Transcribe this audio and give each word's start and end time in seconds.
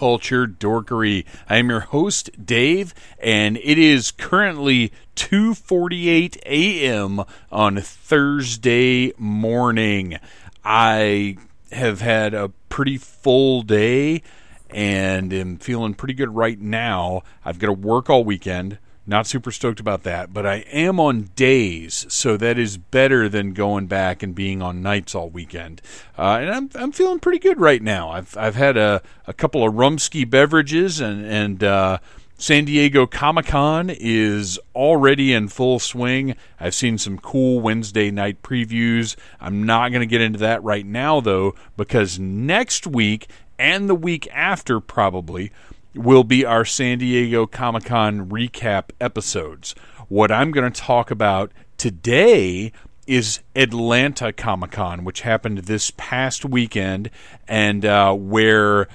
culture 0.00 0.46
dorkery. 0.46 1.26
I 1.46 1.58
am 1.58 1.68
your 1.68 1.80
host, 1.80 2.30
Dave, 2.42 2.94
and 3.18 3.58
it 3.58 3.76
is 3.78 4.10
currently 4.10 4.92
2:48 5.14 6.38
a.m. 6.46 7.22
on 7.52 7.76
Thursday 7.82 9.12
morning. 9.18 10.18
I 10.64 11.36
have 11.70 12.00
had 12.00 12.32
a 12.32 12.48
pretty 12.70 12.96
full 12.96 13.60
day 13.60 14.22
and 14.70 15.34
am 15.34 15.58
feeling 15.58 15.92
pretty 15.92 16.14
good 16.14 16.34
right 16.34 16.58
now. 16.58 17.22
I've 17.44 17.58
got 17.58 17.66
to 17.66 17.74
work 17.74 18.08
all 18.08 18.24
weekend. 18.24 18.78
Not 19.10 19.26
super 19.26 19.50
stoked 19.50 19.80
about 19.80 20.04
that, 20.04 20.32
but 20.32 20.46
I 20.46 20.58
am 20.70 21.00
on 21.00 21.30
days, 21.34 22.06
so 22.08 22.36
that 22.36 22.56
is 22.56 22.76
better 22.76 23.28
than 23.28 23.54
going 23.54 23.88
back 23.88 24.22
and 24.22 24.36
being 24.36 24.62
on 24.62 24.82
nights 24.82 25.16
all 25.16 25.28
weekend. 25.28 25.82
Uh, 26.16 26.38
and 26.40 26.48
I'm 26.48 26.70
I'm 26.76 26.92
feeling 26.92 27.18
pretty 27.18 27.40
good 27.40 27.58
right 27.58 27.82
now. 27.82 28.10
I've 28.10 28.36
I've 28.36 28.54
had 28.54 28.76
a, 28.76 29.02
a 29.26 29.32
couple 29.32 29.66
of 29.66 29.74
rumsky 29.74 30.30
beverages, 30.30 31.00
and 31.00 31.26
and 31.26 31.64
uh, 31.64 31.98
San 32.38 32.66
Diego 32.66 33.04
Comic 33.04 33.46
Con 33.46 33.90
is 33.90 34.60
already 34.76 35.32
in 35.32 35.48
full 35.48 35.80
swing. 35.80 36.36
I've 36.60 36.76
seen 36.76 36.96
some 36.96 37.18
cool 37.18 37.58
Wednesday 37.58 38.12
night 38.12 38.42
previews. 38.42 39.16
I'm 39.40 39.66
not 39.66 39.88
going 39.88 40.02
to 40.02 40.06
get 40.06 40.20
into 40.20 40.38
that 40.38 40.62
right 40.62 40.86
now 40.86 41.20
though, 41.20 41.56
because 41.76 42.20
next 42.20 42.86
week 42.86 43.26
and 43.58 43.90
the 43.90 43.96
week 43.96 44.28
after 44.32 44.78
probably 44.78 45.50
will 45.94 46.24
be 46.24 46.44
our 46.44 46.64
San 46.64 46.98
Diego 46.98 47.46
Comic 47.46 47.84
Con 47.84 48.28
recap 48.28 48.90
episodes. 49.00 49.74
What 50.08 50.30
I'm 50.30 50.50
going 50.50 50.70
to 50.70 50.80
talk 50.80 51.10
about 51.10 51.52
today 51.76 52.72
is 53.06 53.40
Atlanta 53.56 54.32
Comic 54.32 54.72
Con, 54.72 55.04
which 55.04 55.22
happened 55.22 55.58
this 55.58 55.90
past 55.96 56.44
weekend, 56.44 57.10
and 57.48 57.84
uh, 57.84 58.12
where 58.14 58.86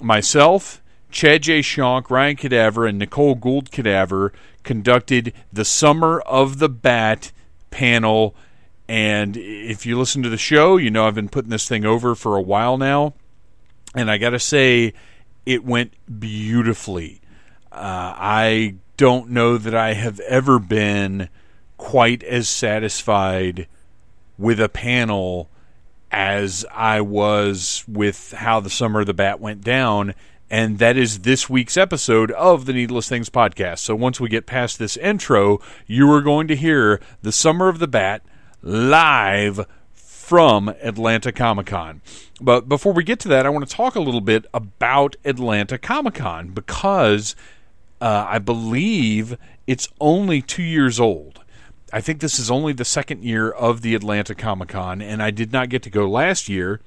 myself, 0.00 0.82
Chad 1.10 1.42
J. 1.42 1.60
Shonk, 1.60 2.10
Ryan 2.10 2.36
Cadaver, 2.36 2.86
and 2.86 2.98
Nicole 2.98 3.34
Gould 3.34 3.70
Cadaver 3.70 4.32
conducted 4.62 5.32
the 5.52 5.64
Summer 5.64 6.20
of 6.20 6.58
the 6.58 6.68
Bat 6.68 7.32
panel. 7.70 8.34
And 8.88 9.36
if 9.36 9.86
you 9.86 9.98
listen 9.98 10.22
to 10.22 10.28
the 10.28 10.36
show, 10.36 10.76
you 10.76 10.90
know 10.90 11.06
I've 11.06 11.14
been 11.14 11.28
putting 11.28 11.50
this 11.50 11.68
thing 11.68 11.86
over 11.86 12.14
for 12.14 12.36
a 12.36 12.42
while 12.42 12.76
now. 12.76 13.14
And 13.94 14.10
I 14.10 14.18
got 14.18 14.30
to 14.30 14.38
say, 14.38 14.92
it 15.46 15.64
went 15.64 15.92
beautifully. 16.20 17.20
Uh, 17.70 18.14
I 18.16 18.76
don't 18.96 19.30
know 19.30 19.58
that 19.58 19.74
I 19.74 19.94
have 19.94 20.20
ever 20.20 20.58
been 20.58 21.28
quite 21.76 22.22
as 22.22 22.48
satisfied 22.48 23.66
with 24.38 24.60
a 24.60 24.68
panel 24.68 25.50
as 26.10 26.64
I 26.70 27.00
was 27.00 27.84
with 27.88 28.32
how 28.32 28.60
the 28.60 28.70
Summer 28.70 29.00
of 29.00 29.06
the 29.06 29.14
Bat 29.14 29.40
went 29.40 29.62
down. 29.62 30.14
And 30.50 30.78
that 30.78 30.98
is 30.98 31.20
this 31.20 31.48
week's 31.48 31.78
episode 31.78 32.30
of 32.32 32.66
the 32.66 32.74
Needless 32.74 33.08
Things 33.08 33.30
podcast. 33.30 33.78
So 33.78 33.96
once 33.96 34.20
we 34.20 34.28
get 34.28 34.44
past 34.46 34.78
this 34.78 34.98
intro, 34.98 35.60
you 35.86 36.10
are 36.12 36.20
going 36.20 36.46
to 36.48 36.56
hear 36.56 37.00
the 37.22 37.32
Summer 37.32 37.68
of 37.68 37.78
the 37.78 37.88
Bat 37.88 38.22
live 38.60 39.66
from 40.22 40.68
Atlanta 40.80 41.32
Comic 41.32 41.66
Con. 41.66 42.00
But 42.40 42.68
before 42.68 42.92
we 42.92 43.02
get 43.02 43.18
to 43.20 43.28
that, 43.28 43.44
I 43.44 43.48
want 43.48 43.68
to 43.68 43.76
talk 43.76 43.96
a 43.96 44.00
little 44.00 44.20
bit 44.20 44.46
about 44.54 45.16
Atlanta 45.24 45.78
Comic 45.78 46.14
Con 46.14 46.50
because 46.50 47.34
uh, 48.00 48.26
I 48.28 48.38
believe 48.38 49.36
it's 49.66 49.88
only 50.00 50.40
two 50.40 50.62
years 50.62 51.00
old. 51.00 51.40
I 51.92 52.00
think 52.00 52.20
this 52.20 52.38
is 52.38 52.52
only 52.52 52.72
the 52.72 52.84
second 52.84 53.24
year 53.24 53.50
of 53.50 53.82
the 53.82 53.96
Atlanta 53.96 54.36
Comic 54.36 54.68
Con, 54.68 55.02
and 55.02 55.20
I 55.20 55.32
did 55.32 55.52
not 55.52 55.68
get 55.68 55.82
to 55.82 55.90
go 55.90 56.08
last 56.08 56.48
year. 56.48 56.80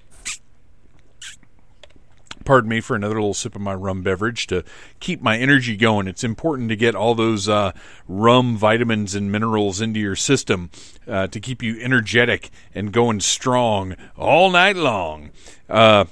Pardon 2.46 2.70
me 2.70 2.80
for 2.80 2.96
another 2.96 3.16
little 3.16 3.34
sip 3.34 3.56
of 3.56 3.62
my 3.62 3.74
rum 3.74 4.04
beverage 4.04 4.46
to 4.48 4.64
keep 5.00 5.20
my 5.20 5.36
energy 5.36 5.76
going. 5.76 6.08
It's 6.08 6.24
important 6.24 6.70
to 6.70 6.76
get 6.76 6.94
all 6.94 7.16
those 7.16 7.50
uh, 7.50 7.72
rum 8.08 8.56
vitamins 8.56 9.16
and 9.16 9.32
minerals 9.32 9.82
into 9.82 10.00
your 10.00 10.16
system 10.16 10.70
uh, 11.08 11.26
to 11.28 11.40
keep 11.40 11.64
you 11.64 11.82
energetic 11.82 12.52
and 12.76 12.94
going 12.94 13.20
strong 13.20 13.96
all 14.16 14.52
night 14.52 14.76
long. 14.76 15.32
Uh, 15.68 16.06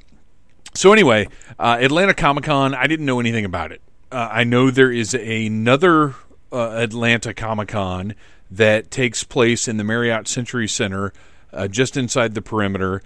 so, 0.73 0.91
anyway, 0.91 1.27
uh, 1.59 1.77
Atlanta 1.79 2.15
Comic 2.15 2.45
Con, 2.45 2.73
I 2.73 2.87
didn't 2.87 3.05
know 3.05 3.19
anything 3.19 3.45
about 3.45 3.71
it. 3.71 3.81
Uh, 4.11 4.27
I 4.31 4.43
know 4.43 4.71
there 4.71 4.91
is 4.91 5.13
another 5.13 6.15
uh, 6.51 6.71
Atlanta 6.71 7.35
Comic 7.35 7.67
Con 7.67 8.15
that 8.49 8.89
takes 8.89 9.23
place 9.23 9.67
in 9.67 9.77
the 9.77 9.83
Marriott 9.83 10.27
Century 10.27 10.67
Center 10.67 11.13
just 11.69 11.95
inside 11.95 12.33
the 12.33 12.41
perimeter 12.41 13.03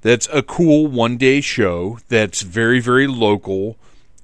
that's 0.00 0.28
a 0.32 0.42
cool 0.42 0.86
one 0.86 1.16
day 1.16 1.40
show 1.40 1.98
that's 2.08 2.42
very 2.42 2.80
very 2.80 3.06
local 3.06 3.76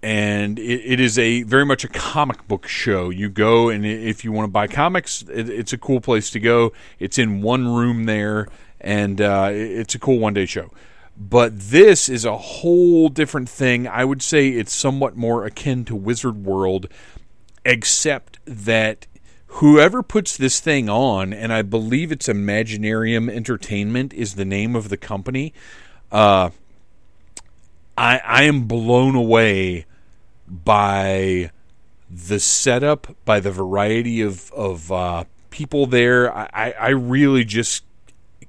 and 0.03 0.59
it, 0.59 0.83
it 0.85 1.01
is 1.01 1.19
a 1.19 1.43
very 1.43 1.65
much 1.65 1.83
a 1.83 1.89
comic 1.89 2.47
book 2.47 2.69
show. 2.69 3.11
You 3.11 3.29
go 3.29 3.71
and 3.71 3.85
if 3.85 4.25
you 4.25 4.31
want 4.31 4.47
to 4.47 4.53
buy 4.53 4.69
comics 4.69 5.23
it, 5.23 5.49
it's 5.49 5.73
a 5.73 5.79
cool 5.79 6.01
place 6.01 6.31
to 6.31 6.39
go. 6.39 6.73
It's 7.01 7.19
in 7.19 7.43
one 7.43 7.67
room 7.67 8.05
there 8.05 8.47
and 8.81 9.21
uh, 9.21 9.51
it's 9.53 9.97
a 9.97 9.99
cool 9.99 10.21
one 10.21 10.35
day 10.35 10.47
show. 10.47 10.71
But 11.17 11.59
this 11.59 12.09
is 12.09 12.25
a 12.25 12.37
whole 12.37 13.09
different 13.09 13.49
thing. 13.49 13.89
I 13.89 14.05
would 14.05 14.23
say 14.23 14.51
it's 14.51 14.73
somewhat 14.73 15.17
more 15.17 15.45
akin 15.45 15.85
to 15.87 15.97
wizard 15.97 16.45
world 16.45 16.89
except 17.65 18.39
that 18.45 19.07
whoever 19.57 20.03
puts 20.03 20.37
this 20.37 20.61
thing 20.61 20.89
on, 20.89 21.33
and 21.33 21.53
I 21.53 21.63
believe 21.63 22.13
it's 22.13 22.29
Imaginarium 22.29 23.31
Entertainment 23.31 24.13
is 24.13 24.35
the 24.35 24.45
name 24.45 24.77
of 24.77 24.89
the 24.89 24.97
company. 24.97 25.53
Uh, 26.13 26.51
I 27.97 28.19
I 28.19 28.43
am 28.45 28.67
blown 28.67 29.15
away 29.15 29.87
by 30.47 31.51
the 32.11 32.39
setup, 32.39 33.17
by 33.25 33.41
the 33.41 33.51
variety 33.51 34.21
of 34.21 34.53
of 34.53 34.93
uh, 34.93 35.25
people 35.51 35.87
there. 35.87 36.35
I, 36.35 36.75
I 36.79 36.89
really 36.91 37.45
just 37.45 37.85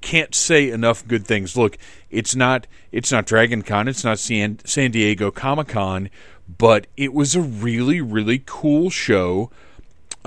can't 0.01 0.35
say 0.35 0.69
enough 0.69 1.07
good 1.07 1.25
things. 1.25 1.55
Look, 1.55 1.77
it's 2.09 2.35
not 2.35 2.67
it's 2.91 3.11
not 3.11 3.25
Dragon 3.25 3.61
Con, 3.61 3.87
it's 3.87 4.03
not 4.03 4.19
San, 4.19 4.59
San 4.65 4.91
Diego 4.91 5.31
Comic 5.31 5.69
Con, 5.69 6.09
but 6.57 6.87
it 6.97 7.13
was 7.13 7.33
a 7.33 7.41
really 7.41 8.01
really 8.01 8.43
cool 8.45 8.89
show 8.89 9.49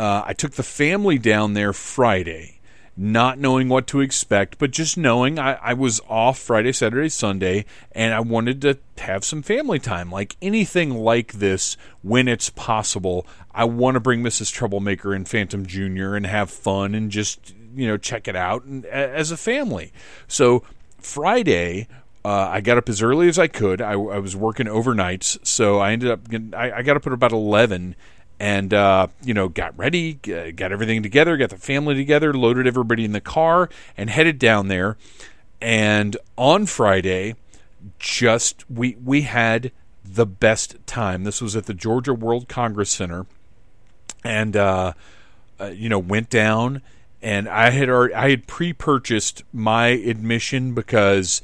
uh, 0.01 0.25
I 0.25 0.33
took 0.33 0.53
the 0.53 0.63
family 0.63 1.19
down 1.19 1.53
there 1.53 1.75
Friday, 1.75 2.59
not 2.97 3.39
knowing 3.39 3.69
what 3.69 3.87
to 3.89 4.01
expect, 4.01 4.57
but 4.57 4.71
just 4.71 4.97
knowing 4.97 5.39
I, 5.39 5.57
I 5.57 5.75
was 5.75 6.01
off 6.09 6.39
Friday, 6.39 6.73
Saturday, 6.73 7.11
Sunday, 7.11 7.67
and 7.93 8.15
I 8.15 8.21
wanted 8.21 8.63
to 8.63 8.79
have 8.97 9.27
some 9.27 9.43
family 9.43 9.79
time. 9.79 10.11
Like 10.11 10.37
anything 10.41 10.95
like 10.95 11.35
this, 11.35 11.77
when 12.01 12.29
it's 12.29 12.49
possible, 12.49 13.27
I 13.53 13.65
want 13.65 13.97
to 13.97 14.01
bring 14.01 14.23
Mrs. 14.23 14.51
Troublemaker 14.51 15.13
and 15.13 15.29
Phantom 15.29 15.67
Jr. 15.67 16.15
and 16.15 16.25
have 16.25 16.51
fun 16.51 16.95
and 16.95 17.11
just, 17.11 17.53
you 17.75 17.87
know, 17.87 17.99
check 17.99 18.27
it 18.27 18.35
out 18.35 18.65
and, 18.65 18.87
as 18.87 19.31
a 19.31 19.37
family. 19.37 19.93
So 20.27 20.63
Friday, 20.97 21.89
uh, 22.25 22.49
I 22.49 22.63
got 22.63 22.79
up 22.79 22.89
as 22.89 23.03
early 23.03 23.29
as 23.29 23.39
I 23.39 23.49
could. 23.49 23.83
I, 23.83 23.93
I, 23.93 24.19
was 24.19 24.35
working 24.35 24.67
overnights, 24.67 25.47
so 25.47 25.79
I 25.79 25.93
ended 25.93 26.11
up. 26.11 26.29
Getting, 26.29 26.55
I, 26.55 26.79
I 26.79 26.83
got 26.83 26.97
up 26.97 27.07
at 27.07 27.13
about 27.15 27.33
eleven, 27.33 27.97
and 28.41 28.73
uh, 28.73 29.07
you 29.23 29.35
know 29.35 29.49
got 29.49 29.79
ready 29.79 30.15
got 30.15 30.73
everything 30.73 31.03
together 31.03 31.37
got 31.37 31.51
the 31.51 31.59
family 31.59 31.95
together 31.95 32.33
loaded 32.33 32.67
everybody 32.67 33.05
in 33.05 33.13
the 33.13 33.21
car 33.21 33.69
and 33.97 34.11
headed 34.11 34.39
down 34.39 34.69
there. 34.69 34.97
And 35.61 36.17
on 36.37 36.67
friday 36.67 37.37
just 37.99 38.69
we 38.71 38.97
we 39.05 39.23
had 39.23 39.71
the 40.03 40.27
best 40.27 40.77
time. 40.87 41.23
This 41.25 41.41
was 41.43 41.55
at 41.55 41.67
the 41.67 41.75
georgia 41.75 42.15
world 42.15 42.49
congress 42.49 42.91
center. 42.91 43.27
And 44.25 44.57
uh, 44.57 44.95
uh, 45.61 45.67
you 45.67 45.91
know 45.91 45.99
went 45.99 46.31
down 46.31 46.81
and 47.23 47.47
i 47.47 47.69
had 47.69 47.91
already 47.91 48.15
i 48.15 48.31
had 48.31 48.47
pre-purchased 48.47 49.45
my 49.53 49.89
admission 49.89 50.73
because 50.73 51.43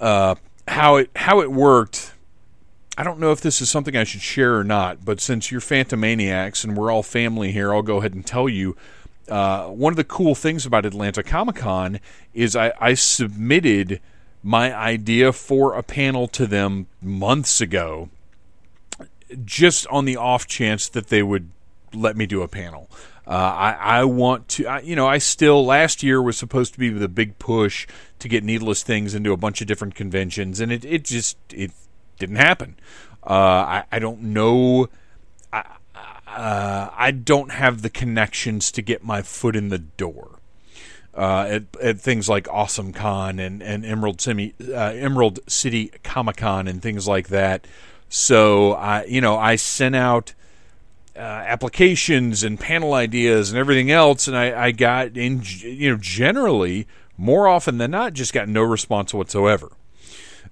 uh, 0.00 0.34
how 0.66 0.96
it 0.96 1.10
how 1.14 1.40
it 1.40 1.52
worked 1.52 2.12
I 2.98 3.02
don't 3.02 3.20
know 3.20 3.30
if 3.30 3.40
this 3.40 3.60
is 3.60 3.68
something 3.68 3.96
I 3.96 4.04
should 4.04 4.22
share 4.22 4.56
or 4.56 4.64
not, 4.64 5.04
but 5.04 5.20
since 5.20 5.50
you're 5.50 5.60
Phantomaniacs 5.60 6.64
and 6.64 6.76
we're 6.76 6.90
all 6.90 7.02
family 7.02 7.52
here, 7.52 7.74
I'll 7.74 7.82
go 7.82 7.98
ahead 7.98 8.14
and 8.14 8.26
tell 8.26 8.48
you. 8.48 8.76
Uh, 9.28 9.66
one 9.66 9.92
of 9.92 9.96
the 9.96 10.04
cool 10.04 10.34
things 10.34 10.64
about 10.64 10.86
Atlanta 10.86 11.22
Comic 11.22 11.56
Con 11.56 11.98
is 12.32 12.54
I, 12.54 12.72
I 12.80 12.94
submitted 12.94 14.00
my 14.42 14.72
idea 14.72 15.32
for 15.32 15.74
a 15.74 15.82
panel 15.82 16.28
to 16.28 16.46
them 16.46 16.86
months 17.02 17.60
ago, 17.60 18.08
just 19.44 19.86
on 19.88 20.04
the 20.04 20.16
off 20.16 20.46
chance 20.46 20.88
that 20.88 21.08
they 21.08 21.22
would 21.22 21.50
let 21.92 22.16
me 22.16 22.24
do 22.26 22.42
a 22.42 22.48
panel. 22.48 22.88
Uh, 23.26 23.30
I, 23.30 23.72
I 23.72 24.04
want 24.04 24.46
to, 24.50 24.66
I, 24.68 24.80
you 24.80 24.94
know, 24.94 25.08
I 25.08 25.18
still, 25.18 25.66
last 25.66 26.04
year 26.04 26.22
was 26.22 26.36
supposed 26.36 26.74
to 26.74 26.78
be 26.78 26.90
the 26.90 27.08
big 27.08 27.40
push 27.40 27.88
to 28.20 28.28
get 28.28 28.44
needless 28.44 28.84
things 28.84 29.16
into 29.16 29.32
a 29.32 29.36
bunch 29.36 29.60
of 29.60 29.66
different 29.66 29.96
conventions, 29.96 30.60
and 30.60 30.70
it, 30.70 30.84
it 30.84 31.04
just, 31.04 31.36
it 31.52 31.72
didn't 32.18 32.36
happen. 32.36 32.76
Uh, 33.22 33.32
I, 33.32 33.84
I 33.92 33.98
don't 33.98 34.22
know. 34.22 34.88
I, 35.52 35.64
uh, 36.26 36.90
I 36.94 37.10
don't 37.10 37.52
have 37.52 37.82
the 37.82 37.90
connections 37.90 38.70
to 38.72 38.82
get 38.82 39.04
my 39.04 39.22
foot 39.22 39.56
in 39.56 39.68
the 39.68 39.78
door. 39.78 40.38
Uh, 41.14 41.46
at, 41.48 41.62
at, 41.82 41.98
things 41.98 42.28
like 42.28 42.46
Awesome 42.50 42.92
Con 42.92 43.38
and, 43.38 43.62
and 43.62 43.86
Emerald, 43.86 44.20
City, 44.20 44.54
uh, 44.68 44.92
Emerald 44.94 45.38
City 45.46 45.90
Comic 46.04 46.36
Con 46.36 46.68
and 46.68 46.82
things 46.82 47.08
like 47.08 47.28
that. 47.28 47.66
So 48.10 48.72
I, 48.72 49.04
you 49.04 49.22
know, 49.22 49.38
I 49.38 49.56
sent 49.56 49.96
out 49.96 50.34
uh, 51.16 51.20
applications 51.20 52.42
and 52.42 52.60
panel 52.60 52.92
ideas 52.92 53.50
and 53.50 53.58
everything 53.58 53.90
else, 53.90 54.28
and 54.28 54.36
I, 54.36 54.66
I 54.66 54.70
got 54.72 55.16
in, 55.16 55.40
you 55.60 55.92
know, 55.92 55.98
generally 55.98 56.86
more 57.16 57.48
often 57.48 57.78
than 57.78 57.92
not, 57.92 58.12
just 58.12 58.34
got 58.34 58.48
no 58.48 58.62
response 58.62 59.14
whatsoever. 59.14 59.72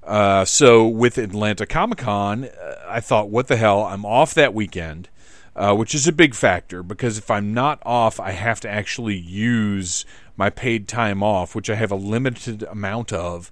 Uh, 0.05 0.45
so 0.45 0.87
with 0.87 1.17
Atlanta 1.17 1.67
Comic 1.67 1.99
Con, 1.99 2.45
uh, 2.45 2.75
I 2.87 3.01
thought, 3.01 3.31
what 3.31 3.49
the 3.49 3.57
hell? 3.57 3.83
I'm 3.85 4.05
off 4.05 4.35
that 4.35 4.53
weekend, 4.53 5.09
uh, 5.57 5.75
which 5.75 5.95
is 5.95 6.07
a 6.07 6.13
big 6.13 6.35
factor 6.35 6.83
because 6.83 7.17
if 7.17 7.31
I'm 7.31 7.55
not 7.55 7.81
off, 7.87 8.21
I 8.21 8.33
have 8.33 8.61
to 8.61 8.69
actually 8.69 9.17
use 9.17 10.05
my 10.37 10.51
paid 10.51 10.89
time 10.89 11.23
off, 11.23 11.55
which 11.55 11.71
I 11.71 11.75
have 11.77 11.91
a 11.91 11.97
limited 11.97 12.63
amount 12.65 13.13
of, 13.13 13.51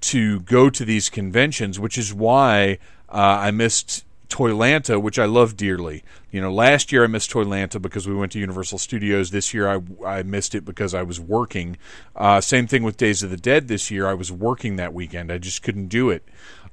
to 0.00 0.40
go 0.40 0.70
to 0.70 0.84
these 0.84 1.08
conventions, 1.08 1.78
which 1.78 1.96
is 1.96 2.12
why 2.12 2.78
uh, 3.08 3.38
I 3.40 3.50
missed 3.50 4.04
Toylanta, 4.30 5.00
which 5.00 5.18
I 5.18 5.26
love 5.26 5.56
dearly. 5.56 6.02
You 6.30 6.40
know, 6.40 6.52
last 6.52 6.92
year 6.92 7.04
I 7.04 7.08
missed 7.08 7.30
Toylanta 7.30 7.82
because 7.82 8.08
we 8.08 8.14
went 8.14 8.32
to 8.32 8.38
Universal 8.38 8.78
Studios. 8.78 9.30
This 9.30 9.52
year 9.52 9.68
I, 9.68 9.80
I 10.06 10.22
missed 10.22 10.54
it 10.54 10.64
because 10.64 10.94
I 10.94 11.02
was 11.02 11.20
working. 11.20 11.76
Uh, 12.16 12.40
same 12.40 12.66
thing 12.66 12.82
with 12.82 12.96
Days 12.96 13.22
of 13.22 13.30
the 13.30 13.36
Dead 13.36 13.68
this 13.68 13.90
year. 13.90 14.06
I 14.06 14.14
was 14.14 14.32
working 14.32 14.76
that 14.76 14.94
weekend. 14.94 15.30
I 15.30 15.38
just 15.38 15.62
couldn't 15.62 15.88
do 15.88 16.10
it. 16.10 16.22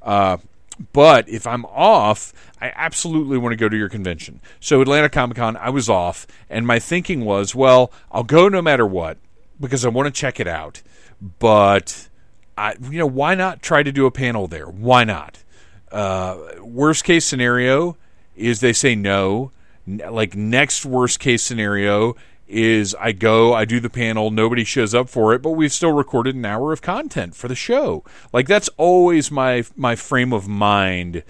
Uh, 0.01 0.37
but 0.93 1.27
if 1.27 1.47
I'm 1.47 1.65
off, 1.65 2.33
I 2.61 2.71
absolutely 2.75 3.37
want 3.37 3.53
to 3.53 3.57
go 3.57 3.67
to 3.67 3.77
your 3.77 3.89
convention. 3.89 4.41
So 4.59 4.81
Atlanta 4.81 5.09
Comic 5.09 5.37
Con, 5.37 5.57
I 5.57 5.69
was 5.69 5.89
off, 5.89 6.27
and 6.49 6.67
my 6.67 6.79
thinking 6.79 7.25
was, 7.25 7.55
well, 7.55 7.91
I'll 8.11 8.23
go 8.23 8.47
no 8.47 8.61
matter 8.61 8.85
what 8.85 9.17
because 9.59 9.83
I 9.83 9.89
want 9.89 10.05
to 10.05 10.11
check 10.11 10.39
it 10.39 10.47
out. 10.47 10.81
But 11.39 12.09
I, 12.57 12.75
you 12.79 12.99
know, 12.99 13.07
why 13.07 13.35
not 13.35 13.61
try 13.61 13.83
to 13.83 13.91
do 13.91 14.05
a 14.05 14.11
panel 14.11 14.47
there? 14.47 14.67
Why 14.67 15.03
not? 15.03 15.43
Uh, 15.91 16.37
worst 16.61 17.03
case 17.03 17.25
scenario 17.25 17.97
is 18.35 18.59
they 18.59 18.73
say 18.73 18.95
no. 18.95 19.51
Like 19.87 20.35
next 20.35 20.85
worst 20.85 21.19
case 21.19 21.43
scenario 21.43 22.15
is 22.47 22.95
I 22.95 23.11
go, 23.11 23.53
I 23.53 23.65
do 23.65 23.79
the 23.79 23.89
panel, 23.89 24.31
nobody 24.31 24.63
shows 24.63 24.93
up 24.93 25.09
for 25.09 25.33
it, 25.33 25.41
but 25.41 25.51
we've 25.51 25.73
still 25.73 25.91
recorded 25.91 26.35
an 26.35 26.45
hour 26.45 26.71
of 26.71 26.81
content 26.81 27.35
for 27.35 27.47
the 27.47 27.55
show. 27.55 28.03
Like 28.31 28.47
that's 28.47 28.69
always 28.77 29.31
my 29.31 29.63
my 29.75 29.95
frame 29.95 30.33
of 30.33 30.47
mind 30.47 31.23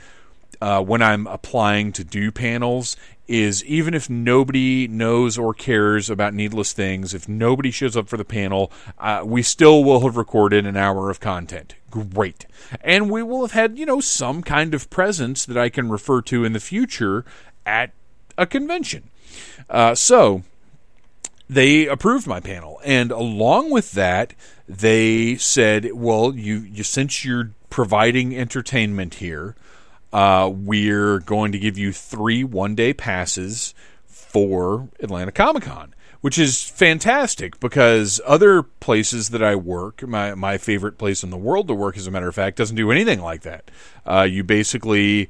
uh, 0.62 0.81
when 0.81 1.01
I'm 1.01 1.27
applying 1.27 1.92
to 1.94 2.03
do 2.03 2.31
panels 2.31 2.98
is 3.27 3.63
even 3.65 3.94
if 3.94 4.10
nobody 4.10 4.88
knows 4.88 5.38
or 5.38 5.53
cares 5.53 6.10
about 6.10 6.33
needless 6.33 6.71
things, 6.71 7.13
if 7.13 7.27
nobody 7.27 7.71
shows 7.71 7.98
up 7.98 8.07
for 8.07 8.18
the 8.18 8.25
panel, 8.25 8.71
uh, 8.98 9.21
we 9.25 9.42
still 9.42 9.83
will 9.83 10.01
have 10.01 10.18
recorded 10.18 10.65
an 10.65 10.77
hour 10.77 11.10
of 11.10 11.19
content. 11.19 11.75
Great. 12.04 12.46
And 12.82 13.10
we 13.10 13.24
will 13.24 13.42
have 13.42 13.52
had, 13.52 13.78
you 13.78 13.86
know, 13.86 14.00
some 14.00 14.44
kind 14.44 14.74
of 14.74 14.90
presence 14.90 15.46
that 15.46 15.58
I 15.58 15.70
can 15.70 15.90
refer 15.90 16.22
to 16.24 16.44
in 16.44 16.54
the 16.54 16.60
future 16.60 17.26
at 17.66 17.92
a 18.38 18.46
convention. 18.46 19.10
Uh, 19.70 19.96
so 19.96 20.44
they 21.50 21.88
approved 21.88 22.28
my 22.28 22.40
panel. 22.40 22.80
And 22.84 23.12
along 23.12 23.72
with 23.72 23.94
that, 23.94 24.34
they 24.68 25.36
said, 25.38 25.92
well, 25.94 26.36
you, 26.36 26.58
you 26.60 26.84
since 26.84 27.24
you're 27.24 27.52
providing 27.70 28.36
entertainment 28.36 29.16
here, 29.16 29.56
uh, 30.14 30.50
we're 30.54 31.20
going 31.20 31.52
to 31.52 31.60
give 31.60 31.78
you 31.78 31.92
three 31.92 32.44
one 32.44 32.76
day 32.76 32.94
passes 32.94 33.74
for 34.06 34.90
Atlanta 35.00 35.32
Comic 35.32 35.64
Con, 35.64 35.94
which 36.22 36.38
is 36.38 36.64
fantastic 36.64 37.60
because 37.60 38.19
other 38.25 38.64
places 38.64 39.30
that 39.30 39.44
I 39.44 39.56
work, 39.56 40.06
my, 40.08 40.36
my 40.36 40.58
favorite 40.58 40.98
place 40.98 41.24
in 41.24 41.30
the 41.30 41.38
world 41.38 41.68
to 41.68 41.74
work, 41.74 41.98
as 41.98 42.08
a 42.08 42.12
matter 42.12 42.28
of 42.28 42.36
fact, 42.36 42.58
doesn't 42.58 42.75
do 42.75 42.92
anything 42.92 43.22
like 43.22 43.42
that. 43.42 43.69
Uh, 44.06 44.28
you 44.30 44.44
basically 44.44 45.30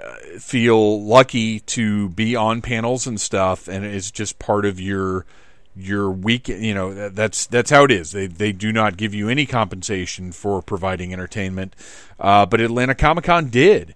uh, 0.00 0.38
feel 0.38 1.02
lucky 1.02 1.60
to 1.60 2.08
be 2.10 2.36
on 2.36 2.62
panels 2.62 3.06
and 3.06 3.20
stuff, 3.20 3.68
and 3.68 3.84
it's 3.84 4.10
just 4.10 4.38
part 4.38 4.64
of 4.64 4.80
your 4.80 5.26
your 5.74 6.10
week 6.10 6.48
you 6.48 6.74
know 6.74 7.08
that's 7.08 7.46
that's 7.46 7.70
how 7.70 7.82
it 7.82 7.90
is 7.90 8.12
they 8.12 8.26
they 8.26 8.52
do 8.52 8.70
not 8.70 8.98
give 8.98 9.14
you 9.14 9.30
any 9.30 9.46
compensation 9.46 10.30
for 10.30 10.60
providing 10.60 11.14
entertainment 11.14 11.74
uh, 12.20 12.44
but 12.44 12.60
atlanta 12.60 12.94
comic-con 12.94 13.48
did 13.48 13.94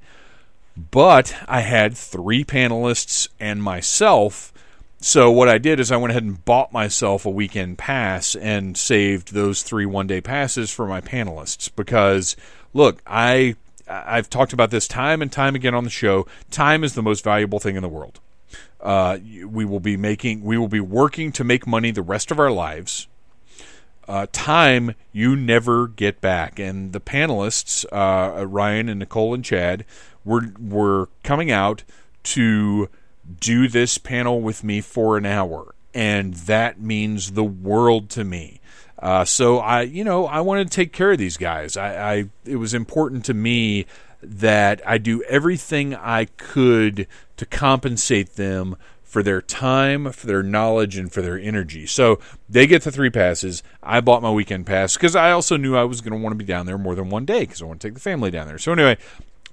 but 0.76 1.34
I 1.48 1.60
had 1.60 1.96
three 1.96 2.44
panelists 2.44 3.28
and 3.40 3.62
myself. 3.62 4.52
So 5.00 5.30
what 5.30 5.48
I 5.48 5.58
did 5.58 5.78
is 5.78 5.92
I 5.92 5.96
went 5.96 6.10
ahead 6.12 6.24
and 6.24 6.44
bought 6.44 6.72
myself 6.72 7.26
a 7.26 7.30
weekend 7.30 7.78
pass 7.78 8.34
and 8.34 8.76
saved 8.76 9.34
those 9.34 9.62
three 9.62 9.86
one 9.86 10.06
day 10.06 10.20
passes 10.20 10.70
for 10.70 10.86
my 10.86 11.00
panelists 11.00 11.70
because 11.74 12.34
look, 12.72 13.02
I 13.06 13.56
I've 13.88 14.30
talked 14.30 14.52
about 14.52 14.70
this 14.70 14.88
time 14.88 15.22
and 15.22 15.30
time 15.30 15.54
again 15.54 15.74
on 15.74 15.84
the 15.84 15.90
show. 15.90 16.26
Time 16.50 16.82
is 16.82 16.94
the 16.94 17.02
most 17.02 17.22
valuable 17.22 17.60
thing 17.60 17.76
in 17.76 17.82
the 17.82 17.88
world. 17.88 18.20
Uh, 18.80 19.18
we 19.46 19.64
will 19.64 19.80
be 19.80 19.96
making 19.96 20.42
we 20.42 20.56
will 20.58 20.68
be 20.68 20.80
working 20.80 21.30
to 21.32 21.44
make 21.44 21.66
money 21.66 21.90
the 21.90 22.02
rest 22.02 22.30
of 22.30 22.38
our 22.38 22.50
lives. 22.50 23.06
Uh, 24.08 24.26
time 24.32 24.94
you 25.12 25.34
never 25.34 25.88
get 25.88 26.20
back, 26.20 26.58
and 26.60 26.92
the 26.92 27.00
panelists 27.00 27.84
uh, 27.92 28.46
Ryan 28.46 28.88
and 28.88 29.00
Nicole 29.00 29.34
and 29.34 29.44
Chad 29.44 29.84
were 30.24 30.52
were 30.60 31.08
coming 31.22 31.50
out 31.50 31.82
to 32.22 32.88
do 33.40 33.68
this 33.68 33.98
panel 33.98 34.40
with 34.40 34.64
me 34.64 34.80
for 34.80 35.16
an 35.16 35.26
hour, 35.26 35.74
and 35.94 36.34
that 36.34 36.80
means 36.80 37.32
the 37.32 37.44
world 37.44 38.10
to 38.10 38.24
me. 38.24 38.60
Uh, 38.98 39.24
so 39.24 39.58
I, 39.58 39.82
you 39.82 40.04
know, 40.04 40.26
I 40.26 40.40
wanted 40.40 40.70
to 40.70 40.74
take 40.74 40.92
care 40.92 41.12
of 41.12 41.18
these 41.18 41.36
guys. 41.36 41.76
I, 41.76 42.14
I, 42.14 42.24
it 42.44 42.56
was 42.56 42.72
important 42.72 43.24
to 43.26 43.34
me 43.34 43.86
that 44.22 44.80
I 44.86 44.98
do 44.98 45.22
everything 45.24 45.94
I 45.94 46.26
could 46.36 47.06
to 47.36 47.46
compensate 47.46 48.36
them 48.36 48.76
for 49.02 49.22
their 49.22 49.40
time, 49.40 50.12
for 50.12 50.26
their 50.26 50.42
knowledge, 50.42 50.96
and 50.96 51.12
for 51.12 51.22
their 51.22 51.38
energy. 51.38 51.86
So 51.86 52.18
they 52.48 52.66
get 52.66 52.82
the 52.82 52.90
three 52.90 53.08
passes. 53.10 53.62
I 53.82 54.00
bought 54.00 54.20
my 54.20 54.30
weekend 54.30 54.66
pass 54.66 54.94
because 54.94 55.14
I 55.14 55.30
also 55.30 55.56
knew 55.56 55.76
I 55.76 55.84
was 55.84 56.00
going 56.00 56.12
to 56.12 56.22
want 56.22 56.32
to 56.32 56.36
be 56.36 56.44
down 56.44 56.66
there 56.66 56.76
more 56.76 56.94
than 56.94 57.08
one 57.08 57.24
day 57.24 57.40
because 57.40 57.62
I 57.62 57.66
want 57.66 57.80
to 57.80 57.88
take 57.88 57.94
the 57.94 58.00
family 58.00 58.30
down 58.30 58.46
there. 58.48 58.58
So 58.58 58.72
anyway, 58.72 58.98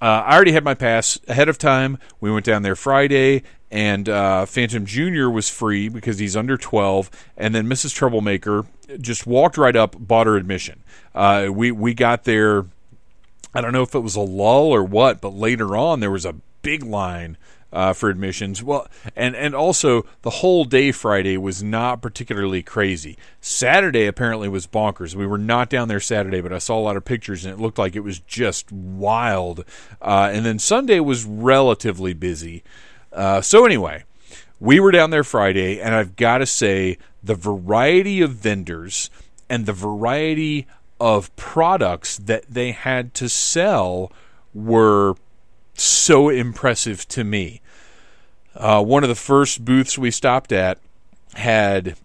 uh, 0.02 0.24
I 0.26 0.34
already 0.34 0.52
had 0.52 0.64
my 0.64 0.74
pass 0.74 1.18
ahead 1.28 1.48
of 1.48 1.58
time. 1.58 1.98
We 2.20 2.30
went 2.30 2.44
down 2.44 2.62
there 2.62 2.76
Friday, 2.76 3.42
and 3.70 4.08
uh, 4.08 4.46
Phantom 4.46 4.84
Junior 4.84 5.30
was 5.30 5.48
free 5.48 5.88
because 5.88 6.18
he's 6.18 6.36
under 6.36 6.56
twelve. 6.56 7.10
And 7.36 7.54
then 7.54 7.66
Mrs. 7.66 7.94
Troublemaker 7.94 8.66
just 9.00 9.26
walked 9.26 9.56
right 9.56 9.76
up, 9.76 9.96
bought 9.98 10.26
her 10.26 10.36
admission. 10.36 10.82
Uh, 11.14 11.48
we 11.50 11.70
we 11.70 11.94
got 11.94 12.24
there. 12.24 12.66
I 13.54 13.60
don't 13.60 13.72
know 13.72 13.82
if 13.82 13.94
it 13.94 14.00
was 14.00 14.16
a 14.16 14.20
lull 14.20 14.72
or 14.72 14.82
what, 14.82 15.20
but 15.20 15.30
later 15.30 15.76
on 15.76 16.00
there 16.00 16.10
was 16.10 16.24
a 16.24 16.34
big 16.62 16.82
line 16.82 17.36
uh, 17.74 17.92
for 17.92 18.08
admissions. 18.08 18.62
Well, 18.62 18.86
and 19.16 19.34
and 19.34 19.54
also 19.54 20.06
the 20.22 20.30
whole 20.30 20.64
day 20.64 20.92
Friday 20.92 21.36
was 21.36 21.62
not 21.62 22.00
particularly 22.00 22.62
crazy. 22.62 23.18
Saturday 23.40 24.06
apparently 24.06 24.48
was 24.48 24.66
bonkers. 24.66 25.14
We 25.14 25.26
were 25.26 25.36
not 25.36 25.68
down 25.68 25.88
there 25.88 26.00
Saturday, 26.00 26.40
but 26.40 26.52
I 26.52 26.58
saw 26.58 26.78
a 26.78 26.80
lot 26.80 26.96
of 26.96 27.04
pictures 27.04 27.44
and 27.44 27.52
it 27.52 27.60
looked 27.60 27.78
like 27.78 27.96
it 27.96 28.00
was 28.00 28.20
just 28.20 28.70
wild. 28.70 29.64
Uh, 30.00 30.30
and 30.32 30.46
then 30.46 30.60
Sunday 30.60 31.00
was 31.00 31.24
relatively 31.24 32.14
busy. 32.14 32.62
Uh, 33.12 33.40
so 33.40 33.66
anyway, 33.66 34.04
we 34.60 34.78
were 34.78 34.92
down 34.92 35.10
there 35.10 35.24
Friday, 35.24 35.80
and 35.80 35.94
I've 35.94 36.16
got 36.16 36.38
to 36.38 36.46
say 36.46 36.96
the 37.22 37.34
variety 37.34 38.20
of 38.20 38.30
vendors 38.30 39.10
and 39.50 39.66
the 39.66 39.72
variety 39.72 40.66
of 41.00 41.34
products 41.36 42.16
that 42.18 42.44
they 42.48 42.70
had 42.70 43.14
to 43.14 43.28
sell 43.28 44.12
were 44.52 45.16
so 45.74 46.28
impressive 46.28 47.06
to 47.08 47.24
me. 47.24 47.60
Uh, 48.54 48.82
one 48.82 49.02
of 49.02 49.08
the 49.08 49.14
first 49.14 49.64
booths 49.64 49.98
we 49.98 50.10
stopped 50.10 50.52
at 50.52 50.78
had, 51.34 51.96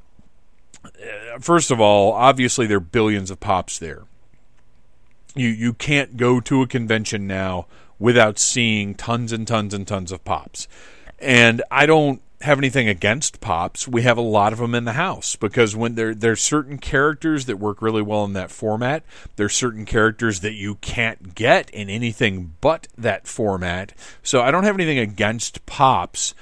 uh, 0.84 1.39
first 1.39 1.72
of 1.72 1.79
all, 1.79 2.13
obviously 2.13 2.65
there 2.65 2.77
are 2.77 2.82
billions 2.82 3.29
of 3.29 3.39
pops 3.39 3.77
there. 3.77 4.03
You 5.36 5.50
you 5.50 5.74
can't 5.74 6.18
go 6.18 6.39
to 6.41 6.62
a 6.63 6.68
convention 6.68 7.27
now 7.27 7.68
without 8.00 8.39
seeing 8.39 8.96
tons 8.96 9.32
and 9.32 9.48
tons 9.48 9.74
and 9.74 9.88
tons 9.88 10.12
of 10.12 10.24
pops. 10.25 10.68
And 11.20 11.62
I 11.70 11.86
don't 11.86 12.22
have 12.41 12.58
anything 12.58 12.88
against 12.88 13.41
pops. 13.41 13.88
We 13.88 14.03
have 14.03 14.17
a 14.17 14.22
lot 14.22 14.53
of 14.53 14.60
them 14.60 14.74
in 14.74 14.86
the 14.86 14.93
house 14.93 15.36
because 15.36 15.75
when 15.75 15.96
there 15.96 16.15
there's 16.15 16.41
certain 16.41 16.77
characters 16.77 17.46
that 17.46 17.58
work 17.58 17.81
really 17.81 18.01
well 18.01 18.24
in 18.24 18.34
that 18.34 18.51
format. 18.51 19.03
There's 19.36 19.53
certain 19.53 19.86
characters 19.86 20.39
that 20.39 20.53
you 20.53 20.75
can't 20.75 21.36
get 21.36 21.69
in 21.72 21.89
anything 21.89 22.55
but 22.62 22.88
that 22.98 23.27
format. 23.27 23.93
So 24.24 24.41
I 24.41 24.51
don't 24.51 24.63
have 24.63 24.75
anything 24.75 25.00
against 25.00 25.65
pops, 25.65 26.34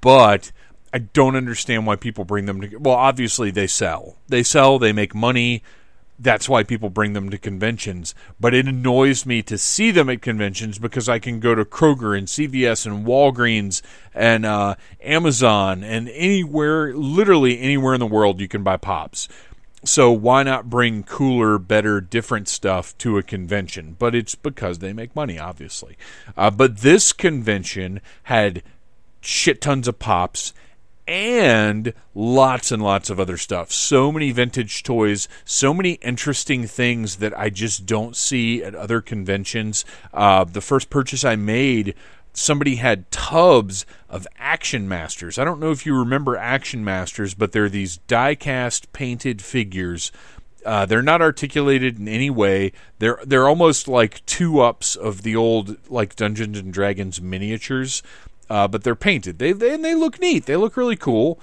but 0.00 0.50
I 0.94 0.98
don't 0.98 1.36
understand 1.36 1.86
why 1.86 1.96
people 1.96 2.24
bring 2.24 2.46
them 2.46 2.60
to. 2.62 2.76
Well, 2.76 2.94
obviously 2.94 3.50
they 3.50 3.66
sell. 3.66 4.16
They 4.28 4.42
sell. 4.42 4.78
They 4.78 4.92
make 4.92 5.14
money. 5.14 5.62
That's 6.18 6.48
why 6.48 6.62
people 6.62 6.90
bring 6.90 7.12
them 7.12 7.30
to 7.30 7.38
conventions. 7.38 8.14
But 8.38 8.54
it 8.54 8.66
annoys 8.66 9.26
me 9.26 9.42
to 9.42 9.58
see 9.58 9.90
them 9.90 10.08
at 10.08 10.22
conventions 10.22 10.78
because 10.78 11.08
I 11.08 11.18
can 11.18 11.40
go 11.40 11.54
to 11.54 11.64
Kroger 11.64 12.16
and 12.16 12.28
CVS 12.28 12.86
and 12.86 13.04
Walgreens 13.04 13.82
and 14.14 14.46
uh, 14.46 14.76
Amazon 15.02 15.82
and 15.82 16.08
anywhere, 16.08 16.94
literally 16.94 17.60
anywhere 17.60 17.94
in 17.94 18.00
the 18.00 18.06
world, 18.06 18.40
you 18.40 18.48
can 18.48 18.62
buy 18.62 18.76
pops. 18.76 19.28
So 19.84 20.10
why 20.10 20.44
not 20.44 20.70
bring 20.70 21.02
cooler, 21.02 21.58
better, 21.58 22.00
different 22.00 22.48
stuff 22.48 22.96
to 22.98 23.18
a 23.18 23.22
convention? 23.22 23.96
But 23.98 24.14
it's 24.14 24.34
because 24.34 24.78
they 24.78 24.94
make 24.94 25.14
money, 25.14 25.38
obviously. 25.38 25.98
Uh, 26.36 26.50
but 26.50 26.78
this 26.78 27.12
convention 27.12 28.00
had 28.24 28.62
shit 29.20 29.60
tons 29.60 29.86
of 29.86 29.98
pops 29.98 30.54
and 31.06 31.92
lots 32.14 32.72
and 32.72 32.82
lots 32.82 33.10
of 33.10 33.20
other 33.20 33.36
stuff. 33.36 33.70
So 33.72 34.10
many 34.10 34.30
vintage 34.30 34.82
toys, 34.82 35.28
so 35.44 35.74
many 35.74 35.92
interesting 35.94 36.66
things 36.66 37.16
that 37.16 37.36
I 37.38 37.50
just 37.50 37.86
don't 37.86 38.16
see 38.16 38.62
at 38.62 38.74
other 38.74 39.00
conventions. 39.00 39.84
Uh, 40.12 40.44
the 40.44 40.60
first 40.60 40.90
purchase 40.90 41.24
I 41.24 41.36
made, 41.36 41.94
somebody 42.32 42.76
had 42.76 43.10
tubs 43.10 43.84
of 44.08 44.26
Action 44.38 44.88
Masters. 44.88 45.38
I 45.38 45.44
don't 45.44 45.60
know 45.60 45.70
if 45.70 45.84
you 45.84 45.96
remember 45.96 46.36
Action 46.36 46.84
Masters, 46.84 47.34
but 47.34 47.52
they're 47.52 47.68
these 47.68 47.98
die 47.98 48.34
cast 48.34 48.92
painted 48.92 49.42
figures. 49.42 50.10
Uh, 50.64 50.86
they're 50.86 51.02
not 51.02 51.20
articulated 51.20 51.98
in 51.98 52.08
any 52.08 52.30
way. 52.30 52.72
They're 52.98 53.18
they're 53.26 53.46
almost 53.46 53.86
like 53.86 54.24
two 54.24 54.60
ups 54.60 54.96
of 54.96 55.22
the 55.22 55.36
old 55.36 55.76
like 55.90 56.16
Dungeons 56.16 56.58
and 56.58 56.72
Dragons 56.72 57.20
miniatures 57.20 58.02
uh, 58.50 58.68
but 58.68 58.84
they're 58.84 58.94
painted. 58.94 59.38
They, 59.38 59.52
they 59.52 59.74
and 59.74 59.84
they 59.84 59.94
look 59.94 60.20
neat. 60.20 60.46
They 60.46 60.56
look 60.56 60.76
really 60.76 60.96
cool. 60.96 61.38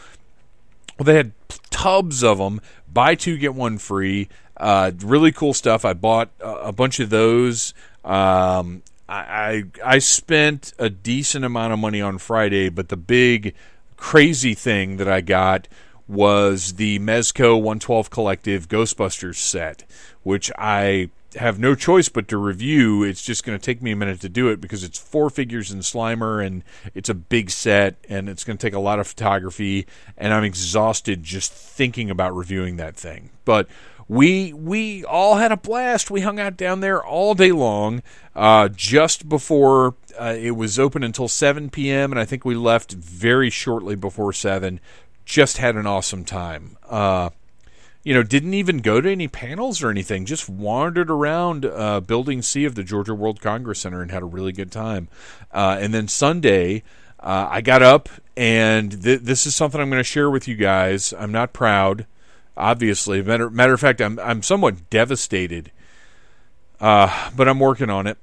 Well, 0.98 1.06
they 1.06 1.16
had 1.16 1.32
tubs 1.70 2.24
of 2.24 2.38
them. 2.38 2.62
Buy 2.92 3.16
two 3.16 3.38
get 3.38 3.56
one 3.56 3.78
free. 3.78 4.30
Uh, 4.58 4.92
really 5.00 5.32
cool 5.32 5.54
stuff. 5.54 5.86
I 5.86 5.94
bought 5.94 6.30
a, 6.40 6.72
bunch 6.72 7.00
of 7.00 7.10
those. 7.10 7.74
Um, 8.06 8.84
I, 9.10 9.64
I 9.84 9.96
I 9.96 9.98
spent 9.98 10.74
a 10.78 10.90
decent 10.90 11.44
amount 11.44 11.74
of 11.74 11.80
money 11.80 12.02
on 12.02 12.20
Friday, 12.20 12.70
but 12.70 12.90
the 12.90 12.98
big 12.98 13.56
crazy 13.98 14.54
thing 14.54 14.98
that 14.98 15.08
I 15.08 15.22
got 15.22 15.68
was 16.08 16.74
the 16.74 17.00
Mezco 17.00 17.56
112 17.56 18.10
Collective 18.10 18.68
Ghostbusters 18.68 19.38
set, 19.38 19.84
which 20.24 20.52
I 20.58 21.10
have 21.36 21.60
no 21.60 21.76
choice 21.76 22.10
but 22.10 22.28
to 22.28 22.38
review. 22.38 23.04
It's 23.04 23.24
just 23.24 23.44
going 23.44 23.58
to 23.58 23.64
take 23.64 23.82
me 23.82 23.92
a 23.92 23.96
minute 23.96 24.22
to 24.22 24.30
do 24.30 24.50
it 24.50 24.60
because 24.60 24.84
it's 24.84 24.98
four 24.98 25.30
figures 25.30 25.72
in 25.72 25.80
Slimer 25.80 26.46
and 26.46 26.64
it's 26.94 27.10
a 27.10 27.14
big 27.14 27.50
set 27.50 27.96
and 28.10 28.28
it's 28.28 28.44
going 28.44 28.58
to 28.58 28.62
take 28.62 28.74
a 28.74 28.80
lot 28.80 29.00
of 29.00 29.08
photography 29.08 29.88
and 30.18 30.34
I'm 30.34 30.44
exhausted 30.44 31.24
just 31.24 31.54
thinking 31.54 32.10
about 32.10 32.36
reviewing 32.36 32.78
that 32.78 32.96
thing. 32.96 33.30
But 33.46 33.68
we 34.08 34.52
we 34.52 35.06
all 35.06 35.36
had 35.38 35.54
a 35.54 35.58
blast. 35.58 36.12
We 36.12 36.22
hung 36.22 36.40
out 36.40 36.58
down 36.58 36.82
there 36.82 37.02
all 37.02 37.34
day 37.34 37.54
long. 37.54 38.04
Uh, 38.36 38.68
just 38.68 39.30
before 39.30 39.96
uh, 40.20 40.36
it 40.38 40.52
was 40.52 40.78
open 40.78 41.02
until 41.04 41.30
7 41.30 41.70
p.m. 41.70 42.12
and 42.12 42.20
I 42.20 42.26
think 42.26 42.44
we 42.44 42.56
left 42.56 42.92
very 42.92 43.50
shortly 43.50 43.96
before 43.96 44.34
seven. 44.34 44.82
Just 45.24 45.60
had 45.60 45.76
an 45.76 45.88
awesome 45.88 46.26
time. 46.26 46.78
Uh, 46.90 47.30
you 48.04 48.14
know, 48.14 48.24
didn't 48.24 48.54
even 48.54 48.80
go 48.80 49.00
to 49.00 49.12
any 49.12 49.28
panels 49.28 49.84
or 49.84 49.90
anything. 49.90 50.26
Just 50.26 50.50
wandered 50.50 51.10
around 51.10 51.66
uh, 51.66 52.00
Building 52.00 52.42
C 52.42 52.66
of 52.66 52.76
the 52.76 52.84
Georgia 52.84 53.14
World 53.14 53.42
Congress 53.42 53.80
Center 53.80 54.02
and 54.02 54.12
had 54.12 54.24
a 54.24 54.26
really 54.28 54.52
good 54.52 54.72
time. 54.72 55.08
Uh, 55.52 55.78
and 55.80 55.94
then 55.94 56.08
Sunday, 56.08 56.84
uh, 57.20 57.48
I 57.50 57.62
got 57.62 57.84
up, 57.84 58.10
and 58.36 59.04
th- 59.04 59.22
this 59.22 59.46
is 59.46 59.56
something 59.56 59.80
I'm 59.80 59.90
going 59.90 60.00
to 60.00 60.04
share 60.04 60.30
with 60.30 60.48
you 60.48 60.56
guys. 60.56 61.14
I'm 61.18 61.32
not 61.32 61.54
proud, 61.54 62.08
obviously. 62.58 63.22
Matter, 63.22 63.50
matter 63.50 63.74
of 63.74 63.80
fact, 63.80 64.02
I'm 64.02 64.18
I'm 64.20 64.42
somewhat 64.42 64.90
devastated, 64.90 65.72
uh, 66.80 67.30
but 67.36 67.48
I'm 67.48 67.60
working 67.60 67.92
on 67.92 68.08
it 68.08 68.18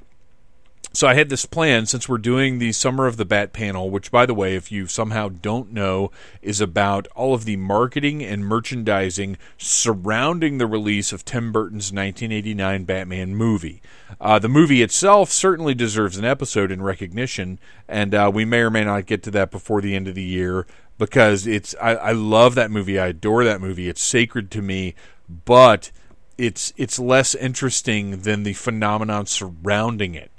so 0.92 1.06
I 1.06 1.14
had 1.14 1.28
this 1.28 1.44
plan 1.44 1.86
since 1.86 2.08
we're 2.08 2.18
doing 2.18 2.58
the 2.58 2.72
Summer 2.72 3.06
of 3.06 3.16
the 3.16 3.24
Bat 3.24 3.52
panel, 3.52 3.90
which, 3.90 4.10
by 4.10 4.26
the 4.26 4.34
way, 4.34 4.56
if 4.56 4.72
you 4.72 4.86
somehow 4.86 5.28
don't 5.28 5.72
know, 5.72 6.10
is 6.40 6.60
about 6.60 7.06
all 7.14 7.34
of 7.34 7.44
the 7.44 7.56
marketing 7.56 8.22
and 8.24 8.44
merchandising 8.44 9.36
surrounding 9.58 10.58
the 10.58 10.66
release 10.66 11.12
of 11.12 11.24
Tim 11.24 11.52
Burton's 11.52 11.92
1989 11.92 12.84
Batman 12.84 13.36
movie. 13.36 13.82
Uh, 14.20 14.38
the 14.38 14.48
movie 14.48 14.82
itself 14.82 15.30
certainly 15.30 15.74
deserves 15.74 16.16
an 16.16 16.24
episode 16.24 16.72
in 16.72 16.82
recognition, 16.82 17.58
and 17.86 18.14
uh, 18.14 18.30
we 18.32 18.44
may 18.44 18.60
or 18.60 18.70
may 18.70 18.84
not 18.84 19.06
get 19.06 19.22
to 19.24 19.30
that 19.30 19.50
before 19.50 19.80
the 19.80 19.94
end 19.94 20.08
of 20.08 20.14
the 20.14 20.22
year 20.22 20.66
because 20.96 21.46
it's 21.46 21.74
I, 21.80 21.94
I 21.94 22.12
love 22.12 22.54
that 22.56 22.70
movie. 22.70 22.98
I 22.98 23.08
adore 23.08 23.44
that 23.44 23.60
movie. 23.60 23.88
It's 23.88 24.02
sacred 24.02 24.50
to 24.52 24.62
me, 24.62 24.94
but 25.28 25.92
it's 26.38 26.72
it's 26.76 26.98
less 26.98 27.34
interesting 27.34 28.22
than 28.22 28.42
the 28.42 28.54
phenomenon 28.54 29.26
surrounding 29.26 30.14
it 30.14 30.32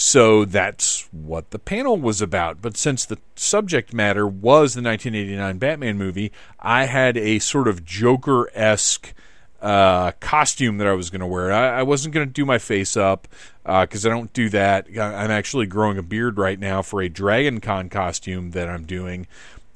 so 0.00 0.44
that's 0.44 1.08
what 1.10 1.50
the 1.50 1.58
panel 1.58 1.96
was 1.96 2.22
about. 2.22 2.62
But 2.62 2.76
since 2.76 3.04
the 3.04 3.18
subject 3.34 3.92
matter 3.92 4.28
was 4.28 4.74
the 4.74 4.82
1989 4.82 5.58
Batman 5.58 5.98
movie, 5.98 6.30
I 6.60 6.84
had 6.84 7.16
a 7.16 7.40
sort 7.40 7.66
of 7.66 7.84
Joker 7.84 8.48
esque 8.54 9.12
uh, 9.60 10.12
costume 10.20 10.78
that 10.78 10.86
I 10.86 10.92
was 10.92 11.10
going 11.10 11.20
to 11.20 11.26
wear. 11.26 11.50
I, 11.50 11.80
I 11.80 11.82
wasn't 11.82 12.14
going 12.14 12.28
to 12.28 12.32
do 12.32 12.46
my 12.46 12.58
face 12.58 12.96
up 12.96 13.26
because 13.64 14.06
uh, 14.06 14.08
I 14.08 14.12
don't 14.12 14.32
do 14.32 14.48
that. 14.50 14.86
I'm 14.86 15.32
actually 15.32 15.66
growing 15.66 15.98
a 15.98 16.02
beard 16.04 16.38
right 16.38 16.60
now 16.60 16.80
for 16.80 17.02
a 17.02 17.08
Dragon 17.08 17.60
Con 17.60 17.88
costume 17.88 18.52
that 18.52 18.68
I'm 18.68 18.84
doing. 18.84 19.26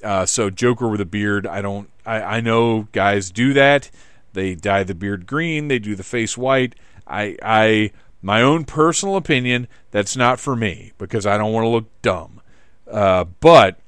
Uh, 0.05 0.25
so 0.25 0.51
Joker 0.51 0.87
with 0.87 1.01
a 1.01 1.05
beard, 1.05 1.49
I 1.49 1.63
don't. 1.63 1.91
I, 2.07 2.23
I 2.23 2.41
know 2.41 2.87
guys 2.93 3.33
do 3.33 3.53
that. 3.55 3.91
They 4.35 4.55
dye 4.55 4.85
the 4.85 4.95
beard 4.95 5.27
green. 5.27 5.67
They 5.67 5.81
do 5.81 5.97
the 5.97 6.05
face 6.05 6.39
white. 6.39 6.77
I 7.09 7.37
I 7.43 7.91
my 8.23 8.41
own 8.41 8.65
personal 8.65 9.17
opinion, 9.17 9.69
that's 9.91 10.17
not 10.17 10.41
for 10.41 10.57
me 10.57 10.93
because 10.97 11.27
I 11.27 11.37
don't 11.37 11.53
want 11.53 11.65
to 11.65 11.69
look 11.69 12.03
dumb. 12.03 12.41
Uh, 12.91 13.25
but 13.25 13.79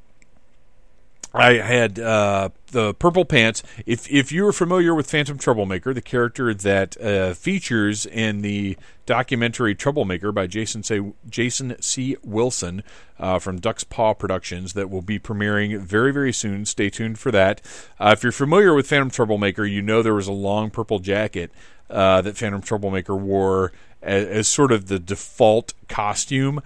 I 1.34 1.54
had 1.54 1.98
uh, 1.98 2.50
the 2.70 2.94
purple 2.94 3.24
pants. 3.24 3.62
If 3.86 4.10
if 4.10 4.30
you 4.30 4.46
are 4.46 4.52
familiar 4.52 4.94
with 4.94 5.10
Phantom 5.10 5.36
Troublemaker, 5.36 5.92
the 5.92 6.00
character 6.00 6.54
that 6.54 7.00
uh, 7.00 7.34
features 7.34 8.06
in 8.06 8.42
the 8.42 8.78
documentary 9.04 9.74
Troublemaker 9.74 10.30
by 10.30 10.46
Jason 10.46 10.84
C. 10.84 11.12
Jason 11.28 11.74
C. 11.82 12.16
Wilson 12.22 12.84
uh, 13.18 13.40
from 13.40 13.58
Duck's 13.58 13.82
Paw 13.82 14.14
Productions, 14.14 14.74
that 14.74 14.88
will 14.88 15.02
be 15.02 15.18
premiering 15.18 15.80
very 15.80 16.12
very 16.12 16.32
soon. 16.32 16.64
Stay 16.66 16.88
tuned 16.88 17.18
for 17.18 17.32
that. 17.32 17.60
Uh, 17.98 18.14
if 18.16 18.22
you're 18.22 18.30
familiar 18.30 18.72
with 18.72 18.86
Phantom 18.86 19.10
Troublemaker, 19.10 19.64
you 19.64 19.82
know 19.82 20.02
there 20.02 20.14
was 20.14 20.28
a 20.28 20.32
long 20.32 20.70
purple 20.70 21.00
jacket 21.00 21.50
uh, 21.90 22.20
that 22.22 22.36
Phantom 22.36 22.62
Troublemaker 22.62 23.16
wore 23.16 23.72
as, 24.04 24.26
as 24.26 24.48
sort 24.48 24.72
of 24.72 24.86
the 24.86 24.98
default 24.98 25.74
costume. 25.88 26.62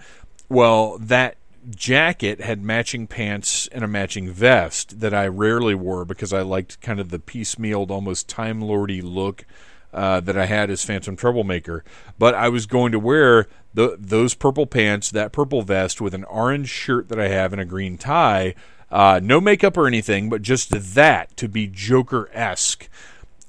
Well, 0.49 0.97
that 0.99 1.37
jacket 1.69 2.41
had 2.41 2.63
matching 2.63 3.07
pants 3.07 3.67
and 3.67 3.83
a 3.83 3.87
matching 3.87 4.29
vest 4.29 4.99
that 4.99 5.13
I 5.13 5.27
rarely 5.27 5.75
wore 5.75 6.05
because 6.05 6.33
I 6.33 6.41
liked 6.41 6.81
kind 6.81 6.99
of 6.99 7.09
the 7.09 7.19
piecemealed, 7.19 7.91
almost 7.91 8.27
time 8.27 8.61
lordy 8.61 9.01
look 9.01 9.45
uh, 9.93 10.19
that 10.21 10.37
I 10.37 10.45
had 10.45 10.69
as 10.69 10.83
Phantom 10.83 11.15
Troublemaker. 11.15 11.83
But 12.17 12.35
I 12.35 12.49
was 12.49 12.65
going 12.65 12.91
to 12.91 12.99
wear 12.99 13.47
the, 13.73 13.97
those 13.99 14.33
purple 14.33 14.65
pants, 14.65 15.11
that 15.11 15.31
purple 15.31 15.61
vest 15.61 16.01
with 16.01 16.13
an 16.13 16.23
orange 16.25 16.69
shirt 16.69 17.09
that 17.09 17.19
I 17.19 17.27
have 17.27 17.53
and 17.53 17.61
a 17.61 17.65
green 17.65 17.97
tie. 17.97 18.55
Uh, 18.91 19.19
no 19.21 19.39
makeup 19.39 19.77
or 19.77 19.87
anything, 19.87 20.29
but 20.29 20.41
just 20.41 20.71
that 20.95 21.35
to 21.37 21.47
be 21.47 21.67
Joker 21.67 22.29
esque. 22.33 22.89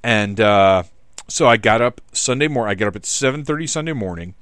And 0.03 0.41
uh, 0.41 0.85
so 1.31 1.47
I 1.47 1.57
got 1.57 1.81
up 1.81 2.01
Sunday 2.13 2.49
morning. 2.49 2.71
I 2.71 2.75
got 2.75 2.89
up 2.89 2.97
at 2.97 3.07
seven 3.07 3.45
thirty 3.45 3.67
Sunday 3.67 3.93
morning. 3.93 4.35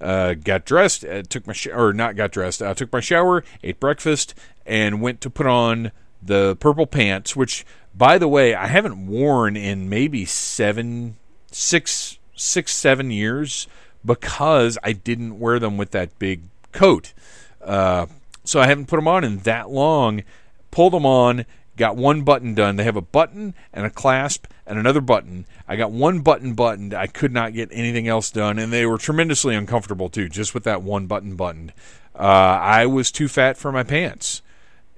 Uh, 0.00 0.34
got 0.34 0.64
dressed, 0.64 1.04
uh, 1.04 1.22
took 1.22 1.44
my 1.46 1.52
sh- 1.52 1.66
or 1.66 1.92
not 1.92 2.14
got 2.14 2.30
dressed. 2.30 2.62
I 2.62 2.66
uh, 2.66 2.74
took 2.74 2.92
my 2.92 3.00
shower, 3.00 3.42
ate 3.64 3.80
breakfast, 3.80 4.34
and 4.64 5.02
went 5.02 5.20
to 5.22 5.30
put 5.30 5.46
on 5.46 5.90
the 6.22 6.56
purple 6.60 6.86
pants. 6.86 7.34
Which, 7.34 7.66
by 7.94 8.16
the 8.16 8.28
way, 8.28 8.54
I 8.54 8.68
haven't 8.68 9.08
worn 9.08 9.56
in 9.56 9.88
maybe 9.88 10.24
seven, 10.24 11.16
six, 11.50 12.18
six, 12.36 12.74
seven 12.76 13.10
years 13.10 13.66
because 14.04 14.78
I 14.84 14.92
didn't 14.92 15.40
wear 15.40 15.58
them 15.58 15.76
with 15.76 15.90
that 15.90 16.16
big 16.20 16.42
coat. 16.72 17.12
Uh, 17.60 18.06
so 18.44 18.60
I 18.60 18.66
haven't 18.66 18.86
put 18.86 18.96
them 18.96 19.08
on 19.08 19.24
in 19.24 19.38
that 19.40 19.68
long. 19.68 20.22
Pulled 20.70 20.92
them 20.92 21.06
on, 21.06 21.44
got 21.78 21.96
one 21.96 22.22
button 22.22 22.54
done. 22.54 22.76
They 22.76 22.84
have 22.84 22.96
a 22.96 23.00
button 23.00 23.54
and 23.72 23.86
a 23.86 23.90
clasp 23.90 24.46
and 24.66 24.78
another 24.78 25.00
button. 25.00 25.46
I 25.66 25.76
got 25.76 25.90
one 25.90 26.20
button 26.20 26.54
buttoned. 26.54 26.92
I 26.92 27.06
could 27.06 27.32
not 27.32 27.54
get 27.54 27.70
anything 27.72 28.08
else 28.08 28.30
done, 28.30 28.58
and 28.58 28.72
they 28.72 28.84
were 28.84 28.98
tremendously 28.98 29.54
uncomfortable 29.54 30.10
too, 30.10 30.28
just 30.28 30.54
with 30.54 30.64
that 30.64 30.82
one 30.82 31.06
button 31.06 31.36
buttoned. 31.36 31.72
Uh, 32.14 32.22
I 32.22 32.86
was 32.86 33.10
too 33.10 33.28
fat 33.28 33.56
for 33.56 33.72
my 33.72 33.84
pants, 33.84 34.42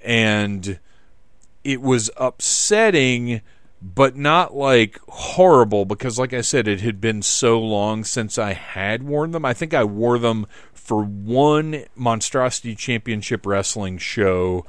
and 0.02 0.80
it 1.62 1.80
was 1.82 2.10
upsetting, 2.16 3.42
but 3.82 4.16
not 4.16 4.54
like 4.54 4.98
horrible 5.08 5.84
because, 5.84 6.18
like 6.18 6.32
I 6.32 6.40
said, 6.40 6.66
it 6.66 6.80
had 6.80 7.00
been 7.00 7.22
so 7.22 7.60
long 7.60 8.04
since 8.04 8.38
I 8.38 8.54
had 8.54 9.02
worn 9.02 9.32
them. 9.32 9.44
I 9.44 9.52
think 9.52 9.74
I 9.74 9.84
wore 9.84 10.18
them 10.18 10.46
for 10.72 11.02
one 11.02 11.84
Monstrosity 11.94 12.74
Championship 12.74 13.46
Wrestling 13.46 13.98
show 13.98 14.64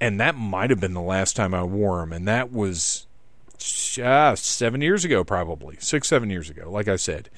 and 0.00 0.20
that 0.20 0.34
might 0.34 0.70
have 0.70 0.80
been 0.80 0.94
the 0.94 1.00
last 1.00 1.36
time 1.36 1.54
I 1.54 1.62
wore 1.62 2.00
them, 2.00 2.12
and 2.12 2.26
that 2.26 2.52
was 2.52 3.06
uh, 4.02 4.34
seven 4.34 4.80
years 4.80 5.04
ago, 5.04 5.24
probably 5.24 5.76
six, 5.78 6.08
seven 6.08 6.30
years 6.30 6.50
ago. 6.50 6.70
Like 6.70 6.88
I 6.88 6.96
said. 6.96 7.28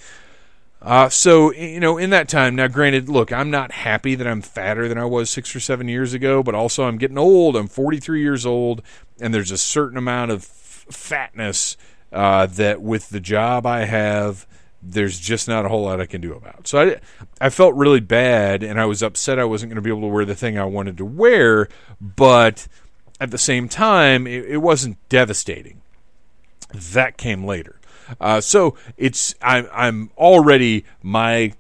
Uh, 0.81 1.09
so 1.09 1.53
you 1.53 1.79
know, 1.79 1.97
in 1.97 2.11
that 2.11 2.29
time, 2.29 2.57
now 2.57 2.67
granted, 2.67 3.09
look, 3.09 3.33
I'm 3.33 3.51
not 3.51 3.71
happy 3.71 4.17
that 4.17 4.27
I'm 4.27 4.43
fatter 4.43 4.89
than 4.89 4.99
I 4.99 5.05
was 5.05 5.31
six 5.31 5.55
or 5.55 5.61
seven 5.61 5.87
years 5.87 6.13
ago, 6.13 6.43
but 6.43 6.57
also 6.57 6.85
I'm 6.85 6.99
getting 6.99 7.19
old. 7.19 7.55
I'm 7.55 7.69
43 7.69 8.21
years 8.21 8.45
old, 8.45 8.83
and 9.21 9.33
there's 9.33 9.53
a 9.53 9.59
certain 9.59 9.97
amount 9.97 10.33
of 10.33 10.43
f- 10.43 10.87
fatness 10.91 11.77
uh, 12.13 12.47
that, 12.47 12.83
with 12.83 13.11
the 13.11 13.21
job 13.21 13.65
I 13.65 13.85
have, 13.85 14.45
there's 14.83 15.19
just 15.19 15.47
not 15.47 15.65
a 15.65 15.69
whole 15.69 15.85
lot 15.85 16.01
I 16.01 16.07
can 16.07 16.21
do 16.21 16.35
about. 16.35 16.67
So 16.67 16.81
I, 16.81 17.01
I 17.41 17.51
felt 17.51 17.75
really 17.75 18.01
bad, 18.01 18.63
and 18.63 18.81
I 18.81 18.85
was 18.87 19.03
upset 19.03 19.39
I 19.39 19.45
wasn't 19.45 19.71
going 19.71 19.77
to 19.77 19.83
be 19.83 19.91
able 19.91 20.03
to 20.03 20.13
wear 20.13 20.25
the 20.25 20.35
thing 20.35 20.59
I 20.59 20.65
wanted 20.65 20.99
to 20.99 21.05
wear, 21.05 21.69
but 22.01 22.67
at 23.21 23.31
the 23.31 23.39
same 23.39 23.69
time, 23.69 24.27
it, 24.27 24.45
it 24.47 24.57
wasn't 24.59 24.97
devastating. 25.09 25.81
That 26.75 27.17
came 27.17 27.45
later. 27.45 27.79
Uh, 28.21 28.41
so 28.41 28.77
it's 28.97 29.35
I'm 29.41 29.69
I'm 29.73 30.11
already 30.17 30.85
my 31.03 31.53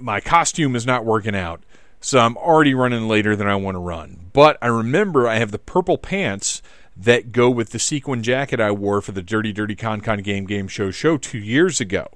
my 0.00 0.20
costume 0.20 0.74
is 0.74 0.84
not 0.84 1.04
working 1.04 1.36
out, 1.36 1.62
so 2.00 2.18
I'm 2.18 2.36
already 2.36 2.74
running 2.74 3.08
later 3.08 3.36
than 3.36 3.46
I 3.46 3.56
want 3.56 3.76
to 3.76 3.80
run. 3.80 4.30
But 4.32 4.58
I 4.60 4.66
remember 4.66 5.28
I 5.28 5.36
have 5.36 5.52
the 5.52 5.58
purple 5.58 5.98
pants 5.98 6.60
that 6.96 7.32
go 7.32 7.50
with 7.50 7.70
the 7.70 7.78
sequin 7.78 8.22
jacket 8.22 8.60
I 8.60 8.70
wore 8.70 9.00
for 9.00 9.12
the 9.12 9.22
Dirty 9.22 9.52
Dirty 9.52 9.76
Con 9.76 10.00
Con 10.00 10.18
Game 10.18 10.46
Game 10.46 10.68
Show 10.68 10.90
show 10.90 11.16
two 11.16 11.38
years 11.38 11.80
ago. 11.80 12.08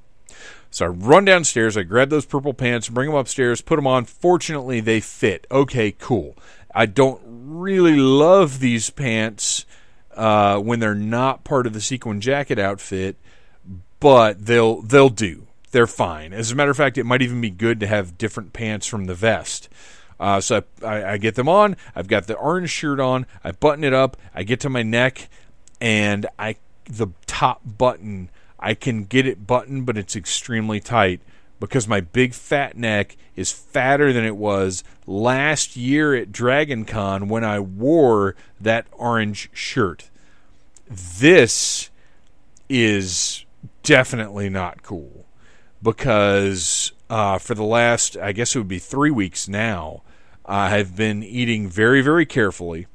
So 0.70 0.86
I 0.86 0.88
run 0.88 1.24
downstairs, 1.24 1.76
I 1.76 1.82
grab 1.82 2.10
those 2.10 2.26
purple 2.26 2.54
pants, 2.54 2.88
bring 2.88 3.10
them 3.10 3.18
upstairs, 3.18 3.60
put 3.60 3.76
them 3.76 3.86
on. 3.86 4.04
Fortunately, 4.04 4.80
they 4.80 5.00
fit. 5.00 5.46
Okay, 5.50 5.92
cool. 5.92 6.36
I 6.74 6.86
don't 6.86 7.20
really 7.26 7.96
love 7.96 8.60
these 8.60 8.90
pants 8.90 9.66
uh, 10.14 10.58
when 10.58 10.78
they're 10.78 10.94
not 10.94 11.44
part 11.44 11.66
of 11.66 11.72
the 11.72 11.80
sequin 11.80 12.20
jacket 12.20 12.58
outfit, 12.58 13.16
but 13.98 14.46
they'll 14.46 14.82
they'll 14.82 15.08
do. 15.08 15.46
They're 15.72 15.86
fine. 15.86 16.32
As 16.32 16.50
a 16.50 16.56
matter 16.56 16.70
of 16.70 16.76
fact, 16.76 16.98
it 16.98 17.04
might 17.04 17.22
even 17.22 17.40
be 17.40 17.50
good 17.50 17.80
to 17.80 17.86
have 17.86 18.18
different 18.18 18.52
pants 18.52 18.86
from 18.86 19.06
the 19.06 19.14
vest. 19.14 19.68
Uh, 20.18 20.40
so 20.40 20.62
I, 20.84 21.12
I, 21.12 21.16
get 21.16 21.34
them 21.34 21.48
on. 21.48 21.76
I've 21.96 22.06
got 22.06 22.26
the 22.26 22.34
orange 22.34 22.68
shirt 22.68 23.00
on. 23.00 23.24
I 23.42 23.52
button 23.52 23.84
it 23.84 23.94
up. 23.94 24.18
I 24.34 24.42
get 24.42 24.60
to 24.60 24.68
my 24.68 24.82
neck, 24.82 25.30
and 25.80 26.26
I 26.38 26.56
the 26.84 27.08
top 27.26 27.62
button 27.64 28.28
I 28.60 28.74
can 28.74 29.04
get 29.04 29.26
it 29.26 29.46
buttoned, 29.46 29.86
but 29.86 29.96
it's 29.96 30.14
extremely 30.14 30.78
tight 30.78 31.20
because 31.58 31.88
my 31.88 32.00
big 32.00 32.34
fat 32.34 32.76
neck 32.76 33.16
is 33.34 33.50
fatter 33.50 34.12
than 34.12 34.24
it 34.24 34.36
was 34.36 34.84
last 35.06 35.76
year 35.76 36.14
at 36.14 36.30
Dragon 36.30 36.84
Con 36.84 37.28
when 37.28 37.42
I 37.42 37.58
wore 37.58 38.36
that 38.60 38.86
orange 38.92 39.50
shirt. 39.52 40.10
This 40.88 41.90
is 42.68 43.44
definitely 43.82 44.48
not 44.48 44.82
cool 44.82 45.26
because 45.82 46.92
uh, 47.08 47.38
for 47.38 47.54
the 47.54 47.64
last, 47.64 48.16
I 48.16 48.32
guess 48.32 48.54
it 48.54 48.58
would 48.58 48.68
be 48.68 48.78
three 48.78 49.10
weeks 49.10 49.48
now, 49.48 50.02
I 50.46 50.70
have 50.70 50.96
been 50.96 51.22
eating 51.22 51.68
very, 51.68 52.00
very 52.00 52.26
carefully. 52.26 52.86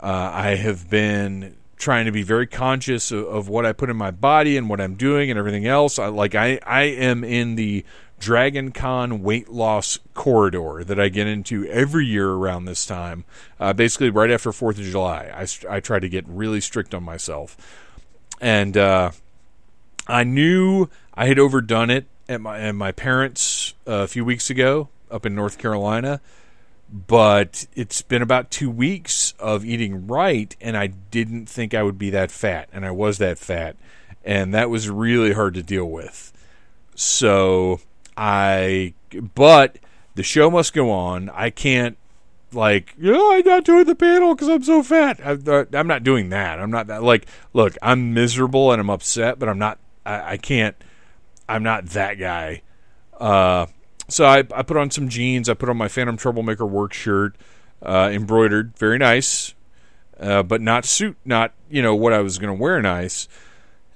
Uh, 0.00 0.30
I 0.32 0.56
have 0.56 0.88
been 0.88 1.56
trying 1.78 2.06
to 2.06 2.12
be 2.12 2.22
very 2.22 2.46
conscious 2.46 3.10
of, 3.10 3.26
of, 3.26 3.48
what 3.48 3.64
I 3.64 3.72
put 3.72 3.88
in 3.88 3.96
my 3.96 4.10
body 4.10 4.56
and 4.56 4.68
what 4.68 4.80
I'm 4.80 4.94
doing 4.94 5.30
and 5.30 5.38
everything 5.38 5.66
else. 5.66 5.98
I, 5.98 6.08
like 6.08 6.34
I, 6.34 6.58
I 6.66 6.82
am 6.82 7.24
in 7.24 7.54
the 7.54 7.84
Dragon 8.18 8.72
Con 8.72 9.22
weight 9.22 9.48
loss 9.48 9.98
corridor 10.14 10.82
that 10.84 10.98
I 10.98 11.08
get 11.08 11.26
into 11.26 11.64
every 11.66 12.06
year 12.06 12.30
around 12.30 12.64
this 12.64 12.84
time. 12.84 13.24
Uh, 13.60 13.72
basically, 13.72 14.10
right 14.10 14.30
after 14.30 14.52
Fourth 14.52 14.78
of 14.78 14.84
July, 14.84 15.30
I, 15.32 15.76
I 15.76 15.80
try 15.80 16.00
to 16.00 16.08
get 16.08 16.26
really 16.28 16.60
strict 16.60 16.94
on 16.94 17.04
myself, 17.04 17.56
and 18.40 18.76
uh, 18.76 19.12
I 20.08 20.24
knew 20.24 20.88
I 21.14 21.26
had 21.26 21.38
overdone 21.38 21.90
it 21.90 22.06
at 22.28 22.40
my 22.40 22.58
at 22.58 22.74
my 22.74 22.90
parents 22.92 23.74
uh, 23.86 23.92
a 23.92 24.08
few 24.08 24.24
weeks 24.24 24.50
ago 24.50 24.88
up 25.10 25.24
in 25.24 25.34
North 25.34 25.58
Carolina 25.58 26.20
but 26.90 27.66
it's 27.74 28.02
been 28.02 28.22
about 28.22 28.50
two 28.50 28.70
weeks 28.70 29.34
of 29.38 29.64
eating 29.64 30.06
right, 30.06 30.54
and 30.60 30.76
I 30.76 30.88
didn't 30.88 31.46
think 31.46 31.74
I 31.74 31.82
would 31.82 31.98
be 31.98 32.10
that 32.10 32.30
fat, 32.30 32.68
and 32.72 32.84
I 32.86 32.90
was 32.90 33.18
that 33.18 33.38
fat, 33.38 33.76
and 34.24 34.54
that 34.54 34.70
was 34.70 34.88
really 34.88 35.32
hard 35.32 35.54
to 35.54 35.62
deal 35.62 35.84
with. 35.84 36.32
So 36.94 37.80
I, 38.16 38.94
but 39.34 39.78
the 40.14 40.22
show 40.22 40.50
must 40.50 40.72
go 40.72 40.90
on. 40.90 41.28
I 41.30 41.50
can't 41.50 41.96
like, 42.52 42.94
you 42.98 43.12
know, 43.12 43.32
I'm 43.32 43.44
not 43.44 43.64
doing 43.64 43.84
the 43.84 43.94
panel 43.94 44.34
because 44.34 44.48
I'm 44.48 44.62
so 44.62 44.82
fat. 44.82 45.20
I, 45.24 45.66
am 45.78 45.86
not 45.86 46.02
doing 46.02 46.30
that. 46.30 46.58
I'm 46.58 46.70
not 46.70 46.86
that. 46.86 47.02
Like, 47.02 47.26
look, 47.52 47.76
I'm 47.82 48.14
miserable 48.14 48.72
and 48.72 48.80
I'm 48.80 48.90
upset, 48.90 49.38
but 49.38 49.48
I'm 49.48 49.58
not. 49.58 49.78
I, 50.06 50.32
I 50.32 50.36
can't. 50.38 50.74
I'm 51.48 51.62
not 51.62 51.86
that 51.86 52.14
guy. 52.14 52.62
Uh, 53.18 53.66
so 54.08 54.24
I, 54.24 54.38
I 54.54 54.62
put 54.62 54.76
on 54.76 54.90
some 54.90 55.08
jeans. 55.08 55.48
I 55.48 55.54
put 55.54 55.68
on 55.68 55.76
my 55.76 55.88
Phantom 55.88 56.16
Troublemaker 56.16 56.66
work 56.66 56.92
shirt, 56.92 57.36
uh, 57.82 58.10
embroidered, 58.12 58.76
very 58.76 58.98
nice, 58.98 59.54
uh, 60.18 60.42
but 60.42 60.60
not 60.60 60.84
suit, 60.84 61.16
not 61.24 61.52
you 61.70 61.82
know 61.82 61.94
what 61.94 62.12
I 62.12 62.20
was 62.20 62.38
going 62.38 62.56
to 62.56 62.60
wear 62.60 62.80
nice. 62.80 63.28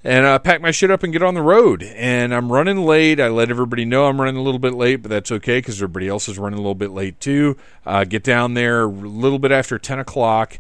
And 0.05 0.27
I 0.27 0.39
pack 0.39 0.61
my 0.61 0.73
shit 0.73 0.91
up 0.91 1.05
and 1.05 1.13
get 1.13 1.23
on 1.23 1.35
the 1.35 1.43
road. 1.43 1.83
And 1.83 2.35
I'm 2.35 2.51
running 2.51 2.85
late. 2.85 3.21
I 3.21 3.29
let 3.29 3.51
everybody 3.51 3.85
know 3.85 4.07
I'm 4.07 4.21
running 4.21 4.37
a 4.37 4.43
little 4.43 4.59
bit 4.59 4.75
late, 4.75 4.97
but 4.97 5.11
that's 5.11 5.31
okay 5.31 5.59
because 5.59 5.77
everybody 5.77 6.09
else 6.09 6.29
is 6.29 6.41
running 6.41 6.59
a 6.59 6.63
little 6.63 6.75
bit 6.75 6.91
late 6.91 7.21
too. 7.21 7.57
Uh, 7.87 8.03
get 8.03 8.25
down 8.25 8.55
there 8.55 8.83
a 8.83 8.87
little 8.87 9.39
bit 9.39 9.53
after 9.53 9.79
10 9.79 10.01
o'clock 10.01 10.59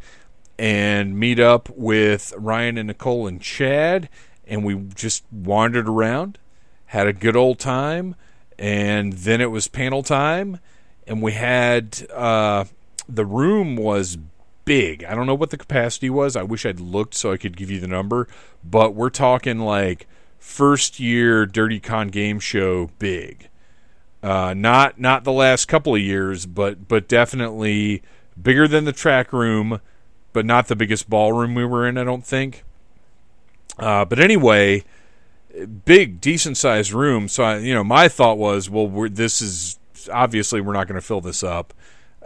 and 0.60 1.18
meet 1.18 1.40
up 1.40 1.68
with 1.70 2.32
Ryan 2.36 2.78
and 2.78 2.86
Nicole 2.86 3.26
and 3.26 3.42
Chad. 3.42 4.08
And 4.46 4.64
we 4.64 4.76
just 4.94 5.24
wandered 5.32 5.88
around, 5.88 6.38
had 6.86 7.08
a 7.08 7.12
good 7.12 7.34
old 7.34 7.58
time 7.58 8.14
and 8.58 9.12
then 9.12 9.40
it 9.40 9.50
was 9.50 9.68
panel 9.68 10.02
time, 10.02 10.60
and 11.06 11.22
we 11.22 11.32
had 11.32 12.06
uh, 12.12 12.64
the 13.08 13.26
room 13.26 13.76
was 13.76 14.18
big. 14.64 15.04
I 15.04 15.14
don't 15.14 15.26
know 15.26 15.34
what 15.34 15.50
the 15.50 15.58
capacity 15.58 16.10
was. 16.10 16.36
I 16.36 16.42
wish 16.42 16.64
I'd 16.64 16.80
looked 16.80 17.14
so 17.14 17.32
I 17.32 17.36
could 17.36 17.56
give 17.56 17.70
you 17.70 17.80
the 17.80 17.88
number, 17.88 18.28
but 18.64 18.94
we're 18.94 19.10
talking 19.10 19.58
like 19.58 20.06
first 20.38 21.00
year 21.00 21.46
Dirty 21.46 21.80
Con 21.80 22.08
game 22.08 22.40
show 22.40 22.90
big. 22.98 23.48
Uh, 24.22 24.54
not 24.54 25.00
not 25.00 25.24
the 25.24 25.32
last 25.32 25.66
couple 25.66 25.94
of 25.94 26.00
years, 26.00 26.46
but 26.46 26.86
but 26.86 27.08
definitely 27.08 28.02
bigger 28.40 28.68
than 28.68 28.84
the 28.84 28.92
track 28.92 29.32
room, 29.32 29.80
but 30.32 30.46
not 30.46 30.68
the 30.68 30.76
biggest 30.76 31.10
ballroom 31.10 31.54
we 31.54 31.64
were 31.64 31.88
in. 31.88 31.98
I 31.98 32.04
don't 32.04 32.24
think. 32.24 32.64
Uh, 33.78 34.04
but 34.04 34.20
anyway, 34.20 34.84
big, 35.84 36.20
decent 36.20 36.56
sized 36.56 36.92
room. 36.92 37.28
So 37.28 37.44
I, 37.44 37.58
you 37.58 37.74
know, 37.74 37.84
my 37.84 38.08
thought 38.08 38.38
was, 38.38 38.70
well, 38.70 39.08
this 39.10 39.42
is 39.42 39.78
obviously 40.10 40.60
we're 40.60 40.72
not 40.72 40.88
going 40.88 41.00
to 41.00 41.06
fill 41.06 41.20
this 41.20 41.42
up. 41.42 41.74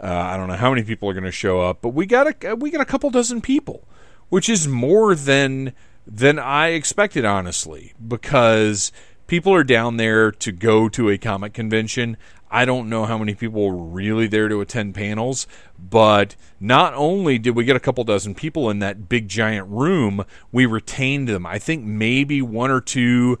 Uh, 0.01 0.07
I 0.07 0.37
don't 0.37 0.47
know 0.47 0.55
how 0.55 0.69
many 0.69 0.83
people 0.83 1.09
are 1.09 1.13
going 1.13 1.23
to 1.23 1.31
show 1.31 1.61
up, 1.61 1.81
but 1.81 1.89
we 1.89 2.05
got 2.05 2.43
a 2.43 2.55
we 2.55 2.69
got 2.69 2.81
a 2.81 2.85
couple 2.85 3.09
dozen 3.09 3.41
people, 3.41 3.87
which 4.29 4.47
is 4.47 4.67
more 4.67 5.15
than 5.15 5.73
than 6.05 6.37
I 6.37 6.69
expected, 6.69 7.25
honestly, 7.25 7.93
because 8.05 8.91
people 9.25 9.53
are 9.53 9.63
down 9.63 9.97
there 9.97 10.31
to 10.31 10.51
go 10.51 10.87
to 10.89 11.09
a 11.09 11.17
comic 11.17 11.53
convention. 11.53 12.15
I 12.49 12.65
don't 12.65 12.89
know 12.89 13.05
how 13.05 13.17
many 13.17 13.35
people 13.35 13.69
were 13.69 13.75
really 13.75 14.27
there 14.27 14.47
to 14.47 14.61
attend 14.61 14.95
panels, 14.95 15.47
but 15.77 16.35
not 16.59 16.93
only 16.93 17.37
did 17.37 17.55
we 17.55 17.65
get 17.65 17.75
a 17.75 17.79
couple 17.79 18.03
dozen 18.03 18.35
people 18.35 18.69
in 18.69 18.79
that 18.79 19.09
big 19.09 19.27
giant 19.27 19.67
room, 19.67 20.25
we 20.51 20.65
retained 20.65 21.27
them. 21.27 21.45
I 21.45 21.59
think 21.59 21.83
maybe 21.83 22.41
one 22.41 22.71
or 22.71 22.79
two 22.79 23.37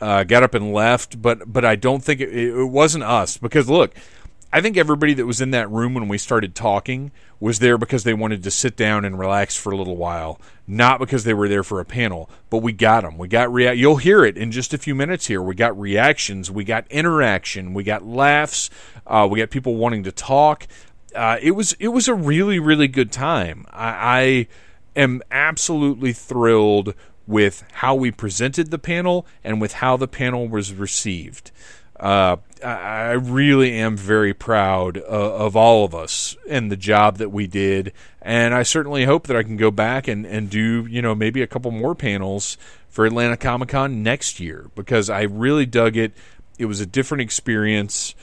uh, 0.00 0.24
got 0.24 0.42
up 0.42 0.54
and 0.54 0.72
left, 0.72 1.20
but 1.20 1.52
but 1.52 1.64
I 1.64 1.76
don't 1.76 2.02
think 2.02 2.20
it, 2.20 2.34
it 2.34 2.64
wasn't 2.64 3.04
us 3.04 3.36
because 3.36 3.68
look, 3.68 3.94
I 4.50 4.62
think 4.62 4.78
everybody 4.78 5.12
that 5.14 5.26
was 5.26 5.42
in 5.42 5.50
that 5.50 5.70
room 5.70 5.92
when 5.92 6.08
we 6.08 6.16
started 6.16 6.54
talking 6.54 7.12
was 7.38 7.58
there 7.58 7.76
because 7.76 8.04
they 8.04 8.14
wanted 8.14 8.42
to 8.42 8.50
sit 8.50 8.76
down 8.76 9.04
and 9.04 9.18
relax 9.18 9.56
for 9.56 9.72
a 9.72 9.76
little 9.76 9.96
while, 9.96 10.40
not 10.66 10.98
because 10.98 11.24
they 11.24 11.34
were 11.34 11.48
there 11.48 11.62
for 11.62 11.80
a 11.80 11.84
panel. 11.84 12.30
But 12.48 12.58
we 12.58 12.72
got 12.72 13.02
them. 13.02 13.18
We 13.18 13.28
got 13.28 13.52
rea- 13.52 13.74
You'll 13.74 13.96
hear 13.96 14.24
it 14.24 14.38
in 14.38 14.50
just 14.50 14.72
a 14.72 14.78
few 14.78 14.94
minutes 14.94 15.26
here. 15.26 15.42
We 15.42 15.54
got 15.54 15.78
reactions. 15.78 16.50
We 16.50 16.64
got 16.64 16.86
interaction. 16.90 17.74
We 17.74 17.84
got 17.84 18.06
laughs. 18.06 18.70
Uh, 19.06 19.28
we 19.30 19.38
got 19.38 19.50
people 19.50 19.76
wanting 19.76 20.04
to 20.04 20.12
talk. 20.12 20.66
Uh, 21.14 21.36
it 21.42 21.50
was 21.52 21.74
it 21.74 21.88
was 21.88 22.08
a 22.08 22.14
really 22.14 22.58
really 22.58 22.88
good 22.88 23.12
time. 23.12 23.66
I, 23.70 23.88
I 24.96 25.00
am 25.00 25.22
absolutely 25.30 26.12
thrilled 26.12 26.94
with 27.26 27.64
how 27.72 27.94
we 27.94 28.10
presented 28.10 28.70
the 28.70 28.78
panel 28.78 29.26
and 29.44 29.60
with 29.60 29.74
how 29.74 29.96
the 29.98 30.08
panel 30.08 30.48
was 30.48 30.72
received 30.72 31.50
uh, 32.00 32.36
I 32.64 33.12
really 33.12 33.74
am 33.78 33.96
very 33.96 34.34
proud 34.34 34.98
of 34.98 35.56
all 35.56 35.84
of 35.84 35.94
us 35.94 36.36
and 36.48 36.70
the 36.70 36.76
job 36.76 37.18
that 37.18 37.30
we 37.30 37.46
did, 37.46 37.92
and 38.22 38.54
I 38.54 38.62
certainly 38.62 39.04
hope 39.04 39.26
that 39.26 39.36
I 39.36 39.42
can 39.42 39.56
go 39.56 39.70
back 39.70 40.08
and, 40.08 40.26
and 40.26 40.50
do 40.50 40.86
you 40.86 41.02
know 41.02 41.14
maybe 41.14 41.42
a 41.42 41.46
couple 41.46 41.70
more 41.70 41.94
panels 41.94 42.56
for 42.88 43.06
Atlanta 43.06 43.36
Comic 43.36 43.70
Con 43.70 44.02
next 44.02 44.40
year 44.40 44.70
because 44.74 45.08
I 45.10 45.22
really 45.22 45.66
dug 45.66 45.96
it. 45.96 46.12
It 46.58 46.66
was 46.66 46.80
a 46.80 46.86
different 46.86 47.22
experience, 47.22 48.14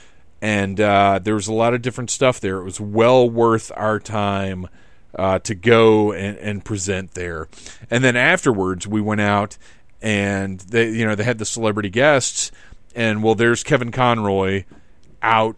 and 0.42 0.80
uh, 0.80 1.18
there 1.22 1.34
was 1.34 1.48
a 1.48 1.54
lot 1.54 1.74
of 1.74 1.82
different 1.82 2.10
stuff 2.10 2.40
there. 2.40 2.58
It 2.58 2.64
was 2.64 2.80
well 2.80 3.28
worth 3.28 3.72
our 3.74 3.98
time 3.98 4.68
uh, 5.14 5.38
to 5.40 5.54
go 5.54 6.12
and, 6.12 6.36
and 6.38 6.64
present 6.64 7.12
there. 7.12 7.48
And 7.90 8.04
then 8.04 8.16
afterwards, 8.16 8.86
we 8.86 9.00
went 9.00 9.20
out 9.20 9.56
and 10.02 10.60
they, 10.60 10.90
you 10.90 11.06
know, 11.06 11.14
they 11.14 11.24
had 11.24 11.38
the 11.38 11.44
celebrity 11.44 11.88
guests, 11.88 12.52
and 12.96 13.22
well, 13.22 13.36
there's 13.36 13.62
Kevin 13.62 13.92
Conroy 13.92 14.64
out 15.22 15.54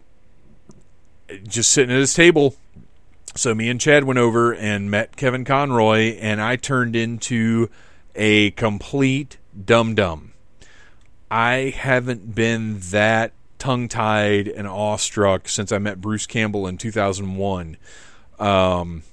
just 1.47 1.71
sitting 1.71 1.95
at 1.95 1.99
his 1.99 2.13
table. 2.13 2.55
So 3.35 3.55
me 3.55 3.69
and 3.69 3.79
Chad 3.79 4.03
went 4.03 4.19
over 4.19 4.53
and 4.53 4.91
met 4.91 5.15
Kevin 5.15 5.45
Conroy, 5.45 6.17
and 6.17 6.41
I 6.41 6.57
turned 6.57 6.95
into 6.95 7.69
a 8.15 8.51
complete 8.51 9.37
dum 9.65 9.95
dum. 9.95 10.33
I 11.31 11.73
haven't 11.75 12.35
been 12.35 12.79
that 12.91 13.33
tongue 13.57 13.87
tied 13.87 14.47
and 14.47 14.67
awestruck 14.67 15.47
since 15.47 15.71
I 15.71 15.77
met 15.77 16.01
Bruce 16.01 16.25
Campbell 16.25 16.67
in 16.67 16.77
2001. 16.77 17.77
Um, 18.39 19.03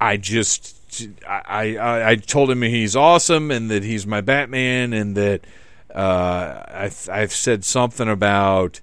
I 0.00 0.16
just 0.16 1.08
I, 1.26 1.76
I, 1.76 2.10
I 2.10 2.16
told 2.16 2.50
him 2.50 2.62
he's 2.62 2.96
awesome 2.96 3.50
and 3.50 3.70
that 3.70 3.82
he's 3.82 4.06
my 4.06 4.20
Batman 4.20 4.92
and 4.92 5.16
that 5.16 5.42
uh, 5.94 6.64
I've, 6.68 7.08
I've 7.10 7.32
said 7.32 7.64
something 7.64 8.08
about 8.08 8.80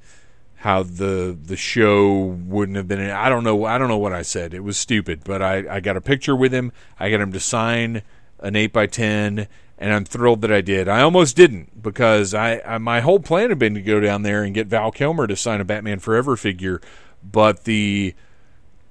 how 0.62 0.84
the 0.84 1.36
the 1.44 1.58
show 1.58 2.18
wouldn't 2.18 2.76
have 2.78 2.88
been. 2.88 3.02
I 3.10 3.30
don't 3.30 3.44
know. 3.44 3.66
I 3.66 3.80
don't 3.80 3.88
know 3.88 3.98
what 3.98 4.14
I 4.14 4.22
said. 4.22 4.54
It 4.54 4.64
was 4.64 4.78
stupid, 4.78 5.22
but 5.24 5.42
I, 5.42 5.78
I 5.78 5.80
got 5.80 5.98
a 5.98 6.02
picture 6.02 6.36
with 6.36 6.54
him. 6.54 6.72
I 7.00 7.10
got 7.10 7.20
him 7.20 7.32
to 7.32 7.40
sign 7.40 8.04
an 8.40 8.56
eight 8.56 8.72
by 8.72 8.86
ten, 8.86 9.48
and 9.80 9.92
I'm 9.92 10.06
thrilled 10.06 10.42
that 10.42 10.52
I 10.52 10.62
did. 10.62 10.88
I 10.88 11.02
almost 11.02 11.36
didn't 11.36 11.82
because 11.82 12.36
I, 12.36 12.62
I 12.64 12.78
my 12.78 13.02
whole 13.02 13.20
plan 13.20 13.50
had 13.50 13.58
been 13.58 13.74
to 13.74 13.82
go 13.82 14.00
down 14.00 14.22
there 14.22 14.44
and 14.44 14.54
get 14.54 14.68
Val 14.68 14.92
Kilmer 14.92 15.26
to 15.26 15.36
sign 15.36 15.62
a 15.62 15.66
Batman 15.66 15.98
Forever 15.98 16.38
figure, 16.38 16.80
but 17.24 17.64
the 17.64 18.14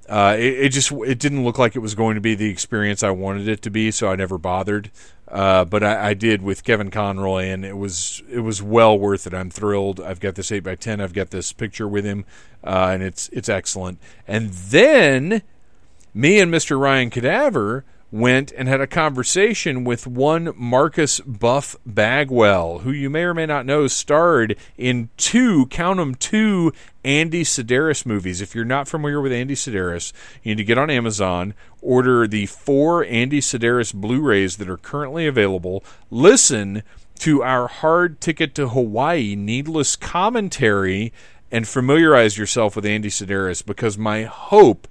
uh, 0.09 0.35
it, 0.37 0.55
it, 0.59 0.69
just 0.71 0.91
it 0.91 1.21
didn't 1.21 1.45
look 1.45 1.57
like 1.57 1.77
it 1.77 1.79
was 1.79 1.95
going 1.95 2.17
to 2.17 2.21
be 2.21 2.35
the 2.35 2.51
experience 2.51 3.05
I 3.05 3.11
wanted 3.11 3.47
it 3.47 3.63
to 3.63 3.71
be, 3.71 3.93
so 3.93 4.09
I 4.09 4.17
never 4.17 4.39
bothered. 4.39 4.91
Uh, 5.31 5.65
but 5.65 5.85
I, 5.85 6.09
I, 6.09 6.15
did 6.15 6.43
with 6.43 6.65
Kevin 6.65 6.91
Conroy, 6.91 7.45
and 7.45 7.65
it 7.65 7.77
was 7.77 8.21
it 8.29 8.41
was 8.41 8.61
well 8.61 8.99
worth 8.99 9.29
it. 9.29 9.35
I'm 9.35 9.49
thrilled. 9.49 10.01
I've 10.01 10.19
got 10.19 10.35
this 10.35 10.51
eight 10.51 10.65
by 10.65 10.75
ten. 10.75 11.01
I've 11.01 11.13
got 11.13 11.31
this 11.31 11.53
picture 11.53 11.87
with 11.87 12.05
him, 12.05 12.25
uh, 12.65 12.91
and 12.93 13.03
it's 13.03 13.29
it's 13.29 13.49
excellent. 13.49 13.99
And 14.27 14.51
then 14.51 15.43
me 16.13 16.41
and 16.41 16.53
Mr. 16.53 16.81
Ryan 16.81 17.11
Cadaver 17.11 17.85
went 18.13 18.53
and 18.53 18.69
had 18.69 18.81
a 18.81 18.87
conversation 18.87 19.85
with 19.85 20.07
one 20.07 20.53
Marcus 20.57 21.21
Buff 21.21 21.77
Bagwell, 21.87 22.81
who 22.81 22.91
you 22.91 23.09
may 23.09 23.23
or 23.23 23.35
may 23.35 23.47
not 23.47 23.67
know 23.67 23.87
starred 23.87 24.57
in 24.77 25.11
two, 25.17 25.67
count 25.67 25.99
them, 25.99 26.15
two 26.15 26.73
Andy 27.05 27.45
Sidaris 27.45 28.05
movies. 28.05 28.41
If 28.41 28.55
you're 28.55 28.65
not 28.65 28.89
familiar 28.89 29.21
with 29.21 29.33
Andy 29.33 29.55
Sidaris, 29.55 30.13
you 30.43 30.53
need 30.53 30.59
to 30.59 30.65
get 30.65 30.79
on 30.79 30.91
Amazon, 30.91 31.55
order 31.81 32.27
the 32.27 32.47
four 32.47 33.05
Andy 33.05 33.41
Sidaris 33.41 33.95
Blu 33.95 34.21
rays 34.21 34.57
that 34.57 34.69
are 34.69 34.77
currently 34.77 35.27
available, 35.27 35.85
listen 36.11 36.83
to 37.21 37.43
our 37.43 37.69
hard 37.69 38.21
ticket 38.21 38.55
to 38.55 38.69
Hawaii 38.69 39.37
needless 39.37 39.95
commentary, 39.95 41.13
and 41.53 41.67
familiarize 41.67 42.39
yourself 42.39 42.77
with 42.77 42.87
Andy 42.87 43.09
Sidaris 43.09 43.65
because 43.65 43.99
my 43.99 44.23
hope 44.23 44.89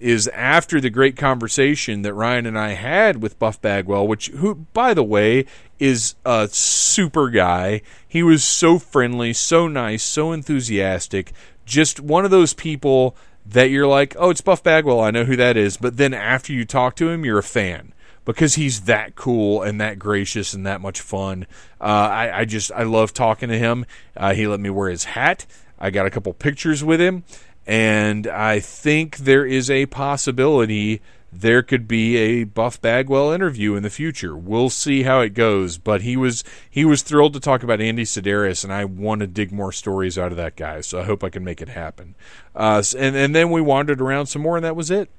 is 0.00 0.28
after 0.28 0.80
the 0.80 0.90
great 0.90 1.16
conversation 1.16 2.02
that 2.02 2.14
Ryan 2.14 2.46
and 2.46 2.58
I 2.58 2.70
had 2.70 3.22
with 3.22 3.38
Buff 3.38 3.60
Bagwell, 3.60 4.06
which 4.06 4.28
who 4.28 4.54
by 4.72 4.94
the 4.94 5.04
way 5.04 5.46
is 5.78 6.14
a 6.24 6.48
super 6.50 7.30
guy. 7.30 7.82
He 8.06 8.22
was 8.22 8.44
so 8.44 8.78
friendly, 8.78 9.32
so 9.32 9.68
nice, 9.68 10.02
so 10.02 10.32
enthusiastic, 10.32 11.32
just 11.64 12.00
one 12.00 12.24
of 12.24 12.30
those 12.30 12.54
people 12.54 13.16
that 13.44 13.70
you're 13.70 13.86
like, 13.86 14.14
"Oh, 14.18 14.30
it's 14.30 14.40
Buff 14.40 14.62
Bagwell. 14.62 15.00
I 15.00 15.10
know 15.10 15.24
who 15.24 15.36
that 15.36 15.56
is." 15.56 15.76
But 15.76 15.96
then 15.96 16.14
after 16.14 16.52
you 16.52 16.64
talk 16.64 16.96
to 16.96 17.08
him, 17.08 17.24
you're 17.24 17.38
a 17.38 17.42
fan 17.42 17.92
because 18.26 18.56
he's 18.56 18.82
that 18.82 19.14
cool 19.14 19.62
and 19.62 19.80
that 19.80 19.98
gracious 19.98 20.52
and 20.52 20.66
that 20.66 20.82
much 20.82 21.00
fun. 21.00 21.46
Uh, 21.80 21.84
I, 21.84 22.40
I, 22.40 22.44
just 22.44 22.72
I 22.72 22.82
love 22.82 23.14
talking 23.14 23.48
to 23.48 23.58
him. 23.58 23.86
Uh, 24.16 24.34
he 24.34 24.46
let 24.46 24.60
me 24.60 24.68
wear 24.68 24.90
his 24.90 25.04
hat. 25.04 25.46
I 25.78 25.90
got 25.90 26.06
a 26.06 26.10
couple 26.10 26.32
pictures 26.34 26.82
with 26.82 27.00
him, 27.00 27.24
and 27.66 28.26
I 28.26 28.60
think 28.60 29.18
there 29.18 29.44
is 29.44 29.70
a 29.70 29.86
possibility 29.86 31.00
there 31.32 31.62
could 31.62 31.86
be 31.86 32.16
a 32.16 32.44
Buff 32.44 32.80
Bagwell 32.80 33.30
interview 33.30 33.74
in 33.74 33.82
the 33.82 33.90
future. 33.90 34.36
We'll 34.36 34.70
see 34.70 35.02
how 35.02 35.20
it 35.20 35.34
goes. 35.34 35.78
But 35.78 36.02
he 36.02 36.16
was 36.16 36.44
he 36.68 36.84
was 36.84 37.02
thrilled 37.02 37.34
to 37.34 37.40
talk 37.40 37.62
about 37.62 37.80
Andy 37.80 38.04
Sidaris, 38.04 38.64
and 38.64 38.72
I 38.72 38.84
want 38.84 39.20
to 39.20 39.26
dig 39.26 39.52
more 39.52 39.72
stories 39.72 40.16
out 40.16 40.30
of 40.30 40.36
that 40.38 40.56
guy. 40.56 40.80
So 40.80 41.00
I 41.00 41.04
hope 41.04 41.22
I 41.22 41.28
can 41.28 41.44
make 41.44 41.60
it 41.60 41.68
happen. 41.68 42.14
Uh, 42.54 42.82
and 42.96 43.16
and 43.16 43.34
then 43.34 43.50
we 43.50 43.60
wandered 43.60 44.00
around 44.00 44.26
some 44.26 44.42
more, 44.42 44.56
and 44.56 44.64
that 44.64 44.76
was 44.76 44.90
it. 44.90 45.10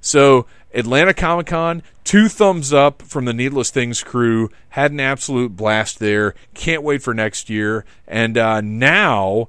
So 0.00 0.46
Atlanta 0.74 1.14
Comic 1.14 1.46
Con, 1.46 1.82
two 2.04 2.28
thumbs 2.28 2.72
up 2.72 3.02
from 3.02 3.24
the 3.24 3.32
Needless 3.32 3.70
Things 3.70 4.02
crew. 4.02 4.50
Had 4.70 4.90
an 4.90 5.00
absolute 5.00 5.56
blast 5.56 5.98
there. 5.98 6.34
Can't 6.54 6.82
wait 6.82 7.02
for 7.02 7.14
next 7.14 7.48
year. 7.48 7.84
And 8.06 8.36
uh, 8.36 8.60
now 8.60 9.48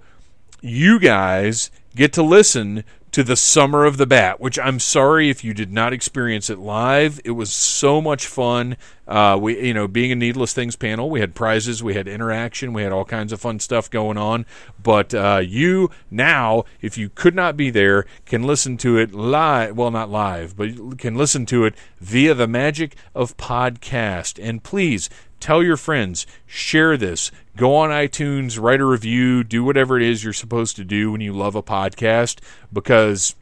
you 0.61 0.99
guys 0.99 1.71
get 1.95 2.13
to 2.13 2.23
listen 2.23 2.83
to 3.13 3.23
the 3.23 3.35
Summer 3.35 3.85
of 3.85 3.97
the 3.97 4.07
Bat, 4.07 4.39
which 4.39 4.57
I'm 4.57 4.79
sorry 4.79 5.29
if 5.29 5.43
you 5.43 5.53
did 5.53 5.71
not 5.71 5.93
experience 5.93 6.49
it 6.49 6.57
live. 6.57 7.21
It 7.23 7.31
was 7.31 7.53
so 7.53 8.01
much 8.01 8.25
fun. 8.25 8.75
Uh, 9.07 9.37
we, 9.39 9.67
you 9.67 9.73
know, 9.73 9.87
being 9.87 10.11
a 10.11 10.15
Needless 10.15 10.51
Things 10.51 10.75
panel, 10.75 11.11
we 11.11 11.19
had 11.19 11.35
prizes, 11.35 11.83
we 11.83 11.93
had 11.93 12.07
interaction, 12.07 12.73
we 12.73 12.81
had 12.81 12.91
all 12.91 13.05
kinds 13.05 13.31
of 13.31 13.39
fun 13.39 13.59
stuff 13.59 13.87
going 13.87 14.17
on. 14.17 14.47
But 14.81 15.13
uh, 15.13 15.43
you 15.45 15.91
now, 16.09 16.63
if 16.81 16.97
you 16.97 17.07
could 17.09 17.35
not 17.35 17.55
be 17.55 17.69
there, 17.69 18.07
can 18.25 18.41
listen 18.41 18.77
to 18.77 18.97
it 18.97 19.13
live. 19.13 19.77
Well, 19.77 19.91
not 19.91 20.09
live, 20.09 20.57
but 20.57 20.97
can 20.97 21.13
listen 21.13 21.45
to 21.47 21.65
it 21.65 21.75
via 21.99 22.33
the 22.33 22.47
magic 22.47 22.95
of 23.13 23.37
podcast. 23.37 24.43
And 24.43 24.63
please 24.63 25.07
tell 25.39 25.61
your 25.61 25.77
friends, 25.77 26.25
share 26.47 26.97
this, 26.97 27.29
go 27.55 27.75
on 27.75 27.89
iTunes, 27.89 28.61
write 28.61 28.81
a 28.81 28.85
review, 28.85 29.43
do 29.43 29.63
whatever 29.63 29.97
it 29.97 30.03
is 30.03 30.23
you're 30.23 30.33
supposed 30.33 30.75
to 30.77 30.83
do 30.83 31.11
when 31.11 31.21
you 31.21 31.33
love 31.33 31.55
a 31.55 31.63
podcast 31.63 32.39
because 32.71 33.35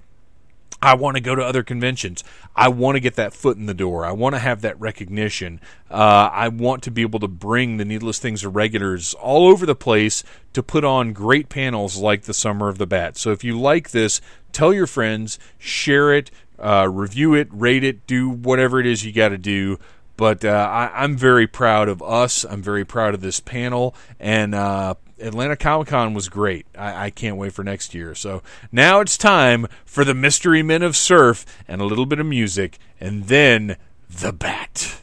I 0.83 0.95
want 0.95 1.15
to 1.15 1.21
go 1.21 1.35
to 1.35 1.43
other 1.43 1.61
conventions. 1.61 2.23
I 2.55 2.69
want 2.69 2.95
to 2.95 2.99
get 2.99 3.15
that 3.15 3.33
foot 3.33 3.55
in 3.55 3.67
the 3.67 3.73
door. 3.73 4.03
I 4.03 4.11
want 4.13 4.33
to 4.33 4.39
have 4.39 4.61
that 4.61 4.79
recognition. 4.79 5.61
Uh, 5.91 6.29
I 6.33 6.47
want 6.47 6.81
to 6.83 6.91
be 6.91 7.03
able 7.03 7.19
to 7.19 7.27
bring 7.27 7.77
the 7.77 7.85
Needless 7.85 8.17
Things 8.17 8.43
of 8.43 8.55
regulars 8.55 9.13
all 9.13 9.47
over 9.47 9.65
the 9.65 9.75
place 9.75 10.23
to 10.53 10.63
put 10.63 10.83
on 10.83 11.13
great 11.13 11.49
panels 11.49 11.97
like 11.97 12.23
the 12.23 12.33
Summer 12.33 12.67
of 12.67 12.79
the 12.79 12.87
Bat. 12.87 13.17
So 13.17 13.31
if 13.31 13.43
you 13.43 13.59
like 13.59 13.91
this, 13.91 14.21
tell 14.51 14.73
your 14.73 14.87
friends, 14.87 15.37
share 15.59 16.13
it, 16.13 16.31
uh, 16.57 16.89
review 16.91 17.35
it, 17.35 17.47
rate 17.51 17.83
it, 17.83 18.07
do 18.07 18.29
whatever 18.29 18.79
it 18.79 18.87
is 18.87 19.05
you 19.05 19.11
got 19.11 19.29
to 19.29 19.37
do. 19.37 19.77
But 20.21 20.45
uh, 20.45 20.69
I, 20.71 21.03
am 21.03 21.17
very 21.17 21.47
proud 21.47 21.89
of 21.89 22.03
us. 22.03 22.45
I'm 22.45 22.61
very 22.61 22.85
proud 22.85 23.15
of 23.15 23.21
this 23.21 23.39
panel. 23.39 23.95
And 24.19 24.53
uh, 24.53 24.93
Atlanta 25.19 25.55
Comic 25.55 25.87
Con 25.87 26.13
was 26.13 26.29
great. 26.29 26.67
I, 26.77 27.05
I, 27.05 27.09
can't 27.09 27.37
wait 27.37 27.53
for 27.53 27.63
next 27.63 27.95
year. 27.95 28.13
So 28.13 28.43
now 28.71 28.99
it's 28.99 29.17
time 29.17 29.65
for 29.83 30.05
the 30.05 30.13
Mystery 30.13 30.61
Men 30.61 30.83
of 30.83 30.95
Surf 30.95 31.43
and 31.67 31.81
a 31.81 31.85
little 31.85 32.05
bit 32.05 32.19
of 32.19 32.27
music, 32.27 32.77
and 32.99 33.29
then 33.29 33.77
the 34.11 34.31
Bat. 34.31 35.01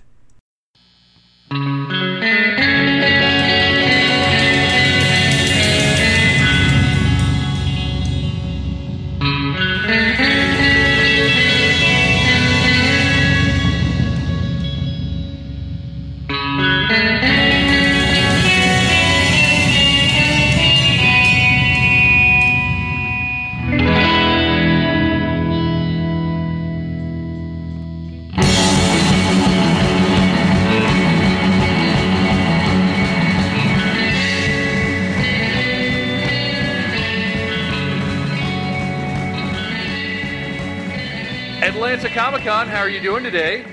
How 42.79 42.85
are 42.85 42.89
you 42.89 43.01
doing 43.01 43.25
today? 43.25 43.65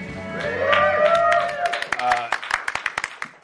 Uh, 1.99 2.31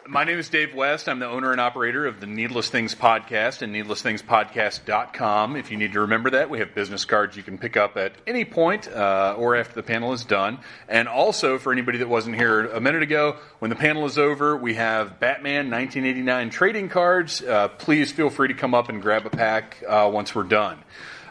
my 0.07 0.23
name 0.23 0.39
is 0.39 0.49
Dave 0.49 0.73
West. 0.73 1.07
I'm 1.07 1.19
the 1.19 1.27
owner 1.27 1.51
and 1.51 1.61
operator 1.61 2.07
of 2.07 2.19
the 2.19 2.25
Needless 2.25 2.71
Things 2.71 2.95
podcast 2.95 3.61
and 3.61 3.71
needlessthingspodcast.com. 3.75 5.55
If 5.55 5.69
you 5.69 5.77
need 5.77 5.93
to 5.93 5.99
remember 5.99 6.31
that, 6.31 6.49
we 6.49 6.57
have 6.57 6.73
business 6.73 7.05
cards 7.05 7.37
you 7.37 7.43
can 7.43 7.59
pick 7.59 7.77
up 7.77 7.95
at 7.95 8.13
any 8.25 8.43
point 8.43 8.87
uh, 8.87 9.35
or 9.37 9.55
after 9.55 9.75
the 9.75 9.83
panel 9.83 10.13
is 10.13 10.25
done. 10.25 10.57
And 10.89 11.07
also, 11.07 11.59
for 11.59 11.71
anybody 11.71 11.99
that 11.99 12.09
wasn't 12.09 12.37
here 12.37 12.65
a 12.65 12.81
minute 12.81 13.03
ago, 13.03 13.37
when 13.59 13.69
the 13.69 13.75
panel 13.75 14.07
is 14.07 14.17
over, 14.17 14.57
we 14.57 14.73
have 14.73 15.19
Batman 15.19 15.69
1989 15.69 16.49
trading 16.49 16.89
cards. 16.89 17.39
Uh, 17.39 17.67
please 17.67 18.11
feel 18.11 18.31
free 18.31 18.47
to 18.47 18.55
come 18.55 18.73
up 18.73 18.89
and 18.89 18.99
grab 18.99 19.27
a 19.27 19.29
pack 19.29 19.77
uh, 19.87 20.09
once 20.11 20.33
we're 20.33 20.41
done. 20.41 20.79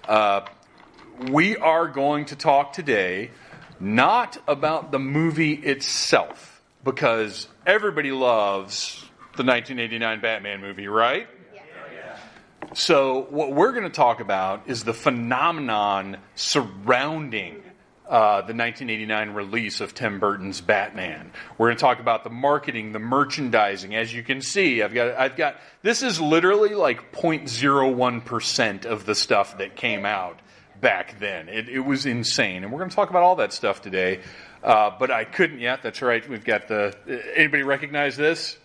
Uh, 0.09 0.43
we 1.29 1.57
are 1.57 1.89
going 1.89 2.27
to 2.27 2.37
talk 2.37 2.73
today 2.73 3.33
not 3.81 4.39
about 4.47 4.93
the 4.93 4.99
movie 4.99 5.55
itself, 5.55 6.63
because 6.85 7.49
everybody 7.67 8.13
loves 8.13 9.01
the 9.37 9.45
1989 9.45 10.21
Batman 10.21 10.61
movie, 10.61 10.89
right? 10.89 11.27
So, 12.73 13.27
what 13.31 13.53
we're 13.53 13.73
going 13.73 13.85
to 13.85 13.91
talk 13.91 14.21
about 14.21 14.69
is 14.69 14.85
the 14.85 14.95
phenomenon 14.95 16.19
surrounding 16.37 17.63
uh, 18.07 18.43
the 18.43 18.55
1989 18.55 19.31
release 19.31 19.81
of 19.81 19.95
Tim 19.95 20.19
Burton's 20.19 20.61
Batman. 20.61 21.33
We're 21.57 21.69
going 21.69 21.77
to 21.77 21.81
talk 21.81 22.01
about 22.01 22.23
the 22.25 22.31
marketing, 22.31 22.93
the 22.93 22.99
merchandising. 22.99 23.95
As 23.95 24.13
you 24.13 24.23
can 24.23 24.41
see, 24.41 24.83
I've 24.83 24.93
got, 24.93 25.19
I've 25.19 25.37
got. 25.37 25.57
This 25.83 26.03
is 26.03 26.21
literally 26.21 26.75
like 26.75 27.13
0.01 27.13 28.25
percent 28.25 28.85
of 28.85 29.07
the 29.07 29.15
stuff 29.15 29.59
that 29.59 29.77
came 29.77 30.05
out 30.05 30.39
back 30.81 31.19
then. 31.19 31.49
It, 31.49 31.69
it, 31.69 31.81
was 31.81 32.07
insane, 32.07 32.63
and 32.63 32.73
we're 32.73 32.79
going 32.79 32.91
to 32.91 32.97
talk 32.97 33.11
about 33.11 33.23
all 33.23 33.37
that 33.37 33.53
stuff 33.53 33.83
today. 33.83 34.21
Uh, 34.63 34.91
but 34.99 35.11
I 35.11 35.25
couldn't 35.25 35.61
yet. 35.61 35.83
That's 35.83 36.03
right. 36.03 36.27
We've 36.29 36.45
got 36.45 36.69
the. 36.69 36.95
Anybody 37.35 37.63
recognize 37.63 38.17
this? 38.17 38.57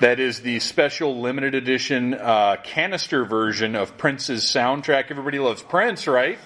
That 0.00 0.20
is 0.20 0.40
the 0.40 0.60
special 0.60 1.20
limited 1.20 1.54
edition 1.54 2.14
uh, 2.14 2.56
canister 2.62 3.24
version 3.24 3.74
of 3.74 3.98
Prince's 3.98 4.44
soundtrack. 4.52 5.10
Everybody 5.10 5.38
loves 5.40 5.62
Prince, 5.62 6.06
right? 6.06 6.38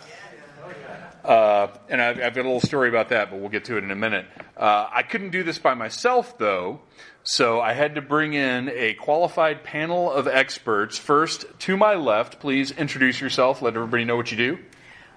Uh, 1.24 1.68
and 1.88 2.02
I've, 2.02 2.20
I've, 2.20 2.34
got 2.34 2.42
a 2.42 2.48
little 2.48 2.60
story 2.60 2.88
about 2.88 3.10
that, 3.10 3.30
but 3.30 3.38
we'll 3.38 3.48
get 3.48 3.64
to 3.66 3.76
it 3.76 3.84
in 3.84 3.92
a 3.92 3.96
minute. 3.96 4.26
Uh, 4.56 4.88
I 4.92 5.02
couldn't 5.02 5.30
do 5.30 5.44
this 5.44 5.58
by 5.58 5.74
myself, 5.74 6.36
though, 6.36 6.80
so 7.22 7.60
I 7.60 7.74
had 7.74 7.94
to 7.94 8.02
bring 8.02 8.34
in 8.34 8.68
a 8.70 8.94
qualified 8.94 9.62
panel 9.62 10.10
of 10.10 10.26
experts. 10.26 10.98
First, 10.98 11.46
to 11.60 11.76
my 11.76 11.94
left, 11.94 12.40
please 12.40 12.72
introduce 12.72 13.20
yourself. 13.20 13.62
Let 13.62 13.76
everybody 13.76 14.04
know 14.04 14.16
what 14.16 14.32
you 14.32 14.36
do. 14.36 14.58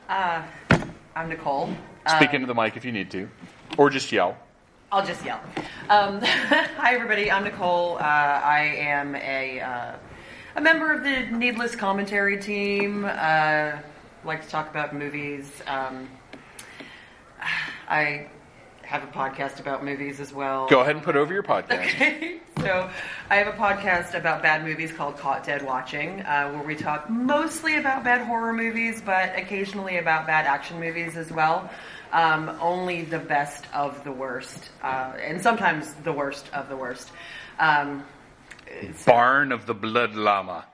Uh, 0.07 0.43
I'm 1.15 1.29
Nicole. 1.29 1.73
Speak 2.07 2.35
into 2.35 2.45
the 2.45 2.53
mic 2.53 2.77
if 2.77 2.85
you 2.85 2.91
need 2.91 3.09
to, 3.11 3.27
or 3.77 3.89
just 3.89 4.11
yell. 4.11 4.37
I'll 4.91 5.05
just 5.05 5.25
yell. 5.25 5.41
Um, 5.89 6.21
hi, 6.23 6.93
everybody. 6.93 7.31
I'm 7.31 7.43
Nicole. 7.43 7.97
Uh, 7.97 8.01
I 8.01 8.75
am 8.77 9.15
a 9.15 9.59
uh, 9.59 9.95
a 10.55 10.61
member 10.61 10.93
of 10.93 11.03
the 11.03 11.35
Needless 11.35 11.75
Commentary 11.75 12.39
team. 12.39 13.05
Like 14.25 14.43
to 14.43 14.49
talk 14.49 14.69
about 14.69 14.95
movies. 14.95 15.51
Um, 15.67 16.09
I 17.87 18.27
have 18.81 19.03
a 19.03 19.07
podcast 19.07 19.59
about 19.59 19.83
movies 19.85 20.19
as 20.19 20.33
well. 20.33 20.67
Go 20.67 20.81
ahead 20.81 20.95
and 20.95 21.03
put 21.03 21.15
over 21.15 21.33
your 21.33 21.43
podcast. 21.43 21.85
Okay. 21.85 22.39
So 22.59 22.89
I 23.29 23.35
have 23.35 23.47
a 23.47 23.57
podcast 23.57 24.17
about 24.17 24.41
bad 24.41 24.63
movies 24.63 24.91
called 24.91 25.17
Caught 25.17 25.43
Dead 25.43 25.63
Watching, 25.63 26.21
uh, 26.21 26.49
where 26.51 26.63
we 26.63 26.73
talk 26.73 27.09
mostly 27.09 27.75
about 27.75 28.03
bad 28.03 28.25
horror 28.25 28.53
movies, 28.53 29.03
but 29.05 29.37
occasionally 29.37 29.97
about 29.97 30.25
bad 30.25 30.47
action 30.47 30.79
movies 30.79 31.15
as 31.15 31.31
well. 31.31 31.69
Um, 32.11 32.57
only 32.61 33.03
the 33.03 33.19
best 33.19 33.65
of 33.71 34.03
the 34.03 34.11
worst, 34.11 34.69
uh, 34.81 35.13
and 35.21 35.39
sometimes 35.39 35.93
the 36.05 36.13
worst 36.13 36.49
of 36.53 36.69
the 36.69 36.77
worst. 36.77 37.11
Um, 37.59 38.03
Barn 39.05 39.51
of 39.51 39.67
the 39.67 39.75
Blood 39.75 40.15
Llama. 40.15 40.65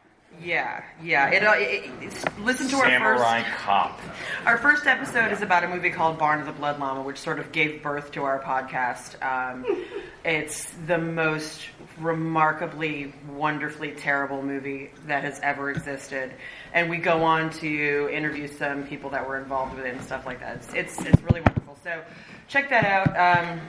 Yeah, 0.43 0.83
yeah. 1.03 1.29
It, 1.29 1.43
uh, 1.43 1.53
it, 1.55 1.91
it, 2.01 2.39
listen 2.39 2.67
to 2.69 2.77
Samurai 2.77 3.39
our 3.39 3.43
first 3.43 3.57
Cop. 3.57 3.99
Our 4.45 4.57
first 4.57 4.87
episode 4.87 5.31
is 5.31 5.41
about 5.41 5.63
a 5.63 5.67
movie 5.67 5.91
called 5.91 6.17
Barn 6.17 6.39
of 6.39 6.47
the 6.47 6.51
Blood 6.51 6.79
Llama, 6.79 7.03
which 7.03 7.19
sort 7.19 7.39
of 7.39 7.51
gave 7.51 7.83
birth 7.83 8.11
to 8.13 8.23
our 8.23 8.39
podcast. 8.41 9.21
Um, 9.21 9.65
it's 10.25 10.71
the 10.87 10.97
most 10.97 11.67
remarkably, 11.99 13.13
wonderfully 13.29 13.91
terrible 13.91 14.41
movie 14.41 14.89
that 15.05 15.23
has 15.23 15.39
ever 15.41 15.69
existed, 15.69 16.33
and 16.73 16.89
we 16.89 16.97
go 16.97 17.23
on 17.23 17.51
to 17.51 18.09
interview 18.11 18.47
some 18.47 18.87
people 18.87 19.11
that 19.11 19.27
were 19.27 19.37
involved 19.37 19.75
with 19.75 19.85
it 19.85 19.93
and 19.93 20.03
stuff 20.03 20.25
like 20.25 20.39
that. 20.39 20.55
It's 20.57 20.73
it's, 20.73 21.05
it's 21.05 21.21
really 21.23 21.41
wonderful. 21.41 21.77
So 21.83 22.01
check 22.47 22.69
that 22.71 22.85
out. 22.85 23.09
Um, 23.09 23.61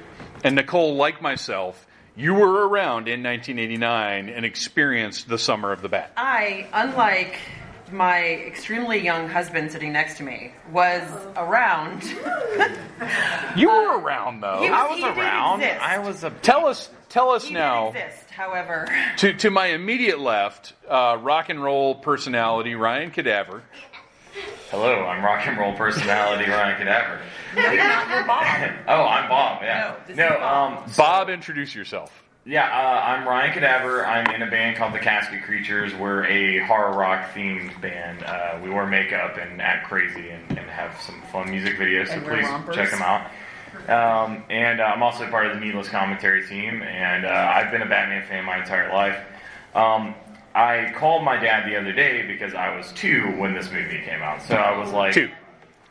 and 0.43 0.55
Nicole, 0.55 0.97
like 0.97 1.21
myself 1.21 1.87
you 2.17 2.35
were 2.35 2.69
around 2.69 3.09
in 3.09 3.23
1989 3.23 4.29
and 4.29 4.45
experienced 4.45 5.29
the 5.29 5.39
summer 5.39 5.73
of 5.73 5.83
the 5.83 5.89
bat. 5.89 6.13
I, 6.17 6.67
unlike 6.73 7.39
my 7.91 8.25
extremely 8.25 8.99
young 8.99 9.29
husband 9.29 9.71
sitting 9.73 9.93
next 9.93 10.17
to 10.19 10.23
me, 10.23 10.53
was 10.71 11.03
around. 11.37 12.03
you 13.57 13.69
were 13.69 13.99
around 13.99 14.41
though. 14.41 14.61
He 14.63 14.71
was, 14.71 14.79
I 14.79 14.89
was 14.89 14.97
he 14.99 15.05
did 15.05 15.19
around. 15.19 15.61
exist. 15.63 15.83
I 15.83 15.99
was 15.99 16.25
a. 16.25 16.31
Tell 16.31 16.67
us, 16.67 16.91
tell 17.09 17.31
us 17.31 17.45
He 17.45 17.55
now. 17.55 17.93
did 17.93 18.05
exist, 18.07 18.31
however. 18.31 18.87
To 19.19 19.33
to 19.35 19.51
my 19.51 19.67
immediate 19.69 20.19
left, 20.21 20.73
uh, 20.89 21.19
rock 21.21 21.49
and 21.51 21.63
roll 21.63 21.95
personality 21.97 22.75
Ryan 22.75 23.11
Cadaver. 23.11 23.63
Hello, 24.71 25.05
I'm 25.05 25.23
rock 25.25 25.47
and 25.47 25.59
roll 25.59 25.75
personality 25.75 26.45
Ryan 26.51 26.79
Cadaver. 26.79 27.21
No, 27.55 27.71
you're 27.71 27.85
not. 27.85 28.09
You're 28.09 28.25
Bob. 28.27 28.45
Oh, 28.89 29.05
I'm 29.05 29.29
Bob. 29.29 29.63
Yeah. 29.63 29.95
No, 29.99 30.07
this 30.07 30.17
no 30.17 30.27
is 30.29 30.33
Bob. 30.41 30.79
um, 30.85 30.93
Bob, 30.97 31.31
introduce 31.31 31.75
yourself. 31.75 32.23
Yeah, 32.45 32.65
uh, 32.67 33.03
I'm 33.05 33.29
Ryan 33.29 33.53
Cadaver. 33.53 34.05
I'm 34.07 34.27
in 34.35 34.43
a 34.43 34.51
band 34.51 34.77
called 34.77 34.95
the 34.95 34.99
Casket 34.99 35.45
Creatures. 35.45 35.95
We're 35.95 36.25
a 36.25 36.59
horror 36.67 36.97
rock 36.97 37.31
themed 37.35 37.79
band. 37.81 38.25
Uh, 38.25 38.59
we 38.63 38.71
wear 38.71 38.87
makeup 38.87 39.37
and 39.37 39.61
act 39.63 39.87
crazy 39.89 40.31
and, 40.31 40.59
and 40.59 40.69
have 40.71 40.99
some 41.03 41.23
fun 41.31 41.51
music 41.51 41.77
videos, 41.77 42.09
so 42.09 42.15
And 42.15 42.25
please 42.25 42.45
rompers. 42.47 42.75
check 42.75 42.91
them 42.91 43.03
out. 43.03 43.31
Um, 43.89 44.43
and 44.51 44.81
uh, 44.81 44.85
I'm 44.85 45.03
also 45.03 45.29
part 45.31 45.47
of 45.47 45.55
the 45.55 45.61
Needless 45.65 45.89
Commentary 45.89 46.47
team, 46.47 46.83
and 46.83 47.25
uh, 47.27 47.29
I've 47.55 47.71
been 47.71 47.83
a 47.83 47.89
Batman 47.89 48.27
fan 48.27 48.45
my 48.45 48.59
entire 48.59 48.93
life. 48.93 49.19
Um, 49.75 50.15
I 50.55 50.93
called 50.97 51.25
my 51.25 51.37
dad 51.37 51.69
the 51.69 51.77
other 51.77 51.93
day 51.93 52.27
because 52.27 52.55
I 52.55 52.77
was 52.77 52.93
two 52.93 53.35
when 53.39 53.55
this 53.55 53.71
movie 53.71 54.03
came 54.03 54.23
out. 54.23 54.43
So 54.43 54.55
I 54.55 54.77
was 54.79 54.93
like, 54.93 55.15
Two. 55.15 55.31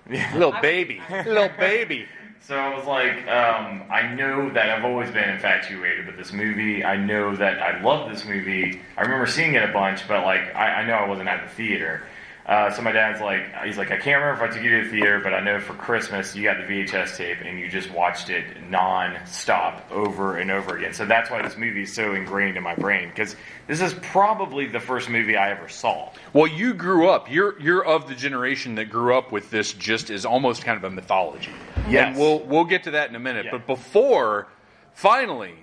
Little 0.10 0.54
baby. 0.62 1.02
Little 1.10 1.50
baby. 1.58 2.06
So 2.41 2.56
I 2.58 2.76
was 2.76 2.86
like, 2.86 3.28
um, 3.28 3.84
I 3.91 4.13
know 4.15 4.50
that 4.50 4.69
I've 4.69 4.84
always 4.84 5.12
been 5.12 5.30
infatuated 5.30 6.08
with 6.08 6.17
this 6.17 6.34
movie. 6.34 6.84
I 6.84 6.97
know 6.97 7.36
that 7.36 7.62
I 7.62 7.82
love 7.82 8.10
this 8.10 8.26
movie. 8.26 8.82
I 8.97 9.02
remember 9.02 9.28
seeing 9.28 9.54
it 9.54 9.63
a 9.63 9.71
bunch, 9.71 10.08
but 10.08 10.26
like, 10.26 10.54
I, 10.56 10.82
I 10.82 10.86
know 10.88 10.93
I 10.93 11.08
wasn't 11.08 11.30
at 11.30 11.47
the 11.47 11.54
theater. 11.54 12.02
Uh, 12.46 12.72
so 12.72 12.82
my 12.82 12.92
dad's 12.92 13.22
like, 13.22 13.44
he's 13.64 13.78
like, 13.78 13.92
I 13.92 13.98
can't 13.98 14.22
remember 14.22 14.44
if 14.44 14.52
I 14.52 14.54
took 14.54 14.64
you 14.64 14.82
to 14.82 14.84
the 14.86 14.90
theater, 14.90 15.20
but 15.24 15.34
I 15.34 15.42
know 15.42 15.60
for 15.60 15.74
Christmas 15.74 16.36
you 16.36 16.44
got 16.44 16.58
the 16.58 16.64
VHS 16.64 17.16
tape 17.16 17.38
and 17.46 17.60
you 17.60 17.70
just 17.70 17.92
watched 17.92 18.30
it 18.30 18.46
non-stop 18.68 19.88
over 19.92 20.38
and 20.38 20.50
over 20.50 20.76
again. 20.78 20.94
So 20.94 21.06
that's 21.06 21.30
why 21.30 21.44
this 21.44 21.56
movie 21.56 21.84
is 21.84 21.94
so 21.94 22.16
ingrained 22.16 22.58
in 22.58 22.64
my 22.64 22.74
brain 22.76 23.10
because 23.10 23.36
this 23.68 23.80
is 23.80 23.94
probably 24.02 24.66
the 24.66 24.80
first 24.80 25.08
movie 25.08 25.38
I 25.38 25.52
ever 25.52 25.70
saw. 25.70 26.12
Well, 26.34 26.48
you 26.48 26.74
grew 26.74 27.10
up. 27.10 27.32
You're 27.32 27.62
you're 27.62 27.86
of 27.86 28.08
the 28.08 28.16
generation 28.16 28.76
that 28.76 28.86
grew 28.86 29.16
up 29.16 29.32
with 29.32 29.50
this 29.52 29.74
just 29.74 30.10
as 30.10 30.26
almost 30.26 30.64
kind 30.66 30.78
of 30.78 30.84
a 30.84 30.90
mythology. 30.90 31.52
Yes. 31.90 32.10
And 32.10 32.18
we'll 32.18 32.40
we'll 32.40 32.66
get 32.66 32.84
to 32.84 32.92
that 32.92 33.10
in 33.10 33.16
a 33.16 33.20
minute. 33.20 33.46
Yeah. 33.46 33.52
But 33.52 33.68
before, 33.68 34.48
finally, 34.94 35.54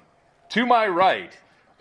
to 0.51 0.65
my 0.65 0.87
right, 0.87 1.37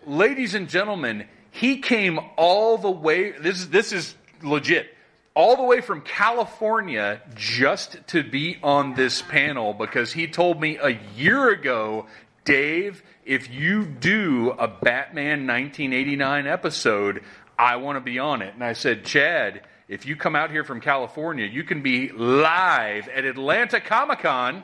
ladies 0.06 0.56
and 0.56 0.68
gentlemen, 0.68 1.26
he 1.52 1.78
came 1.80 2.20
all 2.36 2.78
the 2.78 2.92
way. 2.92 3.32
This 3.32 3.60
is 3.60 3.70
this 3.70 3.94
is 3.94 4.16
legit. 4.44 4.94
All 5.34 5.56
the 5.56 5.64
way 5.64 5.82
from 5.82 6.02
California 6.02 7.22
just 7.36 8.00
to 8.08 8.24
be 8.24 8.58
on 8.64 8.96
this 8.96 9.22
panel 9.22 9.74
because 9.74 10.12
he 10.12 10.28
told 10.28 10.60
me 10.60 10.78
a 10.82 11.00
year 11.16 11.50
ago, 11.50 12.08
Dave, 12.44 13.04
if 13.26 13.50
you 13.52 13.86
do 13.86 14.52
a 14.52 14.68
Batman 14.68 15.46
1989 15.46 16.48
episode, 16.48 17.24
I 17.60 17.76
want 17.76 17.98
to 17.98 18.02
be 18.02 18.20
on 18.20 18.42
it. 18.42 18.54
And 18.54 18.64
I 18.64 18.74
said, 18.74 19.06
Chad, 19.06 19.62
if 19.88 20.06
you 20.06 20.16
come 20.16 20.36
out 20.36 20.50
here 20.50 20.64
from 20.64 20.82
California, 20.82 21.46
you 21.46 21.64
can 21.64 21.82
be 21.82 22.10
live 22.10 23.08
at 23.10 23.26
Atlanta 23.26 23.80
Comic 23.80 24.20
Con. 24.20 24.64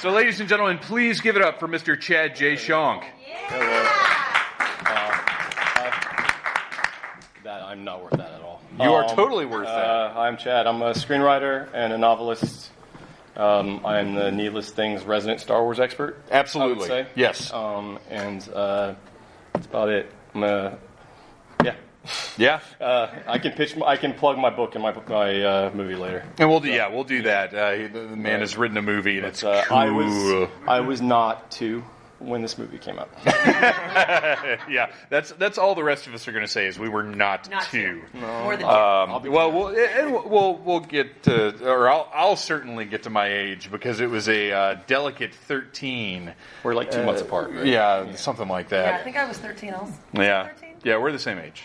So, 0.00 0.10
ladies 0.10 0.40
and 0.40 0.48
gentlemen, 0.48 0.78
please 0.78 1.20
give 1.20 1.36
it 1.36 1.42
up 1.42 1.58
for 1.58 1.66
Mr. 1.66 1.98
Chad 1.98 2.36
J. 2.36 2.56
Shonk. 2.56 3.04
that 3.50 3.73
I'm 7.74 7.82
not 7.82 8.04
worth 8.04 8.12
that 8.12 8.30
at 8.30 8.40
all. 8.40 8.62
You 8.80 8.92
are 8.92 9.02
Um, 9.02 9.16
totally 9.16 9.46
worth 9.46 9.66
that. 9.66 9.84
Uh, 9.84 10.12
I'm 10.16 10.36
Chad. 10.36 10.68
I'm 10.68 10.80
a 10.80 10.92
screenwriter 10.92 11.66
and 11.74 11.92
a 11.92 11.98
novelist. 11.98 12.70
Um, 13.36 13.84
I'm 13.84 14.14
the 14.14 14.30
Needless 14.30 14.70
Things 14.70 15.02
resident 15.02 15.40
Star 15.40 15.60
Wars 15.60 15.80
expert. 15.80 16.22
Absolutely. 16.30 16.74
I 16.74 16.78
would 16.78 17.06
say. 17.06 17.06
Yes. 17.16 17.52
Um, 17.52 17.98
and 18.10 18.48
uh, 18.54 18.94
that's 19.52 19.66
about 19.66 19.88
it. 19.88 20.08
I'm 20.36 20.44
a, 20.44 20.78
yeah. 21.64 21.74
Yeah. 22.38 22.60
Uh, 22.80 23.08
I 23.26 23.38
can 23.38 23.50
pitch. 23.54 23.76
I 23.84 23.96
can 23.96 24.14
plug 24.14 24.38
my 24.38 24.50
book 24.50 24.76
and 24.76 24.82
my 24.84 24.92
my 25.08 25.42
uh, 25.42 25.70
movie 25.74 25.96
later. 25.96 26.24
And 26.38 26.48
we'll 26.48 26.60
do, 26.60 26.68
yeah, 26.70 26.86
we'll 26.88 27.02
do 27.02 27.22
that. 27.22 27.52
Uh, 27.52 27.70
the, 27.72 27.88
the 28.10 28.16
man 28.16 28.38
has 28.38 28.56
written 28.56 28.76
a 28.76 28.82
movie, 28.82 29.16
and 29.18 29.26
it's 29.26 29.42
Uh, 29.42 29.64
cool. 29.66 29.76
I 29.76 29.90
was 29.90 30.48
I 30.68 30.80
was 30.80 31.02
not 31.02 31.50
two 31.50 31.82
when 32.26 32.42
this 32.42 32.58
movie 32.58 32.78
came 32.78 32.98
out. 32.98 33.10
yeah, 33.26 34.90
that's 35.10 35.32
that's 35.32 35.58
all 35.58 35.74
the 35.74 35.84
rest 35.84 36.06
of 36.06 36.14
us 36.14 36.26
are 36.28 36.32
going 36.32 36.44
to 36.44 36.50
say 36.50 36.66
is 36.66 36.78
we 36.78 36.88
were 36.88 37.02
not, 37.02 37.50
Not 37.50 37.64
two. 37.64 38.02
two. 38.12 38.18
More 38.18 38.56
than 38.56 38.66
Um, 38.66 39.22
be 39.22 39.28
well, 39.28 39.52
we'll, 39.52 39.68
and 39.68 40.12
we'll 40.12 40.28
we'll 40.28 40.54
we'll 40.56 40.80
get 40.80 41.22
to, 41.24 41.66
or 41.68 41.88
I'll, 41.88 42.10
I'll 42.14 42.36
certainly 42.36 42.84
get 42.84 43.04
to 43.04 43.10
my 43.10 43.28
age 43.28 43.70
because 43.70 44.00
it 44.00 44.10
was 44.10 44.28
a 44.28 44.52
uh, 44.52 44.74
delicate 44.86 45.34
thirteen. 45.34 46.32
We're 46.62 46.74
like 46.74 46.90
two 46.90 47.04
months 47.04 47.22
apart. 47.22 47.52
Right? 47.52 47.66
Yeah, 47.66 48.14
something 48.16 48.48
like 48.48 48.68
that. 48.70 48.86
Yeah, 48.86 48.98
I 48.98 49.02
think 49.02 49.16
I 49.16 49.24
was 49.26 49.38
13 49.38 49.74
also. 49.74 49.92
Yeah, 50.12 50.48
13? 50.48 50.76
yeah, 50.84 50.96
we're 50.98 51.12
the 51.12 51.18
same 51.18 51.38
age. 51.38 51.64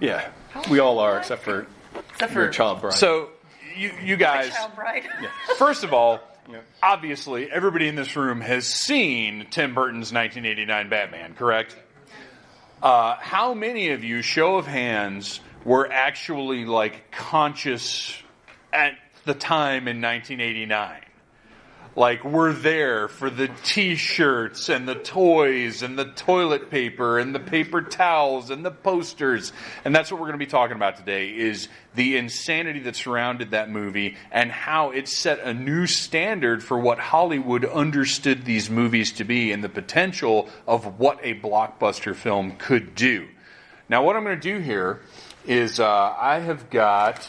Yeah. 0.00 0.28
We 0.70 0.78
all 0.80 0.98
are, 0.98 1.18
except 1.18 1.42
for 1.42 1.66
Except 2.10 2.32
for 2.32 2.40
your 2.40 2.50
child 2.50 2.80
bride. 2.80 2.94
So 2.94 3.30
you, 3.76 3.92
you 4.02 4.16
guys. 4.16 4.50
Child 4.50 4.74
bride. 4.74 5.04
First 5.56 5.84
of 5.84 5.92
all, 5.92 6.20
obviously, 6.82 7.50
everybody 7.50 7.88
in 7.88 7.94
this 7.94 8.16
room 8.16 8.40
has 8.40 8.66
seen 8.66 9.46
Tim 9.50 9.74
Burton's 9.74 10.12
1989 10.12 10.88
Batman, 10.88 11.34
correct? 11.34 11.76
Uh, 12.82 13.16
how 13.16 13.54
many 13.54 13.90
of 13.90 14.04
you, 14.04 14.22
show 14.22 14.56
of 14.56 14.66
hands, 14.66 15.40
were 15.64 15.90
actually 15.90 16.64
like 16.64 17.10
conscious 17.10 18.14
at 18.72 18.94
the 19.24 19.34
time 19.34 19.88
in 19.88 20.00
1989? 20.00 21.00
Like, 21.98 22.24
we're 22.24 22.52
there 22.52 23.08
for 23.08 23.28
the 23.28 23.48
t 23.64 23.96
shirts 23.96 24.68
and 24.68 24.88
the 24.88 24.94
toys 24.94 25.82
and 25.82 25.98
the 25.98 26.04
toilet 26.04 26.70
paper 26.70 27.18
and 27.18 27.34
the 27.34 27.40
paper 27.40 27.82
towels 27.82 28.50
and 28.50 28.64
the 28.64 28.70
posters. 28.70 29.52
And 29.84 29.92
that's 29.92 30.12
what 30.12 30.20
we're 30.20 30.28
going 30.28 30.38
to 30.38 30.46
be 30.46 30.48
talking 30.48 30.76
about 30.76 30.96
today 30.98 31.30
is 31.30 31.66
the 31.96 32.16
insanity 32.16 32.78
that 32.82 32.94
surrounded 32.94 33.50
that 33.50 33.68
movie 33.68 34.14
and 34.30 34.52
how 34.52 34.92
it 34.92 35.08
set 35.08 35.40
a 35.40 35.52
new 35.52 35.88
standard 35.88 36.62
for 36.62 36.78
what 36.78 37.00
Hollywood 37.00 37.64
understood 37.64 38.44
these 38.44 38.70
movies 38.70 39.10
to 39.14 39.24
be 39.24 39.50
and 39.50 39.64
the 39.64 39.68
potential 39.68 40.48
of 40.68 41.00
what 41.00 41.18
a 41.24 41.34
blockbuster 41.34 42.14
film 42.14 42.52
could 42.58 42.94
do. 42.94 43.26
Now, 43.88 44.04
what 44.04 44.14
I'm 44.14 44.22
going 44.22 44.38
to 44.38 44.54
do 44.54 44.60
here 44.60 45.00
is 45.48 45.80
uh, 45.80 46.14
I 46.16 46.38
have 46.38 46.70
got 46.70 47.26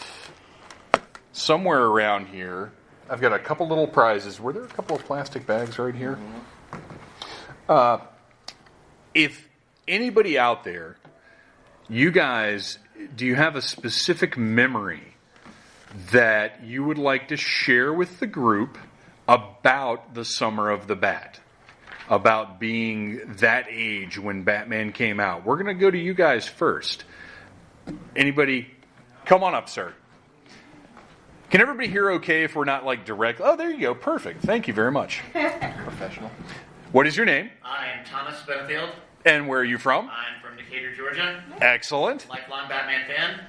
somewhere 1.32 1.86
around 1.86 2.27
here. 2.27 2.71
I've 3.10 3.22
got 3.22 3.34
a 3.34 3.39
couple 3.39 3.67
little 3.67 3.88
prizes. 3.88 4.39
Were 4.39 4.54
there 4.54 4.63
a 4.63 4.67
couple 4.67 4.95
of 4.95 5.04
plastic 5.04 5.48
bags 5.48 5.80
right 5.80 5.95
here? 5.95 6.19
Uh, 7.67 7.98
if 9.15 9.50
anybody 9.88 10.38
out 10.38 10.63
there, 10.63 10.98
you 11.88 12.12
guys, 12.12 12.78
do 13.15 13.26
you 13.26 13.34
have 13.34 13.56
a 13.56 13.63
specific 13.63 14.38
memory 14.38 15.15
that 16.12 16.63
you 16.63 16.84
would 16.84 17.00
like 17.00 17.30
to 17.30 17.38
share 17.38 17.91
with 17.91 18.19
the 18.19 18.28
group 18.28 18.78
about 19.28 20.13
the 20.13 20.24
summer 20.24 20.69
of 20.69 20.86
the 20.86 20.95
bat? 20.95 21.39
About 22.12 22.60
being 22.60 23.22
that 23.38 23.67
age 23.69 24.19
when 24.19 24.43
Batman 24.43 24.91
came 24.91 25.19
out? 25.19 25.45
We're 25.45 25.58
going 25.62 25.67
to 25.67 25.80
go 25.80 25.89
to 25.89 25.98
you 25.98 26.13
guys 26.13 26.48
first. 26.48 27.06
Anybody? 28.15 28.67
Come 29.26 29.43
on 29.43 29.54
up, 29.54 29.69
sir. 29.69 29.93
Can 31.49 31.62
everybody 31.62 31.88
hear 31.88 32.12
okay 32.12 32.43
if 32.43 32.55
we're 32.55 32.65
not 32.65 32.85
like 32.85 33.05
direct? 33.05 33.41
Oh, 33.43 33.55
there 33.55 33.71
you 33.71 33.79
go. 33.79 33.95
Perfect. 33.95 34.43
Thank 34.43 34.67
you 34.67 34.73
very 34.73 34.91
much. 34.91 35.21
Professional. 35.33 36.29
What 36.91 37.07
is 37.07 37.17
your 37.17 37.25
name? 37.25 37.49
I 37.63 37.88
am 37.88 38.05
Thomas 38.05 38.35
Benefield. 38.41 38.91
And 39.25 39.47
where 39.47 39.59
are 39.59 39.63
you 39.65 39.77
from? 39.77 40.09
I'm 40.09 40.41
from 40.41 40.57
Decatur, 40.57 40.93
Georgia. 40.95 41.43
Excellent. 41.59 42.27
Lifelong 42.29 42.69
Batman 42.69 43.05
fan. 43.07 43.39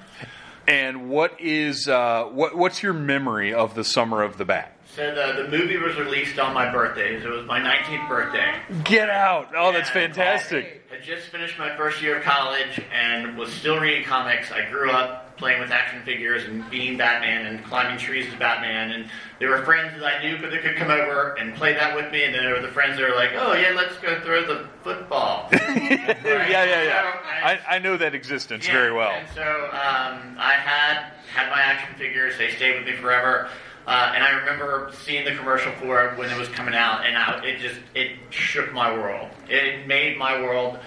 And 0.67 1.11
what 1.11 1.39
is 1.41 1.89
uh, 1.89 2.25
what 2.25 2.57
what's 2.57 2.83
your 2.83 2.93
memory 2.93 3.53
of 3.53 3.75
the 3.75 3.85
summer 3.85 4.23
of 4.23 4.39
the 4.39 4.45
bat? 4.45 4.77
So 4.97 5.15
the, 5.15 5.43
the 5.45 5.49
movie 5.49 5.77
was 5.77 5.97
released 5.97 6.39
on 6.39 6.53
my 6.55 6.71
birthday. 6.73 7.21
So 7.23 7.33
it 7.33 7.37
was 7.37 7.47
my 7.47 7.61
19th 7.61 8.09
birthday. 8.09 8.55
Get 8.85 9.09
out! 9.09 9.51
Oh, 9.57 9.73
that's 9.73 9.89
Yeah. 9.89 9.93
fantastic. 9.95 10.89
I 10.93 10.99
just 11.01 11.29
finished 11.29 11.59
my 11.59 11.77
first 11.77 12.03
year 12.03 12.19
of 12.19 12.25
college 12.25 12.81
and 12.93 13.37
was 13.39 13.53
still 13.53 13.79
reading 13.79 14.05
comics. 14.05 14.51
I 14.51 14.69
grew 14.69 14.91
up 14.91 15.30
playing 15.41 15.59
with 15.59 15.71
action 15.71 16.03
figures 16.05 16.45
and 16.45 16.69
being 16.71 16.99
Batman 16.99 17.47
and 17.47 17.65
climbing 17.65 17.99
trees 17.99 18.31
as 18.31 18.39
Batman. 18.39 18.93
And 18.93 19.07
there 19.41 19.49
were 19.49 19.65
friends 19.65 19.99
that 19.99 20.05
I 20.05 20.23
knew 20.23 20.39
but 20.39 20.51
that 20.51 20.63
could 20.63 20.77
come 20.77 20.91
over 20.91 21.35
and 21.41 21.55
play 21.55 21.73
that 21.73 21.97
with 21.97 22.13
me. 22.13 22.25
And 22.25 22.35
then 22.35 22.45
there 22.45 22.55
were 22.55 22.61
the 22.61 22.69
friends 22.69 22.99
that 22.99 23.09
were 23.09 23.17
like, 23.17 23.31
"Oh 23.35 23.55
yeah, 23.55 23.73
let's 23.75 23.97
go 23.97 24.21
throw 24.21 24.47
the 24.47 24.69
football." 24.85 25.49
yeah, 25.53 26.15
yeah, 26.23 26.83
yeah. 26.83 27.13
I, 27.43 27.59
I 27.69 27.79
know 27.79 27.97
that 27.97 28.15
existence 28.15 28.67
Yeah, 28.67 28.75
very 28.75 28.93
well. 28.93 29.11
And 29.11 29.27
so 29.35 29.43
um, 29.43 30.37
I 30.39 30.53
had 30.53 31.11
had 31.35 31.51
my 31.51 31.61
action 31.61 31.97
figures. 31.97 32.37
They 32.39 32.51
stayed 32.51 32.79
with 32.79 32.87
me 32.87 33.01
forever. 33.01 33.49
Uh, 33.87 34.13
and 34.15 34.23
I 34.23 34.31
remember 34.39 34.93
seeing 35.05 35.25
the 35.25 35.35
commercial 35.35 35.73
for 35.73 36.05
it 36.05 36.19
when 36.19 36.31
it 36.31 36.39
was 36.39 36.49
coming 36.51 36.75
out, 36.75 37.07
and 37.07 37.17
I, 37.17 37.43
it 37.43 37.59
just 37.59 37.81
it 37.95 38.13
shook 38.29 38.73
my 38.73 38.93
world. 38.93 39.31
It 39.49 39.87
made 39.87 40.19
my 40.19 40.41
world, 40.41 40.79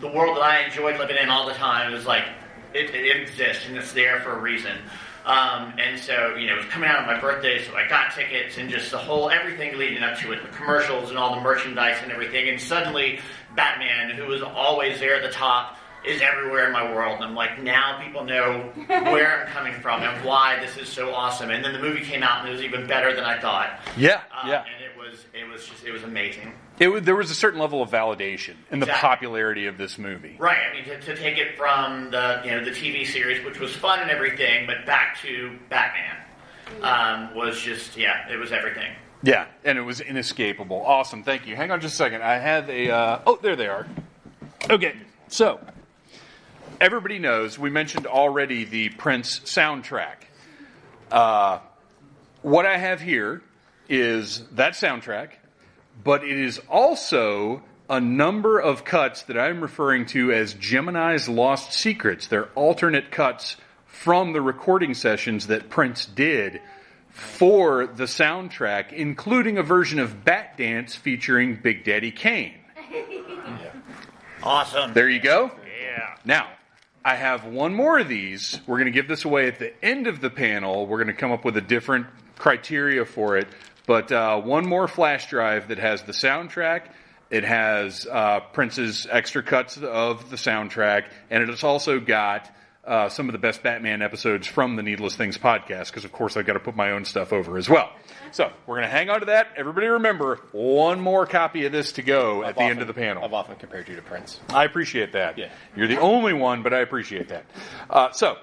the 0.00 0.08
world 0.08 0.36
that 0.36 0.42
I 0.42 0.64
enjoyed 0.64 0.98
living 0.98 1.16
in 1.16 1.30
all 1.30 1.46
the 1.46 1.54
time. 1.54 1.90
It 1.90 1.94
was 1.94 2.04
like 2.04 2.24
it, 2.74 2.94
it 2.94 3.16
exists 3.22 3.66
and 3.66 3.76
it's 3.76 3.92
there 3.92 4.20
for 4.20 4.32
a 4.32 4.40
reason. 4.40 4.76
Um, 5.24 5.74
and 5.78 5.98
so, 6.00 6.34
you 6.34 6.48
know, 6.48 6.54
it 6.54 6.64
was 6.64 6.66
coming 6.66 6.88
out 6.88 6.98
on 6.98 7.06
my 7.06 7.20
birthday, 7.20 7.62
so 7.64 7.74
I 7.76 7.86
got 7.88 8.12
tickets 8.12 8.58
and 8.58 8.68
just 8.68 8.90
the 8.90 8.98
whole 8.98 9.30
everything 9.30 9.78
leading 9.78 10.02
up 10.02 10.18
to 10.18 10.32
it, 10.32 10.42
the 10.42 10.48
commercials 10.48 11.10
and 11.10 11.18
all 11.18 11.34
the 11.36 11.40
merchandise 11.40 11.96
and 12.02 12.10
everything. 12.10 12.48
And 12.48 12.60
suddenly, 12.60 13.20
Batman, 13.54 14.10
who 14.16 14.26
was 14.26 14.42
always 14.42 14.98
there 14.98 15.14
at 15.14 15.22
the 15.22 15.30
top, 15.30 15.76
is 16.04 16.20
everywhere 16.20 16.66
in 16.66 16.72
my 16.72 16.92
world. 16.92 17.14
And 17.16 17.24
I'm 17.24 17.36
like, 17.36 17.62
now 17.62 18.00
people 18.02 18.24
know 18.24 18.72
where 18.88 19.42
I'm 19.42 19.46
coming 19.52 19.74
from 19.74 20.02
and 20.02 20.24
why 20.24 20.58
this 20.58 20.76
is 20.76 20.88
so 20.88 21.14
awesome. 21.14 21.50
And 21.50 21.64
then 21.64 21.72
the 21.72 21.78
movie 21.78 22.00
came 22.00 22.24
out 22.24 22.40
and 22.40 22.48
it 22.48 22.52
was 22.52 22.62
even 22.62 22.88
better 22.88 23.14
than 23.14 23.22
I 23.22 23.38
thought. 23.38 23.78
Yeah, 23.96 24.22
Uh, 24.32 24.48
yeah. 24.48 24.64
And 24.64 24.82
it 24.82 24.98
was, 24.98 25.24
it 25.32 25.48
was 25.48 25.64
just, 25.66 25.84
it 25.84 25.92
was 25.92 26.02
amazing. 26.02 26.52
It, 26.82 27.04
there 27.04 27.14
was 27.16 27.30
a 27.30 27.34
certain 27.34 27.60
level 27.60 27.80
of 27.82 27.90
validation 27.90 28.54
in 28.70 28.80
the 28.80 28.86
Exactly. 28.86 29.08
popularity 29.08 29.66
of 29.66 29.78
this 29.78 29.98
movie. 29.98 30.36
Right. 30.38 30.58
I 30.68 30.74
mean, 30.74 30.84
to, 30.84 31.00
to 31.00 31.16
take 31.16 31.38
it 31.38 31.56
from 31.56 32.10
the 32.10 32.40
you 32.44 32.50
know 32.50 32.64
the 32.64 32.70
TV 32.72 33.06
series, 33.06 33.44
which 33.44 33.60
was 33.60 33.74
fun 33.74 34.00
and 34.00 34.10
everything, 34.10 34.66
but 34.66 34.84
back 34.84 35.18
to 35.22 35.56
Batman 35.70 36.16
um, 36.82 37.34
was 37.36 37.60
just 37.60 37.96
yeah, 37.96 38.28
it 38.30 38.36
was 38.36 38.50
everything. 38.52 38.92
Yeah, 39.22 39.46
and 39.64 39.78
it 39.78 39.82
was 39.82 40.00
inescapable. 40.00 40.84
Awesome. 40.84 41.22
Thank 41.22 41.46
you. 41.46 41.54
Hang 41.54 41.70
on 41.70 41.80
just 41.80 41.94
a 41.94 41.96
second. 41.96 42.22
I 42.22 42.38
have 42.38 42.68
a. 42.68 42.90
Uh, 42.90 43.20
oh, 43.26 43.38
there 43.40 43.54
they 43.54 43.68
are. 43.68 43.86
Okay, 44.68 44.94
so 45.28 45.60
everybody 46.80 47.18
knows 47.20 47.58
we 47.58 47.70
mentioned 47.70 48.06
already 48.06 48.64
the 48.64 48.88
Prince 48.90 49.38
soundtrack. 49.40 50.16
Uh, 51.10 51.60
what 52.42 52.66
I 52.66 52.76
have 52.78 53.00
here 53.00 53.42
is 53.88 54.42
that 54.52 54.72
soundtrack, 54.72 55.30
but 56.02 56.24
it 56.24 56.38
is 56.38 56.60
also 56.68 57.62
a 57.88 58.00
number 58.00 58.58
of 58.58 58.84
cuts 58.84 59.22
that 59.24 59.38
I'm 59.38 59.60
referring 59.60 60.06
to 60.06 60.32
as 60.32 60.54
Gemini's 60.54 61.28
Lost 61.28 61.72
Secrets. 61.72 62.26
They're 62.28 62.48
alternate 62.54 63.10
cuts 63.10 63.56
from 63.86 64.32
the 64.32 64.40
recording 64.40 64.94
sessions 64.94 65.48
that 65.48 65.68
Prince 65.68 66.06
did 66.06 66.60
for 67.10 67.86
the 67.86 68.04
soundtrack, 68.04 68.92
including 68.92 69.58
a 69.58 69.62
version 69.62 69.98
of 69.98 70.24
Batdance 70.24 70.96
featuring 70.96 71.56
Big 71.56 71.84
Daddy 71.84 72.10
Kane. 72.10 72.54
Awesome. 74.42 74.92
There 74.92 75.08
you 75.08 75.20
go. 75.20 75.52
Yeah. 75.80 76.16
Now, 76.24 76.48
I 77.04 77.14
have 77.14 77.44
one 77.44 77.74
more 77.74 78.00
of 78.00 78.08
these. 78.08 78.60
We're 78.66 78.78
going 78.78 78.86
to 78.86 78.92
give 78.92 79.06
this 79.06 79.24
away 79.24 79.46
at 79.46 79.58
the 79.58 79.72
end 79.84 80.08
of 80.08 80.20
the 80.20 80.30
panel. 80.30 80.86
We're 80.86 80.98
going 80.98 81.14
to 81.14 81.20
come 81.20 81.30
up 81.30 81.44
with 81.44 81.56
a 81.56 81.60
different 81.60 82.06
criteria 82.38 83.04
for 83.04 83.36
it. 83.36 83.46
But 83.86 84.12
uh, 84.12 84.40
one 84.40 84.66
more 84.66 84.88
flash 84.88 85.28
drive 85.28 85.68
that 85.68 85.78
has 85.78 86.02
the 86.02 86.12
soundtrack. 86.12 86.82
It 87.30 87.44
has 87.44 88.06
uh, 88.06 88.40
Prince's 88.52 89.06
extra 89.10 89.42
cuts 89.42 89.78
of 89.78 90.30
the 90.30 90.36
soundtrack, 90.36 91.06
and 91.30 91.48
it's 91.48 91.64
also 91.64 91.98
got 91.98 92.50
uh, 92.84 93.08
some 93.08 93.28
of 93.28 93.32
the 93.32 93.38
best 93.38 93.62
Batman 93.62 94.02
episodes 94.02 94.46
from 94.46 94.76
the 94.76 94.82
Needless 94.82 95.16
Things 95.16 95.38
podcast. 95.38 95.86
Because 95.86 96.04
of 96.04 96.12
course 96.12 96.36
I've 96.36 96.46
got 96.46 96.54
to 96.54 96.60
put 96.60 96.76
my 96.76 96.90
own 96.90 97.04
stuff 97.04 97.32
over 97.32 97.56
as 97.56 97.68
well. 97.68 97.90
So 98.32 98.50
we're 98.66 98.76
going 98.76 98.88
to 98.88 98.90
hang 98.90 99.10
on 99.10 99.20
to 99.20 99.26
that. 99.26 99.48
Everybody, 99.56 99.86
remember 99.86 100.40
one 100.52 101.00
more 101.00 101.26
copy 101.26 101.64
of 101.66 101.72
this 101.72 101.92
to 101.92 102.02
go 102.02 102.42
at 102.42 102.50
I've 102.50 102.54
the 102.56 102.62
end 102.62 102.80
of 102.80 102.86
the 102.86 102.94
panel. 102.94 103.24
I've 103.24 103.34
often 103.34 103.56
compared 103.56 103.88
you 103.88 103.96
to 103.96 104.02
Prince. 104.02 104.40
I 104.48 104.64
appreciate 104.64 105.12
that. 105.12 105.38
Yeah. 105.38 105.50
You're 105.76 105.88
the 105.88 106.00
only 106.00 106.32
one, 106.32 106.62
but 106.62 106.72
I 106.72 106.80
appreciate 106.80 107.28
that. 107.28 107.44
Uh, 107.90 108.10
so, 108.12 108.38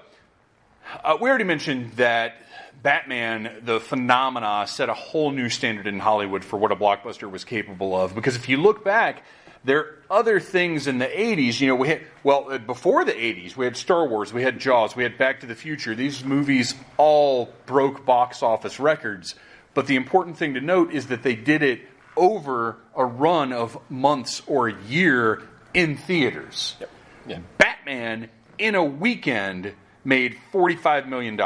uh, 1.04 1.16
we 1.20 1.28
already 1.28 1.44
mentioned 1.44 1.92
that 1.92 2.34
Batman, 2.82 3.60
the 3.62 3.80
phenomena, 3.80 4.66
set 4.66 4.88
a 4.88 4.94
whole 4.94 5.30
new 5.30 5.48
standard 5.48 5.86
in 5.86 5.98
Hollywood 5.98 6.44
for 6.44 6.56
what 6.56 6.72
a 6.72 6.76
blockbuster 6.76 7.30
was 7.30 7.44
capable 7.44 7.94
of. 7.98 8.14
Because 8.14 8.36
if 8.36 8.48
you 8.48 8.56
look 8.56 8.84
back, 8.84 9.22
there 9.64 9.78
are 9.78 9.94
other 10.10 10.40
things 10.40 10.86
in 10.86 10.98
the 10.98 11.06
80s. 11.06 11.60
You 11.60 11.68
know, 11.68 11.74
we 11.74 11.88
had, 11.88 12.02
well, 12.22 12.46
uh, 12.50 12.58
before 12.58 13.04
the 13.04 13.12
80s, 13.12 13.56
we 13.56 13.66
had 13.66 13.76
Star 13.76 14.06
Wars, 14.06 14.32
we 14.32 14.42
had 14.42 14.58
Jaws, 14.58 14.96
we 14.96 15.02
had 15.02 15.18
Back 15.18 15.40
to 15.40 15.46
the 15.46 15.54
Future. 15.54 15.94
These 15.94 16.24
movies 16.24 16.74
all 16.96 17.52
broke 17.66 18.06
box 18.06 18.42
office 18.42 18.80
records. 18.80 19.34
But 19.74 19.86
the 19.86 19.96
important 19.96 20.36
thing 20.36 20.54
to 20.54 20.60
note 20.60 20.92
is 20.92 21.08
that 21.08 21.22
they 21.22 21.36
did 21.36 21.62
it 21.62 21.82
over 22.16 22.76
a 22.96 23.04
run 23.04 23.52
of 23.52 23.78
months 23.90 24.42
or 24.46 24.68
a 24.68 24.82
year 24.84 25.42
in 25.74 25.96
theaters. 25.96 26.76
Yep. 26.80 26.90
Yeah. 27.26 27.38
Batman 27.58 28.30
in 28.58 28.74
a 28.74 28.84
weekend 28.84 29.74
made 30.04 30.36
$45 30.52 31.06
million. 31.06 31.38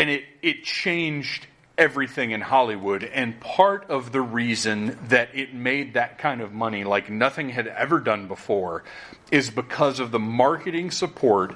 And 0.00 0.08
it, 0.08 0.24
it 0.40 0.64
changed 0.64 1.46
everything 1.76 2.30
in 2.30 2.40
Hollywood. 2.40 3.04
And 3.04 3.38
part 3.38 3.90
of 3.90 4.12
the 4.12 4.20
reason 4.20 4.98
that 5.08 5.34
it 5.34 5.54
made 5.54 5.94
that 5.94 6.18
kind 6.18 6.40
of 6.40 6.52
money, 6.52 6.84
like 6.84 7.10
nothing 7.10 7.50
had 7.50 7.66
ever 7.66 8.00
done 8.00 8.26
before, 8.26 8.84
is 9.30 9.50
because 9.50 10.00
of 10.00 10.10
the 10.10 10.18
marketing 10.18 10.90
support 10.90 11.54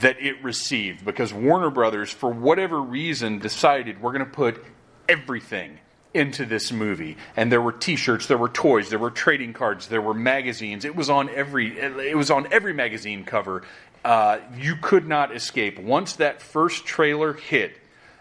that 0.00 0.20
it 0.20 0.42
received. 0.42 1.04
Because 1.04 1.32
Warner 1.32 1.70
Brothers, 1.70 2.10
for 2.10 2.30
whatever 2.30 2.80
reason, 2.80 3.38
decided 3.38 4.02
we're 4.02 4.12
going 4.12 4.24
to 4.24 4.30
put 4.30 4.64
everything 5.08 5.78
into 6.16 6.46
this 6.46 6.72
movie. 6.72 7.16
And 7.36 7.52
there 7.52 7.60
were 7.60 7.72
T-shirts, 7.72 8.26
there 8.26 8.38
were 8.38 8.48
toys, 8.48 8.88
there 8.88 8.98
were 8.98 9.10
trading 9.10 9.52
cards, 9.52 9.88
there 9.88 10.00
were 10.00 10.14
magazines. 10.14 10.86
It 10.86 10.96
was 10.96 11.10
on 11.10 11.28
every 11.28 11.78
it 11.78 12.16
was 12.16 12.30
on 12.30 12.50
every 12.52 12.72
magazine 12.72 13.24
cover. 13.24 13.62
Uh, 14.06 14.38
you 14.56 14.76
could 14.76 15.08
not 15.08 15.34
escape. 15.34 15.80
Once 15.80 16.12
that 16.12 16.40
first 16.40 16.86
trailer 16.86 17.32
hit 17.32 17.76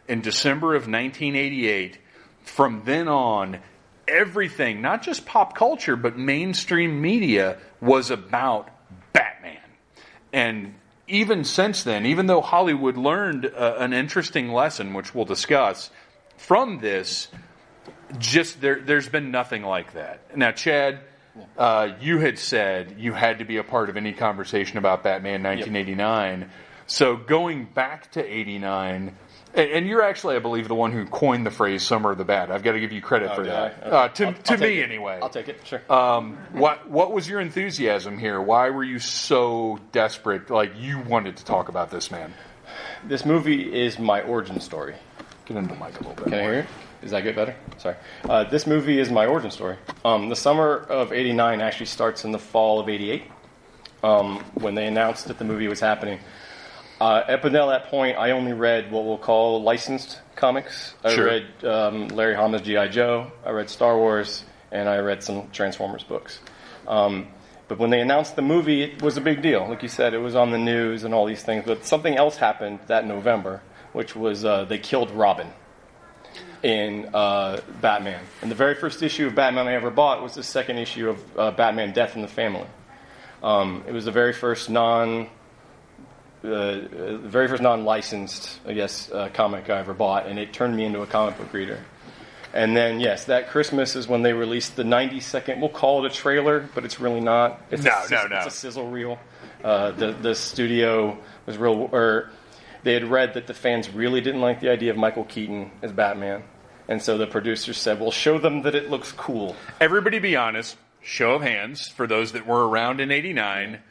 in 0.08 0.20
December 0.20 0.74
of 0.74 0.88
1988, 0.88 2.00
from 2.42 2.82
then 2.86 3.08
on, 3.08 3.60
everything, 4.08 4.82
not 4.82 5.04
just 5.04 5.28
pop 5.28 5.56
culture, 5.56 5.96
but 5.96 6.18
mainstream 6.18 7.00
media, 7.00 7.60
was 7.82 8.10
about 8.10 8.72
Batman. 9.14 9.62
And 10.34 10.74
even 11.08 11.44
since 11.44 11.84
then, 11.84 12.08
even 12.08 12.26
though 12.26 12.42
Hollywood 12.42 12.98
learned 12.98 13.46
uh, 13.46 13.76
an 13.78 13.94
interesting 13.94 14.50
lesson, 14.50 14.96
which 14.96 15.14
we'll 15.14 15.26
discuss 15.26 15.92
from 16.36 16.80
this, 16.80 17.28
just 18.18 18.60
there, 18.60 18.82
there's 18.82 19.08
been 19.08 19.30
nothing 19.30 19.62
like 19.62 19.94
that. 19.94 20.36
Now, 20.36 20.50
Chad, 20.50 21.02
uh, 21.58 21.90
you 22.02 22.20
had 22.20 22.38
said 22.40 22.96
you 22.98 23.14
had 23.14 23.40
to 23.40 23.46
be 23.46 23.58
a 23.58 23.64
part 23.64 23.90
of 23.90 23.98
any 23.98 24.14
conversation 24.14 24.78
about 24.78 25.04
Batman 25.04 25.44
1989. 25.44 26.50
So 26.88 27.16
going 27.16 27.66
back 27.66 28.12
to 28.12 28.24
89, 28.24 29.16
and, 29.56 29.72
and 29.72 29.88
you're 29.88 30.02
actually, 30.04 30.36
I 30.36 30.40
believe, 30.40 30.68
the 30.68 30.76
one 30.76 30.92
who 30.92 31.06
coined 31.06 31.46
the 31.46 31.52
phrase 31.52 31.82
"Summer 31.82 32.12
of 32.12 32.18
the 32.18 32.26
Bat." 32.26 32.52
I've 32.52 32.62
got 32.62 32.74
to 32.74 32.80
give 32.80 32.92
you 32.92 33.02
credit 33.02 33.32
Oh, 33.32 33.36
for 33.36 33.44
that. 33.44 33.80
I? 33.84 33.88
Uh, 33.90 34.08
to 34.10 34.26
I'll- 34.28 34.34
to 34.34 34.54
I'll 34.54 34.60
me, 34.60 34.84
anyway. 34.84 35.20
I'll 35.22 35.30
take 35.30 35.48
it. 35.48 35.62
Sure. 35.66 35.82
Um, 35.92 36.38
what 36.52 36.90
what 36.90 37.12
was 37.12 37.28
your 37.28 37.40
enthusiasm 37.40 38.18
here? 38.18 38.40
Why 38.42 38.70
were 38.70 38.84
you 38.84 39.00
so 39.00 39.80
desperate? 39.92 40.50
Like 40.50 40.74
you 40.78 41.00
wanted 41.00 41.38
to 41.38 41.46
talk 41.46 41.70
about 41.70 41.90
this 41.92 42.12
man? 42.12 42.34
this 43.06 43.26
movie 43.26 43.74
is 43.84 43.98
my 44.00 44.22
origin 44.22 44.60
story. 44.60 44.96
Get 45.46 45.58
into 45.58 45.74
the 45.74 45.80
mic 45.80 45.96
a 46.00 46.04
little 46.08 46.16
bit. 46.16 46.24
Can 46.26 46.34
I 46.34 46.42
hear 46.42 46.54
it? 46.56 46.66
Is 47.06 47.12
that 47.12 47.22
get 47.22 47.36
better? 47.36 47.56
Sorry. 47.78 47.95
Uh, 48.28 48.43
this 48.45 48.66
movie 48.66 48.99
is 48.99 49.12
my 49.12 49.28
origin 49.28 49.51
story. 49.51 49.78
Um, 50.03 50.28
the 50.30 50.36
summer 50.36 50.76
of 50.89 51.14
'89 51.14 51.62
actually 51.62 51.86
starts 51.86 52.26
in 52.26 52.32
the 52.32 52.39
fall 52.39 52.80
of 52.80 52.89
'88 52.89 53.24
um, 54.03 54.39
when 54.56 54.74
they 54.74 54.88
announced 54.88 55.28
that 55.28 55.38
the 55.38 55.45
movie 55.45 55.68
was 55.68 55.80
happening. 55.80 56.20
Uh, 56.99 57.03
up 57.28 57.43
until 57.45 57.68
that 57.68 57.86
point, 57.89 58.18
I 58.18 58.32
only 58.32 58.53
read 58.53 58.91
what 58.91 59.06
we'll 59.06 59.18
call 59.20 59.62
licensed 59.62 60.20
comics. 60.36 60.95
I 61.03 61.14
Sure. 61.14 61.26
read 61.26 61.45
um, 61.64 62.08
Larry 62.08 62.36
Hama's 62.36 62.62
G.I. 62.64 62.88
Joe, 62.88 63.32
I 63.45 63.51
read 63.51 63.70
Star 63.70 63.95
Wars, 63.97 64.43
and 64.72 64.89
I 64.89 64.97
read 64.97 65.22
some 65.24 65.49
Transformers 65.51 66.03
books. 66.03 66.39
Um, 66.88 67.28
but 67.68 67.78
when 67.78 67.89
they 67.91 67.99
announced 68.01 68.36
the 68.36 68.41
movie, 68.41 68.82
it 68.84 69.01
was 69.03 69.18
a 69.18 69.22
big 69.22 69.41
deal. 69.41 69.68
Like 69.68 69.84
you 69.84 69.89
said, 69.89 70.14
it 70.14 70.20
was 70.20 70.36
on 70.36 70.51
the 70.51 70.58
news 70.58 71.03
and 71.03 71.14
all 71.14 71.26
these 71.26 71.43
things. 71.43 71.66
But 71.68 71.86
something 71.86 72.16
else 72.16 72.38
happened 72.38 72.80
that 72.88 73.06
November, 73.06 73.62
which 73.93 74.16
was 74.16 74.43
uh, 74.45 74.66
they 74.66 74.78
killed 74.80 75.12
Robin 75.12 75.51
in 76.66 77.07
uh, 77.13 77.61
Batman. 77.80 78.24
And 78.41 78.49
the 78.49 78.55
very 78.55 78.74
first 78.74 79.03
issue 79.03 79.28
of 79.28 79.36
Batman 79.36 79.68
I 79.68 79.74
ever 79.74 79.91
bought 79.91 80.24
was 80.24 80.34
the 80.34 80.41
second 80.41 80.80
issue 80.80 81.09
of 81.09 81.38
uh, 81.38 81.51
Batman 81.51 81.93
Death 81.93 82.16
in 82.16 82.24
the 82.24 82.28
Family. 82.28 82.66
Um, 83.43 83.84
it 83.88 83.91
was 83.93 84.05
the 84.05 84.11
very 84.11 84.34
first 84.34 84.68
non, 84.68 85.30
uh, 86.43 86.47
uh, 86.47 86.74
the 86.88 87.20
very 87.20 87.47
first 87.47 87.61
non-licensed, 87.61 88.61
I 88.66 88.74
guess, 88.74 89.11
uh, 89.11 89.30
comic 89.32 89.70
I 89.70 89.78
ever 89.78 89.93
bought, 89.93 90.26
and 90.26 90.39
it 90.39 90.53
turned 90.53 90.76
me 90.76 90.86
into 90.86 91.03
a 91.03 91.05
comic 91.05 91.38
book 91.38 91.53
reader. 91.53 91.86
And 92.51 92.76
then, 92.76 92.99
yes, 92.99 93.26
that 93.26 93.49
Christmas 93.49 93.95
is 93.95 94.07
when 94.07 94.24
they 94.24 94.34
released 94.34 94.76
the 94.76 94.84
90-second. 94.84 95.61
We'll 95.61 95.70
call 95.70 96.03
it 96.03 96.11
a 96.11 96.16
trailer, 96.16 96.68
but 96.74 96.84
it's 96.84 96.99
really 96.99 97.22
not. 97.22 97.61
It's 97.70 97.84
No, 97.84 97.91
a, 97.91 98.09
no, 98.09 98.26
no. 98.26 98.38
It's 98.38 98.47
a 98.47 98.49
sizzle 98.49 98.89
reel. 98.89 99.20
Uh, 99.63 99.91
the 99.91 100.13
the 100.13 100.34
studio 100.34 101.16
was 101.45 101.59
real, 101.59 101.89
or 101.91 102.32
they 102.82 102.93
had 102.93 103.03
read 103.03 103.36
that 103.36 103.45
the 103.45 103.53
fans 103.53 103.89
really 103.89 104.22
didn't 104.22 104.41
like 104.41 104.61
the 104.61 104.70
idea 104.70 104.89
of 104.89 104.97
Michael 104.97 105.26
Keaton 105.26 105.70
as 105.84 105.91
Batman, 105.91 106.43
and 106.88 107.02
so 107.02 107.18
the 107.18 107.28
producers 107.28 107.78
said, 107.78 108.00
"Well, 108.00 108.12
show 108.12 108.38
them 108.38 108.62
that 108.64 108.76
it 108.76 108.90
looks 108.90 109.12
cool." 109.12 109.56
Everybody, 109.80 110.20
be 110.20 110.36
honest. 110.36 110.78
Show 111.02 111.36
of 111.36 111.42
hands 111.42 111.88
for 111.88 112.08
those 112.08 112.32
that 112.32 112.46
were 112.48 112.68
around 112.68 113.00
in 113.00 113.12
'89 113.12 113.82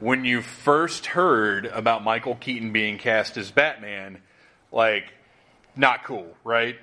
when 0.00 0.24
you 0.24 0.42
first 0.42 1.06
heard 1.06 1.66
about 1.66 2.04
Michael 2.04 2.36
Keaton 2.36 2.72
being 2.72 2.98
cast 2.98 3.36
as 3.36 3.50
Batman. 3.50 4.22
Like, 4.70 5.12
not 5.76 6.04
cool, 6.04 6.36
right? 6.44 6.76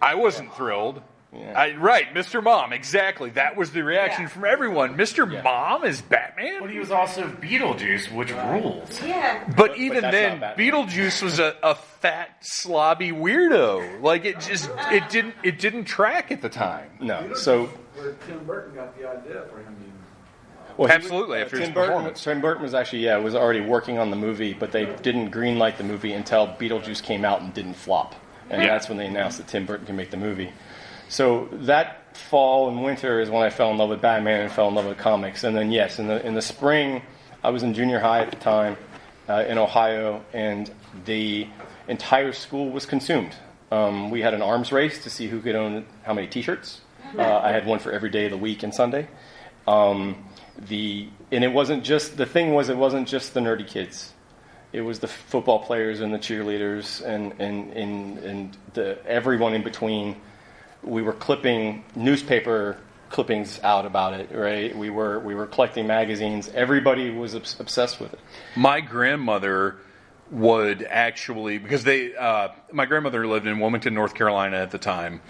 I 0.00 0.14
wasn't 0.14 0.54
thrilled. 0.54 1.02
I, 1.30 1.74
right, 1.76 2.12
Mr. 2.14 2.42
Mom, 2.42 2.72
exactly. 2.72 3.28
That 3.30 3.54
was 3.56 3.70
the 3.72 3.82
reaction 3.84 4.22
Yeah. 4.22 4.28
from 4.28 4.44
everyone. 4.46 4.96
Mr. 4.96 5.42
Mom 5.44 5.84
is 5.84 6.00
Batman? 6.00 6.60
But 6.60 6.70
he 6.70 6.78
was 6.78 6.90
also 6.90 7.28
Beetlejuice, 7.28 8.10
which 8.12 8.32
rules. 8.32 9.02
Yeah. 9.02 9.44
But 9.54 9.76
even 9.76 10.00
that's 10.02 10.14
then. 10.14 10.40
Beetlejuice 10.56 11.22
was 11.22 11.38
a, 11.38 11.54
a 11.62 11.74
fat, 11.74 12.40
slobby 12.42 13.12
weirdo. 13.12 14.00
Like 14.00 14.24
it 14.24 14.40
just 14.40 14.70
it 14.90 15.08
didn't 15.10 15.34
it 15.42 15.58
didn't 15.58 15.84
track 15.84 16.32
at 16.32 16.40
the 16.40 16.48
time. 16.48 16.88
No, 17.00 17.34
so 17.34 17.66
where 17.96 18.12
Tim 18.26 18.44
Burton 18.44 18.74
got 18.74 18.96
the 18.98 19.06
idea 19.08 19.44
for 19.50 19.58
him 19.58 19.76
well, 20.78 20.86
he- 20.88 20.94
Absolutely, 20.94 21.40
uh, 21.40 21.44
after 21.44 21.58
his 21.58 21.66
Tim 21.66 21.74
Burton. 21.74 22.14
Tim 22.14 22.40
Burton 22.40 22.62
was 22.62 22.72
actually 22.72 23.00
yeah 23.04 23.16
was 23.18 23.34
already 23.34 23.60
working 23.60 23.98
on 23.98 24.10
the 24.10 24.16
movie, 24.16 24.54
but 24.54 24.70
they 24.72 24.86
didn't 25.02 25.30
greenlight 25.30 25.76
the 25.76 25.82
movie 25.84 26.12
until 26.12 26.46
Beetlejuice 26.46 27.02
came 27.02 27.24
out 27.24 27.40
and 27.42 27.52
didn't 27.52 27.74
flop, 27.74 28.14
and 28.48 28.62
Yeah. 28.62 28.68
that's 28.68 28.88
when 28.88 28.96
they 28.96 29.06
announced 29.06 29.38
that 29.38 29.48
Tim 29.48 29.66
Burton 29.66 29.86
can 29.86 29.96
make 29.96 30.10
the 30.12 30.16
movie. 30.16 30.52
So 31.08 31.48
that 31.52 32.16
fall 32.16 32.68
and 32.68 32.82
winter 32.82 33.20
is 33.20 33.30
when 33.30 33.42
I 33.42 33.50
fell 33.50 33.70
in 33.70 33.78
love 33.78 33.90
with 33.90 34.00
Batman 34.00 34.42
and 34.42 34.52
fell 34.52 34.68
in 34.68 34.74
love 34.74 34.86
with 34.86 34.98
comics. 34.98 35.44
And 35.44 35.56
then 35.56 35.72
yes, 35.72 35.98
in 35.98 36.06
the 36.06 36.24
in 36.26 36.34
the 36.34 36.42
spring, 36.42 37.02
I 37.42 37.50
was 37.50 37.62
in 37.62 37.74
junior 37.74 37.98
high 37.98 38.20
at 38.20 38.30
the 38.30 38.36
time 38.36 38.76
uh, 39.28 39.44
in 39.46 39.58
Ohio, 39.58 40.24
and 40.32 40.70
the 41.04 41.46
entire 41.86 42.32
school 42.32 42.70
was 42.70 42.86
consumed. 42.86 43.34
Um, 43.70 44.10
we 44.10 44.22
had 44.22 44.34
an 44.34 44.42
arms 44.42 44.72
race 44.72 45.02
to 45.04 45.10
see 45.10 45.28
who 45.28 45.40
could 45.40 45.54
own 45.54 45.86
how 46.02 46.14
many 46.14 46.26
T-shirts. 46.26 46.80
Uh, 47.16 47.38
I 47.38 47.52
had 47.52 47.66
one 47.66 47.78
for 47.78 47.92
every 47.92 48.10
day 48.10 48.26
of 48.26 48.30
the 48.30 48.38
week 48.38 48.62
and 48.62 48.74
Sunday. 48.74 49.08
Um, 49.66 50.24
the 50.68 51.08
and 51.30 51.44
it 51.44 51.52
wasn't 51.52 51.84
just 51.84 52.16
the 52.16 52.26
thing 52.26 52.54
was 52.54 52.68
it 52.68 52.76
wasn't 52.76 53.06
just 53.06 53.34
the 53.34 53.40
nerdy 53.40 53.66
kids. 53.66 54.12
It 54.72 54.82
was 54.82 54.98
the 54.98 55.08
football 55.08 55.60
players 55.60 56.00
and 56.00 56.12
the 56.12 56.18
cheerleaders 56.18 57.04
and 57.04 57.34
and 57.38 57.72
and, 57.72 58.18
and 58.18 58.56
the 58.74 58.98
everyone 59.06 59.54
in 59.54 59.62
between. 59.62 60.16
We 60.82 61.02
were 61.02 61.12
clipping 61.12 61.84
newspaper 61.94 62.78
clippings 63.10 63.60
out 63.62 63.86
about 63.86 64.14
it, 64.14 64.30
right? 64.32 64.76
We 64.76 64.90
were 64.90 65.18
we 65.20 65.34
were 65.34 65.46
collecting 65.46 65.86
magazines. 65.86 66.48
Everybody 66.54 67.10
was 67.10 67.34
obs- 67.34 67.58
obsessed 67.58 68.00
with 68.00 68.12
it. 68.12 68.20
My 68.56 68.80
grandmother 68.80 69.76
would 70.30 70.82
actually 70.82 71.58
because 71.58 71.84
they 71.84 72.14
uh, 72.14 72.48
my 72.72 72.86
grandmother 72.86 73.26
lived 73.26 73.46
in 73.46 73.58
Wilmington, 73.58 73.94
North 73.94 74.14
Carolina 74.14 74.58
at 74.58 74.70
the 74.70 74.78
time, 74.78 75.20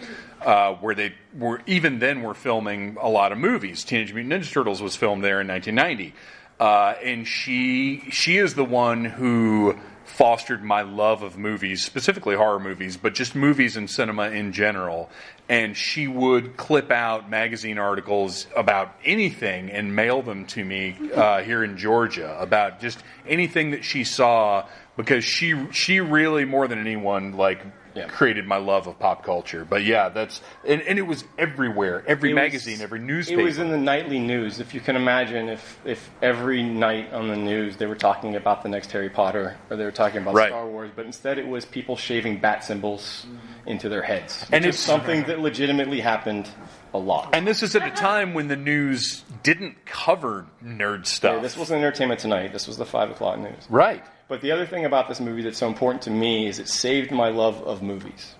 uh, 0.42 0.74
where 0.74 0.94
they 0.94 1.14
were 1.36 1.62
even 1.66 1.98
then 1.98 2.22
were 2.22 2.34
filming 2.34 2.96
a 3.00 3.08
lot 3.08 3.32
of 3.32 3.38
movies. 3.38 3.84
Teenage 3.84 4.12
Mutant 4.12 4.42
Ninja 4.42 4.52
Turtles 4.52 4.82
was 4.82 4.96
filmed 4.96 5.22
there 5.22 5.40
in 5.40 5.48
1990, 5.48 6.14
uh, 6.58 6.94
and 7.02 7.26
she 7.26 8.10
she 8.10 8.38
is 8.38 8.54
the 8.54 8.64
one 8.64 9.04
who 9.04 9.78
fostered 10.08 10.64
my 10.64 10.82
love 10.82 11.22
of 11.22 11.36
movies, 11.36 11.84
specifically 11.84 12.34
horror 12.34 12.58
movies, 12.58 12.96
but 12.96 13.14
just 13.14 13.34
movies 13.34 13.76
and 13.76 13.88
cinema 13.88 14.30
in 14.30 14.52
general. 14.52 15.10
And 15.48 15.76
she 15.76 16.08
would 16.08 16.56
clip 16.56 16.90
out 16.90 17.30
magazine 17.30 17.78
articles 17.78 18.46
about 18.56 18.94
anything 19.04 19.70
and 19.70 19.94
mail 19.94 20.22
them 20.22 20.46
to 20.46 20.64
me 20.64 20.96
uh, 21.14 21.42
here 21.42 21.62
in 21.62 21.76
Georgia 21.76 22.36
about 22.40 22.80
just 22.80 23.02
anything 23.26 23.70
that 23.70 23.84
she 23.84 24.04
saw 24.04 24.66
because 24.96 25.24
she 25.24 25.70
she 25.70 26.00
really 26.00 26.44
more 26.44 26.66
than 26.66 26.78
anyone 26.78 27.32
like 27.32 27.60
Yeah. 27.98 28.06
created 28.08 28.46
my 28.46 28.56
love 28.56 28.86
of 28.86 28.98
pop 28.98 29.24
culture. 29.24 29.64
But 29.64 29.84
yeah, 29.84 30.08
that's 30.08 30.40
and, 30.66 30.80
and 30.82 30.98
it 30.98 31.02
was 31.06 31.24
everywhere, 31.36 32.04
every 32.06 32.30
It 32.30 32.34
was- 32.34 32.40
magazine, 32.42 32.80
every 32.80 33.00
newspaper. 33.00 33.40
It 33.40 33.44
was 33.44 33.58
in 33.58 33.70
the 33.70 33.78
nightly 33.78 34.18
news. 34.18 34.60
If 34.60 34.72
you 34.74 34.80
can 34.80 34.96
imagine, 34.96 35.48
if 35.48 35.78
if 35.84 36.10
every 36.22 36.62
night 36.62 37.12
on 37.12 37.28
the 37.28 37.36
news 37.36 37.76
they 37.76 37.86
were 37.86 37.94
talking 37.96 38.36
about 38.36 38.62
the 38.62 38.68
next 38.68 38.90
Harry 38.92 39.10
Potter 39.10 39.56
or 39.70 39.76
they 39.76 39.84
were 39.84 39.90
talking 39.92 40.22
about 40.22 40.34
Right. 40.34 40.48
Star 40.50 40.66
Wars, 40.66 40.90
but 40.94 41.06
instead 41.06 41.38
it 41.38 41.46
was 41.46 41.64
people 41.64 41.96
shaving 41.96 42.38
bat 42.40 42.64
symbols 42.64 43.26
mm-hmm. 43.26 43.68
into 43.68 43.88
their 43.88 44.02
heads, 44.02 44.42
And 44.44 44.54
and 44.56 44.64
it's 44.64 44.76
it's- 44.78 44.86
something 44.86 45.24
that 45.24 45.40
legitimately 45.40 46.00
happened 46.00 46.48
a 46.94 46.98
lot. 46.98 47.30
and 47.34 47.46
this 47.46 47.62
is 47.62 47.76
at 47.76 47.86
a 47.86 47.90
time 47.90 48.32
when 48.32 48.48
the 48.48 48.56
news 48.56 49.22
didn't 49.42 49.84
cover 49.84 50.46
nerd 50.64 51.04
stuff. 51.06 51.34
Okay, 51.34 51.42
this 51.42 51.56
wasn't 51.56 51.78
Entertainment 51.78 52.18
Tonight. 52.20 52.52
This 52.52 52.66
was 52.66 52.78
the 52.78 52.86
five 52.86 53.10
o'clock 53.10 53.38
news. 53.38 53.66
right. 53.68 54.02
But 54.28 54.42
the 54.42 54.52
other 54.52 54.66
thing 54.66 54.84
about 54.84 55.08
this 55.08 55.20
movie 55.20 55.42
that's 55.42 55.56
so 55.56 55.68
important 55.68 56.02
to 56.02 56.10
me 56.10 56.46
is 56.46 56.58
it 56.58 56.68
saved 56.68 57.10
my 57.10 57.30
love 57.30 57.62
of 57.62 57.82
movies. 57.82 58.34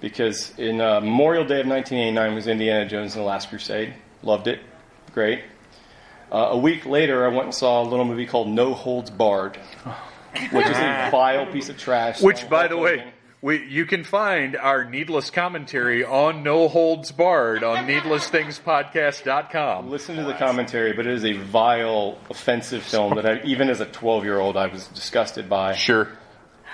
Because 0.00 0.58
in 0.58 0.80
uh, 0.80 1.00
Memorial 1.00 1.44
Day 1.44 1.60
of 1.60 1.66
1989 1.66 2.34
was 2.34 2.46
Indiana 2.46 2.88
Jones 2.88 3.14
and 3.14 3.22
the 3.22 3.26
Last 3.26 3.50
Crusade. 3.50 3.94
Loved 4.22 4.46
it. 4.46 4.60
Great. 5.12 5.42
Uh, 6.32 6.48
a 6.50 6.58
week 6.58 6.86
later, 6.86 7.24
I 7.24 7.28
went 7.28 7.44
and 7.44 7.54
saw 7.54 7.82
a 7.82 7.84
little 7.84 8.04
movie 8.04 8.26
called 8.26 8.48
No 8.48 8.74
Holds 8.74 9.10
Barred, 9.10 9.58
which 10.52 10.66
is 10.66 10.76
a 10.76 11.08
vile 11.12 11.46
piece 11.52 11.68
of 11.68 11.78
trash. 11.78 12.20
Which, 12.20 12.48
by 12.48 12.66
the 12.66 12.76
way, 12.76 13.12
we, 13.46 13.64
you 13.66 13.86
can 13.86 14.02
find 14.02 14.56
our 14.56 14.84
needless 14.84 15.30
commentary 15.30 16.04
on 16.04 16.42
No 16.42 16.66
Holds 16.66 17.12
Barred 17.12 17.62
on 17.62 17.86
needlessthingspodcast.com. 17.86 19.88
Listen 19.88 20.16
to 20.16 20.24
the 20.24 20.34
commentary, 20.34 20.94
but 20.94 21.06
it 21.06 21.12
is 21.12 21.24
a 21.24 21.34
vile, 21.34 22.18
offensive 22.28 22.82
film 22.82 23.14
that 23.14 23.24
I, 23.24 23.40
even 23.44 23.70
as 23.70 23.80
a 23.80 23.86
12 23.86 24.24
year 24.24 24.40
old, 24.40 24.56
I 24.56 24.66
was 24.66 24.88
disgusted 24.88 25.48
by. 25.48 25.76
Sure. 25.76 26.08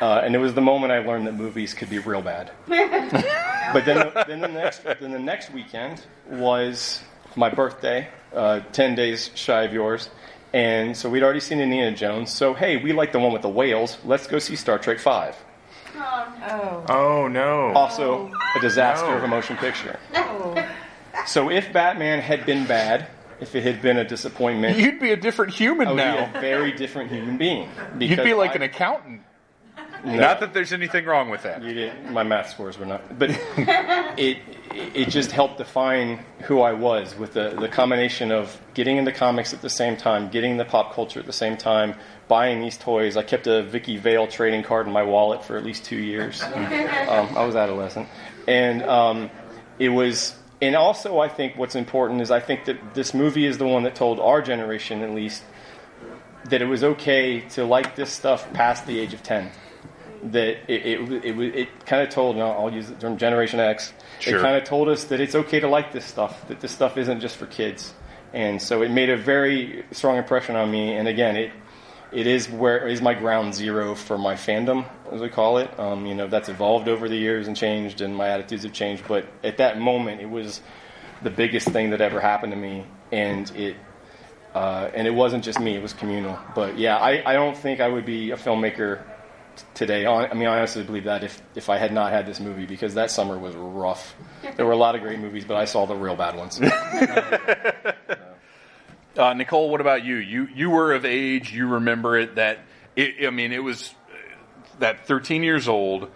Uh, 0.00 0.22
and 0.24 0.34
it 0.34 0.38
was 0.38 0.54
the 0.54 0.62
moment 0.62 0.94
I 0.94 1.00
learned 1.00 1.26
that 1.26 1.34
movies 1.34 1.74
could 1.74 1.90
be 1.90 1.98
real 1.98 2.22
bad. 2.22 2.50
but 2.66 3.84
then, 3.84 4.10
then 4.26 4.40
the 4.40 4.48
next, 4.48 4.82
then 4.82 5.12
the 5.12 5.18
next 5.18 5.52
weekend 5.52 6.02
was 6.30 7.02
my 7.36 7.50
birthday, 7.50 8.08
uh, 8.34 8.60
ten 8.72 8.94
days 8.94 9.30
shy 9.34 9.64
of 9.64 9.74
yours, 9.74 10.08
and 10.54 10.96
so 10.96 11.10
we'd 11.10 11.22
already 11.22 11.40
seen 11.40 11.60
Indiana 11.60 11.94
Jones. 11.94 12.30
So 12.30 12.54
hey, 12.54 12.78
we 12.78 12.94
like 12.94 13.12
the 13.12 13.18
one 13.18 13.34
with 13.34 13.42
the 13.42 13.50
whales. 13.50 13.98
Let's 14.06 14.26
go 14.26 14.38
see 14.38 14.56
Star 14.56 14.78
Trek 14.78 15.00
Five. 15.00 15.36
Oh. 16.04 16.84
Oh 16.88 17.28
no! 17.28 17.72
Also, 17.74 18.30
a 18.56 18.60
disaster 18.60 19.06
No. 19.06 19.16
of 19.16 19.22
a 19.24 19.28
motion 19.28 19.56
picture. 19.56 19.98
So 21.26 21.50
if 21.50 21.72
Batman 21.72 22.20
had 22.20 22.44
been 22.46 22.66
bad, 22.66 23.06
if 23.40 23.54
it 23.54 23.62
had 23.62 23.80
been 23.82 23.98
a 23.98 24.04
disappointment, 24.04 24.78
You'd 24.78 24.98
be 25.00 25.12
a 25.12 25.16
different 25.16 25.52
human 25.54 25.88
I 25.88 25.90
would 25.92 25.96
now. 25.96 26.32
be 26.32 26.38
a 26.38 26.40
very 26.40 26.72
different 26.72 27.10
human 27.10 27.36
being. 27.36 27.68
You'd 28.00 28.22
be 28.24 28.34
like 28.34 28.52
I- 28.52 28.54
an 28.54 28.62
accountant. 28.62 29.22
No. 30.04 30.14
Not 30.16 30.40
that 30.40 30.52
there's 30.52 30.72
anything 30.72 31.04
wrong 31.04 31.30
with 31.30 31.44
that. 31.44 31.62
You 31.62 31.74
didn't, 31.74 32.12
my 32.12 32.24
math 32.24 32.50
scores 32.50 32.76
were 32.76 32.86
not, 32.86 33.18
but 33.20 33.30
it 34.18 34.38
it 34.94 35.08
just 35.10 35.30
helped 35.30 35.58
define 35.58 36.24
who 36.42 36.60
I 36.60 36.72
was 36.72 37.16
with 37.16 37.34
the, 37.34 37.50
the 37.50 37.68
combination 37.68 38.32
of 38.32 38.60
getting 38.74 38.96
into 38.96 39.12
comics 39.12 39.54
at 39.54 39.62
the 39.62 39.70
same 39.70 39.96
time, 39.96 40.28
getting 40.28 40.56
the 40.56 40.64
pop 40.64 40.92
culture 40.92 41.20
at 41.20 41.26
the 41.26 41.32
same 41.32 41.56
time, 41.56 41.94
buying 42.28 42.60
these 42.60 42.76
toys. 42.76 43.16
I 43.16 43.22
kept 43.22 43.46
a 43.46 43.62
Vicki 43.62 43.96
Vale 43.96 44.26
trading 44.26 44.62
card 44.62 44.86
in 44.86 44.92
my 44.92 45.02
wallet 45.02 45.44
for 45.44 45.56
at 45.56 45.64
least 45.64 45.84
two 45.84 45.96
years. 45.96 46.42
um, 46.44 46.54
I 46.56 47.44
was 47.44 47.56
adolescent, 47.56 48.08
and 48.46 48.82
um, 48.82 49.30
it 49.78 49.90
was. 49.90 50.34
And 50.60 50.76
also, 50.76 51.18
I 51.18 51.28
think 51.28 51.56
what's 51.56 51.74
important 51.74 52.20
is 52.20 52.30
I 52.30 52.38
think 52.38 52.66
that 52.66 52.94
this 52.94 53.14
movie 53.14 53.46
is 53.46 53.58
the 53.58 53.66
one 53.66 53.82
that 53.82 53.96
told 53.96 54.20
our 54.20 54.40
generation, 54.40 55.02
at 55.02 55.10
least, 55.10 55.42
that 56.50 56.62
it 56.62 56.66
was 56.66 56.84
okay 56.84 57.40
to 57.50 57.64
like 57.64 57.96
this 57.96 58.12
stuff 58.12 58.52
past 58.52 58.86
the 58.86 59.00
age 59.00 59.12
of 59.12 59.24
ten 59.24 59.50
that 60.22 60.70
it 60.70 60.86
it, 60.86 61.24
it, 61.24 61.38
it, 61.38 61.54
it 61.56 61.86
kind 61.86 62.02
of 62.02 62.10
told, 62.10 62.36
and 62.36 62.44
I'll 62.44 62.52
I'll 62.66 62.72
use 62.72 62.88
the 62.88 62.94
term 62.94 63.16
Generation 63.16 63.60
X. 63.60 63.92
Sure. 64.20 64.38
It 64.38 64.42
kind 64.42 64.56
of 64.56 64.64
told 64.64 64.88
us 64.88 65.04
that 65.04 65.20
it's 65.20 65.34
okay 65.34 65.60
to 65.60 65.68
like 65.68 65.92
this 65.92 66.04
stuff, 66.04 66.46
that 66.48 66.60
this 66.60 66.70
stuff 66.70 66.96
isn't 66.96 67.20
just 67.20 67.36
for 67.36 67.46
kids, 67.46 67.92
and 68.32 68.60
so 68.62 68.82
it 68.82 68.90
made 68.90 69.10
a 69.10 69.16
very 69.16 69.84
strong 69.90 70.16
impression 70.16 70.56
on 70.56 70.70
me. 70.70 70.94
And 70.94 71.08
again, 71.08 71.36
it 71.36 71.52
it 72.12 72.26
is 72.26 72.48
where 72.48 72.86
it 72.86 72.92
is 72.92 73.00
my 73.00 73.14
ground 73.14 73.54
zero 73.54 73.94
for 73.94 74.18
my 74.18 74.34
fandom, 74.34 74.84
as 75.10 75.20
we 75.20 75.28
call 75.28 75.58
it. 75.58 75.78
Um, 75.78 76.06
you 76.06 76.14
know, 76.14 76.28
that's 76.28 76.48
evolved 76.48 76.88
over 76.88 77.08
the 77.08 77.16
years 77.16 77.48
and 77.48 77.56
changed, 77.56 78.00
and 78.00 78.14
my 78.14 78.28
attitudes 78.28 78.64
have 78.64 78.72
changed. 78.72 79.04
But 79.08 79.26
at 79.42 79.56
that 79.56 79.78
moment, 79.78 80.20
it 80.20 80.28
was 80.28 80.60
the 81.22 81.30
biggest 81.30 81.68
thing 81.68 81.90
that 81.90 82.00
ever 82.00 82.20
happened 82.20 82.52
to 82.52 82.58
me, 82.58 82.84
and 83.10 83.50
it 83.56 83.76
uh, 84.54 84.90
and 84.94 85.06
it 85.06 85.14
wasn't 85.14 85.42
just 85.42 85.58
me; 85.58 85.74
it 85.74 85.82
was 85.82 85.94
communal. 85.94 86.38
But 86.54 86.78
yeah, 86.78 86.96
I, 86.96 87.22
I 87.24 87.32
don't 87.32 87.56
think 87.56 87.80
I 87.80 87.88
would 87.88 88.04
be 88.04 88.30
a 88.30 88.36
filmmaker 88.36 89.02
t- 89.56 89.64
today. 89.72 90.06
I 90.06 90.34
mean, 90.34 90.48
I 90.48 90.58
honestly 90.58 90.82
believe 90.82 91.04
that 91.04 91.24
if 91.24 91.40
if 91.54 91.70
I 91.70 91.78
had 91.78 91.92
not 91.92 92.12
had 92.12 92.26
this 92.26 92.40
movie, 92.40 92.66
because 92.66 92.94
that 92.94 93.10
summer 93.10 93.38
was 93.38 93.54
rough. 93.56 94.14
There 94.56 94.66
were 94.66 94.72
a 94.72 94.76
lot 94.76 94.94
of 94.94 95.00
great 95.00 95.18
movies, 95.18 95.44
but 95.46 95.56
I 95.56 95.64
saw 95.64 95.86
the 95.86 95.94
real 95.94 96.16
bad 96.16 96.36
ones. 96.36 96.60
Uh, 99.16 99.34
Nicole, 99.34 99.68
what 99.70 99.80
about 99.80 100.04
you? 100.04 100.16
You 100.16 100.48
you 100.54 100.70
were 100.70 100.92
of 100.94 101.04
age. 101.04 101.52
You 101.52 101.66
remember 101.66 102.16
it. 102.18 102.36
That 102.36 102.60
it, 102.96 103.26
I 103.26 103.30
mean, 103.30 103.52
it 103.52 103.62
was 103.62 103.94
that 104.78 105.06
13 105.06 105.42
years 105.42 105.68
old 105.68 106.10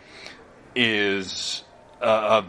is 0.75 1.63
a, 2.01 2.07
a 2.09 2.43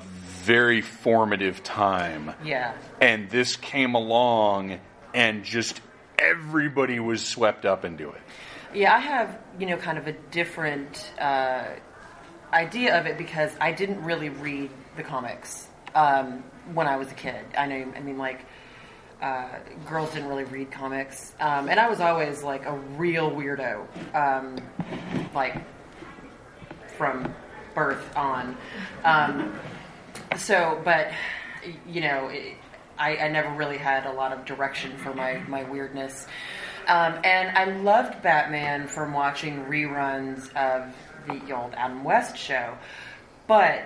very 0.43 0.81
formative 0.81 1.63
time, 1.63 2.33
Yeah. 2.43 2.73
and 3.01 3.29
this 3.29 3.57
came 3.57 3.93
along, 3.95 4.79
and 5.13 5.43
just 5.43 5.81
everybody 6.17 6.99
was 6.99 7.25
swept 7.25 7.65
up 7.65 7.83
into 7.85 8.09
it. 8.09 8.21
Yeah, 8.73 8.95
I 8.95 8.99
have, 8.99 9.37
you 9.59 9.65
know, 9.67 9.77
kind 9.77 9.97
of 9.97 10.07
a 10.07 10.13
different 10.31 11.11
uh, 11.19 11.65
idea 12.53 12.99
of 12.99 13.05
it 13.05 13.17
because 13.17 13.51
I 13.59 13.71
didn't 13.73 14.03
really 14.03 14.29
read 14.29 14.71
the 14.95 15.03
comics 15.03 15.67
um, 15.95 16.43
when 16.73 16.87
I 16.87 16.95
was 16.97 17.11
a 17.11 17.15
kid. 17.15 17.45
I 17.57 17.65
know, 17.67 17.93
I 17.95 17.99
mean, 17.99 18.17
like, 18.17 18.45
uh, 19.21 19.49
girls 19.87 20.13
didn't 20.13 20.29
really 20.29 20.43
read 20.45 20.71
comics. 20.71 21.33
Um, 21.39 21.69
and 21.69 21.79
I 21.79 21.89
was 21.89 21.99
always, 21.99 22.43
like, 22.43 22.65
a 22.65 22.77
real 22.97 23.31
weirdo, 23.31 23.85
um, 24.15 24.57
like, 25.33 25.55
from 26.97 27.33
birth 27.75 28.15
on. 28.15 28.57
Um, 29.03 29.53
so, 30.35 30.81
but, 30.83 31.11
you 31.87 32.01
know, 32.01 32.29
it, 32.29 32.57
I, 32.97 33.17
I 33.17 33.27
never 33.27 33.49
really 33.55 33.77
had 33.77 34.05
a 34.05 34.11
lot 34.11 34.31
of 34.33 34.45
direction 34.45 34.97
for 34.97 35.13
my, 35.13 35.37
my 35.47 35.63
weirdness. 35.63 36.27
Um, 36.87 37.19
and 37.23 37.55
I 37.57 37.65
loved 37.81 38.21
Batman 38.23 38.87
from 38.87 39.13
watching 39.13 39.65
reruns 39.65 40.53
of 40.55 40.95
the 41.27 41.55
old 41.55 41.73
Adam 41.75 42.03
West 42.03 42.37
show. 42.37 42.77
But 43.45 43.83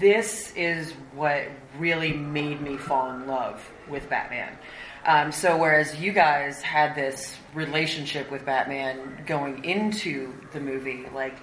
this 0.00 0.52
is 0.56 0.92
what 1.14 1.44
really 1.78 2.12
made 2.12 2.60
me 2.60 2.76
fall 2.76 3.12
in 3.12 3.26
love 3.26 3.68
with 3.88 4.08
Batman. 4.08 4.58
Um, 5.06 5.32
so, 5.32 5.56
whereas 5.56 5.98
you 5.98 6.12
guys 6.12 6.60
had 6.60 6.94
this 6.94 7.36
relationship 7.54 8.30
with 8.30 8.44
Batman 8.44 9.24
going 9.26 9.64
into 9.64 10.34
the 10.52 10.60
movie, 10.60 11.06
like, 11.14 11.36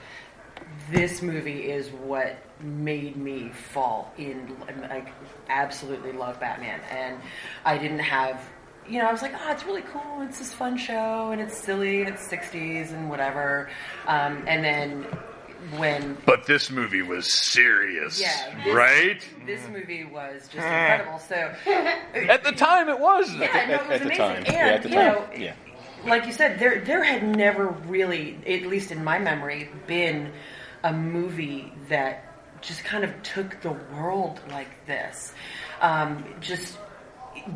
this 0.92 1.22
movie 1.22 1.70
is 1.72 1.90
what 1.90 2.38
made 2.62 3.16
me 3.16 3.50
fall 3.50 4.14
in 4.18 4.56
like 4.90 5.10
absolutely 5.50 6.12
love 6.12 6.40
Batman. 6.40 6.80
And 6.90 7.20
I 7.64 7.78
didn't 7.78 8.00
have 8.00 8.50
you 8.88 9.00
know 9.00 9.08
I 9.08 9.12
was 9.12 9.22
like 9.22 9.34
oh 9.36 9.52
it's 9.52 9.66
really 9.66 9.84
cool. 9.84 10.22
It's 10.22 10.40
this 10.40 10.54
fun 10.54 10.78
show 10.78 11.32
and 11.32 11.42
it's 11.42 11.58
silly 11.58 12.02
and 12.02 12.10
it's 12.10 12.28
60s 12.28 12.94
and 12.94 13.10
whatever. 13.10 13.70
Um, 14.08 14.44
and 14.48 14.64
then 14.64 15.06
when 15.78 16.18
But 16.26 16.46
this 16.46 16.70
movie 16.70 17.02
was 17.02 17.32
serious, 17.32 18.20
yeah 18.22 18.64
this, 18.64 18.74
right? 18.74 19.22
this 19.46 19.68
movie 19.70 20.04
was 20.04 20.44
just 20.44 20.56
incredible 20.56 21.20
so 21.20 21.36
At 22.30 22.44
the 22.44 22.52
time, 22.52 22.90
it 22.90 23.00
was. 23.00 23.34
yeah, 23.34 23.40
no, 23.40 23.46
it 23.46 23.54
at, 23.70 23.88
was 23.90 23.92
at 23.92 24.00
the 24.02 24.06
amazing. 24.06 24.18
time, 24.18 24.36
And 24.38 24.48
yeah, 24.48 24.68
at 24.68 24.84
the 24.84 24.90
you 24.90 24.96
time, 24.96 25.14
know, 25.14 25.28
yeah. 25.36 25.54
like 26.06 26.26
you 26.26 26.32
said, 26.34 26.60
there 26.60 26.82
there 26.82 27.04
had 27.04 27.24
never 27.36 27.68
really, 27.68 28.38
at 28.48 28.64
least 28.64 28.92
in 28.92 29.04
my 29.04 29.20
memory, 29.20 29.70
been 29.88 30.32
a 30.84 30.94
movie 30.94 31.72
that 31.90 32.32
just 32.62 32.84
kind 32.84 33.04
of 33.04 33.12
took 33.24 33.60
the 33.62 33.72
world 33.94 34.40
like 34.50 34.86
this. 34.88 35.34
Um, 35.82 36.24
just 36.42 36.78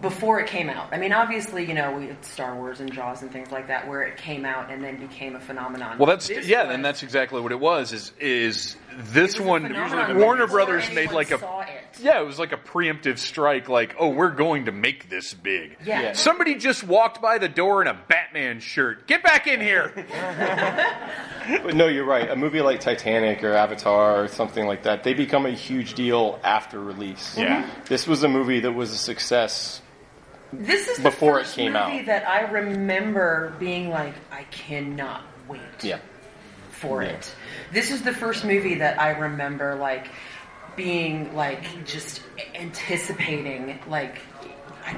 before 0.02 0.40
it 0.40 0.48
came 0.48 0.70
out. 0.70 0.90
I 0.92 0.98
mean, 0.98 1.12
obviously, 1.14 1.66
you 1.66 1.74
know, 1.74 1.92
we 1.94 2.08
had 2.08 2.24
Star 2.24 2.56
Wars 2.56 2.80
and 2.80 2.92
Jaws 2.92 3.22
and 3.22 3.32
things 3.32 3.52
like 3.52 3.68
that, 3.68 3.88
where 3.88 4.04
it 4.04 4.18
came 4.18 4.46
out 4.46 4.70
and 4.72 4.84
then 4.84 4.98
became 4.98 5.36
a 5.36 5.40
phenomenon. 5.40 5.98
Well, 5.98 6.08
that's 6.08 6.28
This 6.28 6.48
yeah, 6.48 6.66
was- 6.66 6.76
and 6.76 6.86
that's 6.86 7.04
exactly 7.04 7.42
what 7.42 7.52
it 7.52 7.60
was. 7.60 7.92
Is 7.94 8.12
is 8.20 8.76
this 8.98 9.36
it 9.36 9.40
was 9.40 9.48
a 9.48 9.50
one? 9.50 10.18
Warner 10.18 10.48
Brothers 10.48 10.92
made 10.94 11.12
like 11.12 11.32
a 11.32 11.40
saw 11.40 11.62
it. 11.62 11.68
yeah, 12.02 12.20
it 12.22 12.26
was 12.26 12.40
like 12.40 12.52
a 12.52 12.58
preemptive 12.58 13.18
strike. 13.18 13.70
Like, 13.70 13.96
oh, 14.00 14.10
we're 14.10 14.32
going 14.32 14.66
to 14.66 14.72
make 14.72 15.10
this 15.10 15.34
big. 15.34 15.78
Yeah. 15.86 16.02
Yeah. 16.02 16.14
Somebody 16.14 16.56
just 16.56 16.84
walked 16.84 17.22
by 17.22 17.38
the 17.38 17.50
door 17.50 17.82
in 17.82 17.88
a 17.88 17.94
Batman 18.08 18.60
shirt. 18.60 19.08
Get 19.08 19.24
back 19.24 19.48
in 19.48 19.62
here. 19.62 19.94
But 21.64 21.74
no, 21.74 21.88
you're 21.88 22.06
right. 22.06 22.30
A 22.30 22.36
movie 22.36 22.62
like 22.62 22.80
Titanic 22.80 23.44
or 23.44 23.54
Avatar 23.54 24.24
or 24.24 24.28
something 24.28 24.68
like 24.68 24.84
that, 24.84 25.04
they 25.04 25.16
become 25.16 25.48
a 25.48 25.52
huge 25.52 25.96
deal 25.96 26.40
after 26.44 26.80
release. 26.80 27.36
Yeah. 27.36 27.68
This 27.88 28.06
was 28.06 28.22
a 28.22 28.28
movie 28.30 28.60
that 28.60 28.72
was 28.72 28.92
a 28.92 28.98
success. 28.98 29.82
This 30.54 30.88
is 30.88 30.98
the 30.98 31.04
Before 31.04 31.40
it 31.40 31.48
came 31.48 31.74
movie 31.74 32.00
out. 32.02 32.06
that 32.06 32.28
I 32.28 32.42
remember 32.52 33.56
being 33.60 33.90
like, 33.90 34.14
I 34.32 34.44
cannot 34.44 35.24
wait. 35.48 35.60
Yeah. 35.82 35.98
For 36.80 37.04
Yeah. 37.04 37.10
it. 37.10 37.36
This 37.72 37.92
is 37.92 38.02
the 38.04 38.14
first 38.14 38.46
movie 38.46 38.76
that 38.76 39.00
I 39.00 39.12
remember 39.12 39.76
like 39.76 40.08
being 40.76 41.36
like 41.36 41.86
just 41.86 42.22
anticipating 42.56 43.80
like 43.88 44.20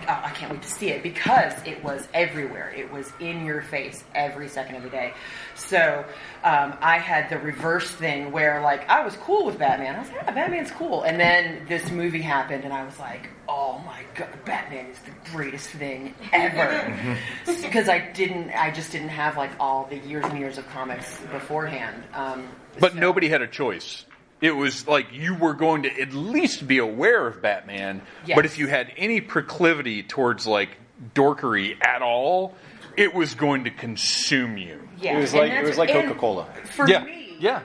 I, 0.08 0.28
I 0.28 0.30
can't 0.32 0.52
wait 0.52 0.62
to 0.62 0.70
see 0.70 0.90
it 0.90 1.04
because 1.04 1.54
it 1.66 1.84
was 1.84 2.08
everywhere. 2.14 2.74
It 2.76 2.92
was 2.92 3.12
in 3.20 3.46
your 3.46 3.62
face 3.62 4.04
every 4.16 4.48
second 4.48 4.76
of 4.76 4.84
the 4.84 4.90
day. 4.90 5.14
So 5.56 6.06
um, 6.44 6.74
I 6.82 6.98
had 6.98 7.30
the 7.30 7.38
reverse 7.40 7.90
thing 7.92 8.32
where 8.32 8.62
like 8.62 8.90
I 8.90 9.04
was 9.04 9.16
cool 9.18 9.46
with 9.46 9.60
Batman. 9.60 9.96
I 9.96 10.00
was 10.00 10.10
like, 10.10 10.24
yeah, 10.24 10.32
Batman's 10.32 10.72
cool. 10.72 11.04
And 11.04 11.20
then 11.20 11.66
this 11.68 11.90
movie 11.92 12.22
happened, 12.22 12.64
and 12.64 12.74
I 12.74 12.84
was 12.86 12.98
like, 13.00 13.30
oh 13.48 13.82
my 13.86 14.02
god, 14.16 14.30
Batman 14.46 14.86
is 14.88 15.00
the 15.00 15.12
greatest 15.32 15.70
thing 15.70 16.14
ever. 16.34 17.18
Because 17.62 17.88
I 17.88 18.00
didn't, 18.00 18.50
I 18.52 18.72
just 18.72 18.92
didn't 18.92 19.10
have 19.10 19.38
like 19.38 19.52
all 19.60 19.86
the 19.86 19.98
years 19.98 20.26
and 20.26 20.38
years 20.38 20.58
of 20.58 20.68
comics 20.70 21.18
beforehand. 21.32 22.04
Um, 22.14 22.48
But 22.80 22.94
so- 22.94 23.00
nobody 23.00 23.30
had 23.30 23.42
a 23.42 23.48
choice. 23.48 24.06
It 24.42 24.56
was 24.56 24.88
like 24.88 25.14
you 25.14 25.36
were 25.36 25.54
going 25.54 25.84
to 25.84 26.02
at 26.02 26.14
least 26.14 26.68
be 26.68 26.80
aware 26.80 27.28
of 27.28 27.42
Batman, 27.42 28.02
Yes. 28.26 28.36
but 28.36 28.46
if 28.46 28.58
you 28.58 28.68
had 28.68 28.92
any 28.98 29.22
proclivity 29.22 30.02
towards 30.04 30.48
like 30.48 30.78
dorkery 31.14 31.78
at 31.86 32.02
all, 32.02 32.56
it 32.98 33.14
was 33.14 33.36
going 33.36 33.66
to 33.66 33.70
consume 33.72 34.58
you. 34.58 34.88
Yeah, 35.00 35.18
It 35.18 35.22
was 35.22 35.34
like 35.34 35.52
it 35.52 35.64
was 35.64 35.78
like 35.78 35.90
Coca 35.92 36.16
Cola. 36.16 36.48
For 36.76 36.88
yeah, 36.90 37.04
me, 37.04 37.38
yeah. 37.40 37.62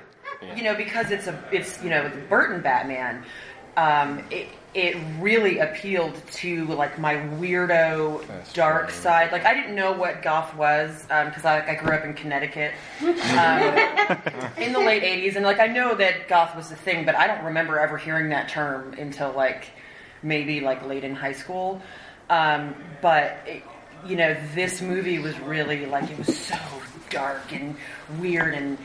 you 0.54 0.62
know, 0.62 0.74
because 0.74 1.10
it's 1.10 1.26
a, 1.26 1.42
it's 1.50 1.82
you 1.82 1.90
know, 1.90 2.08
the 2.08 2.16
Burton 2.16 2.60
Batman. 2.60 3.24
Um, 3.76 4.24
it 4.30 4.48
it 4.76 4.94
really 5.18 5.58
appealed 5.58 6.14
to 6.30 6.66
like 6.66 6.98
my 6.98 7.14
weirdo 7.14 8.26
That's 8.26 8.52
dark 8.52 8.90
funny. 8.90 9.02
side. 9.02 9.32
Like 9.32 9.46
I 9.46 9.54
didn't 9.54 9.74
know 9.74 9.92
what 9.92 10.22
goth 10.22 10.54
was 10.54 11.02
because 11.02 11.46
I, 11.46 11.66
I 11.66 11.74
grew 11.76 11.92
up 11.94 12.04
in 12.04 12.12
Connecticut 12.12 12.74
um, 13.00 14.52
in 14.58 14.74
the 14.74 14.78
late 14.78 15.02
'80s, 15.02 15.34
and 15.36 15.46
like 15.46 15.60
I 15.60 15.66
know 15.66 15.94
that 15.94 16.28
goth 16.28 16.54
was 16.54 16.70
a 16.70 16.76
thing, 16.76 17.06
but 17.06 17.14
I 17.16 17.26
don't 17.26 17.42
remember 17.46 17.78
ever 17.78 17.96
hearing 17.96 18.28
that 18.28 18.50
term 18.50 18.92
until 18.98 19.32
like 19.32 19.68
maybe 20.22 20.60
like 20.60 20.84
late 20.86 21.04
in 21.04 21.14
high 21.14 21.32
school. 21.32 21.80
Um, 22.28 22.74
but 23.00 23.38
it, 23.46 23.62
you 24.06 24.16
know, 24.16 24.36
this 24.54 24.82
movie 24.82 25.18
was 25.18 25.38
really 25.40 25.86
like 25.86 26.10
it 26.10 26.18
was 26.18 26.36
so 26.36 26.58
dark 27.08 27.50
and 27.50 27.74
weird 28.18 28.52
and 28.52 28.76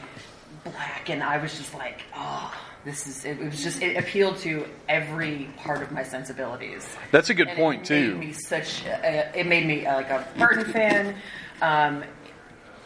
black, 0.63 1.09
and 1.09 1.21
I 1.21 1.37
was 1.37 1.57
just 1.57 1.73
like, 1.73 2.01
oh, 2.15 2.53
this 2.85 3.07
is. 3.07 3.25
It, 3.25 3.39
was 3.39 3.61
just 3.63 3.81
it 3.81 3.97
appealed 3.97 4.37
to 4.39 4.65
every 4.89 5.49
part 5.57 5.81
of 5.81 5.91
my 5.91 6.03
sensibilities. 6.03 6.87
That's 7.11 7.29
a 7.29 7.33
good 7.33 7.47
And 7.49 7.57
point 7.57 7.83
it 7.83 7.85
too. 7.87 8.17
Me 8.17 8.33
such. 8.33 8.83
A, 8.85 9.31
it 9.39 9.47
made 9.47 9.65
me 9.65 9.85
uh, 9.85 9.95
like 9.95 10.09
a 10.09 10.27
Burton 10.37 10.71
fan, 10.71 11.15
um, 11.61 12.03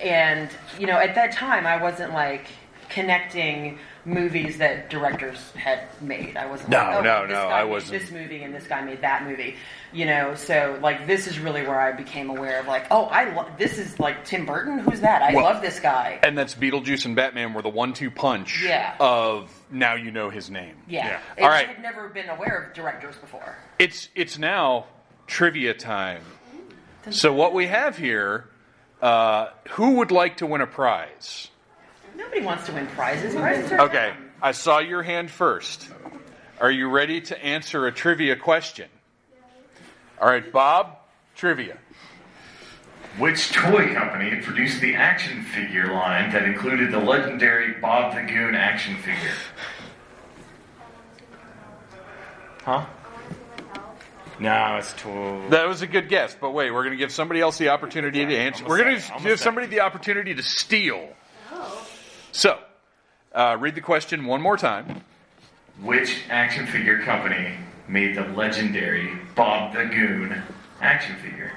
and 0.01 0.49
you 0.79 0.87
know, 0.87 0.97
at 0.97 1.15
that 1.15 1.31
time, 1.31 1.65
I 1.65 1.81
wasn't 1.81 2.13
like 2.13 2.47
connecting 2.89 3.79
movies 4.07 4.59
that 4.59 4.89
directors 4.91 5.51
had 5.53 5.87
made. 5.99 6.37
I 6.37 6.45
wasn't 6.45 6.69
No, 6.69 6.77
like, 6.77 6.95
oh, 6.97 7.01
no, 7.01 7.21
this 7.23 7.33
no, 7.33 7.43
guy 7.47 7.59
I 7.59 7.63
wasn't. 7.63 7.99
This 7.99 8.11
movie 8.11 8.43
and 8.43 8.53
this 8.53 8.67
guy 8.67 8.81
made 8.81 9.01
that 9.01 9.23
movie. 9.25 9.55
You 9.91 10.05
know, 10.05 10.35
so 10.35 10.77
like 10.83 11.07
this 11.07 11.25
is 11.25 11.39
really 11.39 11.63
where 11.63 11.79
I 11.79 11.91
became 11.93 12.29
aware 12.29 12.59
of 12.59 12.67
like, 12.67 12.85
oh, 12.91 13.05
I 13.05 13.33
love 13.33 13.49
this 13.57 13.79
is 13.79 13.99
like 13.99 14.23
Tim 14.23 14.45
Burton. 14.45 14.77
Who's 14.79 15.01
that? 15.01 15.23
I 15.23 15.33
Well, 15.33 15.45
love 15.45 15.61
this 15.63 15.79
guy. 15.79 16.19
And 16.21 16.37
that's 16.37 16.53
Beetlejuice 16.53 17.05
and 17.05 17.15
Batman 17.15 17.53
were 17.53 17.63
the 17.63 17.69
one-two 17.69 18.11
punch 18.11 18.61
Yeah. 18.63 18.95
of 18.99 19.49
now 19.71 19.95
you 19.95 20.11
know 20.11 20.29
his 20.29 20.49
name. 20.49 20.75
Yeah, 20.87 21.19
All 21.39 21.45
I 21.45 21.49
right. 21.49 21.67
had 21.67 21.81
never 21.81 22.09
been 22.09 22.29
aware 22.29 22.63
of 22.63 22.73
directors 22.73 23.15
before. 23.17 23.55
It's 23.79 24.09
it's 24.15 24.37
now 24.37 24.85
trivia 25.27 25.73
time. 25.73 26.21
So 27.09 27.33
what 27.33 27.53
we 27.53 27.67
have 27.67 27.97
here, 27.97 28.45
uh, 29.01 29.49
who 29.71 29.95
would 29.97 30.11
like 30.11 30.37
to 30.37 30.45
win 30.45 30.61
a 30.61 30.67
prize? 30.67 31.49
Nobody 32.15 32.41
wants 32.41 32.65
to 32.67 32.73
win 32.73 32.87
prizes. 32.87 33.35
Prizes 33.35 33.71
are 33.71 33.81
Okay, 33.81 34.13
I 34.41 34.51
saw 34.53 34.79
your 34.79 35.03
hand 35.03 35.29
first. 35.29 35.89
Are 36.59 36.71
you 36.71 36.89
ready 36.89 37.21
to 37.21 37.43
answer 37.43 37.85
a 37.85 37.91
trivia 37.91 38.35
question? 38.35 38.87
All 40.19 40.27
right, 40.27 40.49
Bob, 40.51 40.97
trivia. 41.35 41.77
Which 43.17 43.53
toy 43.53 43.93
company 43.93 44.41
produced 44.41 44.81
the 44.81 44.95
action 44.95 45.43
figure 45.43 45.93
line 45.93 46.31
that 46.31 46.43
included 46.43 46.91
the 46.91 46.99
legendary 46.99 47.73
Bob 47.79 48.13
the 48.13 48.21
Goon 48.21 48.55
action 48.55 48.97
figure? 48.97 49.31
Huh? 52.63 52.85
No, 54.37 54.75
it's 54.77 54.91
too. 54.93 55.43
That 55.49 55.65
was 55.65 55.81
a 55.81 55.87
good 55.87 56.09
guess, 56.09 56.35
but 56.39 56.51
wait, 56.51 56.71
we're 56.71 56.83
going 56.83 56.91
to 56.91 56.97
give 56.97 57.11
somebody 57.11 57.39
else 57.39 57.57
the 57.57 57.69
opportunity 57.69 58.25
to 58.25 58.37
answer. 58.37 58.65
We're 58.65 58.83
going 58.83 58.95
to 58.95 59.01
give 59.01 59.11
almost 59.11 59.43
somebody 59.43 59.67
the 59.67 59.79
opportunity 59.79 60.33
to 60.33 60.43
steal. 60.43 61.07
Oh. 61.53 61.87
So, 62.33 62.59
uh, 63.33 63.55
read 63.57 63.75
the 63.75 63.81
question 63.81 64.25
one 64.25 64.41
more 64.41 64.57
time. 64.57 65.03
Which 65.81 66.23
action 66.29 66.67
figure 66.67 67.01
company 67.03 67.53
made 67.87 68.17
the 68.17 68.25
legendary 68.29 69.17
Bob 69.35 69.73
the 69.73 69.85
Goon 69.85 70.43
action 70.81 71.15
figure? 71.17 71.53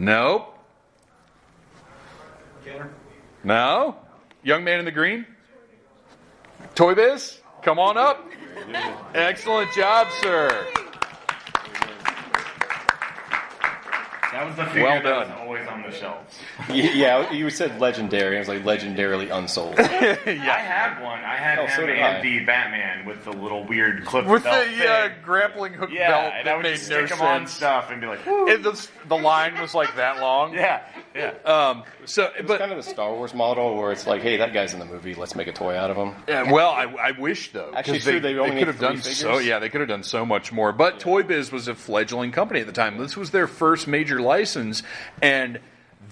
Nope. 0.00 0.56
Kenner? 2.64 2.88
No. 3.44 3.96
Young 4.42 4.64
man 4.64 4.78
in 4.78 4.86
the 4.86 4.90
green. 4.90 5.26
Toy 6.74 6.94
Biz, 6.94 7.40
come 7.60 7.78
on 7.78 7.98
up. 7.98 8.26
Excellent 9.14 9.70
job, 9.74 10.08
sir. 10.22 10.66
That 14.40 14.46
was 14.46 14.56
the 14.56 14.64
figure 14.66 14.84
Well 14.84 15.02
that 15.02 15.18
was 15.18 15.28
done. 15.28 15.38
always 15.38 15.68
on 15.68 15.82
the 15.82 15.90
shelves. 15.92 16.38
Y- 16.70 16.76
Yeah, 16.94 17.30
you 17.30 17.50
said 17.50 17.78
legendary. 17.78 18.36
I 18.36 18.38
was 18.38 18.48
like 18.48 18.62
legendarily 18.62 19.28
unsold. 19.30 19.74
I 19.78 19.84
had 19.84 21.02
one. 21.02 21.18
I 21.22 21.36
had 21.36 21.58
Oh, 21.58 21.66
so 21.66 21.82
him 21.82 21.88
did 21.88 21.96
and 21.98 22.16
I. 22.16 22.20
the 22.22 22.38
Batman 22.46 23.04
with 23.04 23.22
the 23.24 23.32
little 23.32 23.66
weird 23.66 24.06
clip 24.06 24.24
With 24.26 24.44
belt 24.44 24.66
the 24.78 24.88
uh, 24.90 25.10
grappling 25.22 25.74
hook 25.74 25.90
yeah, 25.92 26.08
belt 26.10 26.32
and 26.32 26.40
I 26.40 26.42
that 26.44 26.56
would 26.56 26.62
made 26.62 26.76
just 26.76 26.88
no 26.88 27.04
stick 27.04 27.18
them 27.18 27.26
on 27.26 27.46
stuff 27.46 27.90
and 27.90 28.00
be 28.00 28.06
like, 28.06 28.24
"Woo." 28.24 28.46
The, 28.58 28.88
the 29.08 29.16
line 29.18 29.60
was 29.60 29.74
like 29.74 29.94
that 29.96 30.20
long. 30.22 30.54
yeah, 30.54 30.84
yeah. 31.14 31.32
Um, 31.44 31.82
so, 32.06 32.30
It's 32.34 32.48
but 32.48 32.58
kind 32.60 32.72
of 32.72 32.78
the 32.82 32.90
Star 32.90 33.12
Wars 33.14 33.34
model 33.34 33.76
where 33.76 33.92
it's 33.92 34.06
like, 34.06 34.22
hey, 34.22 34.38
that 34.38 34.54
guy's 34.54 34.72
in 34.72 34.78
the 34.80 34.86
movie. 34.86 35.14
Let's 35.14 35.34
make 35.34 35.48
a 35.48 35.52
toy 35.52 35.76
out 35.76 35.90
of 35.90 35.96
him. 35.98 36.14
Yeah, 36.26 36.50
well, 36.50 36.70
I, 36.70 36.84
I 36.84 37.10
wish 37.12 37.52
though. 37.52 37.72
Actually, 37.76 37.98
they, 37.98 38.10
true, 38.12 38.20
they 38.20 38.38
only 38.38 38.56
could 38.58 38.68
have 38.68 38.78
three 38.78 38.88
done 38.88 39.02
so. 39.02 39.36
Yeah, 39.38 39.58
they 39.58 39.68
could 39.68 39.80
have 39.82 39.88
done 39.88 40.02
so 40.02 40.24
much 40.24 40.50
more. 40.50 40.72
But 40.72 40.98
Toy 40.98 41.22
Biz 41.24 41.52
was 41.52 41.68
a 41.68 41.74
fledgling 41.74 42.32
company 42.32 42.60
at 42.60 42.66
the 42.66 42.72
time. 42.72 42.96
This 42.96 43.16
was 43.18 43.30
their 43.32 43.46
first 43.46 43.86
major 43.86 44.20
license, 44.30 44.84
and 45.20 45.58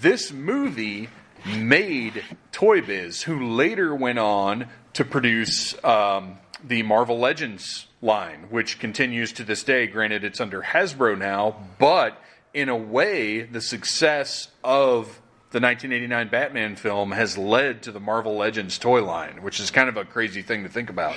this 0.01 0.33
movie 0.33 1.09
made 1.47 2.25
Toy 2.51 2.81
Biz, 2.81 3.23
who 3.23 3.49
later 3.51 3.95
went 3.95 4.19
on 4.19 4.67
to 4.95 5.05
produce 5.05 5.73
um, 5.85 6.39
the 6.65 6.83
Marvel 6.83 7.19
Legends 7.19 7.87
line, 8.03 8.47
which 8.51 8.81
continues 8.81 9.33
to 9.35 9.45
this 9.45 9.63
day. 9.63 9.87
Granted, 9.87 10.25
it's 10.25 10.41
under 10.41 10.61
Hasbro 10.63 11.17
now, 11.17 11.57
but 11.79 12.21
in 12.53 12.69
a 12.69 12.77
way, 12.77 13.43
the 13.43 13.61
success 13.61 14.49
of 14.65 15.07
the 15.51 15.61
1989 15.61 16.29
Batman 16.29 16.77
film 16.77 17.13
has 17.13 17.39
led 17.39 17.83
to 17.85 17.93
the 17.93 18.01
Marvel 18.01 18.37
Legends 18.37 18.79
toy 18.79 19.03
line, 19.03 19.43
which 19.43 19.61
is 19.61 19.71
kind 19.71 19.89
of 19.89 19.97
a 19.97 20.05
crazy 20.05 20.43
thing 20.43 20.65
to 20.65 20.69
think 20.69 20.91
about. 20.91 21.15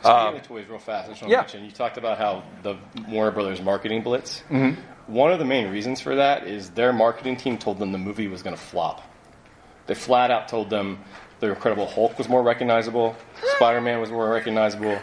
Speaking 0.00 0.36
of 0.36 0.42
toys, 0.42 0.66
real 0.68 0.78
fast, 0.80 1.06
I 1.06 1.12
just 1.12 1.22
want 1.22 1.30
yeah. 1.30 1.36
to 1.38 1.42
mention 1.42 1.64
you 1.64 1.70
talked 1.70 1.96
about 1.96 2.18
how 2.18 2.42
the 2.62 2.76
Warner 3.08 3.30
Brothers 3.30 3.62
marketing 3.62 4.02
blitz. 4.02 4.42
Mm-hmm. 4.50 4.80
One 5.06 5.32
of 5.32 5.38
the 5.38 5.44
main 5.44 5.70
reasons 5.70 6.00
for 6.00 6.16
that 6.16 6.46
is 6.46 6.70
their 6.70 6.92
marketing 6.92 7.36
team 7.36 7.58
told 7.58 7.78
them 7.78 7.92
the 7.92 7.98
movie 7.98 8.28
was 8.28 8.42
going 8.42 8.56
to 8.56 8.62
flop. 8.62 9.02
They 9.86 9.94
flat 9.94 10.30
out 10.30 10.48
told 10.48 10.70
them 10.70 11.00
the 11.40 11.48
Incredible 11.48 11.86
Hulk 11.86 12.18
was 12.18 12.28
more 12.28 12.42
recognizable, 12.42 13.16
Spider 13.56 13.80
Man 13.80 14.00
was 14.00 14.10
more 14.10 14.30
recognizable, 14.30 14.98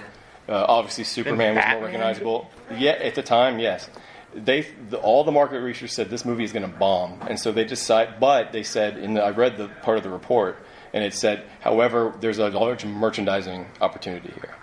uh, 0.48 0.66
obviously 0.68 1.04
Superman 1.04 1.56
was 1.56 1.66
more 1.74 1.84
recognizable. 1.84 2.50
Yeah, 2.78 2.92
at 2.92 3.16
the 3.16 3.22
time, 3.22 3.60
yes. 3.60 3.90
They 4.34 4.68
the, 4.90 4.98
all 4.98 5.24
the 5.24 5.32
market 5.32 5.60
research 5.60 5.90
said 5.90 6.10
this 6.10 6.24
movie 6.24 6.44
is 6.44 6.54
going 6.54 6.70
to 6.70 6.78
bomb, 6.78 7.20
and 7.28 7.40
so 7.40 7.52
they 7.52 7.66
decide. 7.66 8.20
But 8.20 8.52
they 8.52 8.64
said 8.64 8.98
in 8.98 9.16
the, 9.16 9.24
I 9.24 9.32
read 9.32 9.58
the 9.58 9.68
part 9.82 9.98
of 9.98 10.04
the 10.04 10.10
report, 10.10 10.58
and 10.94 11.04
it 11.04 11.14
said, 11.14 11.44
however, 11.60 12.14
there's 12.22 12.38
a 12.38 12.50
large 12.50 12.86
merchandising 12.86 13.66
opportunity 13.82 14.32
here. 14.34 14.56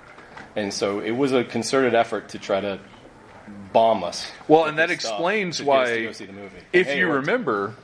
And 0.55 0.73
so 0.73 1.01
it 1.01 1.11
was 1.11 1.33
a 1.33 1.45
concerted 1.45 1.95
effort 1.95 2.31
to 2.31 2.39
try 2.39 2.61
to 2.61 2.81
bomb 3.77 4.03
us. 4.05 4.33
Well, 4.49 4.65
and 4.65 4.79
that 4.79 4.91
explains 4.91 5.59
to 5.59 5.65
get 5.65 5.71
us 5.77 5.89
to 5.89 5.95
why, 5.95 6.03
go 6.05 6.13
see 6.13 6.25
the 6.25 6.33
movie. 6.33 6.57
if 6.73 6.87
Hey, 6.87 6.99
you 6.99 7.13
remember, 7.13 7.75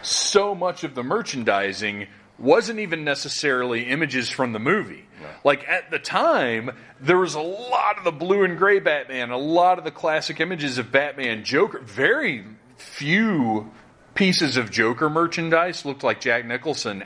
so 0.00 0.54
much 0.54 0.84
of 0.84 0.94
the 0.94 1.02
merchandising 1.02 2.06
wasn't 2.38 2.78
even 2.78 3.02
necessarily 3.02 3.88
images 3.88 4.30
from 4.30 4.52
the 4.52 4.60
movie. 4.60 5.06
Like 5.42 5.68
at 5.68 5.90
the 5.90 5.98
time, 5.98 6.70
there 7.00 7.18
was 7.18 7.34
a 7.34 7.40
lot 7.40 7.98
of 7.98 8.04
the 8.04 8.12
blue 8.12 8.44
and 8.44 8.56
gray 8.56 8.78
Batman, 8.78 9.30
a 9.30 9.36
lot 9.36 9.78
of 9.78 9.84
the 9.84 9.90
classic 9.90 10.38
images 10.38 10.78
of 10.78 10.92
Batman, 10.92 11.42
Joker. 11.42 11.80
Very 11.80 12.44
few 12.76 13.72
pieces 14.14 14.56
of 14.56 14.70
Joker 14.70 15.10
merchandise 15.10 15.84
looked 15.84 16.04
like 16.04 16.20
Jack 16.20 16.46
Nicholson 16.46 17.02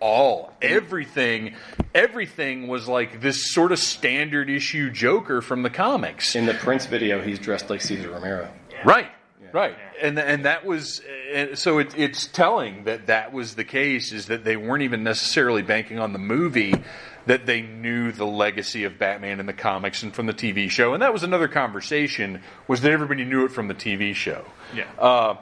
all. 0.00 0.52
Everything, 0.62 1.54
everything 1.94 2.68
was 2.68 2.88
like 2.88 3.20
this 3.20 3.52
sort 3.52 3.72
of 3.72 3.78
standard 3.78 4.48
issue 4.50 4.90
Joker 4.90 5.40
from 5.42 5.62
the 5.62 5.70
comics. 5.70 6.34
in 6.34 6.46
the 6.46 6.54
Prince 6.54 6.86
video, 6.86 7.20
he's 7.22 7.38
dressed 7.38 7.70
like 7.70 7.80
Cesar 7.80 8.10
Romero. 8.10 8.50
Right, 8.84 9.08
right, 9.52 9.76
and 10.00 10.18
and 10.18 10.44
that 10.46 10.64
was 10.64 11.02
and 11.32 11.58
so 11.58 11.78
it, 11.78 11.94
it's 11.98 12.26
telling 12.26 12.84
that 12.84 13.06
that 13.08 13.32
was 13.32 13.54
the 13.54 13.64
case. 13.64 14.12
Is 14.12 14.26
that 14.26 14.42
they 14.44 14.56
weren't 14.56 14.82
even 14.82 15.02
necessarily 15.04 15.62
banking 15.62 15.98
on 15.98 16.12
the 16.12 16.18
movie. 16.18 16.74
That 17.26 17.44
they 17.44 17.60
knew 17.60 18.12
the 18.12 18.24
legacy 18.26 18.84
of 18.84 18.98
Batman 18.98 19.40
in 19.40 19.46
the 19.46 19.52
comics 19.52 20.02
and 20.02 20.12
from 20.14 20.24
the 20.26 20.32
TV 20.32 20.70
show, 20.70 20.94
and 20.94 21.02
that 21.02 21.12
was 21.12 21.22
another 21.22 21.48
conversation. 21.48 22.40
Was 22.66 22.80
that 22.80 22.92
everybody 22.92 23.24
knew 23.26 23.44
it 23.44 23.52
from 23.52 23.68
the 23.68 23.74
TV 23.74 24.14
show? 24.14 24.44
Yeah. 24.74 24.84
Uh, 24.98 25.36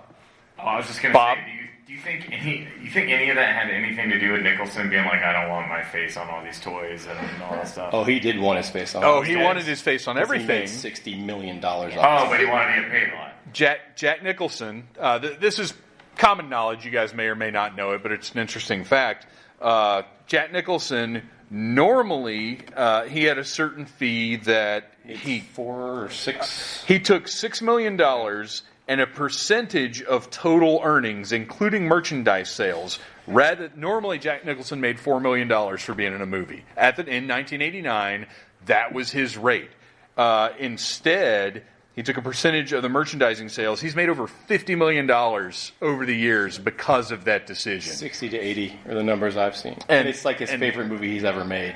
Oh, 0.61 0.65
I 0.65 0.77
was 0.77 0.89
just 0.89 1.01
gonna 1.01 1.15
Bob? 1.15 1.39
say, 1.39 1.45
do 1.47 1.53
you, 1.53 1.68
do 1.89 1.95
you 1.95 2.01
think 2.01 2.29
any 2.31 2.69
you 2.83 2.91
think 2.91 3.09
any 3.11 3.31
of 3.31 3.37
that 3.37 3.55
had 3.57 3.71
anything 3.71 4.11
to 4.11 4.21
do 4.21 4.33
with 4.33 4.43
Nicholson 4.43 4.91
being 4.91 5.07
like, 5.07 5.23
I 5.23 5.33
don't 5.33 5.51
want 5.51 5.69
my 5.69 5.83
face 5.83 6.17
on 6.19 6.29
all 6.29 6.45
these 6.45 6.61
toys 6.61 7.07
and 7.09 7.43
all 7.43 7.53
that 7.53 7.67
stuff? 7.67 7.91
Oh, 7.95 8.05
he 8.05 8.21
did 8.21 8.39
want 8.39 8.59
his 8.59 8.69
face 8.69 8.95
on. 8.95 9.03
oh, 9.05 9.23
he 9.23 9.35
Okay. 9.35 9.43
wanted 9.45 9.65
his 9.65 9.81
face 9.81 10.07
on 10.07 10.19
everything. 10.19 10.47
He 10.47 10.53
everything. 10.53 10.75
made 10.75 10.81
sixty 10.81 11.15
million 11.17 11.61
dollars. 11.61 11.95
Oh, 11.97 12.29
but 12.29 12.39
he 12.39 12.47
wanted 12.47 12.75
to 12.77 12.83
get 12.83 12.91
paid 12.91 13.13
a 13.13 13.17
lot. 13.17 13.33
Jack 13.55 13.97
Jack 13.97 14.23
Nicholson. 14.23 14.87
Uh, 15.01 15.19
th- 15.19 15.39
this 15.41 15.59
is 15.59 15.73
common 16.19 16.51
knowledge. 16.51 16.85
You 16.85 16.91
guys 16.91 17.15
may 17.15 17.25
or 17.25 17.35
may 17.35 17.51
not 17.51 17.75
know 17.75 17.93
it, 17.93 18.03
but 18.03 18.13
it's 18.13 18.33
an 18.33 18.39
interesting 18.39 18.85
fact. 18.85 19.27
Uh, 19.61 20.03
Jack 20.27 20.53
Nicholson 20.53 21.23
normally 21.51 22.59
uh, 22.77 23.05
he 23.05 23.25
had 23.25 23.39
a 23.39 23.45
certain 23.45 23.87
fee 23.87 24.37
that 24.37 24.93
he 25.07 25.41
four 25.41 26.05
or 26.05 26.11
six. 26.11 26.85
he 26.87 26.99
took 26.99 27.27
six 27.29 27.63
million 27.63 27.97
dollars 27.97 28.63
and 28.89 29.01
a 29.01 29.07
percentage 29.07 30.03
of 30.03 30.31
total 30.31 30.81
earnings, 30.83 31.31
including 31.31 31.85
merchandise 31.87 32.51
sales. 32.51 32.99
Rather, 33.27 33.71
normally 33.77 34.19
Jack 34.19 34.45
Nicholson 34.47 34.81
made 34.81 34.99
four 34.99 35.21
million 35.21 35.47
dollars 35.47 35.83
for 35.83 35.95
being 35.95 36.15
in 36.15 36.23
a 36.23 36.27
movie. 36.27 36.65
At 36.77 36.97
the, 36.97 37.03
in 37.03 37.29
1989, 37.29 38.27
that 38.67 38.93
was 38.95 39.11
his 39.11 39.37
rate. 39.37 39.71
Uh, 40.17 40.49
instead, 40.59 41.63
he 41.95 42.03
took 42.03 42.17
a 42.17 42.23
percentage 42.23 42.73
of 42.73 42.83
the 42.83 42.89
merchandising 42.89 43.51
sales. 43.51 43.81
He's 43.81 43.95
made 43.95 44.09
over 44.09 44.27
fifty 44.27 44.75
million 44.75 45.07
dollars 45.07 45.73
over 45.83 46.07
the 46.07 46.17
years 46.17 46.59
because 46.59 47.11
of 47.11 47.25
that 47.25 47.47
decision. 47.47 47.93
Sixty 47.93 48.29
to 48.31 48.39
eighty 48.39 48.79
are 48.89 48.95
the 48.95 49.03
numbers 49.03 49.37
I've 49.37 49.57
seen, 49.57 49.75
and, 49.75 49.85
And- 49.91 50.09
it's 50.09 50.25
like 50.25 50.39
his 50.39 50.49
and- 50.51 50.61
favorite 50.61 50.87
movie 50.89 51.11
he's 51.13 51.25
ever 51.25 51.45
made 51.45 51.75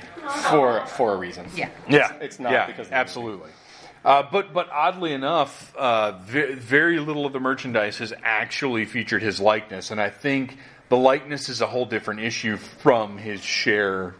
for 0.49 0.83
for 0.87 1.13
a 1.13 1.17
reason. 1.17 1.45
Yeah. 1.55 1.69
Yeah, 1.87 2.13
it's 2.21 2.39
not 2.39 2.51
yeah, 2.53 2.65
because 2.65 2.87
of 2.87 2.91
the 2.91 2.95
absolutely. 2.95 3.49
Uh, 4.03 4.23
but 4.31 4.53
but 4.53 4.69
oddly 4.69 5.13
enough, 5.13 5.73
uh, 5.77 6.11
ve- 6.23 6.53
very 6.55 6.99
little 6.99 7.25
of 7.25 7.31
the 7.33 7.39
merchandise 7.39 7.99
has 7.99 8.13
actually 8.23 8.85
featured 8.85 9.21
his 9.21 9.39
likeness, 9.39 9.91
and 9.91 10.01
I 10.01 10.09
think 10.09 10.57
the 10.89 10.97
likeness 10.97 11.47
is 11.47 11.61
a 11.61 11.67
whole 11.67 11.85
different 11.85 12.19
issue 12.19 12.57
from 12.57 13.17
his 13.17 13.41
share. 13.41 14.15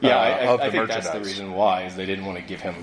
Yeah, 0.00 0.16
uh, 0.16 0.20
I, 0.20 0.28
I, 0.28 0.46
of 0.46 0.60
I 0.60 0.66
the 0.66 0.72
think 0.72 0.88
that's 0.88 1.06
the 1.06 1.18
merchandise. 1.18 1.26
reason 1.32 1.52
why 1.52 1.84
is 1.86 1.96
they 1.96 2.06
didn't 2.06 2.24
want 2.24 2.38
to 2.38 2.44
give 2.44 2.60
him. 2.60 2.76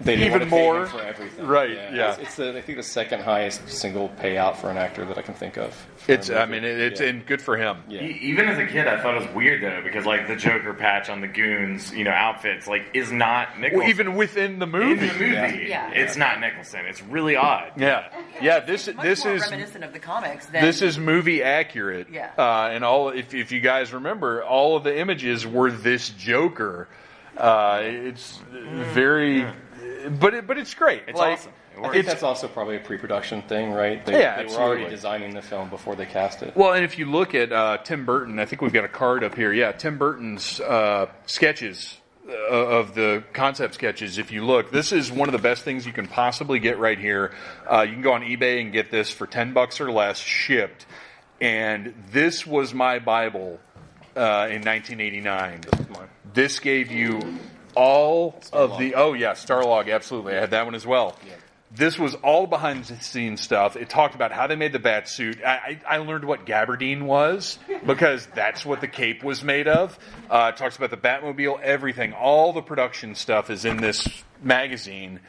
They 0.00 0.14
Even 0.14 0.30
want 0.30 0.42
to 0.44 0.48
pay 0.50 0.56
him 0.64 0.74
more? 0.74 0.86
for 0.86 1.00
everything. 1.02 1.46
Right, 1.46 1.70
yeah. 1.70 2.10
It's, 2.12 2.18
it's 2.22 2.36
the, 2.36 2.56
I 2.56 2.60
think 2.60 2.78
the 2.78 2.84
second 2.84 3.22
highest 3.22 3.68
single 3.68 4.08
payout 4.08 4.56
for 4.56 4.70
an 4.70 4.76
actor 4.76 5.04
that 5.04 5.18
I 5.18 5.22
can 5.22 5.34
think 5.34 5.56
of. 5.56 5.74
It's. 6.06 6.30
I 6.30 6.46
mean, 6.46 6.62
it's 6.62 7.00
Yeah. 7.00 7.08
and 7.08 7.26
good 7.26 7.42
for 7.42 7.56
him. 7.56 7.78
Yeah. 7.88 8.02
E- 8.02 8.18
Even 8.22 8.48
as 8.48 8.58
a 8.58 8.66
kid, 8.66 8.86
I 8.86 9.00
thought 9.02 9.16
it 9.16 9.26
was 9.26 9.34
weird 9.34 9.60
though, 9.62 9.82
because 9.82 10.06
like 10.06 10.28
the 10.28 10.36
Joker 10.36 10.72
patch 10.72 11.10
on 11.10 11.20
the 11.20 11.26
goons, 11.26 11.92
you 11.92 12.04
know, 12.04 12.12
outfits, 12.12 12.68
like 12.68 12.86
is 12.94 13.10
not 13.10 13.58
Nicholson. 13.58 13.80
Well, 13.80 13.88
even 13.88 14.14
within 14.14 14.58
the 14.60 14.66
in 14.66 14.70
movie. 14.72 15.08
the 15.08 15.12
movie, 15.14 15.66
Yeah. 15.68 15.90
it's 15.92 16.16
not 16.16 16.38
Nicholson. 16.40 16.86
It's 16.86 17.02
really 17.02 17.34
odd. 17.34 17.72
Yeah, 17.76 18.08
yeah. 18.40 18.60
This 18.60 18.86
Much 18.86 19.02
this 19.04 19.24
more 19.24 19.34
is 19.34 19.42
reminiscent 19.42 19.82
of 19.82 19.92
the 19.92 19.98
comics 19.98 20.46
than 20.46 20.62
this 20.62 20.80
is 20.80 20.96
movie 20.98 21.42
accurate. 21.42 22.06
Yeah. 22.10 22.30
Uh, 22.38 22.68
and 22.72 22.84
all 22.84 23.08
if 23.10 23.34
if 23.34 23.50
you 23.50 23.60
guys 23.60 23.92
remember, 23.92 24.44
all 24.44 24.76
of 24.76 24.84
the 24.84 24.96
images 24.96 25.44
were 25.46 25.72
this 25.72 26.08
Joker. 26.10 26.86
Uh, 27.36 27.80
it's 27.84 28.40
very, 28.94 29.46
but 30.20 30.34
it, 30.34 30.46
but 30.46 30.58
it's 30.58 30.74
great. 30.74 31.02
It's 31.06 31.18
like, 31.18 31.38
awesome. 31.38 31.52
It 31.76 31.78
I 31.78 31.82
think 31.82 31.94
It's 31.96 32.08
that's 32.08 32.22
also 32.22 32.48
probably 32.48 32.76
a 32.76 32.80
pre-production 32.80 33.42
thing, 33.42 33.72
right? 33.72 34.04
They, 34.04 34.20
Yeah, 34.20 34.36
they 34.36 34.42
were 34.42 34.48
absolutely. 34.48 34.76
already 34.78 34.90
designing 34.90 35.34
the 35.34 35.42
film 35.42 35.70
before 35.70 35.94
they 35.94 36.06
cast 36.06 36.42
it. 36.42 36.56
Well, 36.56 36.72
and 36.72 36.84
if 36.84 36.98
you 36.98 37.06
look 37.06 37.34
at 37.34 37.52
uh, 37.52 37.78
Tim 37.78 38.04
Burton, 38.04 38.38
I 38.38 38.46
think 38.46 38.62
we've 38.62 38.72
got 38.72 38.84
a 38.84 38.88
card 38.88 39.22
up 39.22 39.34
here. 39.34 39.52
Yeah, 39.52 39.72
Tim 39.72 39.98
Burton's 39.98 40.60
uh, 40.60 41.06
sketches 41.26 41.98
uh, 42.28 42.32
of 42.32 42.94
the 42.94 43.22
concept 43.32 43.74
sketches. 43.74 44.18
If 44.18 44.32
you 44.32 44.44
look, 44.44 44.70
this 44.72 44.92
is 44.92 45.12
one 45.12 45.28
of 45.28 45.32
the 45.32 45.38
best 45.38 45.62
things 45.62 45.86
you 45.86 45.92
can 45.92 46.08
possibly 46.08 46.58
get 46.58 46.78
right 46.78 46.98
here. 46.98 47.32
Uh, 47.70 47.82
you 47.82 47.92
can 47.92 48.02
go 48.02 48.12
on 48.12 48.22
eBay 48.22 48.60
and 48.60 48.72
get 48.72 48.90
this 48.90 49.10
for 49.12 49.26
ten 49.26 49.52
bucks 49.52 49.80
or 49.80 49.90
less, 49.90 50.18
shipped. 50.18 50.86
And 51.40 51.94
this 52.10 52.44
was 52.44 52.74
my 52.74 52.98
Bible 52.98 53.60
uh, 54.16 54.48
in 54.50 54.62
1989. 54.62 55.60
This 56.34 56.58
gave 56.58 56.90
you 56.90 57.38
all 57.78 58.40
of 58.52 58.76
the. 58.78 58.94
Oh 58.96 59.12
yeah, 59.12 59.32
Starlog, 59.32 59.92
absolutely. 59.92 60.36
I 60.36 60.40
had 60.40 60.50
that 60.50 60.64
one 60.64 60.74
as 60.74 60.86
well. 60.86 61.16
This 61.70 61.98
was 61.98 62.14
all 62.16 62.46
behind 62.46 62.84
the 62.84 62.96
scenes 63.00 63.40
stuff. 63.42 63.76
It 63.76 63.90
talked 63.90 64.14
about 64.14 64.32
how 64.32 64.46
they 64.46 64.56
made 64.56 64.72
the 64.72 64.78
bat 64.78 65.06
suit. 65.06 65.44
I, 65.44 65.78
I, 65.86 65.96
I 65.96 65.96
learned 65.98 66.24
what 66.24 66.46
gabardine 66.46 67.02
was 67.02 67.58
because 67.86 68.26
that's 68.34 68.64
what 68.64 68.80
the 68.80 68.88
cape 68.88 69.22
was 69.22 69.44
made 69.44 69.68
of. 69.68 69.98
Uh, 70.30 70.50
it 70.52 70.56
talks 70.56 70.76
about 70.76 70.90
the 70.90 70.96
Batmobile, 70.96 71.60
everything. 71.60 72.14
All 72.14 72.52
the 72.52 72.62
production 72.62 73.14
stuff 73.14 73.50
is 73.50 73.64
in 73.64 73.76
this 73.76 74.08
magazine, 74.42 75.20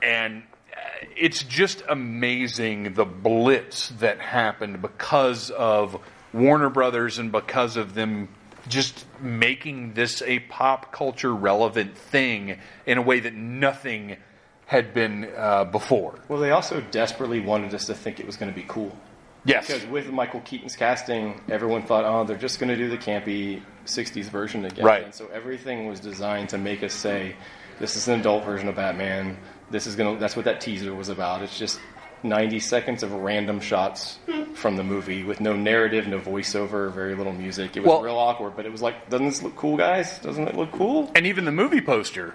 and 0.00 0.44
uh, 0.72 1.06
it's 1.16 1.42
just 1.42 1.82
amazing 1.88 2.94
the 2.94 3.04
blitz 3.04 3.88
that 3.98 4.20
happened 4.20 4.80
because 4.80 5.50
of 5.50 6.00
Warner 6.32 6.70
Brothers 6.70 7.18
and 7.18 7.32
because 7.32 7.76
of 7.76 7.94
them 7.94 8.28
just 8.68 9.06
making 9.20 9.94
this 9.94 10.22
a 10.22 10.40
pop 10.40 10.92
culture 10.92 11.34
relevant 11.34 11.96
thing 11.96 12.58
in 12.86 12.98
a 12.98 13.02
way 13.02 13.20
that 13.20 13.34
nothing 13.34 14.16
had 14.66 14.94
been 14.94 15.28
uh, 15.36 15.64
before. 15.64 16.18
Well, 16.28 16.40
they 16.40 16.50
also 16.50 16.80
desperately 16.80 17.40
wanted 17.40 17.74
us 17.74 17.86
to 17.86 17.94
think 17.94 18.20
it 18.20 18.26
was 18.26 18.36
going 18.36 18.52
to 18.52 18.54
be 18.54 18.64
cool. 18.68 18.96
Yes. 19.44 19.66
Because 19.66 19.86
with 19.86 20.10
Michael 20.10 20.40
Keaton's 20.40 20.76
casting, 20.76 21.40
everyone 21.48 21.82
thought, 21.82 22.04
oh, 22.04 22.24
they're 22.24 22.36
just 22.36 22.60
going 22.60 22.68
to 22.68 22.76
do 22.76 22.88
the 22.88 22.98
campy 22.98 23.62
60s 23.86 24.24
version 24.24 24.64
again. 24.64 24.84
Right. 24.84 25.04
And 25.04 25.14
so 25.14 25.28
everything 25.32 25.86
was 25.86 25.98
designed 25.98 26.50
to 26.50 26.58
make 26.58 26.82
us 26.82 26.92
say, 26.92 27.34
this 27.78 27.96
is 27.96 28.06
an 28.08 28.20
adult 28.20 28.44
version 28.44 28.68
of 28.68 28.76
Batman. 28.76 29.38
This 29.70 29.86
is 29.86 29.96
going 29.96 30.14
to, 30.14 30.20
that's 30.20 30.36
what 30.36 30.44
that 30.44 30.60
teaser 30.60 30.94
was 30.94 31.08
about. 31.08 31.42
It's 31.42 31.58
just 31.58 31.80
90 32.22 32.60
seconds 32.60 33.02
of 33.02 33.12
random 33.12 33.60
shots 33.60 34.18
from 34.54 34.76
the 34.76 34.84
movie 34.84 35.22
with 35.22 35.40
no 35.40 35.54
narrative, 35.56 36.06
no 36.06 36.18
voiceover, 36.18 36.92
very 36.92 37.14
little 37.14 37.32
music. 37.32 37.76
It 37.76 37.80
was 37.80 37.88
Well- 37.88 38.02
real 38.02 38.16
awkward, 38.18 38.56
but 38.56 38.66
it 38.66 38.72
was 38.72 38.82
like, 38.82 39.08
doesn't 39.08 39.26
this 39.26 39.42
look 39.42 39.56
cool, 39.56 39.76
guys? 39.76 40.18
Doesn't 40.18 40.46
it 40.48 40.54
look 40.56 40.72
cool? 40.72 41.10
And 41.14 41.26
even 41.26 41.44
the 41.44 41.52
movie 41.52 41.80
poster, 41.80 42.34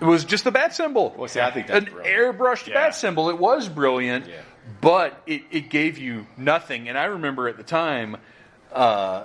it 0.00 0.04
was 0.04 0.24
just 0.24 0.44
the 0.44 0.50
bat 0.52 0.74
symbol. 0.74 1.14
Well, 1.16 1.28
see, 1.28 1.40
I 1.40 1.50
think 1.50 1.66
that's 1.66 1.86
An 1.86 1.92
brilliant. 1.92 2.38
airbrushed 2.38 2.66
Yeah. 2.68 2.74
bat 2.74 2.94
symbol. 2.94 3.28
It 3.30 3.38
was 3.38 3.68
brilliant, 3.68 4.26
Yeah. 4.26 4.34
but 4.80 5.20
it, 5.26 5.42
it 5.50 5.68
gave 5.70 5.98
you 5.98 6.26
nothing. 6.36 6.88
And 6.88 6.96
I 6.98 7.04
remember 7.04 7.48
at 7.48 7.56
the 7.56 7.62
time, 7.64 8.16
uh, 8.72 9.24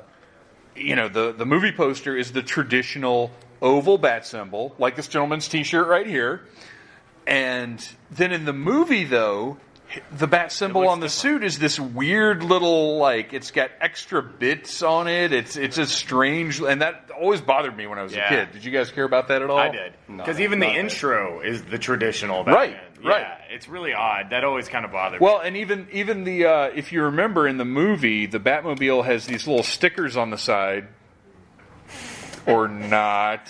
you 0.76 0.96
know, 0.96 1.08
the, 1.10 1.34
the 1.34 1.46
movie 1.46 1.72
poster 1.72 2.16
is 2.18 2.32
the 2.32 2.42
traditional 2.44 3.32
oval 3.62 3.98
bat 3.98 4.26
symbol, 4.26 4.74
like 4.80 4.96
this 4.96 5.08
gentleman's 5.08 5.48
t 5.48 5.64
shirt 5.64 5.88
right 5.88 6.08
here. 6.08 6.42
And 7.28 7.86
then 8.10 8.32
in 8.32 8.46
the 8.46 8.54
movie, 8.54 9.04
though, 9.04 9.58
the 10.12 10.28
bat 10.28 10.52
symbol 10.52 10.88
on 10.88 11.00
the 11.00 11.10
suit 11.10 11.44
is 11.44 11.58
this 11.60 11.80
weird 11.80 12.44
little 12.44 12.98
like 12.98 13.34
it's 13.34 13.52
got 13.52 13.72
extra 13.82 14.22
bits 14.22 14.82
on 14.84 15.08
it. 15.08 15.34
It's 15.34 15.56
it's 15.56 15.78
a 15.78 15.86
strange, 15.88 16.60
and 16.62 16.82
that 16.82 17.10
always 17.20 17.42
bothered 17.42 17.76
me 17.76 17.88
when 17.88 17.98
I 17.98 18.04
was 18.04 18.16
Yeah. 18.16 18.26
a 18.26 18.30
kid. 18.46 18.52
Did 18.54 18.66
you 18.66 18.72
guys 18.72 18.92
care 18.92 19.04
about 19.04 19.30
that 19.30 19.42
at 19.42 19.50
all? 19.50 19.58
I 19.58 19.70
did 19.70 19.94
No, 20.08 20.18
because 20.18 20.40
even 20.40 20.60
the 20.60 20.68
not 20.68 20.76
intro 20.76 21.42
is 21.42 21.64
the 21.64 21.78
traditional 21.80 22.44
Right, 22.44 22.74
Batman. 22.74 23.10
right. 23.12 23.22
Yeah, 23.22 23.56
it's 23.56 23.68
really 23.68 23.94
odd. 23.94 24.30
That 24.30 24.44
always 24.44 24.68
kind 24.70 24.86
of 24.86 24.92
bothered 24.92 25.20
me. 25.22 25.26
Well, 25.26 25.40
and 25.40 25.58
even 25.58 25.88
even 25.92 26.24
the 26.24 26.46
uh, 26.46 26.64
if 26.76 26.92
you 26.92 27.04
remember 27.04 27.48
in 27.48 27.58
the 27.58 27.66
movie, 27.66 28.26
the 28.28 28.40
Batmobile 28.40 29.06
has 29.06 29.26
these 29.26 29.48
little 29.48 29.64
stickers 29.64 30.16
on 30.18 30.30
the 30.30 30.38
side, 30.38 30.88
or 32.46 32.68
not. 32.68 33.50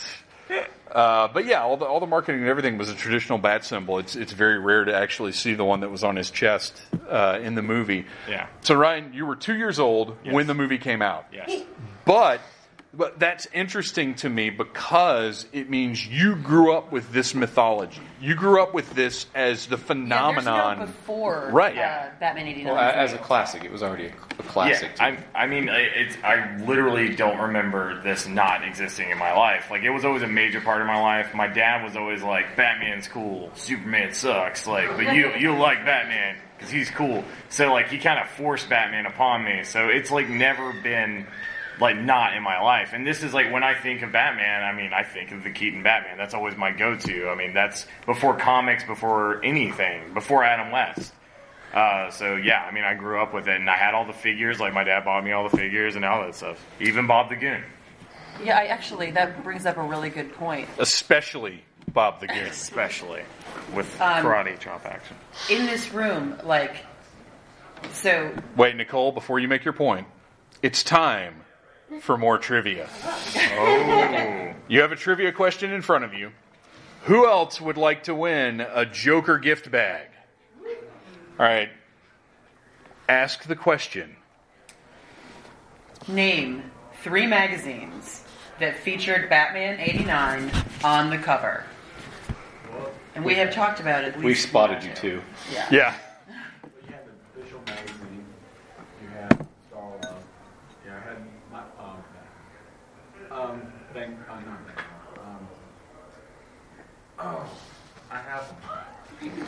Uh, 0.91 1.28
but 1.28 1.45
yeah, 1.45 1.62
all 1.62 1.78
the 1.78 1.86
all 1.86 2.00
the 2.00 2.08
marketing 2.08 2.41
and 2.41 2.50
everything 2.50 2.78
was 2.80 2.89
a 2.89 2.95
traditional 2.95 3.38
bat 3.38 3.64
symbol. 3.64 4.00
It's 4.00 4.16
it's 4.16 4.32
very 4.32 4.58
rare 4.58 4.86
to 4.86 4.95
actually 4.95 5.34
see 5.34 5.54
the 5.54 5.64
one 5.64 5.82
that 5.82 5.89
was 5.91 6.04
on 6.04 6.16
his 6.16 6.32
chest 6.32 6.82
uh, 7.08 7.38
in 7.41 7.54
the 7.54 7.62
movie. 7.62 8.06
Yeah. 8.28 8.47
So 8.62 8.74
Ryan, 8.76 9.14
you 9.14 9.26
were 9.28 9.36
two 9.36 9.56
years 9.56 9.80
old 9.80 10.18
Yes. 10.24 10.34
when 10.34 10.47
the 10.47 10.56
movie 10.56 10.80
came 10.80 11.02
out. 11.04 11.28
Yes. 11.32 11.62
But 12.06 12.41
but 12.91 13.20
that's 13.20 13.47
interesting 13.54 14.16
to 14.16 14.30
me 14.30 14.50
because 14.50 15.45
it 15.54 15.70
means 15.70 16.06
you 16.06 16.36
grew 16.36 16.74
up 16.74 16.91
with 16.91 17.12
this 17.12 17.36
mythology. 17.36 18.02
You 18.22 18.36
grew 18.36 18.61
up 18.61 18.74
with 18.74 18.93
this 18.93 19.26
as 19.34 19.67
the 19.67 19.78
phenomenon. 19.78 20.78
there's 20.78 20.80
no 20.80 20.86
before 20.86 21.49
Right. 21.51 21.78
uh, 21.78 22.09
Batman 22.20 22.47
89. 22.47 22.74
Well, 22.74 22.82
as 22.82 23.13
a 23.13 23.17
classic, 23.17 23.63
it 23.63 23.72
was 23.72 23.82
already 23.82 24.07
a, 24.07 24.09
a 24.39 24.43
classic. 24.43 24.91
Yeah, 24.97 25.17
I, 25.36 25.43
I 25.43 25.47
mean, 25.47 25.70
I- 25.70 25.80
it's, 25.80 26.17
I 26.24 26.57
literally 26.65 27.15
don't 27.15 27.38
remember 27.39 28.01
this 28.01 28.28
not 28.28 28.63
existing 28.65 29.09
in 29.11 29.17
my 29.17 29.32
life. 29.34 29.72
Like, 29.72 29.84
it 29.84 29.89
was 29.91 30.03
always 30.05 30.22
a 30.24 30.28
major 30.28 30.59
part 30.61 30.82
of 30.82 30.88
my 30.88 30.99
life. 31.01 31.34
My 31.34 31.47
dad 31.47 31.84
was 31.84 31.95
always 31.95 32.22
like, 32.22 32.55
Batman's 32.57 33.07
cool, 33.07 33.51
Superman 33.55 34.13
sucks. 34.13 34.67
Like, 34.67 34.89
but 34.97 35.13
you, 35.15 35.34
you 35.36 35.55
like 35.55 35.86
Batman 35.86 36.36
because 36.57 36.72
he's 36.72 36.89
cool. 36.89 37.24
So, 37.47 37.72
like, 37.72 37.88
he 37.88 37.99
kind 37.99 38.20
of 38.20 38.28
forced 38.32 38.67
Batman 38.67 39.05
upon 39.05 39.45
me. 39.45 39.63
So 39.63 39.88
it's, 39.88 40.11
like, 40.11 40.28
never 40.28 40.74
been, 40.84 41.26
like, 41.80 41.97
not 41.97 42.36
in 42.36 42.43
my 42.43 42.59
life. 42.61 42.91
And 42.93 43.05
this 43.05 43.23
is, 43.23 43.34
like, 43.34 43.51
when 43.51 43.63
I 43.63 43.73
think 43.73 44.01
of 44.01 44.11
Batman, 44.11 44.63
I 44.63 44.73
mean, 44.73 44.91
I 44.93 45.03
think 45.03 45.32
of 45.32 45.43
the 45.43 45.49
Keaton 45.51 45.84
Batman. 45.84 46.17
That's 46.17 46.34
always 46.34 46.55
my 46.57 46.71
go 46.71 46.95
to. 46.95 47.30
I 47.30 47.36
mean, 47.36 47.53
that's 47.53 47.86
before 48.05 48.36
comics, 48.36 48.84
before 48.84 49.43
anything, 49.43 50.13
before 50.13 50.43
Adam 50.43 50.71
West. 50.71 51.13
Uh, 51.73 52.09
so 52.09 52.36
yeah, 52.36 52.63
I 52.63 52.71
mean, 52.71 52.84
I 52.84 52.95
grew 52.95 53.21
up 53.21 53.32
with 53.34 53.47
it, 53.47 53.55
and 53.59 53.69
I 53.69 53.77
had 53.77 53.93
all 53.93 54.03
the 54.05 54.11
figures. 54.13 54.59
Like 54.59 54.73
my 54.73 54.84
dad 54.84 55.05
bought 55.05 55.23
me 55.23 55.32
all 55.34 55.47
the 55.47 55.55
figures 55.55 55.95
and 55.95 56.03
all 56.03 56.23
that 56.23 56.34
stuff. 56.34 56.59
Even 56.80 57.05
Bob 57.05 57.30
the 57.30 57.36
Goon. 57.36 57.63
Yeah, 58.43 58.57
I 58.57 58.65
actually 58.65 59.11
that 59.11 59.43
brings 59.43 59.67
up 59.67 59.77
a 59.77 59.84
really 59.84 60.09
good 60.09 60.34
point. 60.34 60.67
especially 60.80 61.63
Bob 61.93 62.21
the 62.21 62.25
Goon. 62.27 62.38
especially 62.49 63.21
with 63.75 63.86
Um, 64.01 64.25
karate 64.25 64.57
chop 64.57 64.84
action. 64.88 65.15
In 65.51 65.67
this 65.67 65.93
room, 65.93 66.39
like, 66.43 66.77
so 67.93 68.34
Wait, 68.55 68.75
Nicole, 68.75 69.11
before 69.11 69.39
you 69.39 69.47
make 69.47 69.63
your 69.63 69.73
point, 69.75 70.07
it's 70.63 70.84
time 70.84 71.36
for 72.01 72.17
more 72.17 72.37
trivia. 72.37 72.87
Oh. 73.35 74.53
You 74.67 74.81
have 74.81 74.91
a 74.91 74.95
trivia 74.95 75.31
question 75.31 75.71
in 75.71 75.81
front 75.81 76.03
of 76.05 76.13
you. 76.13 76.31
Who 77.03 77.27
else 77.27 77.59
would 77.59 77.77
like 77.77 78.03
to 78.03 78.13
win 78.15 78.61
a 78.61 78.85
Joker 78.85 79.37
gift 79.39 79.71
bag? 79.71 80.07
All 80.63 81.45
right. 81.45 81.69
Ask 83.07 83.43
the 83.43 83.55
question. 83.55 84.15
name 86.07 86.71
three 87.01 87.25
magazines 87.27 88.23
that 88.59 88.77
featured 88.77 89.29
Batman 89.29 89.79
89 89.79 90.51
on 90.83 91.09
the 91.09 91.17
cover. 91.17 91.63
And 93.15 93.23
we 93.25 93.33
have 93.35 93.53
talked 93.53 93.79
about 93.79 94.03
it. 94.03 94.15
We've 94.17 94.37
spotted 94.37 94.83
you 94.83 94.93
too. 94.93 95.21
Yeah. 95.51 95.67
Yeah. 95.71 95.95
You 96.27 96.93
had 96.93 97.01
the 97.05 97.41
visual 97.41 97.61
magazine. 97.65 98.25
You 99.01 99.09
had 99.09 99.47
Star 99.69 99.91
Love. 100.03 100.23
Yeah, 100.85 100.95
I 100.95 100.99
had 101.09 101.17
my 101.51 101.63
um, 103.39 103.61
thing. 103.93 104.17
Uh, 104.29 104.33
not 104.41 104.59
thing. 104.65 104.85
Um, 105.17 105.47
oh, 107.19 107.49
I 108.11 108.17
have 108.17 108.47
them. 109.21 109.31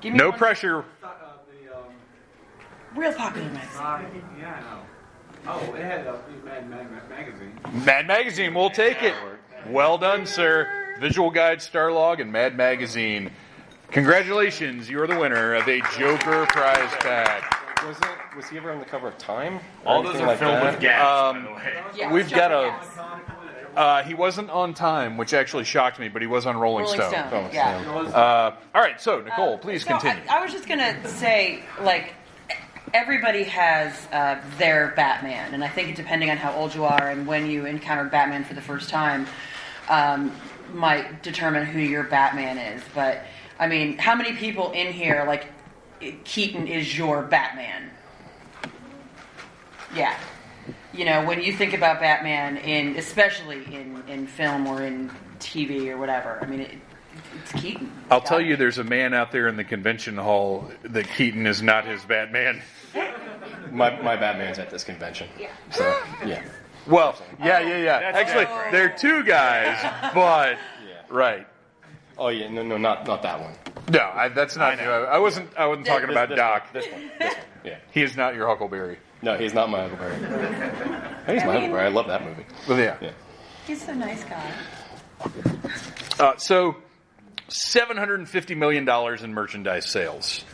Give 0.00 0.12
me 0.12 0.18
No 0.18 0.30
one- 0.30 0.38
pressure. 0.38 0.84
Uh, 1.02 1.08
the 1.62 1.76
um, 1.76 1.84
Real 2.94 3.12
popular 3.12 3.48
magazine. 3.50 3.80
uh, 3.80 4.02
yeah, 4.38 4.54
I 4.56 4.60
know. 4.60 4.80
Oh, 5.46 5.74
it 5.74 5.82
had 5.82 6.06
a 6.06 6.18
Mad 6.44 6.68
Mad 6.68 6.86
magazine. 7.08 7.58
Mad 7.84 8.06
Magazine, 8.06 8.52
we'll 8.54 8.68
take 8.70 9.02
it. 9.02 9.14
Well 9.68 9.96
done, 9.96 10.26
sir. 10.26 10.68
Visual 11.00 11.30
Guide, 11.30 11.60
Starlog, 11.60 12.20
and 12.20 12.30
Mad 12.30 12.56
Magazine. 12.56 13.30
Congratulations, 13.90 14.88
you're 14.90 15.06
the 15.06 15.18
winner 15.18 15.54
of 15.54 15.66
a 15.66 15.80
Joker 15.98 16.46
prize 16.46 16.92
bag. 17.02 17.42
Was 17.86 17.96
it 17.98 18.36
was 18.36 18.48
he 18.48 18.56
ever 18.58 18.70
on 18.72 18.78
the 18.78 18.84
cover 18.84 19.08
of 19.08 19.18
Time? 19.18 19.56
or 19.84 19.92
All 19.92 20.02
those 20.02 20.16
anything 20.16 20.24
are 20.24 20.28
like 20.28 20.38
filled 20.38 20.54
that? 20.56 20.72
with 20.72 20.80
gas, 20.80 21.06
Um, 21.36 21.42
by 21.44 21.48
the 21.48 21.54
way. 21.56 21.82
Yeah, 21.96 22.12
We've 22.12 22.30
got 22.30 22.50
a- 22.52 22.68
gas. 22.68 22.98
Uh, 23.76 24.02
he 24.02 24.14
wasn't 24.14 24.50
on 24.50 24.74
time, 24.74 25.16
which 25.16 25.32
actually 25.32 25.62
shocked 25.64 25.98
me, 26.00 26.08
but 26.08 26.20
he 26.20 26.26
was 26.28 26.44
on 26.44 26.56
Rolling, 26.56 26.84
Rolling 26.84 27.00
Stone. 27.00 27.28
Oh, 27.32 27.48
yeah. 27.52 27.76
Uh, 28.12 28.56
all 28.74 28.82
right, 28.82 29.00
so 29.00 29.20
Nicole, 29.20 29.58
please 29.58 29.84
So 29.84 29.90
continue. 29.96 30.20
I, 30.28 30.38
I 30.38 30.42
was 30.42 30.52
just 30.52 30.66
gonna 30.68 31.06
say, 31.08 31.62
like, 31.80 32.14
everybody 32.92 33.44
has 33.44 34.08
uh, 34.12 34.40
their 34.58 34.92
Batman, 34.96 35.54
and 35.54 35.62
I 35.62 35.68
think 35.68 35.94
depending 35.94 36.30
on 36.30 36.36
how 36.36 36.52
old 36.52 36.74
you 36.74 36.84
are 36.84 37.10
and 37.10 37.26
when 37.28 37.48
you 37.48 37.64
encountered 37.64 38.10
Batman 38.10 38.42
for 38.44 38.54
the 38.54 38.60
first 38.60 38.90
time, 38.90 39.26
um, 39.88 40.32
might 40.72 41.22
determine 41.22 41.64
who 41.64 41.78
your 41.78 42.02
Batman 42.02 42.58
is. 42.58 42.82
But 42.92 43.22
I 43.60 43.68
mean, 43.68 43.98
how 43.98 44.16
many 44.16 44.32
people 44.32 44.72
in 44.72 44.92
here 44.92 45.24
like 45.28 45.46
Keaton 46.24 46.66
is 46.66 46.96
your 46.96 47.22
Batman? 47.22 47.90
Yeah. 49.94 50.16
You 50.92 51.04
know, 51.04 51.24
when 51.24 51.42
you 51.42 51.52
think 51.52 51.72
about 51.74 52.00
Batman 52.00 52.56
in, 52.58 52.96
especially 52.96 53.64
in, 53.74 54.02
in 54.08 54.26
film 54.26 54.66
or 54.66 54.82
in 54.82 55.10
TV 55.38 55.88
or 55.88 55.96
whatever, 55.98 56.38
I 56.42 56.46
mean, 56.46 56.60
it, 56.60 56.70
it's 57.42 57.52
Keaton. 57.52 57.90
I'll 58.10 58.20
tell 58.20 58.40
you, 58.40 58.56
there's 58.56 58.78
a 58.78 58.84
man 58.84 59.14
out 59.14 59.30
there 59.32 59.46
in 59.48 59.56
the 59.56 59.64
convention 59.64 60.16
hall 60.16 60.70
that 60.82 61.08
Keaton 61.16 61.46
is 61.46 61.62
not 61.62 61.84
his 61.86 62.04
Batman. 62.04 62.62
My, 63.70 64.00
my 64.02 64.16
Batman's 64.16 64.58
at 64.58 64.68
this 64.68 64.82
convention. 64.82 65.28
Yeah. 65.38 65.50
So, 65.70 65.84
yeah. 66.26 66.42
Well, 66.88 67.16
yeah, 67.38 67.60
yeah, 67.60 67.76
yeah. 67.76 68.00
That's 68.00 68.18
Actually, 68.18 68.46
different. 68.46 68.72
they're 68.72 68.96
two 68.96 69.22
guys, 69.22 70.12
but 70.12 70.58
Yeah. 70.84 71.02
right. 71.08 71.46
Oh, 72.20 72.28
yeah, 72.28 72.48
no, 72.50 72.62
no, 72.62 72.76
not, 72.76 73.06
not 73.06 73.22
that 73.22 73.40
one. 73.40 73.54
No, 73.90 74.00
I, 74.14 74.28
that's 74.28 74.54
not. 74.56 74.78
I, 74.78 74.84
I 74.84 75.18
wasn't. 75.18 75.56
I 75.56 75.66
wasn't 75.66 75.86
talking 75.86 76.06
This- 76.08 76.14
about 76.14 76.28
this 76.28 76.36
Doc. 76.36 76.64
One, 76.64 76.72
this 76.74 76.92
one. 76.92 77.10
This 77.18 77.34
one. 77.34 77.44
Yeah. 77.64 77.76
He 77.92 78.02
is 78.02 78.16
not 78.16 78.34
your 78.34 78.46
Huckleberry. 78.46 78.98
No, 79.22 79.36
he's 79.36 79.52
not 79.54 79.68
my 79.70 79.88
Huckleberry. 79.88 80.14
He's 81.26 81.44
my 81.44 81.52
Huckleberry. 81.54 81.82
I 81.82 81.88
love 81.88 82.06
that 82.06 82.24
movie. 82.24 82.44
Well, 82.68 82.78
yeah. 82.78 82.96
Yeah. 83.00 83.10
He's 83.66 83.86
a 83.88 83.94
nice 83.94 84.22
guy. 84.24 84.52
Uh, 86.18 86.36
so, 86.36 86.76
seven 87.48 87.96
hundred 87.96 88.20
and 88.20 88.28
fifty 88.28 88.54
million 88.54 88.84
dollars 88.84 89.22
in 89.22 89.32
merchandise 89.34 89.86
sales. 89.90 90.44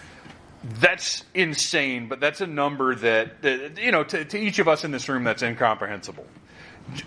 That's 0.64 1.22
insane, 1.34 2.08
but 2.08 2.18
that's 2.20 2.40
a 2.40 2.46
number 2.46 2.94
that, 2.96 3.42
that 3.42 3.78
you 3.78 3.92
know 3.92 4.02
to, 4.04 4.24
to 4.24 4.38
each 4.38 4.58
of 4.58 4.66
us 4.68 4.84
in 4.84 4.90
this 4.90 5.08
room 5.08 5.22
that's 5.24 5.42
incomprehensible. 5.42 6.26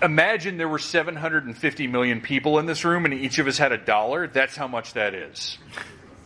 Imagine 0.01 0.57
there 0.57 0.67
were 0.69 0.79
750 0.79 1.87
million 1.87 2.21
people 2.21 2.59
in 2.59 2.65
this 2.65 2.83
room 2.85 3.05
and 3.05 3.13
each 3.13 3.39
of 3.39 3.47
us 3.47 3.57
had 3.57 3.71
a 3.71 3.77
dollar. 3.77 4.27
That's 4.27 4.55
how 4.55 4.67
much 4.67 4.93
that 4.93 5.13
is. 5.13 5.57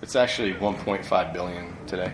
It's 0.01 0.15
actually 0.15 0.53
1.5 0.53 1.33
billion 1.33 1.75
today. 1.87 2.13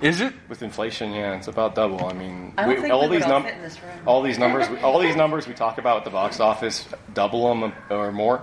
Is 0.00 0.20
it? 0.20 0.32
With 0.48 0.62
inflation, 0.62 1.12
yeah, 1.12 1.34
it's 1.36 1.48
about 1.48 1.74
double. 1.74 2.04
I 2.06 2.12
mean, 2.12 2.52
I 2.56 2.72
don't 2.72 2.90
all 2.90 3.08
these 3.08 3.22
all 3.24 3.28
num- 3.30 3.42
fit 3.44 3.54
in 3.54 3.62
this 3.62 3.82
room. 3.82 3.92
all 4.06 4.22
these 4.22 4.38
numbers, 4.38 4.68
we- 4.70 4.78
all 4.78 5.00
these 5.00 5.16
numbers 5.16 5.48
we 5.48 5.54
talk 5.54 5.78
about 5.78 5.98
at 5.98 6.04
the 6.04 6.10
box 6.10 6.38
office, 6.38 6.86
double 7.14 7.48
them 7.48 7.72
or 7.90 8.12
more 8.12 8.42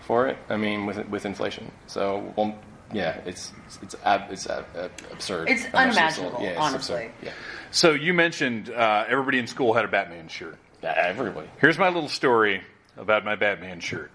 for 0.00 0.26
it. 0.26 0.36
I 0.48 0.56
mean, 0.56 0.86
with 0.86 1.08
with 1.08 1.24
inflation. 1.24 1.70
So, 1.86 2.32
well, 2.36 2.58
yeah, 2.92 3.20
it's 3.26 3.52
it's 3.80 3.94
ab- 4.04 4.32
it's 4.32 4.48
ab- 4.48 4.66
ab- 4.76 4.90
absurd. 5.12 5.48
It's 5.48 5.64
how 5.66 5.86
much 5.86 5.94
they 5.94 6.00
sold. 6.00 6.34
unimaginable, 6.34 6.40
Yeah, 6.42 6.48
it's 6.50 6.60
honestly. 6.60 6.94
absurd. 7.06 7.12
Yeah. 7.22 7.32
So 7.70 7.90
you 7.92 8.12
mentioned 8.12 8.68
uh, 8.70 9.04
everybody 9.08 9.38
in 9.38 9.46
school 9.46 9.74
had 9.74 9.84
a 9.84 9.88
Batman 9.88 10.26
shirt. 10.26 10.56
Everybody. 10.82 11.48
Here's 11.60 11.78
my 11.78 11.88
little 11.88 12.08
story 12.08 12.62
about 12.96 13.24
my 13.24 13.36
Batman 13.36 13.80
shirt. 13.80 14.10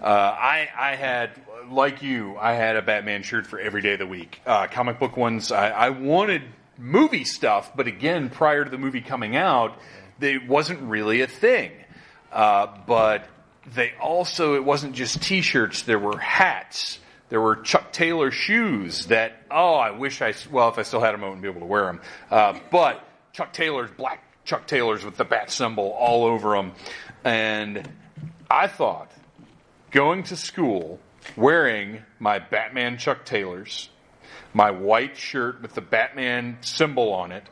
Uh, 0.00 0.06
I, 0.06 0.68
I 0.76 0.94
had, 0.94 1.30
like 1.70 2.02
you, 2.02 2.36
I 2.38 2.54
had 2.54 2.76
a 2.76 2.82
Batman 2.82 3.22
shirt 3.22 3.46
for 3.46 3.58
every 3.58 3.82
day 3.82 3.94
of 3.94 3.98
the 3.98 4.06
week. 4.06 4.40
Uh, 4.46 4.66
comic 4.68 4.98
book 4.98 5.16
ones, 5.16 5.50
I, 5.50 5.70
I 5.70 5.90
wanted 5.90 6.42
movie 6.76 7.24
stuff, 7.24 7.74
but 7.76 7.86
again, 7.86 8.30
prior 8.30 8.64
to 8.64 8.70
the 8.70 8.78
movie 8.78 9.00
coming 9.00 9.36
out, 9.36 9.78
it 10.20 10.46
wasn't 10.46 10.80
really 10.82 11.22
a 11.22 11.26
thing. 11.26 11.72
Uh, 12.32 12.66
but 12.86 13.26
they 13.74 13.92
also, 14.00 14.54
it 14.54 14.64
wasn't 14.64 14.94
just 14.94 15.22
T-shirts. 15.22 15.82
There 15.82 15.98
were 15.98 16.18
hats. 16.18 16.98
There 17.28 17.40
were 17.40 17.56
Chuck 17.56 17.92
Taylor 17.92 18.30
shoes 18.30 19.06
that, 19.06 19.32
oh, 19.50 19.74
I 19.74 19.90
wish 19.90 20.22
I, 20.22 20.34
well, 20.50 20.68
if 20.68 20.78
I 20.78 20.82
still 20.82 21.00
had 21.00 21.12
them, 21.12 21.24
I 21.24 21.26
wouldn't 21.26 21.42
be 21.42 21.48
able 21.48 21.60
to 21.60 21.66
wear 21.66 21.84
them. 21.86 22.00
Uh, 22.30 22.58
but 22.70 23.04
Chuck 23.32 23.52
Taylor's 23.52 23.90
black 23.90 24.27
Chuck 24.48 24.66
Taylors 24.66 25.04
with 25.04 25.18
the 25.18 25.26
bat 25.26 25.50
symbol 25.50 25.90
all 25.90 26.24
over 26.24 26.56
them. 26.56 26.72
And 27.22 27.86
I 28.50 28.66
thought 28.66 29.12
going 29.90 30.22
to 30.24 30.36
school 30.36 30.98
wearing 31.36 32.02
my 32.18 32.38
Batman 32.38 32.96
Chuck 32.96 33.26
Taylors, 33.26 33.90
my 34.54 34.70
white 34.70 35.18
shirt 35.18 35.60
with 35.60 35.74
the 35.74 35.82
Batman 35.82 36.56
symbol 36.62 37.12
on 37.12 37.30
it, 37.30 37.44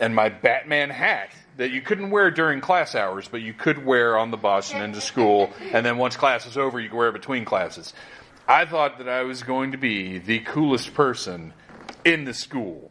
and 0.00 0.16
my 0.16 0.30
Batman 0.30 0.90
hat 0.90 1.30
that 1.58 1.70
you 1.70 1.80
couldn't 1.80 2.10
wear 2.10 2.32
during 2.32 2.60
class 2.60 2.96
hours, 2.96 3.28
but 3.28 3.40
you 3.40 3.54
could 3.54 3.84
wear 3.84 4.18
on 4.18 4.32
the 4.32 4.36
bus 4.36 4.72
and 4.72 4.82
into 4.82 5.00
school, 5.00 5.52
and 5.72 5.86
then 5.86 5.96
once 5.96 6.16
class 6.16 6.44
was 6.44 6.58
over, 6.58 6.80
you 6.80 6.88
could 6.88 6.98
wear 6.98 7.10
it 7.10 7.12
between 7.12 7.44
classes. 7.44 7.92
I 8.48 8.64
thought 8.64 8.98
that 8.98 9.08
I 9.08 9.22
was 9.22 9.44
going 9.44 9.70
to 9.72 9.78
be 9.78 10.18
the 10.18 10.40
coolest 10.40 10.92
person 10.94 11.52
in 12.04 12.24
the 12.24 12.34
school. 12.34 12.90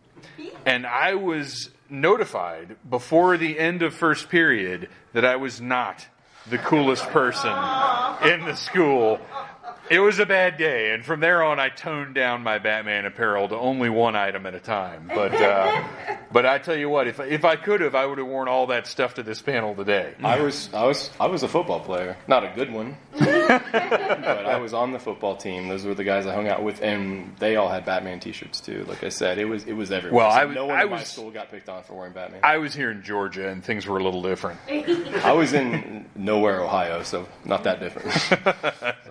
And 0.66 0.88
I 0.88 1.16
was 1.16 1.70
notified 1.92 2.78
before 2.89 3.38
the 3.38 3.60
end 3.60 3.82
of 3.84 3.94
first 3.94 4.30
period 4.30 4.89
that 5.14 5.26
I 5.26 5.36
was 5.36 5.60
not 5.62 6.08
the 6.50 6.58
coolest 6.58 7.06
person 7.10 7.52
in 8.24 8.46
the 8.46 8.56
school. 8.56 9.20
It 9.89 9.99
was 9.99 10.19
a 10.19 10.25
bad 10.25 10.57
day, 10.57 10.93
and 10.93 11.03
from 11.03 11.19
there 11.19 11.43
on, 11.43 11.59
I 11.59 11.67
toned 11.69 12.15
down 12.15 12.43
my 12.43 12.59
Batman 12.59 13.05
apparel 13.05 13.49
to 13.49 13.57
only 13.57 13.89
one 13.89 14.15
item 14.15 14.45
at 14.45 14.55
a 14.55 14.59
time. 14.59 15.11
But, 15.13 15.34
uh, 15.34 15.84
but 16.32 16.45
I 16.45 16.59
tell 16.59 16.77
you 16.77 16.88
what, 16.88 17.07
if 17.07 17.19
if 17.19 17.43
I 17.43 17.57
could 17.57 17.82
have, 17.82 17.93
I 17.93 18.05
would 18.05 18.17
have 18.17 18.27
worn 18.27 18.47
all 18.47 18.67
that 18.67 18.88
stuff 18.88 19.15
to 19.15 19.23
this 19.23 19.41
panel 19.41 19.75
today. 19.75 20.13
I 20.23 20.39
was 20.39 20.69
I 20.73 20.86
was 20.86 21.09
I 21.19 21.27
was 21.27 21.43
a 21.43 21.47
football 21.49 21.82
player, 21.82 22.15
not 22.27 22.45
a 22.45 22.53
good 22.55 22.71
one, 22.71 22.95
but 23.19 24.45
I 24.45 24.57
was 24.59 24.73
on 24.73 24.91
the 24.93 24.99
football 24.99 25.36
team. 25.36 25.67
Those 25.67 25.84
were 25.84 25.93
the 25.95 26.05
guys 26.05 26.25
I 26.25 26.34
hung 26.34 26.47
out 26.47 26.63
with, 26.63 26.82
and 26.82 27.36
they 27.39 27.57
all 27.57 27.67
had 27.67 27.84
Batman 27.84 28.21
T-shirts 28.21 28.61
too. 28.61 28.86
Like 28.88 29.03
I 29.03 29.09
said, 29.09 29.39
it 29.39 29.45
was 29.45 29.65
it 29.65 29.73
was 29.73 29.91
everywhere. 29.91 30.15
Well, 30.19 30.32
So 30.32 30.38
I 30.38 30.45
was- 30.45 30.55
no 30.55 30.65
one 30.67 30.77
I 30.77 30.84
in 30.84 30.89
my 30.89 30.97
was- 30.99 31.07
school 31.09 31.32
got 31.32 31.51
picked 31.51 31.67
on 31.67 31.84
for 31.84 31.95
wearing 31.95 32.13
Batman. 32.13 32.39
I 32.43 32.59
was 32.59 32.73
here 32.73 32.91
in 32.91 33.03
Georgia, 33.03 33.49
and 33.49 33.61
things 33.61 33.86
were 33.88 33.97
a 33.97 34.03
little 34.03 34.21
different. 34.21 34.57
I 34.69 35.34
was 35.34 35.51
in 35.53 36.05
nowhere, 36.15 36.61
Ohio, 36.61 37.03
so 37.03 37.27
not 37.43 37.63
that 37.65 37.82
different. 37.82 38.07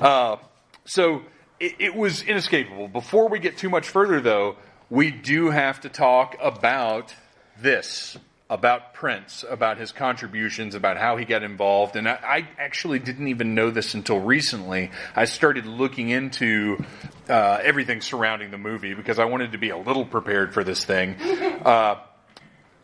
So, 0.00 0.40
So 0.84 1.22
it, 1.58 1.76
it 1.78 1.94
was 1.94 2.22
inescapable. 2.22 2.88
Before 2.88 3.28
we 3.28 3.38
get 3.38 3.58
too 3.58 3.70
much 3.70 3.88
further, 3.88 4.20
though, 4.20 4.56
we 4.88 5.10
do 5.10 5.50
have 5.50 5.80
to 5.82 5.88
talk 5.88 6.36
about 6.40 7.14
this, 7.60 8.16
about 8.48 8.94
Prince, 8.94 9.44
about 9.48 9.78
his 9.78 9.92
contributions, 9.92 10.74
about 10.74 10.96
how 10.96 11.16
he 11.16 11.24
got 11.24 11.42
involved. 11.42 11.94
And 11.96 12.08
I, 12.08 12.18
I 12.22 12.48
actually 12.58 12.98
didn't 12.98 13.28
even 13.28 13.54
know 13.54 13.70
this 13.70 13.94
until 13.94 14.18
recently. 14.18 14.90
I 15.14 15.26
started 15.26 15.66
looking 15.66 16.08
into 16.08 16.82
uh, 17.28 17.58
everything 17.62 18.00
surrounding 18.00 18.50
the 18.50 18.58
movie 18.58 18.94
because 18.94 19.18
I 19.18 19.26
wanted 19.26 19.52
to 19.52 19.58
be 19.58 19.68
a 19.68 19.76
little 19.76 20.04
prepared 20.04 20.52
for 20.54 20.64
this 20.64 20.84
thing. 20.84 21.16
Uh, 21.60 21.96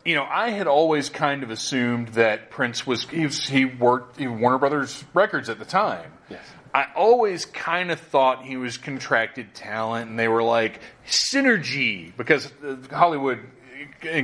you 0.05 0.15
know, 0.15 0.23
I 0.23 0.51
had 0.51 0.67
always 0.67 1.09
kind 1.09 1.43
of 1.43 1.49
assumed 1.49 2.09
that 2.09 2.51
Prince 2.51 2.87
was 2.87 3.03
he, 3.09 3.25
was, 3.25 3.45
he 3.45 3.65
worked 3.65 4.21
in 4.21 4.39
Warner 4.39 4.57
Brothers 4.59 5.03
Records 5.13 5.49
at 5.49 5.59
the 5.59 5.65
time. 5.65 6.13
Yes. 6.29 6.39
I 6.77 6.85
always 6.95 7.45
kind 7.45 7.89
of 7.89 7.99
thought 7.99 8.45
he 8.45 8.55
was 8.55 8.77
contracted 8.77 9.55
talent, 9.55 10.11
and 10.11 10.19
they 10.19 10.27
were 10.27 10.43
like 10.43 10.79
synergy 11.07 12.15
because 12.15 12.53
Hollywood 12.91 13.39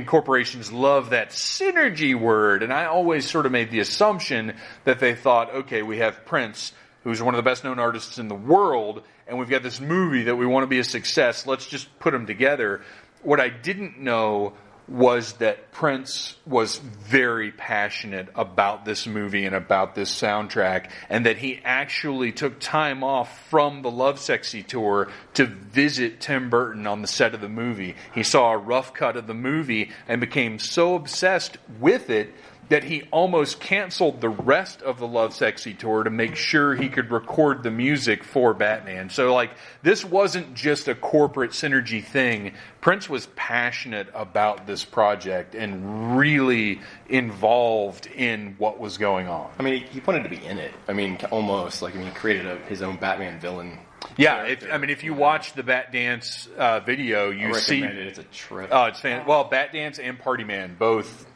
corporations 0.06 0.70
love 0.70 1.10
that 1.10 1.30
synergy 1.30 2.14
word, 2.14 2.62
and 2.62 2.72
I 2.72 2.84
always 2.84 3.28
sort 3.28 3.46
of 3.46 3.50
made 3.50 3.72
the 3.72 3.80
assumption 3.80 4.54
that 4.84 5.00
they 5.00 5.16
thought, 5.16 5.52
okay, 5.52 5.82
we 5.82 5.98
have 5.98 6.24
Prince, 6.26 6.72
who's 7.02 7.20
one 7.20 7.34
of 7.34 7.38
the 7.38 7.50
best 7.50 7.64
known 7.64 7.80
artists 7.80 8.18
in 8.18 8.28
the 8.28 8.36
world, 8.36 9.02
and 9.26 9.36
we've 9.36 9.50
got 9.50 9.64
this 9.64 9.80
movie 9.80 10.22
that 10.22 10.36
we 10.36 10.46
want 10.46 10.62
to 10.62 10.68
be 10.68 10.78
a 10.78 10.84
success. 10.84 11.48
Let's 11.48 11.66
just 11.66 11.98
put 11.98 12.12
them 12.12 12.24
together. 12.24 12.82
What 13.22 13.40
I 13.40 13.48
didn't 13.48 13.98
know 13.98 14.52
was 14.86 15.34
that 15.34 15.72
Prince 15.72 16.36
was 16.46 16.76
very 16.76 17.50
passionate 17.50 18.28
about 18.34 18.84
this 18.84 19.06
movie 19.06 19.46
and 19.46 19.54
about 19.54 19.94
this 19.94 20.14
soundtrack, 20.14 20.90
and 21.08 21.26
that 21.26 21.38
he 21.38 21.60
actually 21.64 22.32
took 22.32 22.60
time 22.60 23.02
off 23.02 23.48
from 23.48 23.82
the 23.82 23.90
Lovesexy 23.90 24.66
tour 24.66 25.08
to 25.34 25.46
visit 25.46 26.20
Tim 26.20 26.50
Burton 26.50 26.86
on 26.86 27.02
the 27.02 27.08
set 27.08 27.34
of 27.34 27.40
the 27.40 27.48
movie. 27.48 27.96
He 28.14 28.22
saw 28.22 28.52
a 28.52 28.58
rough 28.58 28.92
cut 28.92 29.16
of 29.16 29.26
the 29.26 29.34
movie 29.34 29.90
and 30.06 30.20
became 30.20 30.58
so 30.58 30.94
obsessed 30.94 31.56
with 31.80 32.10
it 32.10 32.34
that 32.68 32.84
he 32.84 33.02
almost 33.10 33.60
canceled 33.60 34.20
the 34.20 34.28
rest 34.28 34.82
of 34.82 34.98
the 34.98 35.06
Lovesexy 35.06 35.76
tour 35.78 36.04
to 36.04 36.10
make 36.10 36.36
sure 36.36 36.74
he 36.74 36.88
could 36.88 37.10
record 37.10 37.62
the 37.62 37.70
music 37.70 38.24
for 38.24 38.54
Batman. 38.54 39.10
So, 39.10 39.34
like, 39.34 39.50
this 39.82 40.04
wasn't 40.04 40.54
just 40.54 40.88
a 40.88 40.94
corporate 40.94 41.50
synergy 41.50 42.02
thing. 42.02 42.52
Prince 42.80 43.08
was 43.08 43.26
passionate 43.36 44.08
about 44.14 44.66
this 44.66 44.84
project 44.84 45.54
and 45.54 46.16
really 46.16 46.80
involved 47.08 48.06
in 48.06 48.54
what 48.58 48.78
was 48.78 48.98
going 48.98 49.28
on. 49.28 49.50
I 49.58 49.62
mean, 49.62 49.82
he, 49.82 49.86
he 49.86 50.00
wanted 50.00 50.24
to 50.24 50.30
be 50.30 50.44
in 50.44 50.58
it. 50.58 50.72
I 50.88 50.92
mean, 50.92 51.18
almost 51.30 51.82
like 51.82 51.94
I 51.94 51.98
mean, 51.98 52.08
he 52.08 52.12
created 52.12 52.46
a, 52.46 52.56
his 52.66 52.82
own 52.82 52.96
Batman 52.96 53.40
villain. 53.40 53.78
Yeah, 54.16 54.44
if, 54.44 54.70
I 54.70 54.78
mean, 54.78 54.90
if 54.90 55.02
you 55.02 55.14
watch 55.14 55.54
the 55.54 55.62
Batdance 55.62 56.52
uh, 56.56 56.80
video, 56.80 57.30
you 57.30 57.54
see. 57.54 57.82
it. 57.82 57.96
It's 57.96 58.18
a 58.18 58.24
trip. 58.24 58.68
Oh, 58.70 58.84
it's 58.84 59.00
fan. 59.00 59.26
Well, 59.26 59.48
Batdance 59.48 59.98
and 59.98 60.18
Party 60.18 60.44
Man, 60.44 60.76
both 60.78 61.26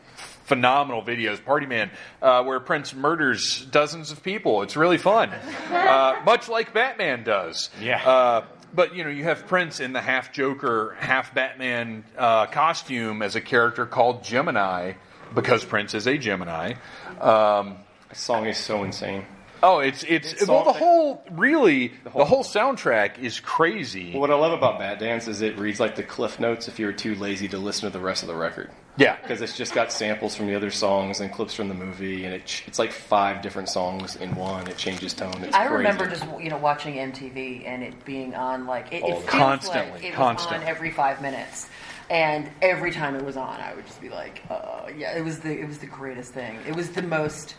phenomenal 0.49 1.03
videos. 1.03 1.45
Party 1.45 1.67
Man, 1.67 1.91
uh, 2.21 2.43
where 2.43 2.59
Prince 2.59 2.95
murders 2.95 3.65
dozens 3.67 4.11
of 4.11 4.23
people. 4.23 4.63
It's 4.63 4.77
really 4.77 4.99
fun, 4.99 5.31
uh, 5.31 6.21
much 6.25 6.49
like 6.49 6.73
Batman 6.73 7.23
does. 7.23 7.71
Yeah. 7.81 8.03
Uh, 8.05 8.45
but 8.75 8.95
you 8.95 9.05
know, 9.05 9.11
you 9.11 9.25
have 9.25 9.47
Prince 9.47 9.81
in 9.81 9.93
the 9.93 10.01
half 10.01 10.33
Joker, 10.33 10.97
half 10.99 11.35
Batman 11.35 12.05
uh, 12.17 12.47
costume 12.47 13.23
as 13.23 13.37
a 13.37 13.41
character 13.41 13.87
called 13.87 14.25
Gemini, 14.25 14.95
because 15.35 15.65
Prince 15.65 15.95
is 15.95 16.07
a 16.07 16.19
Gemini. 16.19 16.75
Um, 17.21 17.77
the 18.09 18.15
song 18.15 18.47
is 18.47 18.57
so 18.57 18.85
insane. 18.85 19.25
Oh, 19.63 19.81
it's 19.81 20.03
it's, 20.05 20.33
It's 20.35 20.47
well, 20.47 20.63
the 20.65 20.71
all- 20.71 20.75
whole 20.75 21.25
really 21.33 21.89
the 22.05 22.11
whole, 22.11 22.25
whole- 22.25 22.45
soundtrack 22.45 23.19
is 23.19 23.41
crazy. 23.41 24.17
What 24.17 24.31
I 24.31 24.35
love 24.35 24.53
about 24.53 24.79
Batdance 24.81 25.27
is 25.29 25.41
it 25.43 25.59
reads 25.59 25.81
like 25.81 25.97
the 25.97 26.03
cliff 26.03 26.39
notes 26.39 26.69
if 26.69 26.79
you 26.79 26.87
were 26.87 26.93
too 26.93 27.15
lazy 27.17 27.49
to 27.49 27.59
listen 27.59 27.91
to 27.91 27.97
the 27.97 28.03
rest 28.05 28.23
of 28.23 28.29
the 28.29 28.35
record. 28.37 28.71
Yeah. 28.97 29.17
Because 29.23 29.41
it's 29.43 29.57
just 29.57 29.75
got 29.75 29.93
samples 29.93 30.35
from 30.35 30.47
the 30.49 30.57
other 30.57 30.71
songs 30.73 31.21
and 31.21 31.31
clips 31.33 31.55
from 31.55 31.69
the 31.69 31.75
movie, 31.75 32.25
and 32.25 32.35
it, 32.35 32.47
ch- 32.47 32.65
it's 32.67 32.79
like 32.81 32.91
five 32.91 33.43
different 33.43 33.69
songs 33.69 34.17
in 34.17 34.35
one. 34.35 34.67
It 34.67 34.77
changes 34.77 35.15
tone. 35.15 35.33
It's 35.45 35.55
I 35.55 35.67
crazy. 35.67 35.75
remember 35.77 36.07
just 36.09 36.25
you 36.41 36.51
know 36.51 36.59
watching 36.59 36.95
MTV 36.95 37.67
and 37.67 37.83
it 37.83 38.05
being 38.05 38.35
on 38.35 38.67
like 38.67 38.93
it, 38.93 39.03
it 39.05 39.07
feels 39.07 39.25
Constantly, 39.25 39.91
like 39.93 40.05
it 40.05 40.09
was 40.11 40.17
constantly. 40.17 40.59
on 40.59 40.65
every 40.65 40.91
five 40.91 41.23
minutes, 41.23 41.69
and 42.11 42.49
every 42.61 42.91
time 42.91 43.15
it 43.15 43.25
was 43.25 43.37
on, 43.37 43.61
I 43.61 43.75
would 43.75 43.87
just 43.87 44.01
be 44.01 44.09
like, 44.09 44.43
uh, 44.51 44.87
yeah, 44.97 45.17
it 45.17 45.23
was 45.25 45.41
the 45.41 45.51
it 45.57 45.67
was 45.69 45.79
the 45.79 45.87
greatest 45.87 46.33
thing. 46.33 46.59
It 46.67 46.75
was 46.75 46.91
the 46.91 47.03
most 47.03 47.55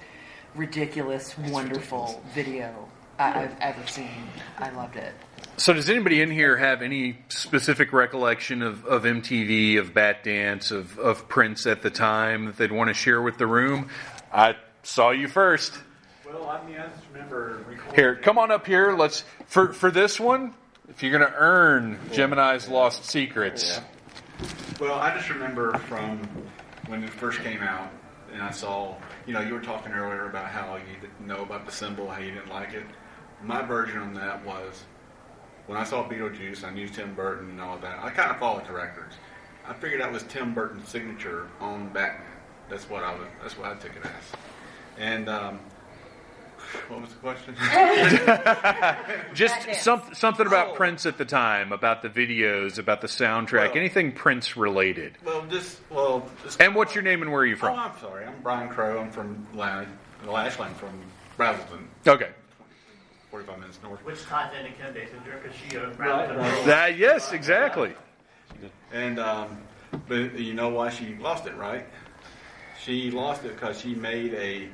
ridiculous, 0.56 1.38
wonderful 1.38 2.22
video 2.34 2.90
I, 3.18 3.44
I've 3.44 3.56
ever 3.60 3.86
seen. 3.88 4.28
I 4.58 4.70
loved 4.72 4.96
it. 4.96 5.14
So, 5.58 5.74
does 5.74 5.90
anybody 5.90 6.22
in 6.22 6.32
here 6.32 6.56
have 6.56 6.82
any 6.82 7.20
specific 7.28 7.92
recollection 7.92 8.62
of, 8.62 8.86
of 8.86 9.04
MTV, 9.04 9.78
of 9.80 9.94
Batdance, 9.94 10.72
of, 10.72 10.98
of 10.98 11.28
Prince 11.28 11.68
at 11.68 11.82
the 11.82 11.90
time 11.90 12.46
that 12.46 12.58
they'd 12.58 12.72
want 12.72 12.88
to 12.90 12.94
share 12.94 13.22
with 13.22 13.38
the 13.38 13.48
room? 13.48 13.90
I 14.32 14.56
saw 14.84 15.12
you 15.12 15.28
first. 15.28 15.78
Well, 16.26 16.48
I 16.48 16.66
mean, 16.66 16.78
I 16.78 16.88
just 16.88 17.04
remember 17.12 17.66
recording. 17.68 17.96
Here, 17.96 18.16
come 18.16 18.38
on 18.38 18.52
up 18.52 18.66
here. 18.66 18.96
Let's 18.96 19.24
for 19.48 19.74
for 19.74 19.92
this 19.92 20.20
one. 20.20 20.54
If 20.88 21.04
you're 21.04 21.18
going 21.18 21.30
to 21.30 21.38
earn 21.38 22.00
Gemini's 22.12 22.68
Lost 22.68 23.06
Secrets, 23.06 23.80
Well, 24.80 24.96
I 24.96 25.16
just 25.16 25.30
remember 25.30 25.78
from 25.78 26.28
when 26.88 27.04
it 27.04 27.12
first 27.12 27.40
came 27.42 27.62
out, 27.62 27.92
and 28.34 28.42
I 28.42 28.50
saw, 28.50 28.96
you 29.30 29.36
know, 29.36 29.42
you 29.42 29.54
were 29.54 29.62
talking 29.62 29.92
earlier 29.92 30.26
about 30.26 30.48
how 30.48 30.76
you 30.78 31.00
didn't 31.00 31.28
know 31.28 31.44
about 31.44 31.64
the 31.64 31.72
symbol, 31.72 32.10
how 32.10 32.20
you 32.20 32.32
didn't 32.32 32.50
like 32.50 32.74
it. 32.74 32.84
My 33.44 33.62
version 33.62 34.00
on 34.00 34.16
that 34.16 34.44
was 34.44 34.86
when 35.68 35.78
I 35.78 35.84
saw 35.84 36.10
Beetlejuice, 36.10 36.64
I 36.64 36.72
knew 36.72 36.90
Tim 36.90 37.14
Burton 37.14 37.52
and 37.52 37.62
all 37.62 37.78
that. 37.78 38.04
I 38.04 38.10
kind 38.10 38.32
of 38.32 38.40
followed 38.40 38.66
the 38.66 38.74
records. 38.74 39.18
I 39.68 39.74
figured 39.74 40.02
that 40.02 40.12
was 40.12 40.24
Tim 40.24 40.56
Burton's 40.56 40.90
signature 40.90 41.48
on 41.60 41.90
Batman. 41.90 42.26
That's 42.72 42.90
what 42.90 43.04
I 43.04 43.14
was. 43.14 43.28
That's 43.40 43.56
what 43.56 43.70
I 43.70 43.76
took 43.76 43.96
it 43.96 44.04
as. 44.04 44.40
And 44.98 45.30
um, 45.30 45.60
what 46.88 47.02
was 47.02 47.10
the 47.10 47.16
question? 47.18 47.56
just 49.34 49.74
some, 49.84 50.02
something 50.14 50.46
about 50.46 50.70
Oh. 50.70 50.74
Prince 50.74 51.06
at 51.06 51.18
the 51.18 51.26
time, 51.26 51.72
about 51.72 52.02
the 52.02 52.10
videos, 52.10 52.78
about 52.78 53.02
the 53.02 53.08
soundtrack, 53.08 53.70
Well- 53.70 53.78
anything 53.78 54.12
Prince 54.12 54.56
related. 54.58 55.18
well, 55.24 55.46
just 55.50 55.80
well, 55.90 56.28
just 56.44 56.62
And 56.62 56.76
what's 56.76 56.94
your 56.96 57.04
name 57.04 57.22
and 57.22 57.32
where 57.32 57.42
are 57.42 57.46
you 57.46 57.56
from? 57.56 57.74
Oh, 57.74 57.76
from? 57.84 57.92
I'm 57.92 58.00
sorry. 58.00 58.26
I'm 58.26 58.42
Brian 58.44 58.70
Crow. 58.70 59.00
I'm 59.02 59.12
from 59.12 59.46
Land, 59.54 59.88
Ashland, 60.28 60.76
from 60.78 60.92
Braselton, 61.38 61.86
Okay. 62.08 62.30
45 63.32 63.60
minutes 63.60 63.80
north. 63.84 64.04
Which 64.04 64.24
ties 64.24 64.52
into 64.58 64.72
Kim 64.72 64.94
Basinger 64.94 65.42
because 65.42 65.56
she 65.58 65.78
owns 65.78 65.98
Right, 66.00 66.36
right. 66.36 66.66
That 66.66 66.98
yes, 66.98 67.32
exactly. 67.32 67.94
And 68.92 69.20
um, 69.20 69.58
but 70.08 70.38
you 70.38 70.54
know 70.56 70.70
why 70.70 70.90
she 70.90 71.16
lost 71.16 71.46
it, 71.46 71.56
right? 71.56 71.86
She 72.82 73.12
lost 73.12 73.46
it 73.46 73.54
because 73.54 73.80
she 73.80 73.94
made 73.94 74.34
a 74.34 74.68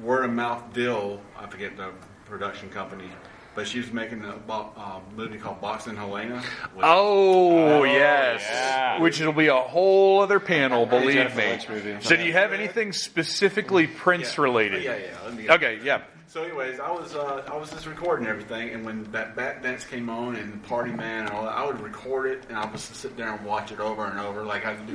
word 0.00 0.24
of 0.24 0.32
mouth 0.32 0.72
deal. 0.72 1.20
I 1.38 1.46
forget 1.46 1.76
the 1.76 1.90
production 2.26 2.68
company, 2.70 3.08
but 3.54 3.66
she 3.66 3.78
was 3.80 3.92
making 3.92 4.24
a 4.24 4.32
bo- 4.32 4.72
uh, 4.76 5.00
movie 5.16 5.38
called 5.38 5.60
Boxing 5.60 5.96
Helena. 5.96 6.40
which- 6.74 6.84
Oh, 6.86 7.84
yes. 7.84 8.42
yeah. 8.48 9.00
Which 9.00 9.20
will 9.20 9.32
be 9.32 9.48
a 9.48 9.54
whole 9.56 10.20
other 10.20 10.40
panel, 10.40 10.86
believe 10.86 11.34
me. 11.36 11.58
So, 12.00 12.16
do 12.16 12.24
you 12.24 12.32
have 12.32 12.52
anything 12.52 12.92
specifically 12.92 13.86
Prince 13.86 14.38
related? 14.38 14.82
Yeah, 14.82 14.96
yeah. 14.96 15.06
Let 15.24 15.34
me 15.34 15.50
Okay, 15.50 15.80
yeah. 15.82 16.02
So, 16.26 16.42
anyways, 16.42 16.78
I 16.78 16.90
was 16.90 17.14
uh, 17.14 17.42
I 17.50 17.56
was 17.56 17.70
just 17.70 17.86
recording 17.86 18.26
everything, 18.26 18.68
and 18.74 18.84
when 18.84 19.04
that 19.12 19.34
Batdance 19.34 19.88
came 19.88 20.10
on 20.10 20.36
and 20.36 20.62
Party 20.64 20.92
Man 20.92 21.20
and 21.24 21.30
all 21.30 21.44
that, 21.44 21.54
I 21.56 21.64
would 21.64 21.80
record 21.80 22.30
it, 22.30 22.42
and 22.50 22.58
I 22.58 22.64
would 22.66 22.72
just 22.72 22.94
sit 22.96 23.16
there 23.16 23.32
and 23.32 23.42
watch 23.46 23.72
it 23.72 23.80
over 23.80 24.04
and 24.04 24.20
over, 24.20 24.42
like 24.44 24.66
I 24.66 24.74
do 24.74 24.92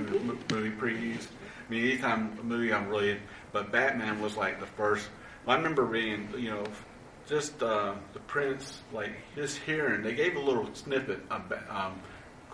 movie 0.51 0.69
previews. 0.69 1.25
I 1.67 1.71
mean, 1.73 1.85
anytime 1.87 2.37
a 2.39 2.43
movie 2.43 2.71
I'm 2.71 2.87
really, 2.87 3.17
but 3.53 3.71
Batman 3.71 4.21
was 4.21 4.35
like 4.35 4.59
the 4.59 4.65
first. 4.65 5.07
I 5.47 5.55
remember 5.55 5.83
reading, 5.83 6.27
you 6.37 6.49
know, 6.49 6.63
just 7.27 7.61
uh, 7.63 7.93
the 8.13 8.19
Prince, 8.21 8.81
like 8.91 9.11
just 9.35 9.57
hearing. 9.59 10.01
They 10.03 10.15
gave 10.15 10.35
a 10.35 10.39
little 10.39 10.67
snippet 10.73 11.19
of 11.29 11.41
um, 11.69 11.99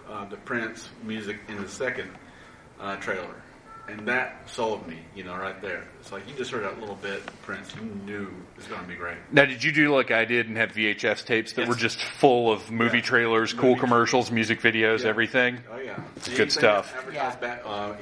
uh, 0.07 0.25
the 0.25 0.37
Prince 0.37 0.89
music 1.03 1.37
in 1.47 1.61
the 1.61 1.69
second 1.69 2.11
uh, 2.79 2.97
trailer. 2.97 3.35
And 3.87 4.07
that 4.07 4.47
sold 4.47 4.87
me, 4.87 4.99
you 5.15 5.23
know, 5.23 5.35
right 5.35 5.59
there. 5.63 5.83
It's 5.99 6.11
like 6.11 6.27
you 6.29 6.35
just 6.35 6.51
heard 6.51 6.63
that 6.63 6.79
little 6.79 6.93
bit, 6.97 7.25
Prince. 7.41 7.73
You 7.75 7.81
knew 8.05 8.31
it's 8.55 8.67
going 8.67 8.81
to 8.81 8.87
be 8.87 8.93
great. 8.93 9.17
Now, 9.31 9.45
did 9.45 9.63
you 9.63 9.71
do 9.71 9.95
like 9.95 10.11
I 10.11 10.25
did 10.25 10.47
and 10.47 10.55
have 10.57 10.73
VHS 10.73 11.25
tapes 11.25 11.53
that 11.53 11.61
Yes. 11.61 11.69
were 11.69 11.75
just 11.75 11.99
full 12.03 12.51
of 12.51 12.69
movie 12.69 12.97
Yeah. 12.97 13.03
trailers, 13.03 13.51
cool 13.51 13.69
Movie- 13.69 13.79
commercials, 13.79 14.29
music 14.29 14.61
videos, 14.61 15.01
Yeah. 15.03 15.09
everything? 15.09 15.57
Oh 15.71 15.77
yeah, 15.79 15.99
Good 16.35 16.51
stuff. 16.51 16.95
Advertised 16.95 17.39
Bat, 17.41 17.63
uh, 17.65 17.69
uh, 17.69 17.95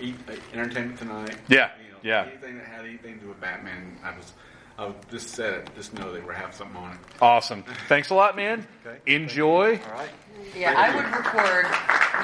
Entertainment 0.53 0.99
Tonight. 0.99 1.37
Yeah, 1.47 1.69
yeah. 2.07 2.25
Anything 2.25 2.57
that 2.57 2.65
had 2.65 2.85
anything 2.85 3.15
to 3.15 3.19
do 3.21 3.27
with 3.27 3.41
Batman, 3.41 3.97
I 4.03 4.15
was, 4.15 4.33
I 4.77 4.85
was 4.85 4.95
just 5.11 5.29
said 5.29 5.53
it. 5.53 5.69
Just 5.75 5.93
know 5.93 6.13
they 6.13 6.21
were 6.21 6.33
having 6.33 6.53
something 6.53 6.77
on 6.77 6.93
it. 6.93 6.99
Awesome. 7.21 7.63
Thanks 7.87 8.09
a 8.09 8.15
lot, 8.15 8.35
man. 8.35 8.65
Okay. 8.85 8.97
Enjoy. 9.13 9.79
All 9.85 9.91
right. 9.91 10.09
Yeah, 10.55 10.73
I 10.77 10.95
would 10.95 11.05
record. 11.05 11.65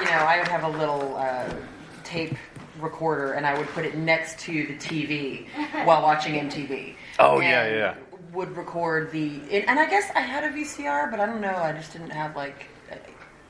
You 0.00 0.06
know, 0.10 0.24
I 0.24 0.38
would 0.38 0.48
have 0.48 0.64
a 0.64 0.78
little 0.78 1.16
uh, 1.16 1.52
tape 2.02 2.34
recorder, 2.80 3.32
and 3.32 3.46
I 3.46 3.56
would 3.58 3.68
put 3.68 3.84
it 3.84 3.96
next 3.96 4.38
to 4.40 4.52
the 4.52 4.74
TV 4.74 5.46
while 5.84 6.02
watching 6.02 6.34
MTV. 6.34 6.94
Oh, 7.18 7.40
yeah, 7.40 7.64
And 7.64 7.76
yeah. 7.76 7.94
Would 8.32 8.56
record 8.56 9.12
the, 9.12 9.40
and 9.52 9.68
and 9.68 9.78
I 9.78 9.88
guess 9.88 10.10
I 10.16 10.20
had 10.20 10.42
a 10.42 10.50
VCR, 10.50 11.08
but 11.08 11.20
I 11.20 11.26
don't 11.26 11.40
know. 11.40 11.54
I 11.54 11.72
just 11.72 11.92
didn't 11.92 12.10
have 12.10 12.34
like. 12.34 12.66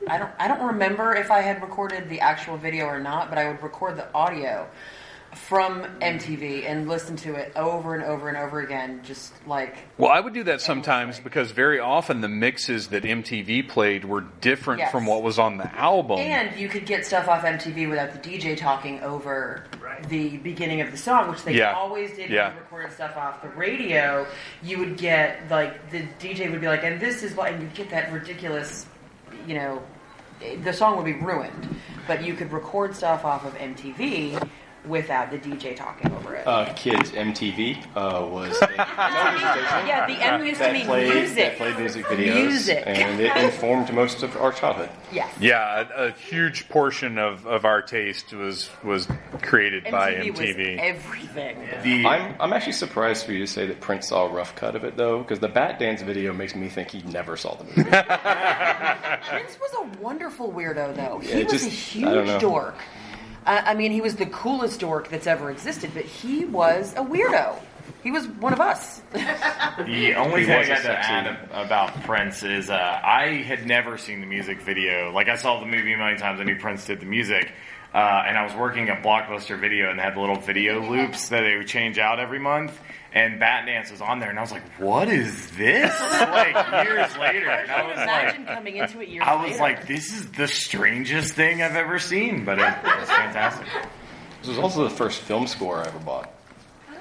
I 0.07 0.19
don't. 0.19 0.29
I 0.37 0.47
don't 0.47 0.61
remember 0.61 1.15
if 1.15 1.31
I 1.31 1.41
had 1.41 1.59
recorded 1.63 2.07
the 2.07 2.19
actual 2.19 2.57
video 2.57 2.85
or 2.85 2.99
not, 2.99 3.29
but 3.29 3.39
I 3.39 3.47
would 3.47 3.63
record 3.63 3.95
the 3.95 4.13
audio 4.13 4.67
from 5.35 5.83
MTV 6.01 6.65
and 6.65 6.87
listen 6.87 7.15
to 7.17 7.35
it 7.35 7.51
over 7.55 7.93
and 7.93 8.03
over 8.03 8.29
and 8.29 8.37
over 8.37 8.61
again, 8.61 9.01
just 9.03 9.33
like 9.47 9.75
Well, 9.97 10.11
I 10.11 10.19
would 10.19 10.33
do 10.33 10.43
that 10.43 10.61
sometimes 10.61 11.19
because 11.19 11.51
very 11.51 11.79
often 11.79 12.21
the 12.21 12.29
mixes 12.29 12.87
that 12.87 13.03
MTV 13.03 13.67
played 13.67 14.05
were 14.05 14.21
different 14.41 14.79
Yes. 14.79 14.91
from 14.91 15.05
what 15.05 15.21
was 15.23 15.37
on 15.37 15.57
the 15.57 15.73
album. 15.75 16.19
And 16.19 16.55
you 16.57 16.67
could 16.69 16.85
get 16.85 17.05
stuff 17.05 17.27
off 17.27 17.43
MTV 17.43 17.87
without 17.89 18.11
the 18.13 18.19
DJ 18.19 18.55
talking 18.55 19.01
over 19.01 19.63
Right. 19.83 20.07
the 20.09 20.37
beginning 20.37 20.81
of 20.81 20.91
the 20.91 20.97
song, 20.97 21.29
which 21.29 21.43
they 21.43 21.53
Yeah. 21.53 21.73
always 21.73 22.11
did 22.15 22.29
Yeah. 22.29 22.47
when 22.47 22.53
they 22.55 22.59
recorded 22.61 22.91
stuff 22.93 23.17
off 23.17 23.41
the 23.41 23.49
radio. 23.49 24.25
You 24.63 24.79
would 24.79 24.97
get 24.97 25.49
like 25.49 25.91
the 25.91 26.03
DJ 26.19 26.49
would 26.49 26.61
be 26.61 26.67
like, 26.67 26.83
and 26.83 26.99
this 26.99 27.23
is 27.23 27.35
what, 27.35 27.51
and 27.51 27.61
you'd 27.61 27.73
get 27.73 27.89
that 27.91 28.11
ridiculous, 28.11 28.85
you 29.45 29.55
know, 29.55 29.81
the 30.63 30.73
song 30.73 30.95
would 30.97 31.05
be 31.05 31.13
ruined, 31.13 31.75
but 32.07 32.23
you 32.23 32.33
could 32.33 32.51
record 32.51 32.95
stuff 32.95 33.23
off 33.25 33.45
of 33.45 33.55
MTV 33.57 34.37
without 34.87 35.31
the 35.31 35.37
DJ 35.37 35.75
talking 35.75 36.11
over 36.13 36.35
it. 36.35 36.45
Uh, 36.47 36.71
kids, 36.75 37.11
MTV 37.11 37.83
uh, 37.95 38.25
was 38.27 38.55
a 38.61 38.67
yeah, 38.77 40.05
the 40.07 40.13
M 40.23 40.45
used 40.45 40.59
to 40.59 40.63
that 40.65 40.73
mean 40.73 40.85
played, 40.85 41.13
music. 41.13 41.35
that 41.37 41.57
played 41.57 41.77
music 41.79 42.05
videos, 42.05 42.35
Music. 42.35 42.83
and 42.85 43.19
it 43.19 43.35
informed 43.37 43.93
most 43.93 44.23
of 44.23 44.35
our 44.37 44.51
childhood. 44.51 44.89
yes. 45.11 45.33
yeah, 45.39 45.85
a, 45.95 46.05
a 46.07 46.11
huge 46.11 46.69
portion 46.69 47.17
of, 47.17 47.45
of 47.47 47.65
our 47.65 47.81
taste 47.81 48.33
was 48.33 48.69
was 48.83 49.07
created 49.41 49.83
by 49.91 50.13
MTV 50.13 50.31
was 50.31 50.39
MTV. 50.39 50.77
everything. 50.79 51.57
The- 51.83 52.05
I'm, 52.07 52.35
I'm 52.39 52.53
actually 52.53 52.73
surprised 52.73 53.25
for 53.25 53.31
you 53.33 53.39
to 53.39 53.47
say 53.47 53.65
that 53.67 53.79
Prince 53.81 54.09
saw 54.09 54.27
a 54.27 54.29
rough 54.31 54.55
cut 54.55 54.75
of 54.75 54.83
it, 54.83 54.95
though, 54.97 55.19
because 55.19 55.39
the 55.39 55.49
Batdance 55.49 56.03
video 56.03 56.33
makes 56.33 56.55
me 56.55 56.67
think 56.69 56.91
he 56.91 57.01
never 57.03 57.35
saw 57.37 57.55
the 57.55 57.63
movie. 57.63 57.83
Prince 59.29 59.57
was 59.59 59.73
a 59.77 60.01
wonderful 60.01 60.51
weirdo, 60.51 60.95
though. 60.95 61.19
He 61.19 61.29
Yeah, 61.29 61.43
was 61.43 61.51
just- 61.53 61.95
a 61.95 61.99
I 62.05 62.13
don't 62.13 62.25
huge 62.27 62.41
dork. 62.41 62.75
I, 63.45 63.71
I 63.71 63.73
mean, 63.75 63.91
he 63.91 64.01
was 64.01 64.15
the 64.15 64.25
coolest 64.25 64.79
dork 64.79 65.09
that's 65.09 65.27
ever 65.27 65.51
existed, 65.51 65.91
but 65.93 66.03
he 66.05 66.45
was 66.45 66.93
a 66.93 67.01
weirdo. 67.03 67.59
He 68.03 68.11
was 68.11 68.27
one 68.27 68.53
of 68.53 68.59
us. 68.61 69.01
The 69.13 70.15
only 70.15 70.41
He 70.41 70.45
thing 70.47 70.55
I 70.55 70.59
was 70.59 70.67
a 70.67 70.71
got 70.71 70.77
to 70.77 70.83
sexy- 70.83 71.11
add 71.11 71.27
ab- 71.27 71.65
about 71.65 72.03
Prince 72.03 72.43
is 72.43 72.69
uh, 72.69 72.75
I 73.03 73.43
had 73.45 73.65
never 73.67 73.97
seen 73.97 74.21
the 74.21 74.25
music 74.27 74.61
video. 74.61 75.11
Like 75.11 75.27
I 75.27 75.35
saw 75.35 75.59
the 75.59 75.65
movie 75.65 75.95
many 75.95 76.17
times. 76.17 76.39
I 76.39 76.43
knew 76.43 76.57
Prince 76.57 76.85
did 76.85 77.01
the 77.01 77.05
music, 77.05 77.51
uh, 77.93 77.97
and 78.25 78.37
I 78.37 78.43
was 78.43 78.53
working 78.55 78.87
at 78.89 79.03
Blockbuster 79.03 79.59
Video 79.59 79.89
and 79.89 79.99
they 79.99 80.03
had 80.03 80.15
the 80.15 80.21
little 80.21 80.39
video 80.39 80.81
loops 80.81 81.27
that 81.29 81.41
they 81.41 81.57
would 81.57 81.67
change 81.67 81.97
out 81.99 82.19
every 82.19 82.39
month. 82.39 82.79
And 83.15 83.39
Batdance 83.41 83.91
was 83.91 84.01
on 84.01 84.19
there, 84.19 84.29
and 84.29 84.37
I 84.37 84.41
was 84.41 84.51
like, 84.51 84.61
"What 84.77 85.07
is 85.07 85.49
this?" 85.51 85.97
like 86.21 86.85
years 86.85 87.17
later, 87.17 87.49
and 87.49 87.71
I 87.71 87.83
was 87.87 87.93
Imagine 87.97 88.45
like, 88.45 88.55
coming 88.55 88.75
into 88.75 88.99
it 89.01 89.07
years 89.07 89.23
I 89.25 89.35
was 89.35 89.51
later. 89.51 89.63
like, 89.63 89.87
"This 89.87 90.11
is 90.13 90.29
the 90.31 90.47
strangest 90.49 91.33
thing 91.33 91.61
I've 91.63 91.77
ever 91.77 91.97
seen," 91.97 92.43
but 92.43 92.59
it, 92.59 92.63
it 92.67 92.99
was 92.99 93.09
fantastic. 93.09 93.67
This 94.41 94.49
was 94.49 94.59
also 94.59 94.83
the 94.83 94.91
first 94.91 95.21
film 95.21 95.47
score 95.47 95.77
I 95.81 95.87
ever 95.87 95.97
bought. 95.97 96.31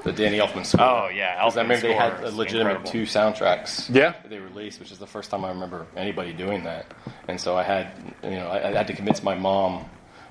The 0.03 0.12
Danny 0.12 0.39
Elfman 0.39 0.65
score. 0.65 0.81
Oh, 0.81 1.09
yeah, 1.15 1.39
'Cause 1.43 1.59
I 1.59 1.61
Elfman 1.61 1.62
remember 1.65 1.89
they 1.89 1.93
had 1.95 2.12
a 2.25 2.31
legitimate 2.31 2.71
incredible. 2.77 2.91
two 2.91 3.03
soundtracks. 3.03 3.95
Yeah. 3.95 4.12
that 4.12 4.31
They 4.31 4.39
released, 4.39 4.81
which 4.81 4.91
is 4.91 4.99
the 4.99 5.07
first 5.07 5.31
time 5.31 5.45
I 5.45 5.49
remember 5.51 5.87
anybody 5.95 6.33
doing 6.33 6.65
that. 6.65 6.87
And 7.29 7.39
so 7.39 7.55
I 7.55 7.62
had, 7.62 7.91
you 8.23 8.31
know, 8.31 8.47
I, 8.49 8.69
I 8.71 8.73
had 8.73 8.87
to 8.87 8.95
convince 8.95 9.23
my 9.23 9.35
mom 9.35 9.85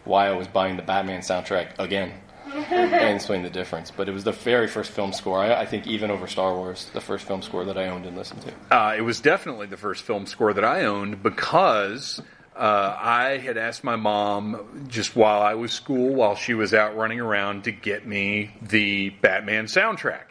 why 0.06 0.28
I 0.28 0.32
was 0.32 0.48
buying 0.48 0.76
the 0.76 0.82
Batman 0.82 1.22
soundtrack 1.22 1.78
again. 1.78 2.14
and 2.72 3.16
explain 3.16 3.42
the 3.42 3.50
difference, 3.50 3.90
but 3.90 4.08
it 4.08 4.12
was 4.12 4.24
the 4.24 4.32
very 4.32 4.68
first 4.68 4.92
film 4.92 5.12
score. 5.12 5.40
I, 5.40 5.62
I 5.62 5.66
think 5.66 5.88
even 5.88 6.12
over 6.12 6.28
Star 6.28 6.54
Wars, 6.54 6.90
the 6.94 7.02
first 7.02 7.26
film 7.26 7.42
score 7.42 7.66
that 7.66 7.78
I 7.78 7.88
owned 7.88 8.06
and 8.06 8.16
listened 8.16 8.44
to. 8.44 8.76
Uh, 8.76 8.94
it 8.96 9.02
was 9.02 9.22
definitely 9.22 9.68
the 9.68 9.78
first 9.78 10.04
film 10.04 10.26
score 10.28 10.54
that 10.54 10.64
I 10.64 10.86
owned 10.86 11.24
because 11.24 12.22
uh, 12.56 12.96
I 13.00 13.38
had 13.38 13.58
asked 13.58 13.84
my 13.84 13.96
mom 13.96 14.86
just 14.88 15.16
while 15.16 15.42
I 15.42 15.56
was 15.56 15.72
school, 15.72 16.14
while 16.14 16.36
she 16.36 16.54
was 16.54 16.74
out 16.74 16.96
running 16.96 17.20
around, 17.20 17.64
to 17.64 17.72
get 17.72 18.06
me 18.06 18.56
the 18.62 19.10
Batman 19.10 19.66
soundtrack. 19.66 20.26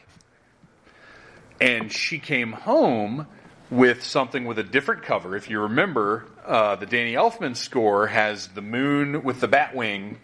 And 1.61 1.91
she 1.91 2.19
came 2.19 2.53
home 2.53 3.27
with 3.71 4.05
something 4.05 4.45
with 4.45 4.59
a 4.59 4.63
different 4.63 5.03
cover. 5.03 5.35
If 5.35 5.51
you 5.51 5.61
remember, 5.61 6.27
uh, 6.47 6.77
the 6.77 6.87
Danny 6.87 7.15
Elfman 7.15 7.57
score 7.57 8.07
has 8.07 8.49
the 8.49 8.63
moon 8.63 9.23
with 9.23 9.41
the 9.41 9.49
Batwing, 9.49 10.19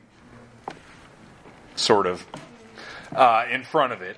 sort 1.78 2.06
of, 2.06 2.26
uh, 3.14 3.44
in 3.50 3.64
front 3.64 3.92
of 3.92 4.02
it. 4.02 4.16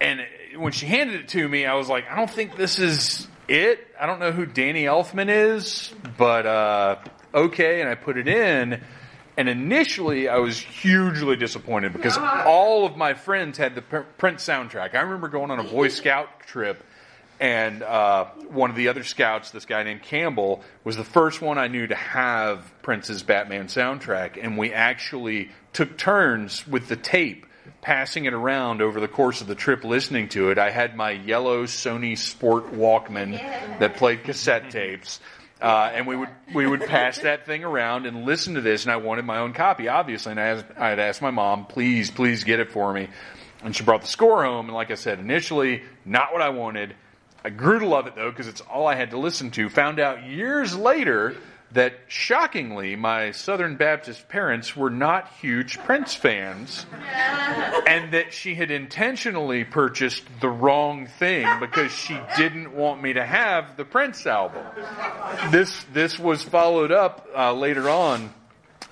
And 0.00 0.20
when 0.56 0.72
she 0.72 0.86
handed 0.86 1.20
it 1.20 1.28
to 1.28 1.48
me, 1.48 1.66
I 1.66 1.74
was 1.74 1.88
like, 1.88 2.10
I 2.10 2.16
don't 2.16 2.30
think 2.30 2.56
this 2.56 2.78
is 2.78 3.26
it. 3.48 3.86
I 4.00 4.06
don't 4.06 4.20
know 4.20 4.32
who 4.32 4.46
Danny 4.46 4.84
Elfman 4.84 5.28
is, 5.28 5.92
but 6.16 6.46
uh, 6.46 6.96
okay. 7.34 7.80
And 7.80 7.90
I 7.90 7.94
put 7.94 8.16
it 8.16 8.28
in. 8.28 8.80
And 9.36 9.48
initially, 9.48 10.28
I 10.28 10.38
was 10.38 10.58
hugely 10.58 11.36
disappointed 11.36 11.92
because 11.92 12.18
all 12.18 12.84
of 12.86 12.96
my 12.96 13.14
friends 13.14 13.56
had 13.56 13.76
the 13.76 13.82
Pr- 13.82 13.98
Prince 14.18 14.44
soundtrack. 14.44 14.96
I 14.96 15.00
remember 15.02 15.28
going 15.28 15.52
on 15.52 15.60
a 15.60 15.64
Boy 15.64 15.88
Scout 15.88 16.40
trip, 16.40 16.82
and 17.38 17.84
uh, 17.84 18.24
one 18.50 18.70
of 18.70 18.74
the 18.74 18.88
other 18.88 19.04
scouts, 19.04 19.52
this 19.52 19.64
guy 19.64 19.84
named 19.84 20.02
Campbell, 20.02 20.64
was 20.82 20.96
the 20.96 21.04
first 21.04 21.40
one 21.40 21.56
I 21.56 21.68
knew 21.68 21.86
to 21.86 21.94
have 21.94 22.68
Prince's 22.82 23.22
Batman 23.22 23.68
soundtrack. 23.68 24.42
And 24.42 24.58
we 24.58 24.72
actually 24.72 25.52
took 25.72 25.96
turns 25.96 26.66
with 26.66 26.88
the 26.88 26.96
tape 26.96 27.46
passing 27.80 28.24
it 28.24 28.34
around 28.34 28.82
over 28.82 29.00
the 29.00 29.08
course 29.08 29.40
of 29.40 29.46
the 29.46 29.54
trip 29.54 29.84
listening 29.84 30.28
to 30.28 30.50
it. 30.50 30.58
I 30.58 30.70
had 30.70 30.96
my 30.96 31.12
yellow 31.12 31.64
Sony 31.64 32.18
Sport 32.18 32.72
Walkman 32.72 33.32
that 33.78 33.96
played 33.96 34.24
cassette 34.24 34.70
tapes. 34.70 35.20
Uh, 35.60 35.90
and 35.92 36.06
we 36.06 36.14
would 36.14 36.28
we 36.54 36.66
would 36.66 36.82
pass 36.82 37.18
that 37.20 37.44
thing 37.44 37.64
around 37.64 38.06
and 38.06 38.24
listen 38.24 38.54
to 38.54 38.60
this, 38.60 38.84
and 38.84 38.92
I 38.92 38.96
wanted 38.98 39.24
my 39.24 39.38
own 39.38 39.54
copy, 39.54 39.88
obviously. 39.88 40.30
And 40.30 40.40
I, 40.40 40.44
asked, 40.44 40.66
I 40.76 40.88
had 40.90 41.00
asked 41.00 41.20
my 41.20 41.32
mom, 41.32 41.66
please, 41.66 42.12
please 42.12 42.44
get 42.44 42.60
it 42.60 42.70
for 42.70 42.92
me. 42.92 43.08
And 43.64 43.74
she 43.74 43.82
brought 43.82 44.02
the 44.02 44.06
score 44.06 44.44
home, 44.44 44.66
and 44.66 44.74
like 44.74 44.92
I 44.92 44.94
said, 44.94 45.18
initially, 45.18 45.82
not 46.04 46.32
what 46.32 46.42
I 46.42 46.50
wanted. 46.50 46.94
I 47.44 47.50
grew 47.50 47.80
to 47.80 47.86
love 47.88 48.06
it 48.06 48.14
though, 48.14 48.30
because 48.30 48.46
it's 48.46 48.60
all 48.60 48.86
I 48.86 48.94
had 48.94 49.10
to 49.10 49.18
listen 49.18 49.50
to. 49.52 49.68
Found 49.70 49.98
out 49.98 50.24
years 50.24 50.76
later 50.76 51.34
that 51.72 51.92
shockingly, 52.08 52.96
my 52.96 53.30
Southern 53.32 53.76
Baptist 53.76 54.28
parents 54.28 54.74
were 54.74 54.88
not 54.88 55.28
huge 55.40 55.78
Prince 55.78 56.14
fans, 56.14 56.86
and 57.86 58.12
that 58.14 58.32
she 58.32 58.54
had 58.54 58.70
intentionally 58.70 59.64
purchased 59.64 60.24
the 60.40 60.48
wrong 60.48 61.06
thing 61.06 61.46
because 61.60 61.92
she 61.92 62.18
didn't 62.38 62.72
want 62.72 63.02
me 63.02 63.12
to 63.12 63.24
have 63.24 63.76
the 63.76 63.84
Prince 63.84 64.26
album. 64.26 64.64
This 65.50 65.84
this 65.92 66.18
was 66.18 66.42
followed 66.42 66.90
up 66.90 67.28
uh, 67.36 67.52
later 67.52 67.90
on 67.90 68.32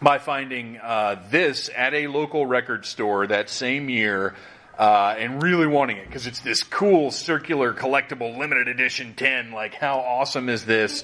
by 0.02 0.18
finding 0.18 0.76
uh, 0.76 1.22
this 1.30 1.70
at 1.74 1.94
a 1.94 2.08
local 2.08 2.44
record 2.44 2.84
store 2.84 3.26
that 3.26 3.48
same 3.48 3.88
year. 3.88 4.34
Uh, 4.78 5.14
and 5.18 5.42
really 5.42 5.66
wanting 5.66 5.96
it 5.96 6.06
because 6.06 6.26
it's 6.26 6.40
this 6.40 6.62
cool 6.62 7.10
circular 7.10 7.72
collectible 7.72 8.36
limited 8.36 8.68
edition 8.68 9.14
10 9.14 9.52
like 9.52 9.72
how 9.72 10.00
awesome 10.00 10.50
is 10.50 10.66
this 10.66 11.02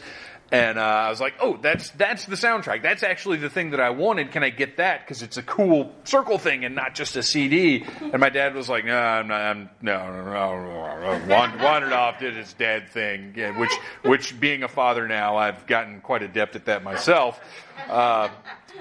and 0.52 0.78
uh, 0.78 0.82
I 0.82 1.08
was 1.08 1.18
like, 1.18 1.34
"Oh, 1.40 1.56
that's 1.60 1.88
that's 1.90 2.26
the 2.26 2.36
soundtrack. 2.36 2.82
That's 2.82 3.02
actually 3.02 3.38
the 3.38 3.48
thing 3.48 3.70
that 3.70 3.80
I 3.80 3.88
wanted. 3.90 4.30
Can 4.32 4.44
I 4.44 4.50
get 4.50 4.76
that? 4.76 5.00
Because 5.00 5.22
it's 5.22 5.38
a 5.38 5.42
cool 5.42 5.92
circle 6.04 6.36
thing 6.36 6.66
and 6.66 6.74
not 6.74 6.94
just 6.94 7.16
a 7.16 7.22
CD." 7.22 7.84
And 8.00 8.20
my 8.20 8.28
dad 8.28 8.54
was 8.54 8.68
like, 8.68 8.84
"No, 8.84 8.96
I'm 8.96 9.28
not. 9.28 9.40
I'm, 9.40 9.70
no, 9.80 10.12
no, 10.12 10.24
no, 10.24 10.30
no, 10.30 11.18
no." 11.18 11.34
Wan- 11.34 11.58
Wandered 11.58 11.92
off, 11.92 12.18
did 12.18 12.36
his 12.36 12.52
dad 12.52 12.90
thing, 12.90 13.32
yeah, 13.34 13.58
which 13.58 13.72
which 14.02 14.38
being 14.38 14.62
a 14.62 14.68
father 14.68 15.08
now, 15.08 15.38
I've 15.38 15.66
gotten 15.66 16.02
quite 16.02 16.22
adept 16.22 16.54
at 16.54 16.66
that 16.66 16.84
myself. 16.84 17.40
Uh, 17.88 18.28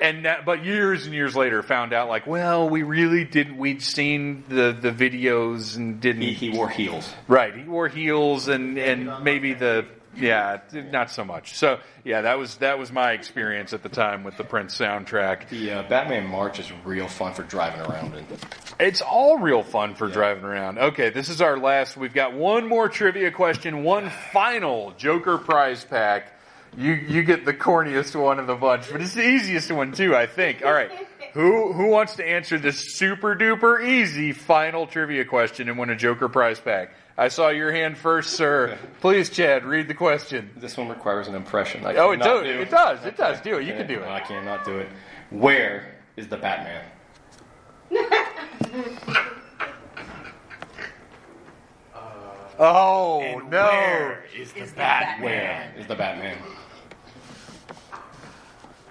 and 0.02 0.26
that, 0.26 0.46
but 0.46 0.66
years 0.66 1.06
and 1.06 1.14
years 1.16 1.36
later, 1.36 1.64
found 1.64 1.94
out 1.94 2.10
like, 2.10 2.28
well, 2.28 2.68
we 2.70 2.84
really 2.84 3.24
didn't. 3.24 3.58
We'd 3.58 3.82
seen 3.82 4.44
the 4.50 4.76
the 4.78 4.92
videos 4.92 5.78
and 5.78 6.02
didn't. 6.02 6.24
He, 6.24 6.34
he 6.34 6.50
wore 6.50 6.70
heels. 6.70 7.10
Right, 7.30 7.56
he 7.56 7.64
wore 7.64 7.88
heels 7.88 8.50
and 8.50 8.78
and 8.78 9.24
maybe 9.24 9.54
the 9.54 9.86
yeah, 10.16 10.60
not 10.74 11.10
so 11.12 11.24
much. 11.24 11.56
So 11.56 11.80
yeah, 12.04 12.22
that 12.22 12.38
was 12.38 12.58
that 12.58 12.78
was 12.78 12.92
my 12.92 13.14
experience 13.14 13.74
at 13.74 13.84
the 13.84 13.90
time 13.90 14.24
with 14.24 14.38
the 14.38 14.44
Prince 14.44 14.78
soundtrack. 14.78 15.50
The 15.50 15.72
uh, 15.72 15.84
Batman 15.90 16.28
March 16.28 16.60
is 16.60 16.72
real 16.84 17.08
fun 17.08 17.34
for 17.34 17.44
driving 17.44 17.82
around 17.82 18.16
in. 18.16 18.26
It's 18.80 19.02
all 19.02 19.38
real 19.38 19.64
fun 19.64 19.96
for 19.96 20.08
driving 20.08 20.44
around. 20.44 20.80
Okay, 20.80 21.10
this 21.10 21.30
is 21.30 21.42
our 21.42 21.58
last. 21.58 21.98
We've 21.98 22.14
got 22.14 22.34
one 22.34 22.68
more 22.68 22.90
trivia 22.90 23.32
question, 23.32 23.84
one 23.84 24.10
final 24.32 24.92
Joker 24.98 25.38
prize 25.38 25.86
pack. 25.86 26.34
You 26.78 26.94
you 26.94 27.24
get 27.24 27.46
the 27.46 27.54
corniest 27.54 28.20
one 28.20 28.40
of 28.40 28.48
the 28.48 28.56
bunch, 28.56 28.92
but 28.92 29.02
it's 29.02 29.14
the 29.14 29.28
easiest 29.28 29.72
one 29.72 29.92
too, 29.92 30.16
I 30.16 30.26
think. 30.26 30.64
All 30.66 30.74
right. 30.74 30.92
Who 31.34 31.72
who 31.72 31.88
wants 31.88 32.16
to 32.16 32.28
answer 32.28 32.60
this 32.60 32.96
super 32.96 33.36
duper 33.36 33.82
easy 33.86 34.34
final 34.34 34.88
trivia 34.88 35.24
question 35.24 35.70
and 35.70 35.78
win 35.78 35.90
a 35.90 35.96
Joker 35.96 36.28
prize 36.28 36.60
pack? 36.60 36.92
I 37.22 37.28
saw 37.28 37.50
your 37.50 37.72
hand 37.72 38.00
first, 38.00 38.32
sir. 38.32 38.80
Please, 39.00 39.30
Chad, 39.30 39.64
read 39.64 39.88
the 39.88 39.94
question. 39.94 40.50
This 40.58 40.76
one 40.76 40.90
requires 40.90 41.28
an 41.28 41.36
impression. 41.36 41.86
I 41.86 41.96
Oh, 41.98 42.12
it 42.14 42.18
cannot 42.20 42.34
does. 42.34 42.44
do. 42.44 42.60
It 42.62 42.70
does. 42.72 43.06
It 43.06 43.16
does. 43.18 43.42
Do 43.42 43.58
it. 43.60 43.68
You 43.68 43.74
can 43.74 43.86
do 43.86 43.98
No, 43.98 44.06
it. 44.06 44.10
I 44.10 44.20
cannot 44.22 44.66
do 44.66 44.80
it. 44.80 44.90
Where 45.30 45.98
is 46.18 46.28
the 46.28 46.38
Batman? 46.38 46.84
Oh 52.60 53.22
And 53.22 53.50
no! 53.50 53.66
Where 53.66 54.24
is 54.36 54.52
the 54.52 54.60
Is 54.62 54.72
the 54.72 54.78
Batman? 54.78 55.24
Where 55.24 55.74
is 55.80 55.88
the 55.88 55.96
Batman? 55.96 56.38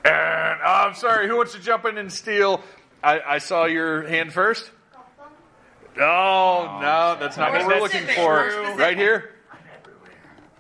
And 0.05 0.61
oh, 0.65 0.87
I'm 0.89 0.95
sorry. 0.95 1.29
Who 1.29 1.37
wants 1.37 1.53
to 1.53 1.61
jump 1.61 1.85
in 1.85 1.97
and 1.99 2.13
steal? 2.13 2.63
I, 3.03 3.21
I 3.21 3.39
saw 3.39 3.67
your 3.67 4.07
hand 4.09 4.33
first. 4.33 4.71
Oh 5.99 6.79
no, 6.81 7.17
that's 7.19 7.37
not 7.37 7.53
what 7.53 7.67
we're 7.67 7.81
looking 7.81 8.07
for. 8.07 8.51
specific. 8.51 8.79
Right 8.79 8.97
here. 8.97 9.31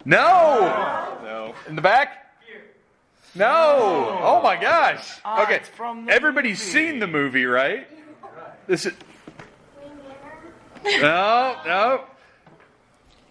No. 0.04 1.18
No. 1.22 1.54
In 1.68 1.76
the 1.76 1.82
back. 1.82 2.16
No. 3.34 4.18
Oh 4.22 4.40
my 4.42 4.60
gosh. 4.60 5.20
Okay. 5.40 5.60
from 5.76 6.08
Everybody's 6.08 6.58
movie. 6.58 6.70
seen 6.72 6.98
the 6.98 7.06
movie, 7.06 7.44
right? 7.44 7.86
This 8.66 8.86
is. 8.86 8.92
No, 10.84 11.56
no. 11.66 12.04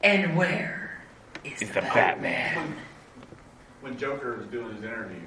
And 0.01 0.37
where 0.37 1.01
is 1.43 1.61
Is 1.61 1.69
the 1.71 1.81
Batman? 1.81 2.75
When 3.81 3.97
Joker 3.97 4.37
was 4.37 4.47
doing 4.47 4.73
his 4.75 4.83
interview. 4.83 5.19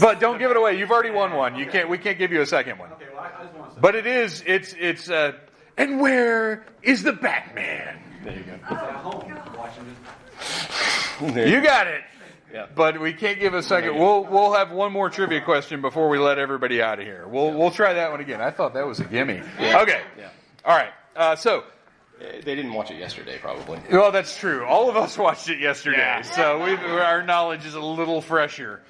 But 0.00 0.20
don't 0.20 0.38
give 0.38 0.50
it 0.50 0.56
away. 0.56 0.78
You've 0.78 0.90
already 0.90 1.10
won 1.10 1.34
one. 1.34 1.56
You 1.56 1.66
can't. 1.66 1.88
We 1.88 1.98
can't 1.98 2.18
give 2.18 2.32
you 2.32 2.40
a 2.40 2.46
second 2.46 2.78
one. 2.78 2.92
Okay, 2.92 3.06
well, 3.12 3.22
I, 3.22 3.40
I 3.40 3.44
just 3.44 3.56
want 3.56 3.70
to 3.70 3.74
say. 3.74 3.80
But 3.80 3.94
it 3.94 4.06
is. 4.06 4.42
It's. 4.46 4.74
It's. 4.78 5.10
Uh, 5.10 5.32
and 5.76 6.00
where 6.00 6.64
is 6.82 7.02
the 7.02 7.12
Batman? 7.12 7.98
There 8.24 8.34
you 8.36 8.42
go. 8.42 8.52
at 8.74 8.94
home. 8.96 9.32
You 11.36 11.62
got 11.62 11.86
it. 11.86 12.02
Yeah. 12.52 12.66
But 12.74 13.00
we 13.00 13.12
can't 13.14 13.40
give 13.40 13.54
a 13.54 13.62
second. 13.62 13.96
We'll 13.98 14.24
we'll 14.24 14.52
have 14.52 14.70
one 14.70 14.92
more 14.92 15.08
trivia 15.10 15.40
question 15.40 15.80
before 15.80 16.08
we 16.10 16.18
let 16.18 16.38
everybody 16.38 16.82
out 16.82 16.98
of 16.98 17.06
here. 17.06 17.26
We'll 17.26 17.52
we'll 17.52 17.70
try 17.70 17.94
that 17.94 18.10
one 18.10 18.20
again. 18.20 18.40
I 18.42 18.50
thought 18.50 18.74
that 18.74 18.86
was 18.86 19.00
a 19.00 19.04
gimme. 19.04 19.40
Okay. 19.58 20.02
Yeah. 20.18 20.28
All 20.64 20.76
right. 20.76 20.90
Uh, 21.14 21.34
so, 21.36 21.64
They 22.20 22.54
didn't 22.54 22.74
watch 22.74 22.90
it 22.90 22.98
yesterday, 22.98 23.38
probably. 23.38 23.80
well, 23.90 24.12
that's 24.12 24.36
true. 24.38 24.64
All 24.66 24.90
of 24.90 24.96
us 24.96 25.16
watched 25.26 25.48
it 25.48 25.58
yesterday, 25.58 25.96
Yeah. 25.98 26.20
so 26.22 26.62
we 26.62 26.74
our 26.74 27.22
knowledge 27.22 27.64
is 27.64 27.74
a 27.74 27.80
little 27.80 28.20
fresher. 28.20 28.82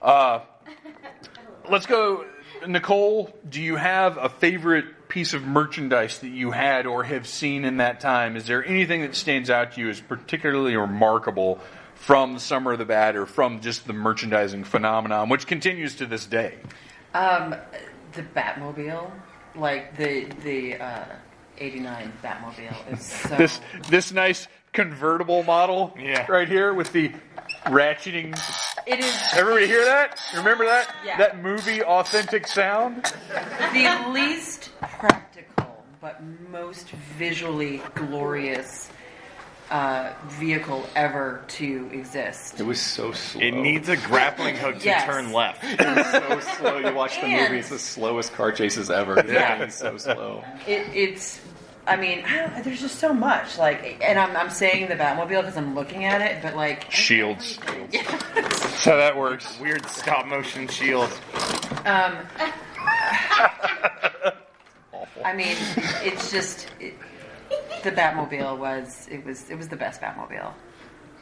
Uh, 0.00 0.40
let's 1.70 1.84
go. 1.86 2.24
Nicole, 2.66 3.30
do 3.50 3.60
you 3.60 3.76
have 3.76 4.16
a 4.16 4.28
favorite 4.30 4.86
piece 5.16 5.32
of 5.32 5.44
merchandise 5.46 6.18
that 6.18 6.28
you 6.28 6.50
had 6.50 6.84
or 6.84 7.02
have 7.02 7.26
seen 7.26 7.64
in 7.64 7.78
that 7.78 8.00
time? 8.00 8.36
Is 8.36 8.46
there 8.46 8.62
anything 8.62 9.00
that 9.00 9.14
stands 9.14 9.48
out 9.48 9.72
to 9.72 9.80
you 9.80 9.88
as 9.88 9.98
particularly 9.98 10.76
remarkable 10.76 11.58
from 11.94 12.34
the 12.34 12.38
Summer 12.40 12.72
of 12.72 12.78
the 12.78 12.84
Bat 12.84 13.16
or 13.16 13.24
from 13.24 13.62
just 13.62 13.86
the 13.86 13.94
merchandising 13.94 14.64
phenomenon, 14.64 15.30
which 15.30 15.46
continues 15.46 15.94
to 15.94 16.04
this 16.04 16.26
day? 16.26 16.56
Um, 17.14 17.54
the 18.12 18.24
Batmobile, 18.24 19.10
like 19.54 19.96
the 19.96 20.26
the 20.44 20.74
uh, 20.76 21.04
'89 21.56 22.12
Batmobile, 22.22 22.92
is 22.92 23.00
so. 23.06 23.36
This 23.36 23.58
this 23.88 24.12
nice 24.12 24.48
convertible 24.74 25.44
model 25.44 25.96
Yeah. 25.98 26.26
right 26.30 26.46
here 26.46 26.74
with 26.74 26.92
the 26.92 27.10
ratcheting. 27.66 28.32
it 28.86 29.00
is 29.00 29.14
Everybody 29.34 29.66
hear 29.66 29.84
that? 29.84 30.20
Remember 30.34 30.64
that? 30.64 30.94
Yeah. 31.04 31.18
That 31.18 31.42
movie 31.42 31.82
authentic 31.82 32.46
sound? 32.46 33.04
the 33.72 34.06
least 34.10 34.70
practical 34.80 35.84
but 36.00 36.22
most 36.50 36.90
visually 36.90 37.80
glorious 37.94 38.88
uh, 39.70 40.12
vehicle 40.26 40.86
ever 40.94 41.42
to 41.48 41.90
exist. 41.92 42.60
It 42.60 42.62
was 42.62 42.80
so 42.80 43.10
slow. 43.10 43.40
It 43.42 43.50
needs 43.52 43.88
a 43.88 43.96
grappling 43.96 44.54
hook 44.56 44.78
to 44.78 44.84
Yes. 44.84 45.04
turn 45.04 45.32
left. 45.32 45.62
so 45.80 46.40
slow. 46.56 46.78
You 46.78 46.94
watch 46.94 47.16
the 47.16 47.26
And- 47.26 47.42
movie; 47.50 47.58
it's 47.58 47.70
the 47.70 47.78
slowest 47.78 48.32
car 48.34 48.52
chases 48.52 48.90
ever. 48.90 49.20
Yeah. 49.26 49.62
It's 49.64 49.74
so 49.74 49.96
slow. 49.96 50.44
It, 50.68 50.86
it's, 50.94 51.40
I 51.86 51.96
mean, 51.96 52.24
I 52.26 52.36
don't, 52.38 52.64
there's 52.64 52.80
just 52.80 52.98
so 52.98 53.12
much. 53.14 53.58
Like, 53.58 53.98
and 54.02 54.18
I'm, 54.18 54.36
I'm 54.36 54.50
saying 54.50 54.88
the 54.88 54.94
Batmobile 54.96 55.42
because 55.42 55.56
I'm 55.56 55.74
looking 55.74 56.04
at 56.04 56.20
it, 56.20 56.42
but 56.42 56.56
like, 56.56 56.90
Shields. 56.90 57.58
That's 57.92 58.84
how 58.84 58.96
that 58.96 59.16
works. 59.16 59.58
Weird 59.60 59.86
stop 59.86 60.26
motion 60.26 60.66
shield. 60.68 61.10
um, 61.84 62.16
I 65.24 65.32
mean, 65.34 65.56
it's 66.02 66.30
just 66.30 66.68
it, 66.80 66.94
the 67.82 67.90
Batmobile 67.92 68.58
was 68.58 69.08
it 69.10 69.24
was 69.24 69.50
it 69.50 69.56
was 69.56 69.68
the 69.68 69.76
best 69.76 70.00
Batmobile. 70.00 70.52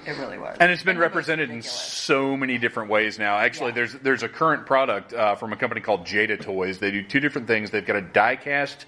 It 0.07 0.19
really 0.19 0.36
was, 0.39 0.59
And 0.61 0.70
it's 0.70 0.82
been 0.82 0.97
the 0.97 1.01
most 1.01 1.07
represented 1.09 1.49
in 1.51 1.62
so 1.62 2.36
many 2.36 2.59
different 2.59 2.91
ways 2.91 3.19
now. 3.19 3.39
Actually, 3.39 3.69
Yeah. 3.69 3.74
there's 3.77 3.93
there's 3.95 4.23
a 4.23 4.28
current 4.28 4.66
product 4.66 5.15
uh, 5.15 5.35
from 5.36 5.53
a 5.55 5.57
company 5.57 5.81
called 5.81 6.05
Jada 6.07 6.39
Toys. 6.41 6.78
They 6.78 6.91
do 6.91 7.03
two 7.03 7.20
different 7.20 7.47
things. 7.47 7.70
They've 7.70 7.86
got 7.86 7.97
a 7.97 8.03
die-cast 8.03 8.85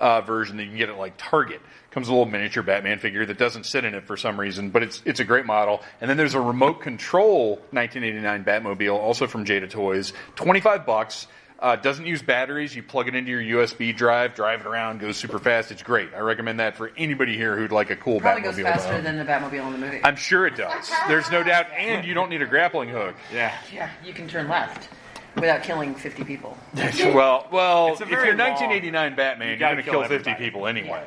uh, 0.00 0.20
version 0.22 0.56
that 0.56 0.64
you 0.64 0.70
can 0.70 0.78
get 0.78 0.88
at 0.88 0.98
like 0.98 1.14
Target. 1.16 1.60
Comes 1.90 2.08
a 2.08 2.12
little 2.12 2.26
miniature 2.26 2.62
Batman 2.62 2.98
figure 2.98 3.26
that 3.26 3.38
doesn't 3.38 3.64
sit 3.66 3.84
in 3.84 3.94
it 3.94 4.06
for 4.06 4.16
some 4.16 4.38
reason, 4.38 4.70
but 4.70 4.82
it's 4.82 5.02
it's 5.04 5.20
a 5.20 5.24
great 5.24 5.44
model. 5.46 5.82
And 6.00 6.08
then 6.08 6.16
there's 6.16 6.34
a 6.34 6.40
remote 6.40 6.80
control 6.80 7.56
1989 7.72 8.44
Batmobile, 8.44 8.96
also 8.96 9.26
from 9.26 9.44
Jada 9.44 9.68
Toys, 9.68 10.12
25 10.36 10.86
bucks. 10.86 11.26
Uh, 11.58 11.76
doesn't 11.76 12.06
use 12.06 12.22
batteries. 12.22 12.74
You 12.74 12.82
plug 12.82 13.06
it 13.06 13.14
into 13.14 13.30
your 13.30 13.66
USB 13.66 13.94
drive, 13.94 14.34
drive 14.34 14.60
it 14.62 14.66
around, 14.66 14.98
goes 14.98 15.18
super 15.18 15.38
fast. 15.38 15.70
It's 15.70 15.82
great. 15.82 16.08
I 16.16 16.20
recommend 16.20 16.58
that 16.58 16.74
for 16.74 16.90
anybody 16.96 17.36
here 17.36 17.54
who'd 17.54 17.70
like 17.70 17.90
a 17.90 17.96
cool 17.96 18.18
Probably 18.18 18.40
Batmobile. 18.40 18.44
goes 18.44 18.62
faster 18.62 19.02
than 19.02 19.18
the 19.18 19.24
Batmobile 19.26 19.66
in 19.66 19.72
the 19.72 19.78
movie. 19.78 20.00
I'm 20.02 20.16
sure 20.16 20.46
it 20.46 20.56
does. 20.56 20.90
There's 21.06 21.30
no 21.30 21.42
doubt, 21.42 21.66
and 21.76 22.06
you 22.06 22.14
don't 22.14 22.30
need 22.30 22.40
a 22.40 22.46
grappling 22.46 22.88
hook. 22.88 23.14
Yeah. 23.30 23.54
yeah, 23.74 23.90
you 24.02 24.14
can 24.14 24.26
turn 24.26 24.48
left 24.48 24.88
without 25.36 25.62
killing 25.62 25.94
50 25.94 26.24
people. 26.24 26.56
Well, 27.14 27.46
well, 27.50 27.88
It's 27.92 28.00
a 28.00 28.04
if 28.04 28.10
you're 28.10 28.20
long- 28.36 28.38
1989 28.38 29.16
Batman, 29.16 29.46
You 29.48 29.52
you're 29.52 29.58
gotta 29.58 29.74
going 29.76 29.84
to 29.84 29.90
kill 29.90 30.00
kill 30.00 30.08
50 30.08 30.30
everybody. 30.30 30.44
people 30.44 30.66
anyway. 30.66 31.04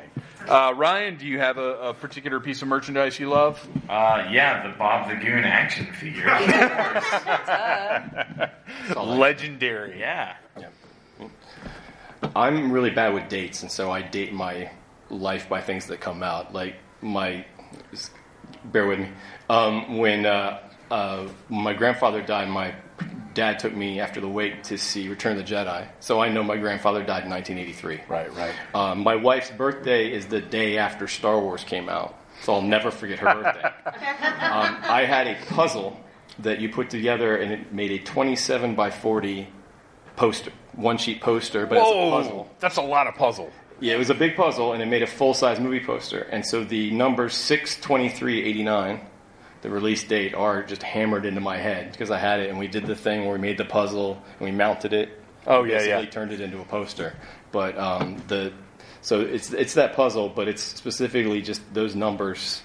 Uh, 0.48 0.74
Ryan, 0.76 1.16
do 1.16 1.26
you 1.26 1.38
have 1.38 1.56
a, 1.56 1.88
a 1.88 1.94
particular 1.94 2.38
piece 2.38 2.60
of 2.60 2.68
merchandise 2.68 3.18
you 3.18 3.30
love? 3.30 3.66
Uh, 3.88 4.28
yeah, 4.30 4.66
the 4.66 4.74
Bob 4.76 5.08
the 5.08 5.16
Goon 5.16 5.44
action 5.44 5.86
figure. 5.94 6.26
Legendary. 8.96 9.98
Yeah. 10.00 10.36
I'm 12.36 12.72
really 12.72 12.90
bad 12.90 13.14
with 13.14 13.28
dates, 13.28 13.62
and 13.62 13.70
so 13.70 13.90
I 13.90 14.02
date 14.02 14.32
my 14.32 14.70
life 15.10 15.48
by 15.48 15.60
things 15.60 15.86
that 15.86 16.00
come 16.00 16.22
out. 16.22 16.52
Like 16.52 16.76
my, 17.00 17.44
just 17.90 18.10
bear 18.66 18.86
with 18.86 18.98
me. 19.00 19.08
Um, 19.48 19.98
when 19.98 20.26
uh, 20.26 20.60
uh, 20.90 21.28
my 21.48 21.74
grandfather 21.74 22.22
died, 22.22 22.48
my 22.48 22.74
dad 23.34 23.58
took 23.58 23.74
me 23.74 24.00
after 24.00 24.20
the 24.20 24.28
wake 24.28 24.62
to 24.64 24.78
see 24.78 25.08
Return 25.08 25.38
of 25.38 25.46
the 25.46 25.54
Jedi. 25.54 25.86
So 26.00 26.20
I 26.20 26.28
know 26.28 26.42
my 26.42 26.56
grandfather 26.56 27.00
died 27.00 27.24
in 27.24 27.30
1983. 27.30 28.02
Right, 28.08 28.34
right. 28.34 28.54
Um, 28.74 29.02
my 29.02 29.16
wife's 29.16 29.50
birthday 29.50 30.12
is 30.12 30.26
the 30.26 30.40
day 30.40 30.78
after 30.78 31.08
Star 31.08 31.38
Wars 31.40 31.64
came 31.64 31.88
out, 31.88 32.18
so 32.42 32.54
I'll 32.54 32.62
never 32.62 32.90
forget 32.90 33.18
her 33.18 33.34
birthday. 33.34 33.62
um, 34.44 34.76
I 34.82 35.04
had 35.06 35.26
a 35.26 35.36
puzzle 35.46 36.00
that 36.40 36.60
you 36.60 36.68
put 36.68 36.90
together, 36.90 37.36
and 37.36 37.52
it 37.52 37.72
made 37.72 37.90
a 37.90 37.98
27 37.98 38.74
by 38.74 38.90
40 38.90 39.48
poster, 40.16 40.52
one 40.72 40.98
sheet 40.98 41.20
poster, 41.20 41.66
but 41.66 41.78
it's 41.78 41.90
a 41.90 42.10
puzzle. 42.10 42.50
that's 42.60 42.76
a 42.76 42.82
lot 42.82 43.06
of 43.06 43.14
puzzle. 43.14 43.50
Yeah, 43.80 43.94
it 43.94 43.98
was 43.98 44.10
a 44.10 44.14
big 44.14 44.36
puzzle, 44.36 44.72
and 44.72 44.82
it 44.82 44.86
made 44.86 45.02
a 45.02 45.06
full 45.06 45.34
size 45.34 45.58
movie 45.60 45.80
poster. 45.80 46.20
And 46.20 46.46
so 46.46 46.64
the 46.64 46.90
numbers 46.92 47.34
62389, 47.34 49.00
the 49.64 49.70
release 49.70 50.04
date, 50.04 50.34
are 50.34 50.62
just 50.62 50.82
hammered 50.82 51.24
into 51.24 51.40
my 51.40 51.56
head 51.56 51.90
because 51.90 52.10
I 52.10 52.18
had 52.18 52.38
it, 52.38 52.50
and 52.50 52.58
we 52.58 52.68
did 52.68 52.84
the 52.84 52.94
thing 52.94 53.22
where 53.24 53.32
we 53.32 53.38
made 53.38 53.56
the 53.56 53.64
puzzle 53.64 54.22
and 54.38 54.40
we 54.40 54.54
mounted 54.54 54.92
it. 54.92 55.18
Oh, 55.46 55.62
and 55.62 55.70
yeah, 55.70 55.78
basically 55.78 56.04
yeah. 56.04 56.10
Turned 56.10 56.32
it 56.32 56.40
into 56.42 56.60
a 56.60 56.64
poster, 56.66 57.14
but 57.50 57.78
um, 57.78 58.22
the 58.28 58.52
so 59.00 59.20
it's 59.22 59.54
it's 59.54 59.72
that 59.74 59.94
puzzle, 59.96 60.28
but 60.28 60.48
it's 60.48 60.62
specifically 60.62 61.40
just 61.40 61.62
those 61.72 61.96
numbers. 61.96 62.60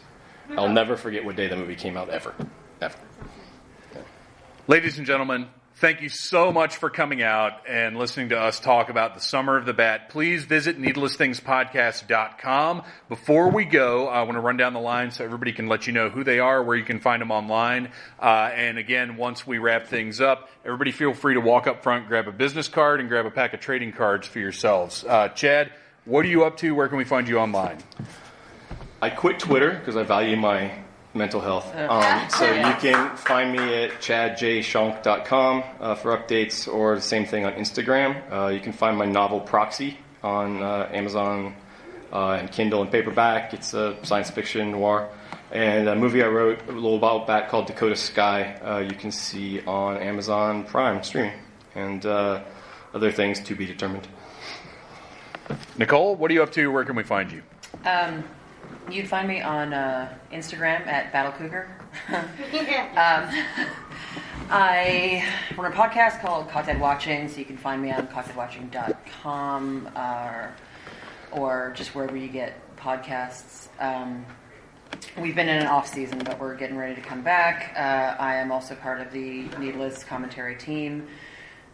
I'll 0.58 0.68
never 0.68 0.98
forget 0.98 1.24
what 1.24 1.38
day 1.38 1.48
the 1.48 1.56
movie 1.56 1.76
came 1.76 1.96
out 1.96 2.10
ever, 2.10 2.36
ever. 2.82 2.98
Ladies 4.68 4.98
and 4.98 5.08
gentlemen, 5.08 5.48
thank 5.80 6.02
you 6.02 6.10
so 6.10 6.52
much 6.52 6.76
for 6.76 6.90
coming 6.90 7.22
out 7.22 7.66
and 7.66 7.98
listening 7.98 8.28
to 8.30 8.38
us 8.38 8.60
talk 8.60 8.90
about 8.90 9.16
the 9.16 9.22
Summer 9.22 9.56
of 9.56 9.66
the 9.66 9.74
Bat. 9.74 10.10
Please 10.10 10.44
visit 10.44 10.78
needlessthingspodcast.com. 10.78 12.84
Before 13.08 13.50
we 13.50 13.64
go, 13.64 14.10
I 14.10 14.24
want 14.24 14.34
to 14.34 14.42
run 14.42 14.58
down 14.58 14.74
the 14.74 14.82
line 14.82 15.12
so 15.12 15.24
everybody 15.24 15.54
can 15.54 15.70
let 15.70 15.88
you 15.88 15.94
know 15.94 16.10
who 16.10 16.26
they 16.26 16.40
are, 16.40 16.62
where 16.62 16.76
you 16.76 16.84
can 16.84 17.00
find 17.00 17.22
them 17.22 17.32
online. 17.32 17.94
Uh, 18.22 18.52
and 18.54 18.78
again, 18.78 19.16
once 19.16 19.48
we 19.48 19.58
wrap 19.58 19.88
things 19.88 20.20
up, 20.20 20.50
everybody 20.66 20.92
feel 20.92 21.14
free 21.14 21.36
to 21.36 21.42
walk 21.42 21.66
up 21.66 21.82
front, 21.82 22.10
grab 22.10 22.28
a 22.28 22.34
business 22.34 22.68
card, 22.68 23.00
and 23.00 23.08
grab 23.08 23.26
a 23.26 23.32
pack 23.32 23.54
of 23.54 23.62
trading 23.62 23.94
cards 23.94 24.28
for 24.28 24.40
yourselves. 24.40 25.06
Uh, 25.06 25.30
Chad, 25.30 25.72
what 26.04 26.26
are 26.26 26.30
you 26.30 26.44
up 26.44 26.58
to? 26.58 26.76
Where 26.76 26.90
can 26.90 26.98
we 26.98 27.06
find 27.06 27.26
you 27.26 27.40
online? 27.40 27.78
I 29.02 29.10
quit 29.10 29.40
Twitter 29.40 29.72
because 29.72 29.96
I 29.96 30.04
value 30.04 30.36
my 30.36 30.74
mental 31.14 31.42
health. 31.42 31.74
Um, 31.76 32.30
so 32.38 32.46
you 32.46 32.74
can 32.76 33.16
find 33.18 33.52
me 33.52 33.84
at 33.84 33.92
chadjshonk.com 34.00 35.64
uh, 35.80 35.96
for 35.96 36.18
updates 36.18 36.72
or 36.72 36.96
the 36.96 37.02
same 37.02 37.26
thing 37.26 37.46
on 37.46 37.54
Instagram. 37.54 38.22
Uh, 38.32 38.48
you 38.48 38.60
can 38.60 38.74
find 38.74 38.98
my 38.98 39.06
novel 39.06 39.40
Proxy 39.40 39.98
on 40.24 40.62
uh, 40.62 40.90
Amazon 40.92 41.56
uh, 42.12 42.32
and 42.32 42.52
Kindle 42.52 42.82
and 42.82 42.92
paperback. 42.92 43.54
It's 43.54 43.74
a 43.74 43.98
science 44.04 44.30
fiction 44.30 44.72
noir. 44.72 45.10
And 45.52 45.88
a 45.88 45.96
movie 45.96 46.22
I 46.22 46.28
wrote 46.28 46.62
a 46.68 46.72
little 46.72 47.00
while 47.00 47.26
back 47.26 47.50
called 47.50 47.66
Dakota 47.66 47.96
Sky, 47.96 48.54
uh, 48.64 48.78
you 48.80 48.96
can 48.96 49.12
see 49.12 49.62
on 49.62 49.98
Amazon 49.98 50.64
Prime 50.64 51.02
streaming. 51.02 51.40
And 51.74 52.06
uh, 52.06 52.44
other 52.94 53.12
things 53.12 53.40
to 53.42 53.56
be 53.56 53.66
determined. 53.66 54.08
Nicole, 55.78 56.16
what 56.16 56.30
are 56.30 56.34
you 56.36 56.44
up 56.44 56.52
to? 56.52 56.72
Where 56.72 56.86
can 56.86 56.96
we 56.96 57.04
find 57.04 57.32
you? 57.32 57.42
Um, 57.86 58.24
you'd 58.92 59.08
find 59.08 59.28
me 59.28 59.42
on 59.42 59.74
uh, 59.74 60.14
Instagram 60.32 60.86
at 60.88 61.12
Battle 61.12 61.32
Cougar. 61.32 61.70
um, 62.10 63.30
I 64.52 65.24
run 65.58 65.72
a 65.72 65.76
podcast 65.76 66.22
called 66.22 66.50
Cocktail 66.50 66.80
Watching, 66.80 67.28
so 67.30 67.38
you 67.38 67.46
can 67.46 67.58
find 67.58 67.82
me 67.82 67.92
on 67.92 68.08
cocktailwatching.com 68.08 69.90
uh, 69.96 70.48
or 71.32 71.74
just 71.76 71.94
wherever 71.94 72.18
you 72.18 72.30
get 72.30 72.76
podcasts. 72.78 73.68
Um, 73.80 74.26
we've 75.18 75.36
been 75.36 75.50
in 75.50 75.58
an 75.58 75.68
off 75.68 75.88
season, 75.88 76.20
but 76.20 76.40
we're 76.40 76.56
getting 76.56 76.78
ready 76.78 76.96
to 76.96 77.02
come 77.02 77.22
back. 77.22 77.74
Uh, 77.76 78.22
I 78.22 78.36
am 78.36 78.52
also 78.52 78.76
part 78.76 79.02
of 79.02 79.12
the 79.12 79.44
Needless 79.60 80.04
Commentary 80.04 80.56
team. 80.56 81.08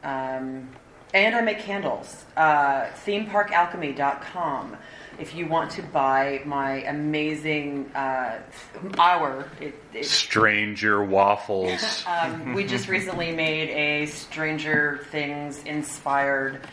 Um, 0.04 0.70
and 1.14 1.34
I 1.34 1.42
make 1.42 1.60
candles. 1.60 2.26
Uh, 2.36 2.88
themeparkalchemy.com. 3.06 4.78
If 5.18 5.34
you 5.34 5.48
want 5.48 5.72
to 5.72 5.82
buy 5.82 6.42
my 6.46 6.84
amazing 6.84 7.90
uh, 7.96 8.40
hour, 8.98 9.50
it, 9.62 9.82
it, 9.94 10.06
Stranger 10.06 11.04
Waffles. 11.04 12.04
um, 12.08 12.54
we 12.54 12.66
just 12.66 12.90
recently 12.90 13.32
made 13.32 13.70
a 13.70 14.06
Stranger 14.08 15.06
Things 15.12 15.64
inspired 15.64 16.68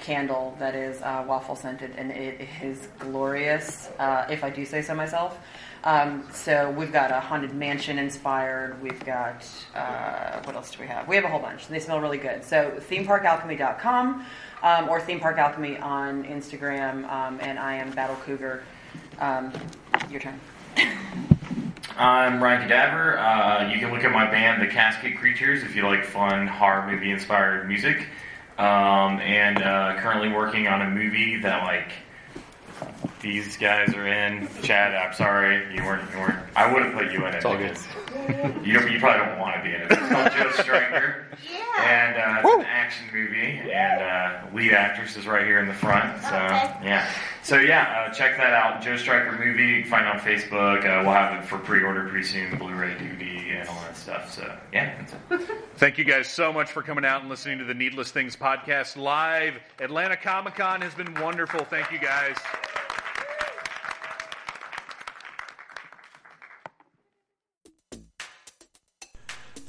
candle 0.00 0.56
that 0.58 0.74
is 0.74 1.00
uh, 1.02 1.24
waffle 1.26 1.54
scented, 1.54 1.94
and 1.96 2.10
it 2.10 2.48
is 2.62 2.88
glorious, 2.98 3.88
uh, 3.98 4.26
if 4.30 4.42
I 4.42 4.50
do 4.50 4.64
say 4.64 4.82
so 4.82 4.94
myself. 4.94 5.38
Um, 5.84 6.24
so 6.32 6.70
we've 6.70 6.92
got 6.92 7.10
a 7.10 7.18
haunted 7.18 7.54
mansion 7.54 7.98
inspired. 7.98 8.80
We've 8.82 9.04
got 9.04 9.44
uh, 9.74 10.40
what 10.44 10.54
else 10.54 10.70
do 10.70 10.80
we 10.80 10.86
have? 10.86 11.08
We 11.08 11.16
have 11.16 11.24
a 11.24 11.28
whole 11.28 11.40
bunch. 11.40 11.66
They 11.66 11.80
smell 11.80 12.00
really 12.00 12.18
good. 12.18 12.44
So 12.44 12.80
themeparkalchemy.com 12.88 14.24
um, 14.62 14.88
or 14.88 15.00
Theme 15.00 15.18
Park 15.18 15.38
Alchemy 15.38 15.78
on 15.78 16.24
Instagram, 16.24 17.10
um, 17.10 17.38
and 17.40 17.58
I 17.58 17.74
am 17.74 17.90
Battle 17.90 18.16
Cougar. 18.24 18.62
Um, 19.18 19.52
your 20.10 20.20
turn. 20.20 20.38
I'm 21.98 22.42
Ryan 22.42 22.68
Cadaver. 22.68 23.18
Uh, 23.18 23.68
you 23.68 23.78
can 23.78 23.92
look 23.92 24.04
at 24.04 24.12
my 24.12 24.30
band, 24.30 24.62
The 24.62 24.66
Casket 24.68 25.18
Creatures, 25.18 25.62
if 25.62 25.74
you 25.76 25.84
like 25.84 26.04
fun 26.04 26.46
horror 26.46 26.90
movie 26.90 27.10
inspired 27.10 27.68
music. 27.68 28.06
um, 28.58 29.18
and 29.20 29.62
uh, 29.62 29.96
currently 29.98 30.28
working 30.28 30.68
on 30.68 30.82
a 30.82 30.90
movie 30.90 31.40
that 31.40 31.64
like 31.64 31.92
these 33.22 33.56
guys 33.56 33.94
are 33.94 34.06
in. 34.06 34.48
Chad, 34.62 34.94
I'm 34.94 35.14
sorry 35.14 35.74
you 35.74 35.82
weren't. 35.84 36.10
You 36.12 36.18
weren't 36.18 36.38
I 36.56 36.72
would 36.72 36.82
have 36.84 36.92
put 36.94 37.12
you 37.12 37.20
in 37.26 37.32
it. 37.32 37.36
It's 37.36 37.44
all 37.44 37.56
good. 37.56 37.76
because 38.26 38.66
You, 38.66 38.74
don't, 38.74 38.90
you 38.92 38.98
probably 38.98 39.26
don't 39.26 39.38
want 39.38 39.56
to 39.56 39.62
be 39.62 39.74
in 39.74 39.80
it. 39.82 39.90
It's 39.90 40.08
called 40.12 40.32
Joe 40.32 40.62
Striker. 40.62 41.26
And 41.80 42.16
uh, 42.16 42.40
it's 42.44 42.54
an 42.54 42.66
action 42.66 43.06
movie, 43.12 43.72
and 43.72 44.02
uh, 44.02 44.54
lead 44.54 44.72
actress 44.72 45.16
is 45.16 45.26
right 45.26 45.46
here 45.46 45.58
in 45.60 45.66
the 45.66 45.74
front. 45.74 46.20
So 46.22 46.28
yeah, 46.28 47.08
so 47.42 47.56
yeah, 47.56 48.06
uh, 48.08 48.12
check 48.12 48.36
that 48.36 48.52
out. 48.52 48.82
Joe 48.82 48.96
Striker 48.96 49.32
movie. 49.32 49.64
You 49.64 49.82
can 49.82 49.90
find 49.90 50.06
it 50.06 50.12
on 50.14 50.20
Facebook. 50.20 50.80
Uh, 50.84 51.02
we'll 51.02 51.14
have 51.14 51.42
it 51.42 51.46
for 51.46 51.58
pre-order 51.58 52.08
pretty 52.08 52.26
soon, 52.26 52.58
Blu-ray, 52.58 52.94
DVD, 52.94 53.60
and 53.60 53.68
all 53.68 53.80
that 53.82 53.96
stuff. 53.96 54.32
So 54.32 54.54
yeah, 54.72 54.94
that's 55.30 55.42
it. 55.48 55.58
Thank 55.76 55.98
you 55.98 56.04
guys 56.04 56.28
so 56.28 56.52
much 56.52 56.70
for 56.70 56.82
coming 56.82 57.04
out 57.04 57.22
and 57.22 57.30
listening 57.30 57.58
to 57.58 57.64
the 57.64 57.74
Needless 57.74 58.12
Things 58.12 58.36
podcast 58.36 58.96
live. 58.96 59.54
Atlanta 59.80 60.16
Comic 60.16 60.54
Con 60.56 60.80
has 60.82 60.94
been 60.94 61.12
wonderful. 61.14 61.64
Thank 61.64 61.90
you 61.90 61.98
guys. 61.98 62.36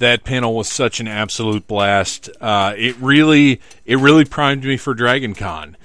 That 0.04 0.22
panel 0.22 0.54
was 0.54 0.68
such 0.68 1.00
an 1.00 1.08
absolute 1.08 1.66
blast. 1.66 2.28
Uh, 2.38 2.74
it 2.76 2.94
really, 2.98 3.62
it 3.86 3.96
really 3.96 4.26
primed 4.26 4.62
me 4.62 4.76
for 4.76 4.92
Dragon 4.92 5.34
Con. 5.34 5.78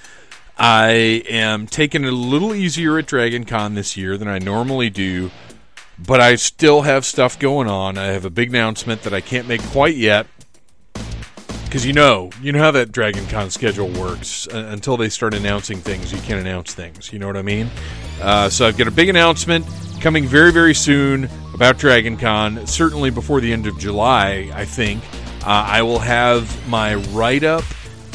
I 0.58 1.24
am 1.30 1.68
taking 1.68 2.04
it 2.04 2.12
a 2.12 2.16
little 2.16 2.54
easier 2.54 2.98
at 2.98 3.06
Dragon 3.06 3.46
Con 3.46 3.76
this 3.76 3.96
year 3.96 4.18
than 4.18 4.28
I 4.28 4.38
normally 4.38 4.90
do, 4.90 5.32
but 5.98 6.20
I 6.20 6.36
still 6.36 6.82
have 6.82 7.06
stuff 7.06 7.40
going 7.40 7.70
on. 7.70 7.98
I 7.98 8.08
have 8.08 8.26
a 8.26 8.30
big 8.30 8.50
announcement 8.50 9.04
that 9.04 9.14
I 9.14 9.22
can't 9.22 9.48
make 9.48 9.62
quite 9.68 9.96
yet 9.96 10.28
because 11.64 11.86
you 11.86 11.94
know, 11.94 12.30
you 12.42 12.52
know 12.52 12.60
how 12.60 12.72
that 12.72 12.92
Dragon 12.92 13.26
Con 13.28 13.50
schedule 13.50 13.88
works. 13.88 14.50
Uh, 14.50 14.68
until 14.70 14.98
they 14.98 15.08
start 15.08 15.34
announcing 15.34 15.78
things, 15.78 16.12
you 16.12 16.20
can't 16.20 16.42
announce 16.42 16.74
things. 16.74 17.14
You 17.14 17.20
know 17.20 17.28
what 17.28 17.38
I 17.38 17.42
mean? 17.42 17.70
Uh, 18.22 18.50
so 18.50 18.68
I've 18.68 18.78
got 18.78 18.90
a 18.90 18.92
big 18.92 19.08
announcement 19.08 19.66
coming 20.02 20.26
very, 20.26 20.52
very 20.52 20.74
soon 20.74 21.30
about 21.60 21.78
Dragon 21.78 22.16
Con. 22.16 22.66
Certainly 22.68 23.10
before 23.10 23.42
the 23.42 23.52
end 23.52 23.68
of 23.68 23.78
July, 23.78 24.50
I 24.54 24.64
think. 24.64 25.04
Uh, 25.42 25.66
I 25.68 25.82
will 25.82 26.00
have 26.00 26.70
my 26.70 26.96
write 26.96 27.44
up 27.44 27.66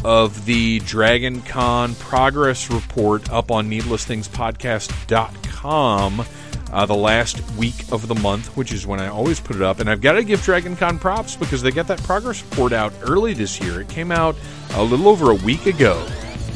of 0.02 0.46
the 0.46 0.78
Dragon 0.78 1.42
Con 1.42 1.94
progress 1.96 2.70
report 2.70 3.30
up 3.30 3.50
on 3.50 3.68
needlessthingspodcast.com 3.68 6.24
uh, 6.72 6.86
the 6.86 6.94
last 6.94 7.42
week 7.58 7.74
of 7.92 8.08
the 8.08 8.14
month, 8.14 8.56
which 8.56 8.72
is 8.72 8.86
when 8.86 8.98
I 8.98 9.08
always 9.08 9.40
put 9.40 9.56
it 9.56 9.62
up. 9.62 9.78
And 9.78 9.90
I've 9.90 10.00
got 10.00 10.12
to 10.12 10.24
give 10.24 10.42
Dragon 10.42 10.74
Con 10.74 10.98
props 10.98 11.36
because 11.36 11.60
they 11.60 11.70
got 11.70 11.86
that 11.88 12.02
progress 12.02 12.42
report 12.42 12.72
out 12.72 12.94
early 13.02 13.34
this 13.34 13.60
year. 13.60 13.82
It 13.82 13.90
came 13.90 14.10
out 14.10 14.36
a 14.72 14.82
little 14.82 15.06
over 15.06 15.30
a 15.30 15.34
week 15.34 15.66
ago, 15.66 15.96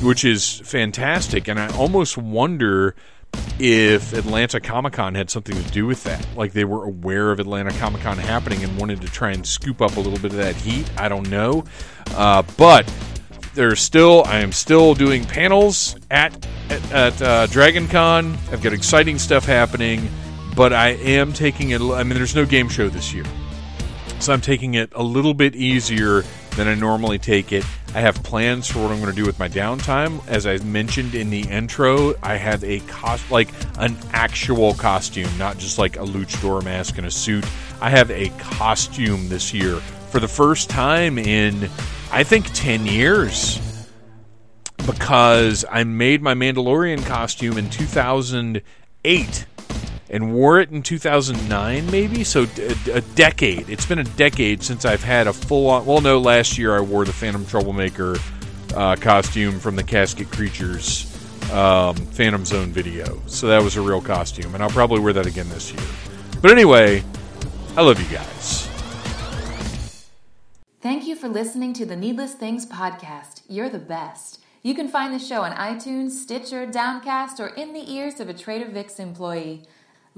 which 0.00 0.24
is 0.24 0.60
fantastic. 0.60 1.48
And 1.48 1.60
I 1.60 1.68
almost 1.76 2.16
wonder 2.16 2.94
if 3.58 4.12
Atlanta 4.12 4.60
Comic 4.60 4.92
Con 4.94 5.14
had 5.14 5.30
something 5.30 5.56
to 5.56 5.70
do 5.70 5.86
with 5.86 6.04
that. 6.04 6.26
Like 6.36 6.52
they 6.52 6.64
were 6.64 6.84
aware 6.84 7.32
of 7.32 7.40
Atlanta 7.40 7.72
Comic 7.72 8.02
Con 8.02 8.16
happening 8.16 8.62
and 8.62 8.78
wanted 8.78 9.00
to 9.00 9.08
try 9.08 9.32
and 9.32 9.46
scoop 9.46 9.82
up 9.82 9.96
a 9.96 10.00
little 10.00 10.18
bit 10.18 10.32
of 10.32 10.38
that 10.38 10.54
heat. 10.56 10.90
I 10.96 11.08
don't 11.08 11.28
know. 11.28 11.64
Uh, 12.14 12.42
but 12.56 12.90
there's 13.54 13.80
still 13.80 14.22
I 14.26 14.38
am 14.38 14.52
still 14.52 14.94
doing 14.94 15.24
panels 15.24 15.96
at 16.10 16.46
at, 16.70 16.92
at 16.92 17.22
uh, 17.22 17.46
Dragon 17.46 17.88
Con. 17.88 18.38
I've 18.52 18.62
got 18.62 18.72
exciting 18.72 19.18
stuff 19.18 19.44
happening, 19.44 20.08
but 20.54 20.72
I 20.72 20.90
am 20.90 21.32
taking 21.32 21.70
it. 21.70 21.80
I 21.80 22.04
mean, 22.04 22.14
there's 22.14 22.36
no 22.36 22.46
game 22.46 22.68
show 22.68 22.88
this 22.88 23.12
year, 23.12 23.24
so 24.20 24.32
I'm 24.32 24.40
taking 24.40 24.74
it 24.74 24.92
a 24.94 25.02
little 25.02 25.34
bit 25.34 25.56
easier 25.56 26.22
than 26.56 26.68
I 26.68 26.74
normally 26.74 27.18
take 27.18 27.52
it. 27.52 27.64
I 27.94 28.00
have 28.00 28.22
plans 28.22 28.68
for 28.68 28.80
what 28.80 28.92
I'm 28.92 29.00
going 29.00 29.10
to 29.10 29.16
do 29.16 29.24
with 29.24 29.38
my 29.38 29.48
downtime. 29.48 30.26
As 30.28 30.46
I 30.46 30.58
mentioned 30.58 31.14
in 31.14 31.30
the 31.30 31.40
intro, 31.40 32.14
I 32.22 32.36
have 32.36 32.62
a 32.62 32.80
cost 32.80 33.30
like 33.30 33.48
an 33.78 33.96
actual 34.12 34.74
costume, 34.74 35.30
not 35.38 35.58
just 35.58 35.78
like 35.78 35.96
a 35.96 36.00
luchador 36.00 36.62
mask 36.62 36.98
and 36.98 37.06
a 37.06 37.10
suit. 37.10 37.46
I 37.80 37.90
have 37.90 38.10
a 38.10 38.28
costume 38.38 39.28
this 39.28 39.54
year 39.54 39.76
for 40.10 40.20
the 40.20 40.28
first 40.28 40.68
time 40.68 41.18
in 41.18 41.70
I 42.12 42.24
think 42.24 42.52
10 42.52 42.86
years 42.86 43.60
because 44.86 45.64
I 45.70 45.84
made 45.84 46.22
my 46.22 46.34
Mandalorian 46.34 47.04
costume 47.04 47.58
in 47.58 47.68
2008 47.68 49.46
and 50.10 50.32
wore 50.32 50.60
it 50.60 50.70
in 50.70 50.82
2009 50.82 51.90
maybe 51.90 52.24
so 52.24 52.46
a, 52.58 52.94
a 52.94 53.00
decade 53.00 53.68
it's 53.68 53.86
been 53.86 53.98
a 53.98 54.04
decade 54.04 54.62
since 54.62 54.84
I've 54.84 55.02
had 55.02 55.26
a 55.26 55.32
full 55.32 55.68
on 55.68 55.86
well 55.86 56.00
no 56.00 56.18
last 56.18 56.58
year 56.58 56.76
I 56.76 56.80
wore 56.80 57.04
the 57.04 57.12
Phantom 57.12 57.44
Troublemaker 57.46 58.16
uh, 58.74 58.96
costume 58.96 59.58
from 59.58 59.76
the 59.76 59.84
Casket 59.84 60.30
Creatures 60.30 61.04
um, 61.52 61.96
Phantom 61.96 62.44
Zone 62.44 62.70
video 62.70 63.20
so 63.26 63.48
that 63.48 63.62
was 63.62 63.76
a 63.76 63.80
real 63.80 64.00
costume 64.00 64.54
and 64.54 64.62
I'll 64.62 64.70
probably 64.70 65.00
wear 65.00 65.12
that 65.12 65.26
again 65.26 65.48
this 65.48 65.72
year 65.72 65.82
but 66.40 66.50
anyway 66.50 67.02
I 67.76 67.82
love 67.82 68.00
you 68.00 68.16
guys 68.16 68.68
Thank 70.80 71.08
you 71.08 71.16
for 71.16 71.28
listening 71.28 71.72
to 71.72 71.84
the 71.84 71.96
Needless 71.96 72.34
Things 72.34 72.64
podcast. 72.64 73.42
You're 73.48 73.68
the 73.68 73.80
best. 73.80 74.40
You 74.62 74.76
can 74.76 74.86
find 74.86 75.12
the 75.12 75.18
show 75.18 75.42
on 75.42 75.50
iTunes, 75.52 76.10
Stitcher, 76.12 76.66
Downcast, 76.66 77.40
or 77.40 77.48
in 77.48 77.72
the 77.72 77.92
ears 77.92 78.20
of 78.20 78.28
a 78.28 78.32
Trader 78.32 78.70
Vic's 78.70 79.00
employee. 79.00 79.64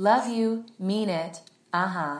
Love 0.00 0.28
you, 0.34 0.64
mean 0.78 1.10
it. 1.10 1.42
Uh 1.74 1.86
huh. 1.86 2.18